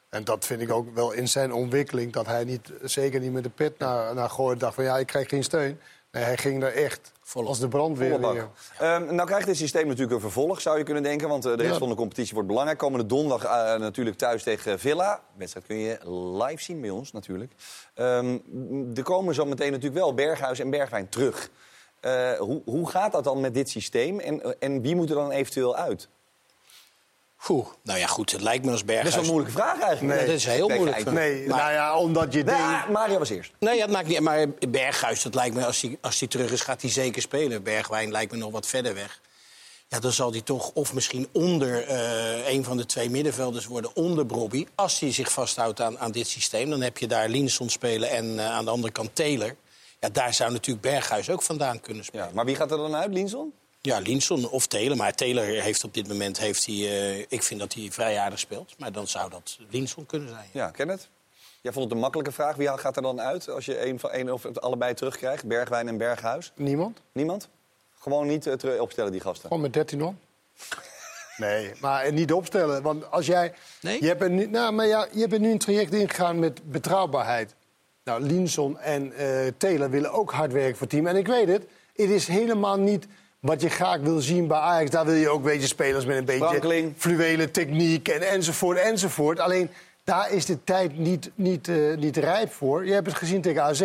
En 0.09 0.23
dat 0.23 0.45
vind 0.45 0.61
ik 0.61 0.71
ook 0.71 0.95
wel 0.95 1.11
in 1.11 1.27
zijn 1.27 1.53
ontwikkeling. 1.53 2.13
Dat 2.13 2.25
hij 2.25 2.43
niet, 2.43 2.71
zeker 2.81 3.19
niet 3.19 3.31
met 3.31 3.43
de 3.43 3.49
pet 3.49 3.77
naar, 3.79 4.15
naar 4.15 4.29
gooit. 4.29 4.59
dacht 4.59 4.75
van 4.75 4.83
ja, 4.83 4.97
ik 4.97 5.07
krijg 5.07 5.29
geen 5.29 5.43
steun. 5.43 5.79
Nee, 6.11 6.23
hij 6.23 6.37
ging 6.37 6.63
er 6.63 6.73
echt 6.73 7.11
als 7.33 7.59
de 7.59 7.67
brandweer 7.67 8.19
weer. 8.19 8.49
Ehm, 8.77 9.15
nou 9.15 9.27
krijgt 9.27 9.47
dit 9.47 9.57
systeem 9.57 9.87
natuurlijk 9.87 10.13
een 10.13 10.19
vervolg, 10.19 10.61
zou 10.61 10.77
je 10.77 10.83
kunnen 10.83 11.03
denken. 11.03 11.27
Want 11.29 11.45
eh, 11.45 11.51
de 11.51 11.57
rest 11.57 11.73
Ja. 11.73 11.79
van 11.79 11.89
de 11.89 11.95
competitie 11.95 12.33
wordt 12.33 12.47
belangrijk. 12.47 12.77
Komende 12.79 13.05
donderdag 13.05 13.43
eh, 13.43 13.79
natuurlijk 13.79 14.17
thuis 14.17 14.43
tegen 14.43 14.79
Villa. 14.79 15.15
De 15.15 15.21
wedstrijd 15.37 15.65
kun 15.65 15.77
je 15.77 15.97
live 16.45 16.63
zien 16.63 16.81
bij 16.81 16.89
ons 16.89 17.11
natuurlijk. 17.11 17.51
Ehm, 17.93 18.37
er 18.95 19.03
komen 19.03 19.33
zo 19.35 19.45
meteen 19.45 19.71
natuurlijk 19.71 20.01
wel 20.01 20.13
Berghuis 20.13 20.59
en 20.59 20.69
Bergwijn 20.69 21.09
terug. 21.09 21.49
Eh, 22.01 22.31
hoe, 22.33 22.61
hoe 22.65 22.89
gaat 22.89 23.11
dat 23.11 23.23
dan 23.23 23.39
met 23.39 23.53
dit 23.53 23.69
systeem? 23.69 24.19
En, 24.19 24.59
en 24.59 24.81
wie 24.81 24.95
moet 24.95 25.09
er 25.09 25.15
dan 25.15 25.31
eventueel 25.31 25.75
uit? 25.75 26.07
Oeh, 27.49 27.67
nou 27.83 27.99
ja, 27.99 28.07
goed, 28.07 28.31
het 28.31 28.41
lijkt 28.41 28.65
me 28.65 28.71
als 28.71 28.85
Berghuis... 28.85 29.13
Dat 29.13 29.23
is 29.23 29.29
wel 29.29 29.37
een 29.37 29.43
moeilijke 29.43 29.61
vraag 29.71 29.87
eigenlijk. 29.87 30.17
Nee, 30.17 30.25
dat 30.25 30.35
is 30.35 30.45
heel 30.45 30.69
moeilijk. 30.69 31.11
Nee, 31.11 31.47
Maar- 31.47 31.57
nou 31.57 31.71
ja, 31.71 31.97
omdat 31.97 32.33
je 32.33 32.43
denkt... 32.43 32.89
Mario 32.89 33.17
was 33.19 33.29
eerst. 33.29 33.51
Nee, 33.59 33.81
het 33.81 33.91
maakt 33.91 34.07
niet 34.07 34.19
Maar 34.19 34.49
Berghuis, 34.69 35.21
dat 35.21 35.35
lijkt 35.35 35.55
me, 35.55 35.65
als 35.65 35.81
hij, 35.81 35.97
als 36.01 36.19
hij 36.19 36.27
terug 36.27 36.51
is, 36.51 36.61
gaat 36.61 36.81
hij 36.81 36.91
zeker 36.91 37.21
spelen. 37.21 37.63
Bergwijn 37.63 38.11
lijkt 38.11 38.31
me 38.31 38.37
nog 38.37 38.51
wat 38.51 38.67
verder 38.67 38.93
weg. 38.93 39.19
Ja, 39.87 39.99
dan 39.99 40.11
zal 40.11 40.31
hij 40.31 40.41
toch 40.41 40.71
of 40.73 40.93
misschien 40.93 41.27
onder 41.31 41.87
eh, 41.87 42.53
een 42.53 42.63
van 42.63 42.77
de 42.77 42.85
twee 42.85 43.09
middenvelders 43.09 43.65
worden, 43.65 43.95
onder 43.95 44.25
Brobby. 44.25 44.65
Als 44.75 44.99
hij 44.99 45.11
zich 45.11 45.31
vasthoudt 45.31 45.81
aan, 45.81 45.99
aan 45.99 46.11
dit 46.11 46.27
systeem, 46.27 46.69
dan 46.69 46.81
heb 46.81 46.97
je 46.97 47.07
daar 47.07 47.29
Linson 47.29 47.69
spelen 47.69 48.09
en 48.09 48.39
eh, 48.39 48.51
aan 48.51 48.65
de 48.65 48.71
andere 48.71 48.93
kant 48.93 49.15
Taylor. 49.15 49.55
Ja, 50.01 50.09
daar 50.09 50.33
zou 50.33 50.51
natuurlijk 50.51 50.81
Berghuis 50.81 51.29
ook 51.29 51.41
vandaan 51.41 51.79
kunnen 51.79 52.05
spelen. 52.05 52.25
Ja, 52.25 52.31
maar 52.33 52.45
wie 52.45 52.55
gaat 52.55 52.71
er 52.71 52.77
dan 52.77 52.95
uit, 52.95 53.13
Linson? 53.13 53.53
Ja, 53.81 53.99
Linson 53.99 54.49
of 54.49 54.67
Taylor. 54.67 54.97
Maar 54.97 55.13
Taylor 55.13 55.43
heeft 55.43 55.83
op 55.83 55.93
dit 55.93 56.07
moment, 56.07 56.39
heeft 56.39 56.65
hij, 56.65 56.75
eh, 56.75 57.19
ik 57.19 57.43
vind 57.43 57.59
dat 57.59 57.73
hij 57.73 57.91
vrij 57.91 58.19
aardig 58.19 58.39
speelt. 58.39 58.73
Maar 58.77 58.91
dan 58.91 59.07
zou 59.07 59.29
dat 59.29 59.57
Linson 59.69 60.05
kunnen 60.05 60.29
zijn. 60.29 60.45
Ja, 60.51 60.69
ken 60.69 60.87
het? 60.87 61.09
Jij 61.61 61.71
vond 61.71 61.85
het 61.85 61.93
een 61.93 61.99
makkelijke 61.99 62.31
vraag. 62.31 62.55
Wie 62.55 62.77
gaat 62.77 62.95
er 62.95 63.01
dan 63.01 63.21
uit 63.21 63.49
als 63.49 63.65
je 63.65 63.85
een, 63.85 63.99
van, 63.99 64.09
een 64.13 64.31
of 64.31 64.57
allebei 64.57 64.93
terugkrijgt? 64.93 65.45
Bergwijn 65.45 65.87
en 65.87 65.97
Berghuis? 65.97 66.51
Niemand? 66.55 67.01
Niemand? 67.11 67.47
Gewoon 67.99 68.27
niet 68.27 68.47
eh, 68.47 68.53
terug 68.53 68.79
opstellen, 68.79 69.11
die 69.11 69.21
gasten. 69.21 69.47
Gewoon 69.47 69.61
met 69.61 69.73
13 69.73 70.03
om. 70.03 70.19
Nee, 71.37 71.71
maar 71.79 72.13
niet 72.13 72.33
opstellen. 72.33 72.81
Want 72.81 73.11
als 73.11 73.25
jij. 73.25 73.53
Nee? 73.81 74.01
Je 74.01 74.07
hebt 74.07 74.29
nu, 74.29 74.47
nou, 74.47 74.73
maar 74.73 74.87
ja, 74.87 75.07
je 75.11 75.19
hebt 75.19 75.33
er 75.33 75.39
nu 75.39 75.51
een 75.51 75.57
traject 75.57 75.93
ingegaan 75.93 76.39
met 76.39 76.71
betrouwbaarheid. 76.71 77.53
Nou, 78.11 78.23
Linson 78.23 78.79
en 78.79 79.13
eh 79.13 79.27
Taylor 79.57 79.89
willen 79.89 80.11
ook 80.11 80.31
hard 80.31 80.51
werken 80.51 80.71
voor 80.71 80.81
het 80.81 80.89
team. 80.89 81.07
En 81.07 81.15
ik 81.15 81.27
weet 81.27 81.47
het, 81.47 81.63
het 81.95 82.09
is 82.09 82.27
helemaal 82.27 82.77
niet 82.77 83.07
wat 83.39 83.61
je 83.61 83.69
graag 83.69 83.99
wil 83.99 84.19
zien 84.19 84.47
bij 84.47 84.57
Ajax. 84.57 84.89
Daar 84.89 85.05
wil 85.05 85.13
je 85.13 85.29
ook 85.29 85.37
een 85.37 85.51
beetje 85.51 85.67
spelers 85.67 86.05
met 86.05 86.17
een 86.17 86.25
beetje 86.25 86.45
Franklin. 86.45 86.95
fluwele 86.97 87.51
techniek 87.51 88.07
en 88.07 88.29
enzovoort 88.29 88.77
enzovoort. 88.77 89.39
Alleen 89.39 89.69
daar 90.03 90.31
is 90.31 90.45
de 90.45 90.63
tijd 90.63 90.97
niet, 90.97 91.31
niet, 91.35 91.67
eh, 91.67 91.97
niet 91.97 92.17
rijp 92.17 92.51
voor. 92.51 92.85
Je 92.85 92.93
hebt 92.93 93.07
het 93.07 93.15
gezien 93.15 93.41
tegen 93.41 93.63
AZ. 93.63 93.81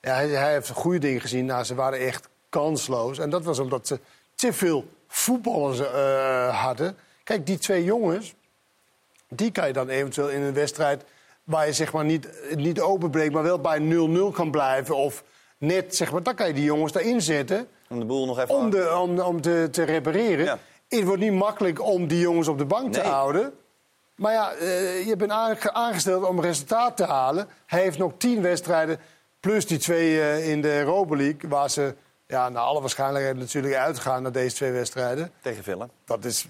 Ja, 0.00 0.14
hij, 0.14 0.28
hij 0.28 0.52
heeft 0.52 0.70
goede 0.70 0.98
dingen 0.98 1.20
gezien. 1.20 1.44
Nou, 1.44 1.64
ze 1.64 1.74
waren 1.74 1.98
echt 1.98 2.28
kansloos. 2.48 3.18
En 3.18 3.30
dat 3.30 3.44
was 3.44 3.58
omdat 3.58 3.86
ze 3.86 3.98
te 4.34 4.52
veel 4.52 4.88
voetballers 5.08 5.80
eh, 5.80 6.62
hadden. 6.62 6.96
Kijk, 7.24 7.46
die 7.46 7.58
twee 7.58 7.84
jongens, 7.84 8.34
die 9.28 9.50
kan 9.50 9.66
je 9.66 9.72
dan 9.72 9.88
eventueel 9.88 10.28
in 10.28 10.42
een 10.42 10.54
wedstrijd... 10.54 11.04
waar 11.48 11.66
je 11.66 11.72
zeg 11.72 11.92
maar 11.92 12.04
niet, 12.04 12.28
niet 12.54 12.80
openbreekt, 12.80 13.32
maar 13.32 13.42
wel 13.42 13.60
bij 13.60 13.78
0-0 14.30 14.34
kan 14.34 14.50
blijven... 14.50 14.96
of 14.96 15.24
net, 15.58 15.96
zeg 15.96 16.12
maar, 16.12 16.22
dan 16.22 16.34
kan 16.34 16.46
je 16.46 16.52
die 16.52 16.64
jongens 16.64 16.92
daarin 16.92 17.22
zetten... 17.22 17.68
Om 17.88 17.98
de 17.98 18.04
boel 18.04 18.26
nog 18.26 18.38
even... 18.38 18.54
om, 18.54 18.70
de, 18.70 18.96
om, 18.96 19.20
om 19.20 19.40
te, 19.40 19.68
te 19.70 19.82
repareren. 19.82 20.58
Het 20.88 21.04
wordt 21.04 21.22
niet 21.22 21.32
makkelijk 21.32 21.82
om 21.82 22.06
die 22.06 22.20
jongens 22.20 22.48
op 22.48 22.58
de 22.58 22.64
bank 22.64 22.92
te 22.92 23.00
houden. 23.00 23.52
Maar 24.14 24.32
ja, 24.32 24.52
eh, 24.52 25.06
je 25.06 25.16
bent 25.16 25.30
aange- 25.30 25.72
aangesteld 25.72 26.24
om 26.24 26.40
resultaat 26.40 26.96
te 26.96 27.04
halen. 27.04 27.48
Hij 27.66 27.82
heeft 27.82 27.98
nog 27.98 28.12
tien 28.16 28.42
wedstrijden, 28.42 28.98
plus 29.40 29.66
die 29.66 29.78
twee 29.78 30.20
eh, 30.20 30.50
in 30.50 30.62
de 30.62 30.78
Europa 30.78 31.16
League... 31.16 31.50
waar 31.50 31.70
ze 31.70 31.94
ja, 32.26 32.48
naar 32.48 32.62
alle 32.62 32.80
waarschijnlijkheid 32.80 33.36
natuurlijk 33.36 33.74
uitgaan 33.74 34.22
naar 34.22 34.32
deze 34.32 34.54
twee 34.54 34.72
wedstrijden. 34.72 35.32
Tegen 35.40 35.62
Villa. 35.62 35.88
Dat 36.04 36.24
is, 36.24 36.48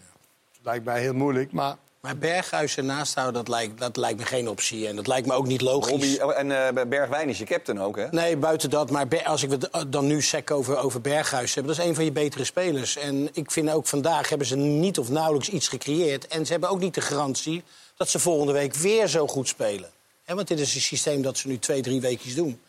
lijkt 0.63 0.85
mij 0.85 1.01
heel 1.01 1.15
moeilijk, 1.15 1.53
maar... 1.53 1.77
Maar 2.01 2.19
Berghuis 2.19 2.77
ernaast 2.77 3.15
houden, 3.15 3.35
dat 3.35 3.49
lijkt, 3.49 3.79
dat 3.79 3.97
lijkt 3.97 4.19
me 4.19 4.25
geen 4.25 4.49
optie. 4.49 4.89
En 4.89 4.97
dat 4.97 5.07
lijkt 5.07 5.27
me 5.27 5.33
ook 5.33 5.47
niet 5.47 5.61
logisch. 5.61 5.91
Robbie, 5.91 6.25
oh, 6.25 6.39
en 6.39 6.77
eh, 6.77 6.87
Bergwijn 6.87 7.29
is 7.29 7.39
je 7.39 7.45
captain 7.45 7.81
ook, 7.81 7.97
hè? 7.97 8.09
Nee, 8.11 8.37
buiten 8.37 8.71
dat. 8.71 8.91
Maar 8.91 9.25
als 9.25 9.43
ik 9.43 9.51
het 9.51 9.93
dan 9.93 10.07
nu 10.07 10.23
sec 10.23 10.51
over, 10.51 10.77
over 10.77 11.01
Berghuis 11.01 11.55
heb, 11.55 11.67
dat 11.67 11.79
is 11.79 11.85
een 11.85 11.95
van 11.95 12.05
je 12.05 12.13
betere 12.13 12.45
spelers. 12.45 12.97
En 12.97 13.29
ik 13.33 13.51
vind 13.51 13.71
ook 13.71 13.87
vandaag 13.87 14.29
hebben 14.29 14.47
ze 14.47 14.57
niet 14.57 14.99
of 14.99 15.09
nauwelijks 15.09 15.49
iets 15.49 15.69
gecreëerd. 15.69 16.27
En 16.27 16.47
ze 16.47 16.53
hebben 16.53 16.71
ook 16.71 16.81
niet 16.81 16.95
de 16.95 17.01
garantie 17.01 17.63
dat 17.97 18.09
ze 18.09 18.19
volgende 18.19 18.53
week 18.53 18.75
weer 18.75 19.09
zo 19.09 19.27
goed 19.27 19.49
spelen. 19.49 19.91
Want 20.25 20.49
dit 20.49 20.61
is 20.61 20.75
een 20.75 20.81
systeem 20.81 21.23
dat 21.23 21.39
ze 21.39 21.49
nu 21.49 21.59
twee, 21.59 21.83
drie 21.83 22.01
weekjes 22.01 22.35
doen. 22.35 22.61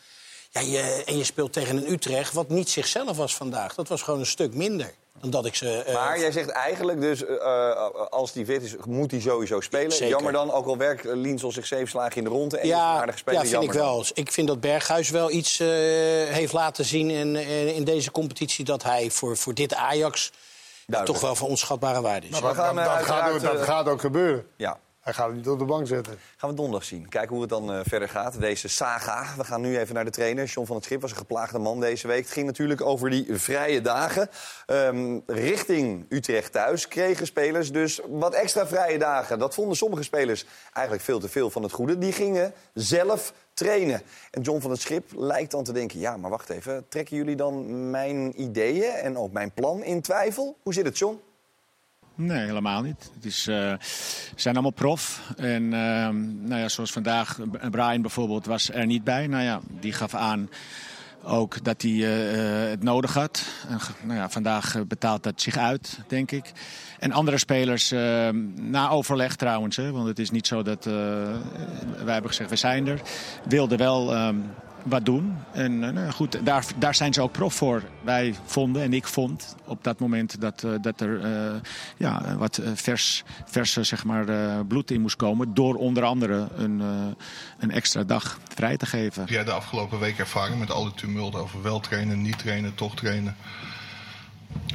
Ja, 0.50 0.62
je, 0.62 1.04
en 1.06 1.18
je 1.18 1.24
speelt 1.24 1.54
tegen 1.54 1.78
een 1.78 1.92
Utrecht 1.92 2.34
wat 2.34 2.50
niet 2.50 2.70
zichzelf 2.70 3.18
was 3.18 3.36
vandaag. 3.36 3.76
Dat 3.76 3.88
was 3.88 4.02
gewoon 4.02 4.20
een 4.20 4.26
stuk 4.26 4.54
minder 4.54 4.94
dan 5.22 5.30
dat 5.30 5.46
ik 5.46 5.56
ze... 5.56 5.84
eh, 5.84 5.94
Maar 5.94 6.20
jij 6.20 6.32
zegt 6.32 6.50
eigenlijk 6.50 7.02
dus, 7.02 7.26
eh, 7.26 7.36
eh, 7.36 7.90
als 8.10 8.32
die 8.32 8.46
fit 8.46 8.62
is, 8.62 8.76
moet 8.86 9.12
hij 9.12 9.20
sowieso 9.20 9.62
spelen. 9.62 9.92
Zeker. 9.92 10.08
Jammer 10.08 10.32
dan, 10.32 10.52
ook 10.52 10.66
al 10.66 10.78
werkt 10.78 11.04
Liensel 11.04 11.52
zich 11.52 11.66
zeven 11.68 11.88
slagen 11.88 12.18
in 12.18 12.24
de 12.24 12.30
ronde. 12.30 12.58
En 12.58 12.68
Ja, 12.68 12.80
aardige 12.80 13.18
speler, 13.18 13.44
ja, 13.44 13.50
vind 13.50 13.64
ik 13.64 13.74
dan. 13.74 13.82
wel. 13.82 14.06
Ik 14.14 14.32
vind 14.32 14.48
dat 14.48 14.60
Berghuis 14.60 15.10
wel 15.10 15.32
iets 15.32 15.60
eh, 15.60 15.68
heeft 16.28 16.54
laten 16.54 16.86
zien 16.86 17.10
in, 17.10 17.36
in, 17.76 17.84
deze 17.84 18.12
competitie... 18.12 18.66
dat 18.66 18.84
hij 18.84 19.10
voor, 19.12 19.38
voor 19.38 19.54
dit 19.54 19.74
Ajax 19.74 20.32
toch 21.04 21.20
wel 21.20 21.36
van 21.36 21.48
onschatbare 21.48 22.02
waarde 22.02 22.28
is. 22.28 22.32
Nou, 22.32 22.44
dat, 22.44 22.56
dat, 22.56 22.76
dat 22.76 23.04
gaat, 23.04 23.32
ook, 23.32 23.42
dat 23.42 23.62
gaat 23.62 23.88
ook 23.88 24.00
gebeuren. 24.02 24.46
Ja. 24.58 24.80
Hij 25.00 25.14
gaat 25.14 25.28
het 25.28 25.36
niet 25.36 25.48
op 25.48 25.60
de 25.60 25.66
bank 25.66 25.88
zetten. 25.88 26.18
Gaan 26.38 26.50
we 26.50 26.56
donderdag 26.56 26.84
zien. 26.84 27.10
Kijken 27.10 27.32
hoe 27.32 27.42
het 27.42 27.50
dan 27.50 27.74
eh, 27.74 27.80
verder 27.84 28.10
gaat, 28.10 28.40
deze 28.40 28.68
saga. 28.68 29.36
We 29.38 29.44
gaan 29.44 29.62
nu 29.62 29.78
even 29.78 29.96
naar 29.96 30.06
de 30.06 30.12
trainer. 30.12 30.46
John 30.46 30.68
van 30.68 30.76
het 30.76 30.86
Schip 30.86 31.02
was 31.02 31.12
een 31.12 31.18
geplaagde 31.18 31.60
man 31.60 31.80
deze 31.80 32.08
week. 32.08 32.24
Het 32.24 32.32
ging 32.32 32.46
natuurlijk 32.46 32.82
over 32.82 33.10
die 33.10 33.26
vrije 33.30 33.82
dagen. 33.82 34.30
Ehm, 34.66 35.20
richting 35.26 36.06
Utrecht 36.10 36.52
thuis 36.52 36.88
kregen 36.88 37.26
spelers 37.26 37.72
dus 37.72 38.02
wat 38.10 38.34
extra 38.34 38.68
vrije 38.68 38.98
dagen. 38.98 39.40
Dat 39.40 39.54
vonden 39.54 39.78
sommige 39.78 40.04
spelers 40.04 40.46
eigenlijk 40.74 41.06
veel 41.06 41.20
te 41.20 41.30
veel 41.30 41.50
van 41.50 41.64
het 41.64 41.72
goede. 41.72 41.98
Die 41.98 42.12
gingen 42.12 42.54
zelf 42.74 43.34
trainen. 43.54 44.02
En 44.32 44.42
John 44.42 44.62
van 44.62 44.72
het 44.72 44.82
Schip 44.82 45.12
lijkt 45.16 45.52
dan 45.52 45.64
te 45.64 45.74
denken... 45.74 46.00
ja, 46.00 46.18
maar 46.18 46.30
wacht 46.30 46.50
even, 46.50 46.88
trekken 46.90 47.18
jullie 47.18 47.36
dan 47.36 47.90
mijn 47.90 48.42
ideeën 48.42 48.92
en 48.92 49.18
ook 49.18 49.32
mijn 49.32 49.52
plan 49.52 49.84
in 49.84 50.02
twijfel? 50.02 50.58
Hoe 50.64 50.74
zit 50.74 50.86
het, 50.86 50.98
John? 50.98 51.22
Nee, 52.22 52.46
helemaal 52.46 52.82
niet. 52.82 53.12
Het 53.14 53.26
is, 53.26 53.44
ze 53.44 53.78
zijn 54.36 54.54
allemaal 54.54 54.72
prof. 54.72 55.22
En 55.38 55.74
ehm, 55.74 56.44
nou 56.48 56.62
ja, 56.62 56.70
zoals 56.70 56.92
vandaag, 56.92 57.40
Brian 57.72 58.02
bijvoorbeeld 58.02 58.46
was 58.46 58.72
er 58.72 58.86
niet 58.86 59.04
bij. 59.04 59.28
Nou 59.28 59.44
ja, 59.44 59.60
die 59.80 59.94
gaf 59.94 60.14
aan 60.14 60.50
ook 61.24 61.64
dat 61.64 61.82
hij 61.82 61.92
eh, 61.92 62.64
eh, 62.64 62.70
het 62.70 62.84
nodig 62.84 63.14
had. 63.14 63.44
En, 63.70 63.80
nou 64.04 64.20
ja, 64.20 64.30
vandaag 64.30 64.88
betaalt 64.88 65.24
dat 65.24 65.42
zich 65.42 65.58
uit, 65.58 66.00
denk 66.08 66.32
ik. 66.32 66.52
En 67.00 67.12
andere 67.12 67.38
spelers, 67.38 67.92
eh, 67.92 68.30
na 68.56 68.90
overleg 68.90 69.36
trouwens, 69.36 69.76
hè, 69.76 69.92
want 69.92 70.08
het 70.08 70.20
is 70.20 70.32
niet 70.32 70.48
zo 70.48 70.62
dat 70.62 70.86
wij 72.04 72.14
hebben 72.14 72.30
gezegd 72.30 72.50
we 72.50 72.56
zijn 72.56 72.88
er, 72.88 73.02
wilden 73.48 73.78
wel 73.78 74.14
ehm, 74.14 74.36
wat 74.84 75.06
doen. 75.06 75.38
En 75.52 75.84
eh, 75.84 75.94
nou 75.94 76.06
ja, 76.06 76.12
goed, 76.12 76.46
daar, 76.46 76.66
daar 76.78 76.96
zijn 76.96 77.14
ze 77.14 77.22
ook 77.22 77.32
prof 77.32 77.54
voor. 77.54 77.84
Wij 78.02 78.36
vonden 78.46 78.82
en 78.82 78.94
ik 78.94 79.08
vond 79.08 79.56
op 79.66 79.84
dat 79.84 80.00
moment 80.00 80.42
dat, 80.42 80.64
eh, 80.64 80.72
dat 80.82 81.02
er 81.02 81.24
eh, 81.24 81.56
ja, 81.98 82.36
wat 82.38 82.62
vers, 82.74 83.24
verse 83.46 83.84
zeg 83.84 84.04
maar, 84.04 84.28
eh, 84.30 84.60
bloed 84.68 84.92
in 84.92 85.02
moest 85.02 85.16
komen. 85.16 85.54
Door 85.54 85.76
onder 85.76 86.04
andere 86.04 86.48
een, 86.56 86.82
eh, 86.82 86.88
een 87.60 87.72
extra 87.72 88.04
dag 88.04 88.40
vrij 88.54 88.78
te 88.78 88.86
geven. 88.86 89.22
Heb 89.22 89.30
jij 89.30 89.44
de 89.44 89.52
afgelopen 89.52 90.00
week 90.00 90.20
ervaring 90.20 90.60
met 90.60 90.72
al 90.72 90.84
die 90.84 90.94
tumult 90.94 91.36
over 91.36 91.62
wel 91.62 91.80
trainen, 91.80 92.22
niet 92.22 92.40
trainen, 92.40 92.76
toch 92.76 92.96
trainen? 92.96 93.36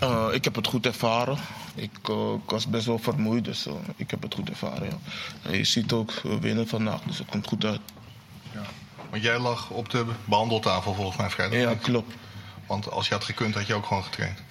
Eh, 0.00 0.26
ik 0.32 0.44
heb 0.44 0.54
het 0.54 0.66
goed 0.66 0.86
ervaren. 0.86 1.36
Ik, 1.74 1.90
ik 2.44 2.50
was 2.50 2.66
best 2.66 2.86
wel 2.86 2.98
vermoeid, 2.98 3.44
dus 3.44 3.66
ik 3.96 4.10
heb 4.10 4.22
het 4.22 4.34
goed 4.34 4.48
ervaren. 4.48 4.86
Ja. 4.86 4.96
En 5.50 5.56
je 5.56 5.64
ziet 5.64 5.92
ook 5.92 6.12
winnen 6.40 6.68
vandaag, 6.68 7.00
dus 7.00 7.18
het 7.18 7.28
komt 7.28 7.46
goed 7.46 7.64
uit. 7.64 7.80
Want 9.14 9.26
jij 9.26 9.38
lag 9.38 9.70
op 9.70 9.90
de 9.90 10.04
behandeltafel 10.24 10.94
volgens 10.94 11.16
mij 11.16 11.30
vrijdag. 11.30 11.58
Ja, 11.58 11.74
klopt. 11.74 12.14
Want 12.66 12.90
als 12.90 13.08
je 13.08 13.14
had 13.14 13.24
gekund, 13.24 13.54
had 13.54 13.66
je 13.66 13.74
ook 13.74 13.86
gewoon 13.86 14.04
getraind. 14.04 14.42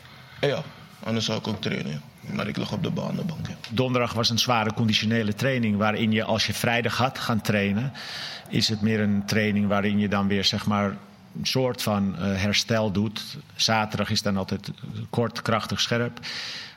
Ja, 0.41 0.64
anders 1.03 1.26
zou 1.26 1.39
ik 1.39 1.47
ook 1.47 1.61
trainen. 1.61 1.91
ja. 1.91 2.34
Maar 2.34 2.47
ik 2.47 2.57
lag 2.57 2.72
op 2.72 2.84
de 2.84 2.89
banenbank. 2.89 3.47
Ja. 3.47 3.55
Donderdag 3.70 4.14
was 4.14 4.30
een 4.30 4.39
zware 4.39 4.74
conditionele 4.74 5.34
training 5.34 5.78
waarin 5.78 6.11
je 6.11 6.24
als 6.24 6.47
je 6.47 6.53
vrijdag 6.53 6.97
had 6.97 7.20
gaan 7.20 7.41
trainen, 7.41 7.93
is 8.49 8.70
het 8.70 8.82
meer 8.82 8.99
een 8.99 9.26
training 9.26 9.68
waarin 9.68 9.99
je 9.99 10.07
dan 10.07 10.28
weer 10.28 10.43
zeg 10.43 10.66
maar 10.66 10.97
een 11.39 11.45
soort 11.45 11.82
van 11.82 12.16
eh, 12.18 12.41
herstel 12.41 12.91
doet. 12.91 13.38
Zaterdag 13.55 14.09
is 14.09 14.22
dan 14.22 14.38
altijd 14.38 14.72
kort, 15.09 15.41
krachtig, 15.41 15.82
scherp. 15.82 16.20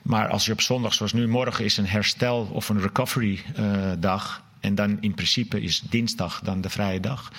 Maar 0.03 0.29
als 0.29 0.47
je 0.47 0.53
op 0.53 0.61
zondag, 0.61 0.95
zoals 0.95 1.13
nu 1.13 1.29
morgen, 1.29 1.65
is 1.65 1.77
een 1.77 1.87
herstel 1.87 2.49
of 2.53 2.69
een 2.69 2.81
recovery 2.81 3.43
eh, 3.55 3.65
dag. 3.99 4.45
En 4.61 4.75
dan 4.75 4.97
in 5.01 5.15
principe 5.15 5.61
is 5.61 5.81
dinsdag 5.81 6.41
dan 6.41 6.61
de 6.61 6.71
vrije 6.71 7.01
dag. 7.01 7.31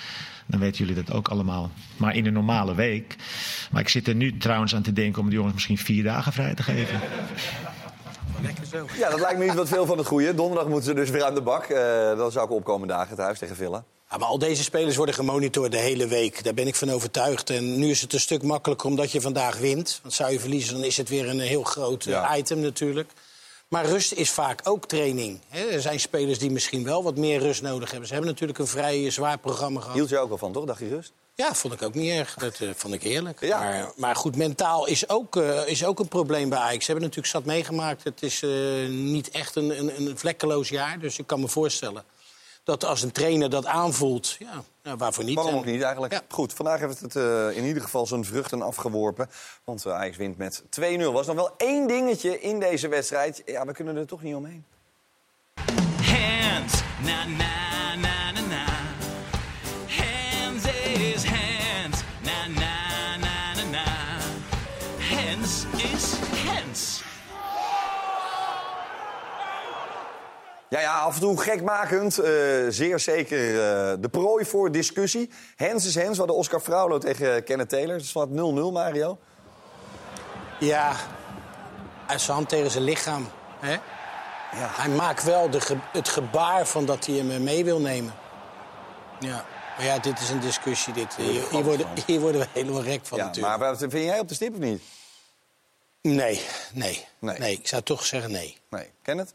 Dan 0.48 0.60
weten 0.60 0.86
jullie 0.86 1.04
dat 1.04 1.14
ook 1.14 1.28
allemaal. 1.28 1.70
Maar 1.96 2.16
in 2.16 2.26
een 2.26 2.32
normale 2.32 2.74
week. 2.74 3.16
Maar 3.70 3.80
ik 3.80 3.88
zit 3.88 4.08
er 4.08 4.14
nu 4.14 4.36
trouwens 4.38 4.74
aan 4.74 4.82
te 4.82 4.92
denken 4.92 5.22
om 5.22 5.28
de 5.28 5.34
jongens 5.34 5.54
misschien 5.54 5.78
vier 5.78 6.02
dagen 6.02 6.32
vrij 6.32 6.54
te 6.54 6.62
geven. 6.62 7.00
Lekker 8.42 8.64
zo. 8.66 8.86
Ja, 8.98 9.10
dat 9.10 9.20
lijkt 9.20 9.38
me 9.38 9.44
niet 9.44 9.54
wat 9.54 9.68
veel 9.68 9.86
van 9.86 9.98
het 9.98 10.06
goede. 10.06 10.34
Donderdag 10.34 10.66
moeten 10.68 10.84
ze 10.88 10.94
dus 10.94 11.10
weer 11.10 11.24
aan 11.24 11.34
de 11.34 11.42
bak. 11.42 11.64
Eh 11.64 12.16
dan 12.16 12.32
zou 12.32 12.44
ik 12.44 12.52
opkomen 12.52 12.88
dagen 12.88 13.08
het 13.10 13.18
huis 13.18 13.38
tegen 13.38 13.56
Villa. 13.56 13.84
Ja, 14.10 14.16
maar 14.16 14.28
al 14.28 14.38
deze 14.38 14.62
spelers 14.62 14.96
worden 14.96 15.14
gemonitord 15.14 15.72
de 15.72 15.78
hele 15.78 16.06
week. 16.06 16.44
Daar 16.44 16.54
ben 16.54 16.66
ik 16.66 16.74
van 16.74 16.90
overtuigd. 16.90 17.50
En 17.50 17.78
nu 17.78 17.88
is 17.90 18.00
het 18.00 18.12
een 18.12 18.20
stuk 18.20 18.42
makkelijker 18.42 18.88
omdat 18.88 19.12
je 19.12 19.20
vandaag 19.20 19.58
wint. 19.58 19.98
Want 20.02 20.14
zou 20.14 20.32
je 20.32 20.40
verliezen, 20.40 20.74
dan 20.74 20.84
is 20.84 20.96
het 20.96 21.08
weer 21.08 21.28
een 21.28 21.40
heel 21.40 21.62
groot 21.62 22.04
eh, 22.04 22.12
Ja. 22.12 22.36
item 22.36 22.60
natuurlijk. 22.60 23.10
Maar 23.68 23.86
rust 23.86 24.12
is 24.12 24.30
vaak 24.30 24.60
ook 24.64 24.86
training. 24.86 25.40
Hè, 25.48 25.66
Er 25.66 25.80
zijn 25.80 26.00
spelers 26.00 26.38
die 26.38 26.50
misschien 26.50 26.84
wel 26.84 27.02
wat 27.02 27.16
meer 27.16 27.40
rust 27.40 27.62
nodig 27.62 27.90
hebben. 27.90 28.08
Ze 28.08 28.14
hebben 28.14 28.30
natuurlijk 28.30 28.58
een 28.58 28.66
vrij 28.66 29.10
zwaar 29.10 29.38
programma 29.38 29.80
gehad. 29.80 29.94
Hield 29.94 30.08
je 30.08 30.18
ook 30.18 30.28
wel 30.28 30.38
van, 30.38 30.52
toch? 30.52 30.64
Dacht 30.64 30.78
je 30.78 30.88
rust? 30.88 31.12
Ja, 31.34 31.54
vond 31.54 31.74
ik 31.74 31.82
ook 31.82 31.94
niet 31.94 32.10
erg. 32.10 32.34
Dat 32.34 32.60
eh, 32.60 32.68
vond 32.74 32.94
ik 32.94 33.02
eerlijk. 33.02 33.48
Maar, 33.48 33.92
maar 33.96 34.16
goed, 34.16 34.36
mentaal 34.36 34.86
is 34.86 35.08
ook, 35.08 35.36
eh, 35.36 35.66
is 35.66 35.84
ook 35.84 35.98
een 35.98 36.08
probleem 36.08 36.48
bij 36.48 36.58
Ajax. 36.58 36.84
Ze 36.84 36.90
hebben 36.90 37.08
natuurlijk 37.08 37.34
zat 37.34 37.44
meegemaakt. 37.44 38.04
Het 38.04 38.22
is 38.22 38.42
eh, 38.42 38.50
niet 38.88 39.30
echt 39.30 39.56
een, 39.56 39.78
een, 39.78 40.00
een 40.00 40.18
vlekkeloos 40.18 40.68
jaar. 40.68 40.98
Dus 40.98 41.18
ik 41.18 41.26
kan 41.26 41.40
me 41.40 41.48
voorstellen 41.48 42.04
dat 42.64 42.84
als 42.84 43.02
een 43.02 43.12
trainer 43.12 43.50
dat 43.50 43.66
aanvoelt... 43.66 44.36
Ja, 44.38 44.64
nou, 44.88 45.00
waarvoor 45.00 45.24
niet? 45.24 45.34
Waarom 45.34 45.54
ook 45.54 45.64
niet 45.64 45.82
eigenlijk? 45.82 46.20
Goed, 46.28 46.52
vandaag 46.52 46.80
heeft 46.80 47.00
het 47.00 47.16
eh, 47.16 47.56
in 47.56 47.64
ieder 47.64 47.82
geval 47.82 48.06
zijn 48.06 48.24
vruchten 48.24 48.62
afgeworpen. 48.62 49.28
Want 49.64 49.84
eh, 49.84 49.92
Ajax 49.92 50.16
wint 50.16 50.36
met 50.36 50.62
2-0. 50.62 50.64
Was 51.12 51.26
nog 51.26 51.36
wel 51.36 51.54
één 51.56 51.86
dingetje 51.86 52.40
in 52.40 52.60
deze 52.60 52.88
wedstrijd. 52.88 53.42
Ja, 53.46 53.66
we 53.66 53.72
kunnen 53.72 53.96
er 53.96 54.06
toch 54.06 54.22
niet 54.22 54.34
omheen. 54.34 54.64
Hands, 56.02 56.82
na 57.04 57.26
na 57.26 57.94
na 57.94 58.32
na 58.32 58.40
na. 58.40 58.64
Hands 59.86 60.64
is 60.64 61.24
hands, 61.24 61.47
Ja, 70.70 70.80
ja, 70.80 70.98
af 71.00 71.14
en 71.14 71.20
toe 71.20 71.40
gekmakend. 71.40 72.18
eh, 72.18 72.30
zeer 72.68 72.98
zeker 72.98 73.38
eh, 73.48 73.94
de 74.00 74.08
prooi 74.10 74.44
voor 74.44 74.72
discussie. 74.72 75.30
Hens 75.56 75.86
is 75.86 75.94
Hens. 75.94 76.10
We 76.10 76.16
hadden 76.18 76.36
Oscar 76.36 76.60
Fraulo 76.60 76.98
tegen 76.98 77.44
Kenneth 77.44 77.68
Taylor. 77.68 77.94
Het 77.96 78.06
staat 78.06 78.28
0-0, 78.28 78.32
Mario. 78.72 79.18
Ja, 80.60 80.92
uit 82.06 82.20
zijn 82.20 82.36
hand 82.36 82.48
tegen 82.48 82.70
zijn 82.70 82.84
lichaam. 82.84 83.28
Hè? 83.60 83.76
Hij 84.56 84.88
maakt 84.88 85.22
wel 85.24 85.50
de 85.50 85.60
ge- 85.60 85.76
het 85.92 86.08
gebaar 86.08 86.66
van 86.66 86.86
dat 86.86 87.06
hij 87.06 87.14
hem 87.16 87.30
eh, 87.30 87.38
mee 87.38 87.64
wil 87.64 87.80
nemen. 87.80 88.12
Ja. 89.20 89.44
Maar 89.76 89.86
ja, 89.86 89.98
dit 89.98 90.20
is 90.20 90.30
een 90.30 90.40
discussie. 90.40 90.92
Dit. 90.94 91.14
Hier, 91.16 91.42
hier, 91.50 91.64
worden, 91.64 91.86
hier 92.06 92.20
worden 92.20 92.40
we 92.40 92.46
helemaal 92.52 92.82
rek 92.82 93.00
van 93.06 93.18
Ja, 93.18 93.24
natuurlijk. 93.24 93.58
maar 93.58 93.68
wat 93.70 93.78
vind 93.78 93.92
jij 93.92 94.18
op 94.18 94.28
de 94.28 94.34
stip 94.34 94.52
of 94.52 94.58
niet? 94.58 94.82
Nee, 96.02 96.42
nee, 96.72 97.06
nee. 97.18 97.52
Ik 97.52 97.68
zou 97.68 97.82
toch 97.82 98.04
zeggen 98.04 98.30
nee. 98.30 98.56
Nee. 98.70 98.90
Kenneth? 99.02 99.34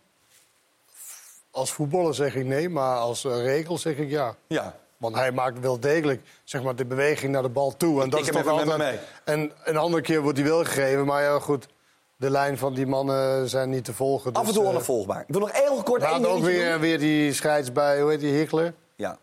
Als 1.54 1.72
voetballer 1.72 2.16
zeg 2.16 2.36
ik 2.36 2.45
nee, 2.45 2.70
maar 2.70 2.97
als 2.97 3.26
eh, 3.26 3.43
regel 3.43 3.78
zeg 3.78 3.97
ik 3.97 4.10
ja. 4.10 4.36
Ja. 4.47 4.76
Want 4.97 5.16
hij 5.16 5.32
maakt 5.32 5.60
wel 5.60 5.80
degelijk 5.80 6.22
zeg 6.43 6.64
maar, 6.64 6.76
de 6.76 6.86
beweging 6.86 7.32
naar 7.32 7.41
de 7.41 7.49
bal 7.49 7.78
toe. 7.78 8.01
En 8.01 8.10
dat 8.10 8.20
Ik 8.20 8.26
is 8.26 8.32
toch 8.32 8.47
altijd... 8.47 8.99
En 9.24 9.51
een 9.64 9.78
andere 9.78 10.04
keer 10.04 10.22
wordt 10.22 10.38
hij 10.38 10.47
wel 10.47 10.64
gegeven. 10.64 11.06
Maar 11.06 11.24
ja, 11.24 11.39
goed, 11.39 11.68
de 12.16 12.30
lijn 12.30 12.58
van 12.58 12.74
die 12.74 12.88
mannen 12.88 13.49
zijn 13.49 13.70
niet 13.70 13.86
te 13.86 13.93
volgen. 13.93 14.34
Af 14.34 14.39
en 14.39 14.45
dus, 14.45 14.56
toe 14.56 14.64
eh, 14.64 14.70
onafvolgbaar. 14.70 15.22
Ik 15.22 15.26
wil 15.28 15.39
nog 15.39 15.51
heel 15.51 15.84
kort 15.84 16.04
één 16.04 16.26
ook 16.26 16.39
weer, 16.43 16.72
doen. 16.72 16.80
weer 16.80 16.99
die 16.99 17.34
scheids 17.34 17.72
bij, 17.72 18.01
hoe 18.01 18.10
heet 18.10 18.20
die, 18.20 18.34
Hickler? 18.34 18.74
Ja, 18.95 19.18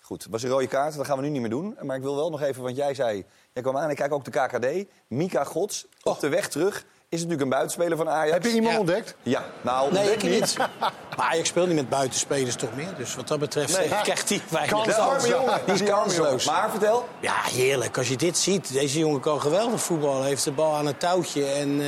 goed. 0.00 0.22
Het 0.22 0.32
was 0.32 0.42
een 0.42 0.50
rode 0.50 0.66
kaart, 0.66 0.96
dat 0.96 1.06
gaan 1.06 1.16
we 1.16 1.22
nu 1.22 1.28
niet 1.30 1.40
meer 1.40 1.50
doen. 1.50 1.76
Maar 1.82 1.96
ik 1.96 2.02
wil 2.02 2.16
wel 2.16 2.30
nog 2.30 2.42
even, 2.42 2.62
want 2.62 2.76
jij 2.76 2.94
zei... 2.94 3.24
Jij 3.52 3.62
kwam 3.62 3.76
aan, 3.76 3.90
ik 3.90 3.96
kijk 3.96 4.12
ook 4.12 4.24
de 4.24 4.30
KKD. 4.30 4.88
Mika 5.08 5.44
Gods, 5.44 5.86
op 6.02 6.20
de 6.20 6.28
weg 6.28 6.48
terug... 6.48 6.84
is 7.10 7.16
natuurlijk 7.18 7.42
een 7.42 7.48
buitenspeler 7.48 7.96
van 7.96 8.08
Ajax. 8.08 8.32
Heb 8.32 8.42
je 8.42 8.50
iemand 8.50 8.72
Ja. 8.72 8.78
ontdekt? 8.78 9.14
Ja, 9.22 9.44
nou, 9.60 9.92
Nee, 9.92 10.12
ik 10.12 10.22
niet. 10.22 10.56
Maar 10.58 10.92
Ajax 11.16 11.48
speelt 11.48 11.66
niet 11.66 11.76
met 11.76 11.88
buitenspelers 11.88 12.54
toch 12.56 12.74
meer. 12.76 12.94
Dus 12.96 13.14
wat 13.14 13.28
dat 13.28 13.38
betreft 13.38 13.78
Nee. 13.78 13.88
eh, 13.88 14.02
krijgt 14.02 14.28
hij 14.28 14.40
weinig. 14.50 14.82
De 14.84 14.94
arme 14.94 15.28
jongen. 15.28 15.60
Die 15.64 15.74
is 15.74 15.82
kansloos. 15.82 16.44
Maar 16.44 16.70
vertel. 16.70 17.08
Ja, 17.20 17.34
heerlijk. 17.42 17.98
Als 17.98 18.08
je 18.08 18.16
dit 18.16 18.38
ziet. 18.38 18.72
Deze 18.72 18.98
jongen 18.98 19.20
kan 19.20 19.40
geweldig 19.40 19.80
voetballen. 19.82 20.24
Heeft 20.26 20.44
de 20.44 20.50
bal 20.52 20.74
aan 20.74 20.86
een 20.86 20.96
touwtje. 20.96 21.44
En 21.46 21.80
eh, 21.80 21.86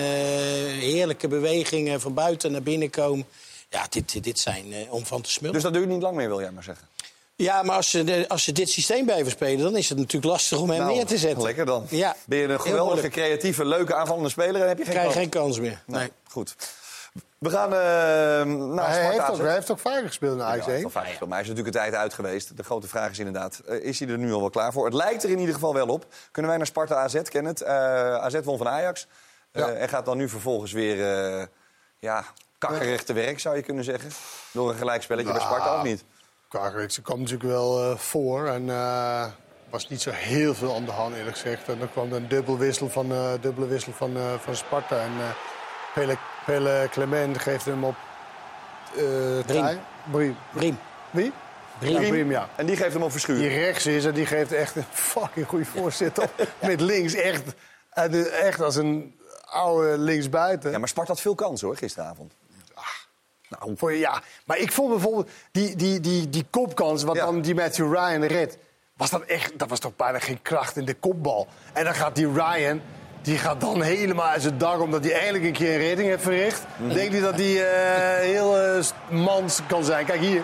heerlijke 0.81 1.29
bewegingen 1.29 2.01
van 2.01 2.15
buiten 2.15 2.53
naar 2.53 2.63
binnen 2.63 2.91
komen. 2.91 3.27
Ja, 3.69 3.87
dit, 3.89 4.25
dit 4.25 4.39
zijn 4.39 4.73
eh, 4.73 4.93
om 4.93 5.07
van 5.07 5.21
te 5.21 5.31
smullen. 5.31 5.55
Dus 5.55 5.63
dat 5.63 5.73
duurt 5.73 5.89
niet 5.89 6.03
lang 6.03 6.17
meer, 6.17 6.29
wil 6.29 6.41
jij 6.41 6.51
maar 6.51 6.63
zeggen. 6.63 6.87
Ja, 7.43 7.63
maar 7.63 7.77
als 7.77 7.91
ze, 7.91 8.25
als 8.29 8.45
ze 8.45 8.53
dit 8.53 8.71
systeem 8.71 9.05
blijven 9.05 9.31
spelen... 9.31 9.65
dan 9.65 9.77
is 9.77 9.89
het 9.89 9.99
natuurlijk 9.99 10.33
lastig 10.33 10.59
om 10.59 10.71
hem 10.71 10.79
Nou, 10.81 10.95
neer 10.95 11.07
te 11.07 11.19
zetten. 11.19 11.43
Lekker 11.43 11.67
dan. 11.67 11.87
Ja, 11.89 12.17
Ben 12.27 12.39
je 12.39 12.49
een 12.49 12.61
geweldige, 12.61 13.09
creatieve, 13.09 13.65
leuke 13.65 13.95
aanvallende 13.95 14.29
speler... 14.29 14.63
en 14.63 14.69
heb 14.69 14.79
je 14.79 14.85
geen 14.85 14.93
Krijg 14.93 15.07
kans. 15.07 15.19
geen 15.19 15.29
kans 15.29 15.59
meer. 15.61 15.83
Nee, 15.87 15.99
Nee. 16.01 16.13
Goed. 16.29 16.55
We 17.39 17.51
gaan 17.51 17.73
eh 17.73 17.79
naar 18.75 18.89
hij, 18.89 19.03
Sparta 19.03 19.27
heeft 19.27 19.31
ook, 19.41 19.47
hij 19.47 19.55
heeft 19.55 19.71
ook 19.71 19.79
vaker 19.79 20.07
gespeeld 20.07 20.35
in 20.39 20.43
Ajax 20.43 20.67
Ja, 20.67 20.73
1. 20.73 20.81
wel 20.81 20.91
vaak 20.91 21.07
gespeeld, 21.07 21.29
maar 21.29 21.39
hij 21.39 21.49
is 21.49 21.55
natuurlijk 21.55 21.77
een 21.77 21.83
tijd 21.83 21.95
uit 21.95 22.15
geweest. 22.15 22.57
De 22.57 22.63
grote 22.63 22.89
vraag 22.89 23.11
is 23.11 23.19
inderdaad, 23.19 23.59
eh, 23.67 23.77
is 23.85 23.99
hij 24.01 24.09
er 24.09 24.19
nu 24.19 24.33
al 24.33 24.41
wel 24.41 24.51
klaar 24.51 24.73
voor? 24.73 24.85
Het 24.85 24.95
lijkt 24.95 25.23
er 25.23 25.31
in 25.31 25.39
ieder 25.39 25.55
geval 25.55 25.75
wel 25.75 25.87
op. 25.87 26.07
Kunnen 26.31 26.51
wij 26.51 26.59
naar 26.61 26.69
Sparta 26.69 26.95
AZ, 26.97 27.21
Kenneth? 27.23 27.63
Eh 27.63 27.75
AZ 28.15 28.41
won 28.45 28.59
van 28.59 28.69
Ajax. 28.69 29.07
Eh, 29.53 29.63
Ja. 29.63 29.71
en 29.73 29.89
gaat 29.89 30.05
dan 30.05 30.17
nu 30.17 30.29
vervolgens 30.29 30.73
weer, 30.73 31.27
eh 31.39 31.47
ja, 31.99 32.25
kakkerig 32.59 33.03
te 33.05 33.13
werk, 33.13 33.41
zou 33.41 33.57
je 33.57 33.63
kunnen 33.63 33.85
zeggen. 33.85 34.11
Door 34.53 34.71
een 34.71 34.77
gelijkspelletje 34.77 35.33
bij 35.33 35.41
Sparta, 35.41 35.77
of 35.77 35.83
niet? 35.83 36.05
Ze 36.89 37.03
kwam 37.03 37.19
natuurlijk 37.19 37.51
wel 37.51 37.91
eh, 37.91 37.97
voor. 37.97 38.47
En 38.47 38.71
eh 38.71 39.27
was 39.71 39.89
niet 39.89 40.01
zo 40.01 40.11
heel 40.11 40.55
veel 40.55 40.75
aan 40.75 40.85
de 40.85 40.91
hand, 40.91 41.15
eerlijk 41.15 41.37
gezegd. 41.37 41.69
En 41.69 41.79
dan 41.79 41.91
kwam 41.91 42.11
er 42.11 42.17
een 42.17 42.29
dubbelwissel 42.29 42.89
van, 42.89 43.13
eh 43.13 43.33
dubbele 43.41 43.67
wissel 43.67 43.93
van, 43.93 44.17
eh, 44.17 44.23
van 44.39 44.57
Sparta. 44.57 45.01
En 45.01 45.13
eh 45.21 45.31
Pele, 45.95 46.17
Pele 46.47 46.89
Clement 46.91 47.39
geeft 47.39 47.65
hem 47.65 47.85
op... 47.85 47.95
eh 48.97 49.03
Briem. 49.47 49.79
Briem. 50.11 50.37
Briem. 50.53 50.79
Wie? 51.11 51.33
Briem. 51.79 52.01
Ja, 52.03 52.09
Briem, 52.09 52.31
ja. 52.31 52.49
En 52.57 52.67
die 52.67 52.77
geeft 52.77 52.93
hem 52.93 53.03
op 53.03 53.11
verschuur. 53.11 53.39
Die 53.39 53.49
rechts 53.49 53.87
is 53.87 54.05
en 54.05 54.15
die 54.15 54.27
geeft 54.27 54.53
echt 54.53 54.77
een 54.77 54.85
fucking 54.91 55.47
goede 55.47 55.65
voorzet 55.65 56.19
op. 56.19 56.31
Met 56.67 56.81
links 56.81 57.15
echt, 57.15 57.55
echt 58.33 58.61
als 58.61 58.77
een 58.77 59.15
oude 59.45 59.99
linksbuiten. 59.99 60.71
Ja, 60.71 60.79
maar 60.79 60.89
Sparta 60.89 61.13
had 61.13 61.21
veel 61.21 61.35
kansen 61.35 61.67
hoor, 61.67 61.77
gisteravond. 61.77 62.33
Nou, 63.59 63.73
voor, 63.77 63.93
ja, 63.95 64.23
maar 64.45 64.59
ik 64.59 64.73
vond 64.73 64.91
bijvoorbeeld 64.91 65.29
die, 65.53 65.77
die, 65.77 66.01
die, 66.01 66.29
die 66.29 66.47
kopkans, 66.51 67.03
wat 67.03 67.17
Ja. 67.17 67.25
dan 67.25 67.41
die 67.41 67.55
Matthew 67.55 67.93
Ryan 67.95 68.23
redt, 68.25 68.57
was 68.97 69.11
dat 69.11 69.23
echt, 69.23 69.59
dat 69.59 69.69
was 69.69 69.79
toch 69.79 69.97
bijna 69.97 70.19
geen 70.19 70.43
kracht 70.43 70.77
in 70.77 70.85
de 70.85 70.95
kopbal. 70.95 71.47
En 71.73 71.85
dan 71.85 71.95
gaat 71.95 72.15
die 72.15 72.33
Ryan, 72.33 72.83
die 73.23 73.39
gaat 73.39 73.61
dan 73.61 73.83
helemaal 73.83 74.27
uit 74.27 74.43
zijn 74.43 74.59
dak, 74.59 74.81
omdat 74.81 75.05
hij 75.05 75.13
eindelijk 75.15 75.45
een 75.45 75.53
keer 75.53 75.75
een 75.75 75.81
redding 75.81 76.09
heeft 76.09 76.23
verricht. 76.23 76.63
Mhm. 76.77 76.95
Denkt 76.95 77.13
hij 77.13 77.23
dat 77.23 77.35
hij 77.35 77.71
eh, 77.71 78.21
heel 78.25 78.59
eh, 78.59 78.85
mans 79.11 79.61
kan 79.69 79.85
zijn. 79.85 80.07
Kijk 80.07 80.21
hier. 80.21 80.43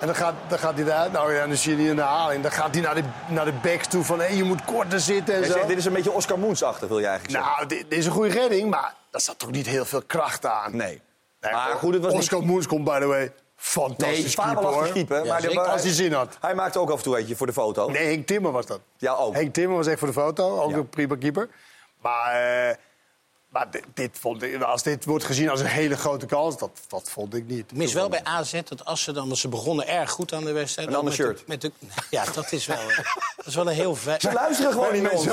En 0.00 0.06
dan 0.06 0.16
gaat, 0.16 0.34
dan 0.48 0.58
gaat 0.58 0.74
hij 0.74 0.84
daar, 0.84 1.10
nou 1.10 1.34
ja, 1.34 1.46
dan 1.46 1.56
zie 1.56 1.70
je 1.70 1.76
die 1.76 1.88
in 1.88 1.96
de 1.96 2.02
haling. 2.02 2.42
Dan 2.42 2.52
gaat 2.52 2.74
hij 2.74 2.82
naar 2.82 2.94
de, 2.94 3.02
naar 3.28 3.44
de 3.44 3.52
backs 3.62 3.86
toe 3.88 4.04
van, 4.04 4.20
hé, 4.20 4.26
je 4.26 4.44
moet 4.44 4.64
korter 4.64 5.00
zitten 5.00 5.34
en 5.34 5.40
Jij 5.40 5.48
zo. 5.48 5.54
zegt, 5.54 5.68
dit 5.68 5.78
is 5.78 5.84
een 5.84 5.92
beetje 5.92 6.12
Oscar 6.12 6.38
Moens-achtig, 6.38 6.88
wil 6.88 6.98
je 6.98 7.06
eigenlijk 7.06 7.36
zeggen? 7.38 7.56
Nou, 7.56 7.68
dit, 7.68 7.90
dit 7.90 7.98
is 7.98 8.06
een 8.06 8.12
goede 8.12 8.30
redding, 8.30 8.70
maar 8.70 8.94
daar 9.10 9.20
zat 9.20 9.38
toch 9.38 9.50
niet 9.50 9.66
heel 9.66 9.84
veel 9.84 10.02
kracht 10.02 10.46
aan. 10.46 10.76
Nee. 10.76 11.00
Nee, 11.40 11.52
Maar 11.52 11.76
goed, 11.76 11.94
het 11.94 12.02
was 12.02 12.12
niet- 12.12 12.20
Oscar 12.22 12.42
Moens 12.42 12.66
komt, 12.66 12.84
by 12.84 12.98
the 12.98 13.06
way, 13.06 13.32
fantastisch 13.56 14.36
Nee, 14.36 14.46
keeper, 14.46 14.64
hoor. 14.64 14.88
keeper. 14.88 15.24
Ja, 15.24 15.32
maar 15.32 15.40
zeker. 15.40 15.60
als 15.60 15.82
hij 15.82 15.92
zin 15.92 16.12
had. 16.12 16.36
Hij 16.40 16.54
maakte 16.54 16.78
ook 16.78 16.90
af 16.90 16.96
en 16.96 17.02
toe 17.02 17.16
eentje 17.18 17.36
voor 17.36 17.46
de 17.46 17.52
foto. 17.52 17.88
Nee, 17.90 18.06
Henk 18.06 18.26
Timmer 18.26 18.52
was 18.52 18.66
dat. 18.66 18.80
Ja, 18.96 19.12
ook. 19.14 19.34
Henk 19.34 19.54
Timmer 19.54 19.76
was 19.76 19.86
echt 19.86 19.98
voor 19.98 20.08
de 20.08 20.14
foto, 20.14 20.60
ook 20.60 20.70
Ja. 20.70 20.76
een 20.76 20.88
prima 20.88 21.16
keeper. 21.16 21.48
Maar, 22.02 22.32
eh, 22.68 22.74
maar 23.48 23.70
dit, 23.70 23.84
dit 23.94 24.18
vond 24.20 24.42
ik, 24.42 24.62
als 24.62 24.82
dit 24.82 25.04
wordt 25.04 25.24
gezien 25.24 25.50
als 25.50 25.60
een 25.60 25.66
hele 25.66 25.96
grote 25.96 26.26
kans, 26.26 26.58
dat, 26.58 26.70
dat 26.88 27.10
vond 27.10 27.34
ik 27.34 27.46
niet. 27.46 27.72
Mis 27.72 27.92
wel 27.92 28.08
bij 28.08 28.24
AZ 28.24 28.60
dat 28.68 28.84
als 28.84 29.02
ze 29.02 29.12
dan, 29.12 29.26
want 29.26 29.38
ze 29.38 29.48
begonnen 29.48 29.86
erg 29.86 30.10
goed 30.10 30.32
aan 30.32 30.44
de 30.44 30.52
wedstrijd. 30.52 30.88
Een 30.88 30.94
ook 30.94 31.00
ander 31.00 31.18
met 31.18 31.26
shirt. 31.26 31.38
De, 31.38 31.44
met 31.46 31.60
de, 31.60 31.72
ja, 32.16 32.24
dat 32.34 32.52
is 32.52 32.66
wel, 32.66 32.76
eh, 32.76 32.96
dat 33.36 33.46
is 33.46 33.54
wel 33.54 33.66
een 33.66 33.74
heel 33.74 33.94
vet. 33.94 34.20
Ze 34.20 34.32
luisteren 34.32 34.72
gewoon 34.72 34.92
niet 34.92 35.02
naar 35.02 35.12
ons. 35.12 35.26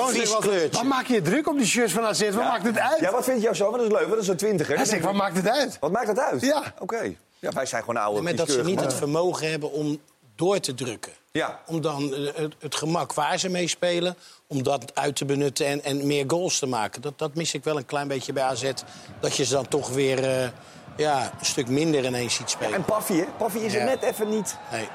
Wat 0.71 0.83
maak 0.83 1.07
je 1.07 1.21
druk 1.21 1.47
op 1.47 1.57
die 1.57 1.65
shirts 1.65 1.93
van 1.93 2.03
AZ? 2.03 2.21
Wat 2.21 2.33
maakt 2.33 2.65
het 2.65 2.77
uit? 2.77 2.99
Ja, 2.99 3.11
wat 3.11 3.23
vindt 3.23 3.41
jouw 3.41 3.53
zoon? 3.53 3.71
Dat 3.71 3.81
is 3.81 3.91
leuk, 3.91 4.09
dat 4.09 4.17
is 4.17 4.27
een 4.27 4.37
twintiger. 4.37 4.75
Hij 4.75 4.85
zegt, 4.85 5.03
wat 5.03 5.13
maakt 5.13 5.35
het 5.35 5.47
uit? 5.47 5.77
Wat 5.79 5.91
maakt 5.91 6.07
het 6.07 6.19
uit? 6.19 6.41
Ja. 6.41 6.73
Oké. 6.79 7.15
Ja, 7.39 7.51
wij 7.51 7.65
zijn 7.65 7.83
gewoon 7.83 8.03
oude 8.03 8.21
Met 8.21 8.37
dat 8.37 8.51
ze 8.51 8.63
niet 8.63 8.81
het 8.81 8.93
vermogen 8.93 9.49
hebben 9.49 9.71
om 9.71 9.99
door 10.35 10.59
te 10.59 10.73
drukken. 10.73 11.11
Ja. 11.31 11.61
Om 11.65 11.81
dan 11.81 12.13
eh, 12.13 12.33
het, 12.35 12.53
het 12.59 12.75
gemak 12.75 13.13
waar 13.13 13.39
ze 13.39 13.49
mee 13.49 13.67
spelen, 13.67 14.15
om 14.47 14.63
dat 14.63 14.95
uit 14.95 15.15
te 15.15 15.25
benutten 15.25 15.65
en, 15.65 15.83
en 15.83 16.07
meer 16.07 16.23
goals 16.27 16.59
te 16.59 16.65
maken. 16.67 17.01
Dat, 17.01 17.19
dat 17.19 17.35
mis 17.35 17.53
ik 17.53 17.63
wel 17.63 17.77
een 17.77 17.85
klein 17.85 18.07
beetje 18.07 18.33
bij 18.33 18.43
AZ. 18.43 18.71
Dat 19.19 19.35
je 19.35 19.45
ze 19.45 19.53
dan 19.53 19.67
toch 19.67 19.89
weer 19.89 20.23
eh, 20.23 20.49
ja, 20.97 21.31
een 21.39 21.45
stuk 21.45 21.67
minder 21.67 22.05
ineens 22.05 22.35
ziet 22.35 22.49
spelen. 22.49 22.73
En 22.73 22.85
Paffy, 22.85 23.13
hè? 23.13 23.25
Paffy 23.37 23.57
is 23.57 23.73
er 23.73 23.79
Ja. 23.79 23.85
net 23.85 24.03
even 24.03 24.29
niet. 24.29 24.57
Nee. 24.71 24.87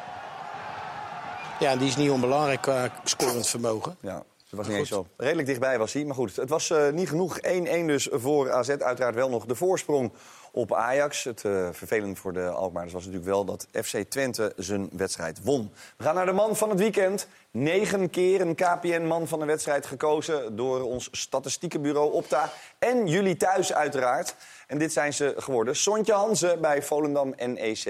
Ja, 1.61 1.77
die 1.77 1.89
is 1.89 1.97
niet 1.97 2.11
onbelangrijk 2.11 2.61
qua 2.63 2.91
scorend 3.05 3.47
vermogen. 3.49 3.97
Ja, 4.01 4.13
dat 4.15 4.25
was 4.59 4.67
niet 4.67 4.77
eens 4.77 4.89
zo. 4.89 5.07
Redelijk 5.17 5.47
dichtbij 5.49 5.79
was 5.79 5.93
hij. 5.93 6.05
Maar 6.05 6.15
goed, 6.15 6.37
het 6.37 6.49
was 6.49 6.71
eh, 6.71 6.89
niet 6.89 7.09
genoeg. 7.09 7.39
1-1 7.41 7.43
dus 7.87 8.09
voor 8.13 8.53
AZ. 8.53 8.69
Uiteraard 8.69 9.15
wel 9.15 9.29
nog 9.29 9.45
de 9.45 9.55
voorsprong 9.55 10.13
op 10.53 10.75
Ajax. 10.75 11.25
Het 11.25 11.45
eh 11.45 11.69
vervelend 11.73 12.19
voor 12.19 12.33
de 12.33 12.49
Alkmaarders 12.49 12.95
was 12.95 13.05
natuurlijk 13.05 13.31
wel 13.31 13.45
dat 13.45 13.67
FC 13.73 13.97
Twente 13.97 14.53
zijn 14.57 14.89
wedstrijd 14.93 15.43
won. 15.43 15.73
We 15.97 16.05
gaan 16.05 16.15
naar 16.15 16.27
de 16.27 16.33
man 16.33 16.57
van 16.57 16.71
het 16.71 16.79
weekend. 16.79 17.29
Negen 17.51 18.11
keer 18.11 18.41
een 18.41 18.55
KPN-man 18.55 19.29
van 19.29 19.39
de 19.39 19.45
wedstrijd 19.45 19.87
gekozen... 19.87 20.57
door 20.57 20.83
ons 20.83 21.09
statistiekenbureau 21.13 22.13
Opta. 22.13 22.53
En 22.79 23.07
jullie 23.07 23.37
thuis 23.37 23.73
uiteraard. 23.73 24.35
En 24.67 24.79
dit 24.79 24.93
zijn 24.93 25.13
ze 25.13 25.35
geworden. 25.37 25.77
Sontje 25.77 26.13
Hansen 26.13 26.61
bij 26.61 26.83
Volendam 26.83 27.35
NEC. 27.37 27.85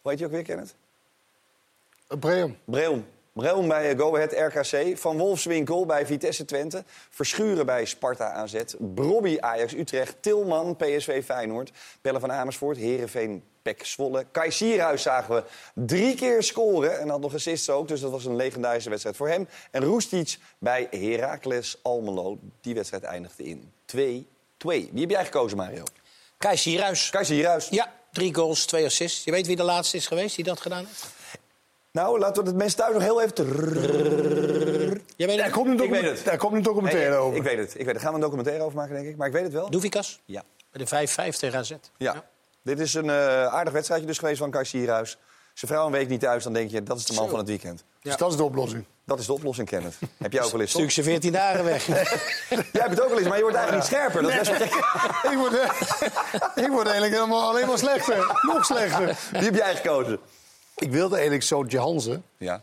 Hoe 0.00 0.10
heet 0.10 0.18
je 0.18 0.24
ook 0.24 0.30
weer, 0.30 0.42
Kenneth? 0.42 0.74
Breum. 2.08 2.58
Breum. 2.64 3.06
Breum 3.32 3.68
bij 3.68 3.90
eh, 3.90 3.98
Go 3.98 4.14
Ahead 4.16 4.32
RKC. 4.32 4.98
Van 4.98 5.18
Wolfswinkel 5.18 5.86
bij 5.86 6.06
Vitesse 6.06 6.44
Twente. 6.44 6.84
Verschuren 7.10 7.66
bij 7.66 7.84
Sparta 7.84 8.32
AZ. 8.32 8.62
Brobby 8.78 9.36
Ajax 9.40 9.74
Utrecht. 9.74 10.16
Tilman 10.20 10.76
PSV 10.76 11.24
Feyenoord. 11.24 11.72
Pelle 12.00 12.20
van 12.20 12.32
Amersfoort. 12.32 12.76
Herenveen 12.76 13.42
Pek 13.62 13.86
Zwolle. 13.86 14.26
Kai 14.30 14.50
Sierhuis 14.50 15.02
zagen 15.02 15.34
we 15.34 15.42
drie 15.74 16.14
keer 16.14 16.42
scoren. 16.42 17.00
En 17.00 17.08
had 17.08 17.20
nog 17.20 17.34
assists 17.34 17.70
ook. 17.70 17.88
Dus 17.88 18.00
dat 18.00 18.10
was 18.10 18.24
een 18.24 18.36
legendarische 18.36 18.90
wedstrijd 18.90 19.16
voor 19.16 19.28
hem. 19.28 19.48
En 19.70 19.84
Roestic 19.84 20.38
bij 20.58 20.86
Heracles 20.90 21.78
Almelo. 21.82 22.38
Die 22.60 22.74
wedstrijd 22.74 23.02
eindigde 23.02 23.44
in 23.44 23.72
2-2. 23.96 23.96
Wie 24.58 24.90
heb 24.94 25.10
jij 25.10 25.24
gekozen, 25.24 25.56
Mario? 25.56 25.84
Kai 26.38 26.56
Sierhuis. 26.56 27.10
Kai 27.10 27.24
Sierhuis. 27.24 27.68
Ja, 27.68 27.92
drie 28.12 28.34
goals, 28.34 28.64
twee 28.64 28.84
assists. 28.84 29.24
Je 29.24 29.30
weet 29.30 29.46
wie 29.46 29.56
de 29.56 29.62
laatste 29.62 29.96
is 29.96 30.06
geweest 30.06 30.36
die 30.36 30.44
dat 30.44 30.60
gedaan 30.60 30.84
heeft? 30.86 31.21
Nou, 31.92 32.18
laten 32.18 32.42
we 32.42 32.48
het 32.48 32.58
mensen 32.58 32.78
thuis 32.78 32.92
nog 32.92 33.02
heel 33.02 33.22
even... 33.22 33.46
Jij 35.16 35.26
weet 35.26 35.36
Daar 35.36 35.46
het? 35.46 35.54
komt 35.54 35.66
een, 35.66 35.72
Ik 35.72 35.78
weet 35.78 35.88
document, 35.88 36.16
het. 36.16 36.24
daar 36.24 36.36
komt 36.36 36.52
een 36.54 36.62
documentaire 36.62 37.14
over. 37.16 37.36
Ik 37.36 37.42
weet 37.42 37.58
het. 37.58 37.70
Ik 37.70 37.76
weet 37.76 37.84
het. 37.84 37.94
Daar 37.94 38.00
gaan 38.02 38.10
we 38.10 38.16
een 38.16 38.20
documentaire 38.24 38.64
over 38.64 38.76
maken, 38.76 38.94
denk 38.94 39.06
ik. 39.06 39.16
Maar 39.16 39.26
ik 39.26 39.32
weet 39.32 39.42
het 39.42 39.52
wel. 39.52 39.70
Doevikas? 39.70 40.20
Ja. 40.24 40.42
Bij 40.70 40.84
de 40.84 41.32
5-5 41.34 41.36
tegen 41.38 41.58
AZ. 41.58 41.72
Ja. 41.96 42.24
Dit 42.62 42.80
is 42.80 42.94
een 42.94 43.10
eh, 43.10 43.46
aardig 43.46 43.72
wedstrijdje 43.72 44.06
dus 44.06 44.18
geweest 44.18 44.38
van 44.38 44.50
Kai 44.50 44.64
Sierhuis. 44.64 45.18
Zijn 45.54 45.70
vrouw 45.70 45.86
een 45.86 45.92
week 45.92 46.08
niet 46.08 46.20
thuis, 46.20 46.44
dan 46.44 46.52
denk 46.52 46.70
je, 46.70 46.82
dat 46.82 46.98
is 46.98 47.04
de 47.04 47.12
man 47.12 47.24
Zo. 47.24 47.30
van 47.30 47.38
het 47.38 47.48
weekend. 47.48 47.84
Dus 48.02 48.16
dat 48.16 48.30
is 48.30 48.36
de 48.36 48.42
oplossing. 48.42 48.84
Dat 49.04 49.18
is 49.18 49.26
de 49.26 49.32
oplossing, 49.32 49.68
Kenneth. 49.68 49.94
Heb 50.18 50.32
jij 50.32 50.42
ook 50.42 50.50
wel 50.50 50.60
eens, 50.60 50.72
toch? 50.72 50.80
Stuk 50.80 50.90
ze 50.92 51.02
14 51.02 51.32
dagen 51.32 51.64
weg. 51.64 51.86
Jij 51.86 51.96
hebt 52.72 52.90
het 52.90 53.00
ook 53.00 53.08
wel 53.08 53.18
eens, 53.18 53.28
maar 53.28 53.36
je 53.36 53.42
wordt 53.42 53.56
eigenlijk 53.56 53.72
niet 53.90 53.98
scherper. 53.98 54.22
Dat 54.22 54.30
is 54.30 54.38
best 54.38 54.58
wel 54.58 54.68
gek. 54.68 55.30
ik, 55.32 55.38
word, 55.38 55.54
eh, 55.58 56.64
ik 56.64 56.70
word 56.70 56.84
eigenlijk 56.86 57.14
helemaal, 57.14 57.48
alleen 57.48 57.66
maar 57.66 57.78
slechter. 57.78 58.38
Nog 58.42 58.64
slechter. 58.64 59.18
Wie 59.32 59.40
heb 59.42 59.54
jij 59.54 59.76
gekozen? 59.76 60.18
Ik 60.82 60.90
wilde 60.90 61.14
eigenlijk 61.14 61.44
Sootje 61.44 61.78
Hansen. 61.78 62.24
Ja. 62.36 62.62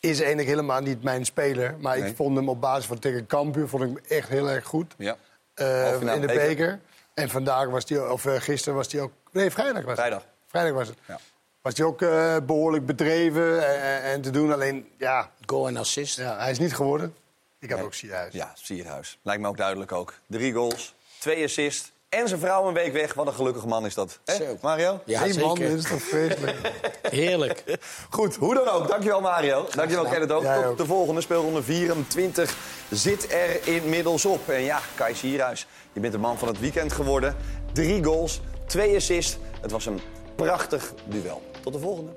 Is 0.00 0.18
eigenlijk 0.18 0.48
helemaal 0.48 0.80
niet 0.80 1.02
mijn 1.02 1.24
speler. 1.24 1.74
Maar 1.80 1.98
Nee. 1.98 2.08
ik 2.10 2.16
vond 2.16 2.36
hem 2.36 2.48
op 2.48 2.60
basis 2.60 2.86
van 2.86 2.98
tegen 2.98 3.26
Cambuur 3.26 3.68
vond 3.68 3.82
ik 3.82 3.88
hem 3.88 3.98
echt 4.18 4.28
heel 4.28 4.50
erg 4.50 4.64
goed. 4.64 4.94
ja. 4.98 5.16
Eh, 5.54 5.92
in 5.92 6.20
de 6.20 6.26
beker. 6.26 6.46
beker. 6.46 6.80
En 7.14 7.28
vandaag 7.30 7.68
was 7.68 7.84
hij, 7.88 8.08
of 8.08 8.26
eh, 8.26 8.34
gisteren 8.40 8.74
was 8.74 8.92
hij 8.92 9.00
ook. 9.00 9.12
Nee, 9.32 9.50
vrijdag 9.50 9.74
was 9.82 9.84
het. 9.90 9.98
Vrijdag. 9.98 10.24
Vrijdag 10.46 10.72
was 10.72 10.88
het. 10.88 10.98
Ja. 11.06 11.18
Was 11.62 11.76
hij 11.76 11.86
ook 11.86 12.02
eh, 12.02 12.36
behoorlijk 12.46 12.86
bedreven 12.86 13.68
en, 13.82 14.02
en 14.02 14.20
te 14.20 14.30
doen. 14.30 14.52
Alleen, 14.52 14.88
ja, 14.98 15.30
Goal 15.46 15.66
en 15.68 15.76
assist. 15.76 16.16
ja, 16.16 16.36
hij 16.38 16.50
is 16.50 16.58
niet 16.58 16.74
geworden. 16.74 17.14
Ik 17.58 17.70
had 17.70 17.80
ook 17.80 17.94
Sierhuis. 17.94 18.32
Ja, 18.34 18.52
Sierhuis. 18.54 19.18
Lijkt 19.22 19.42
me 19.42 19.48
ook 19.48 19.56
duidelijk 19.56 19.92
ook. 19.92 20.14
Drie 20.26 20.52
goals, 20.52 20.94
twee 21.18 21.44
assists, 21.44 21.92
En 22.08 22.28
zijn 22.28 22.40
vrouw 22.40 22.68
een 22.68 22.74
week 22.74 22.92
weg. 22.92 23.14
Wat 23.14 23.26
een 23.26 23.32
gelukkige 23.34 23.66
man 23.66 23.86
is 23.86 23.94
dat. 23.94 24.18
Hè, 24.24 24.34
Mario? 24.60 25.00
Ja, 25.04 25.20
Hey 25.20 25.34
man, 25.34 25.54
dit 25.54 25.72
is 25.72 25.84
toch 25.88 26.02
vreselijk. 26.02 26.56
Heerlijk. 27.02 27.78
Goed, 28.10 28.36
hoe 28.36 28.54
dan 28.54 28.68
ook. 28.68 28.88
Dankjewel 28.88 29.20
Mario. 29.20 29.66
Dankjewel 29.74 30.04
Kenneth 30.04 30.32
ook. 30.32 30.42
Jij 30.42 30.56
Tot 30.56 30.64
ook. 30.64 30.76
de 30.78 30.86
volgende 30.86 31.20
speelronde 31.20 31.62
24 31.62 32.56
zit 32.90 33.32
er 33.32 33.68
inmiddels 33.68 34.24
op. 34.24 34.48
En 34.48 34.60
ja, 34.62 34.80
Kai 34.94 35.14
Sierhuis, 35.14 35.66
je 35.92 36.00
bent 36.00 36.12
de 36.12 36.18
man 36.18 36.38
van 36.38 36.48
het 36.48 36.60
weekend 36.60 36.92
geworden. 36.92 37.36
Drie 37.72 38.04
goals, 38.04 38.40
twee 38.66 38.96
assists. 38.96 39.36
Het 39.60 39.70
was 39.70 39.86
een 39.86 40.00
prachtig 40.34 40.92
duel. 41.04 41.42
Tot 41.60 41.72
de 41.72 41.78
volgende. 41.78 42.10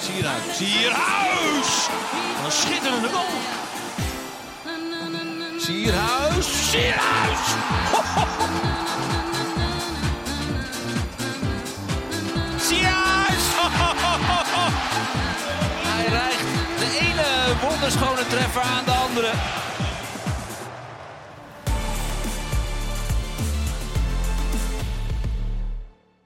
Sierhuis. 0.00 0.56
Sierhuis! 0.56 1.88
Wat 2.36 2.44
een 2.44 2.52
schitterende 2.52 3.08
goal. 3.08 3.24
Sierhuis. 5.60 6.46
Sierhuis! 6.70 7.44
Sierhuis! 12.56 13.44
Hij 15.88 16.06
rijgt 16.06 16.44
de 16.78 16.98
ene 17.00 17.54
wonderschone 17.68 18.26
treffer 18.28 18.62
aan 18.62 18.84
de 18.84 18.90
andere. 18.90 19.30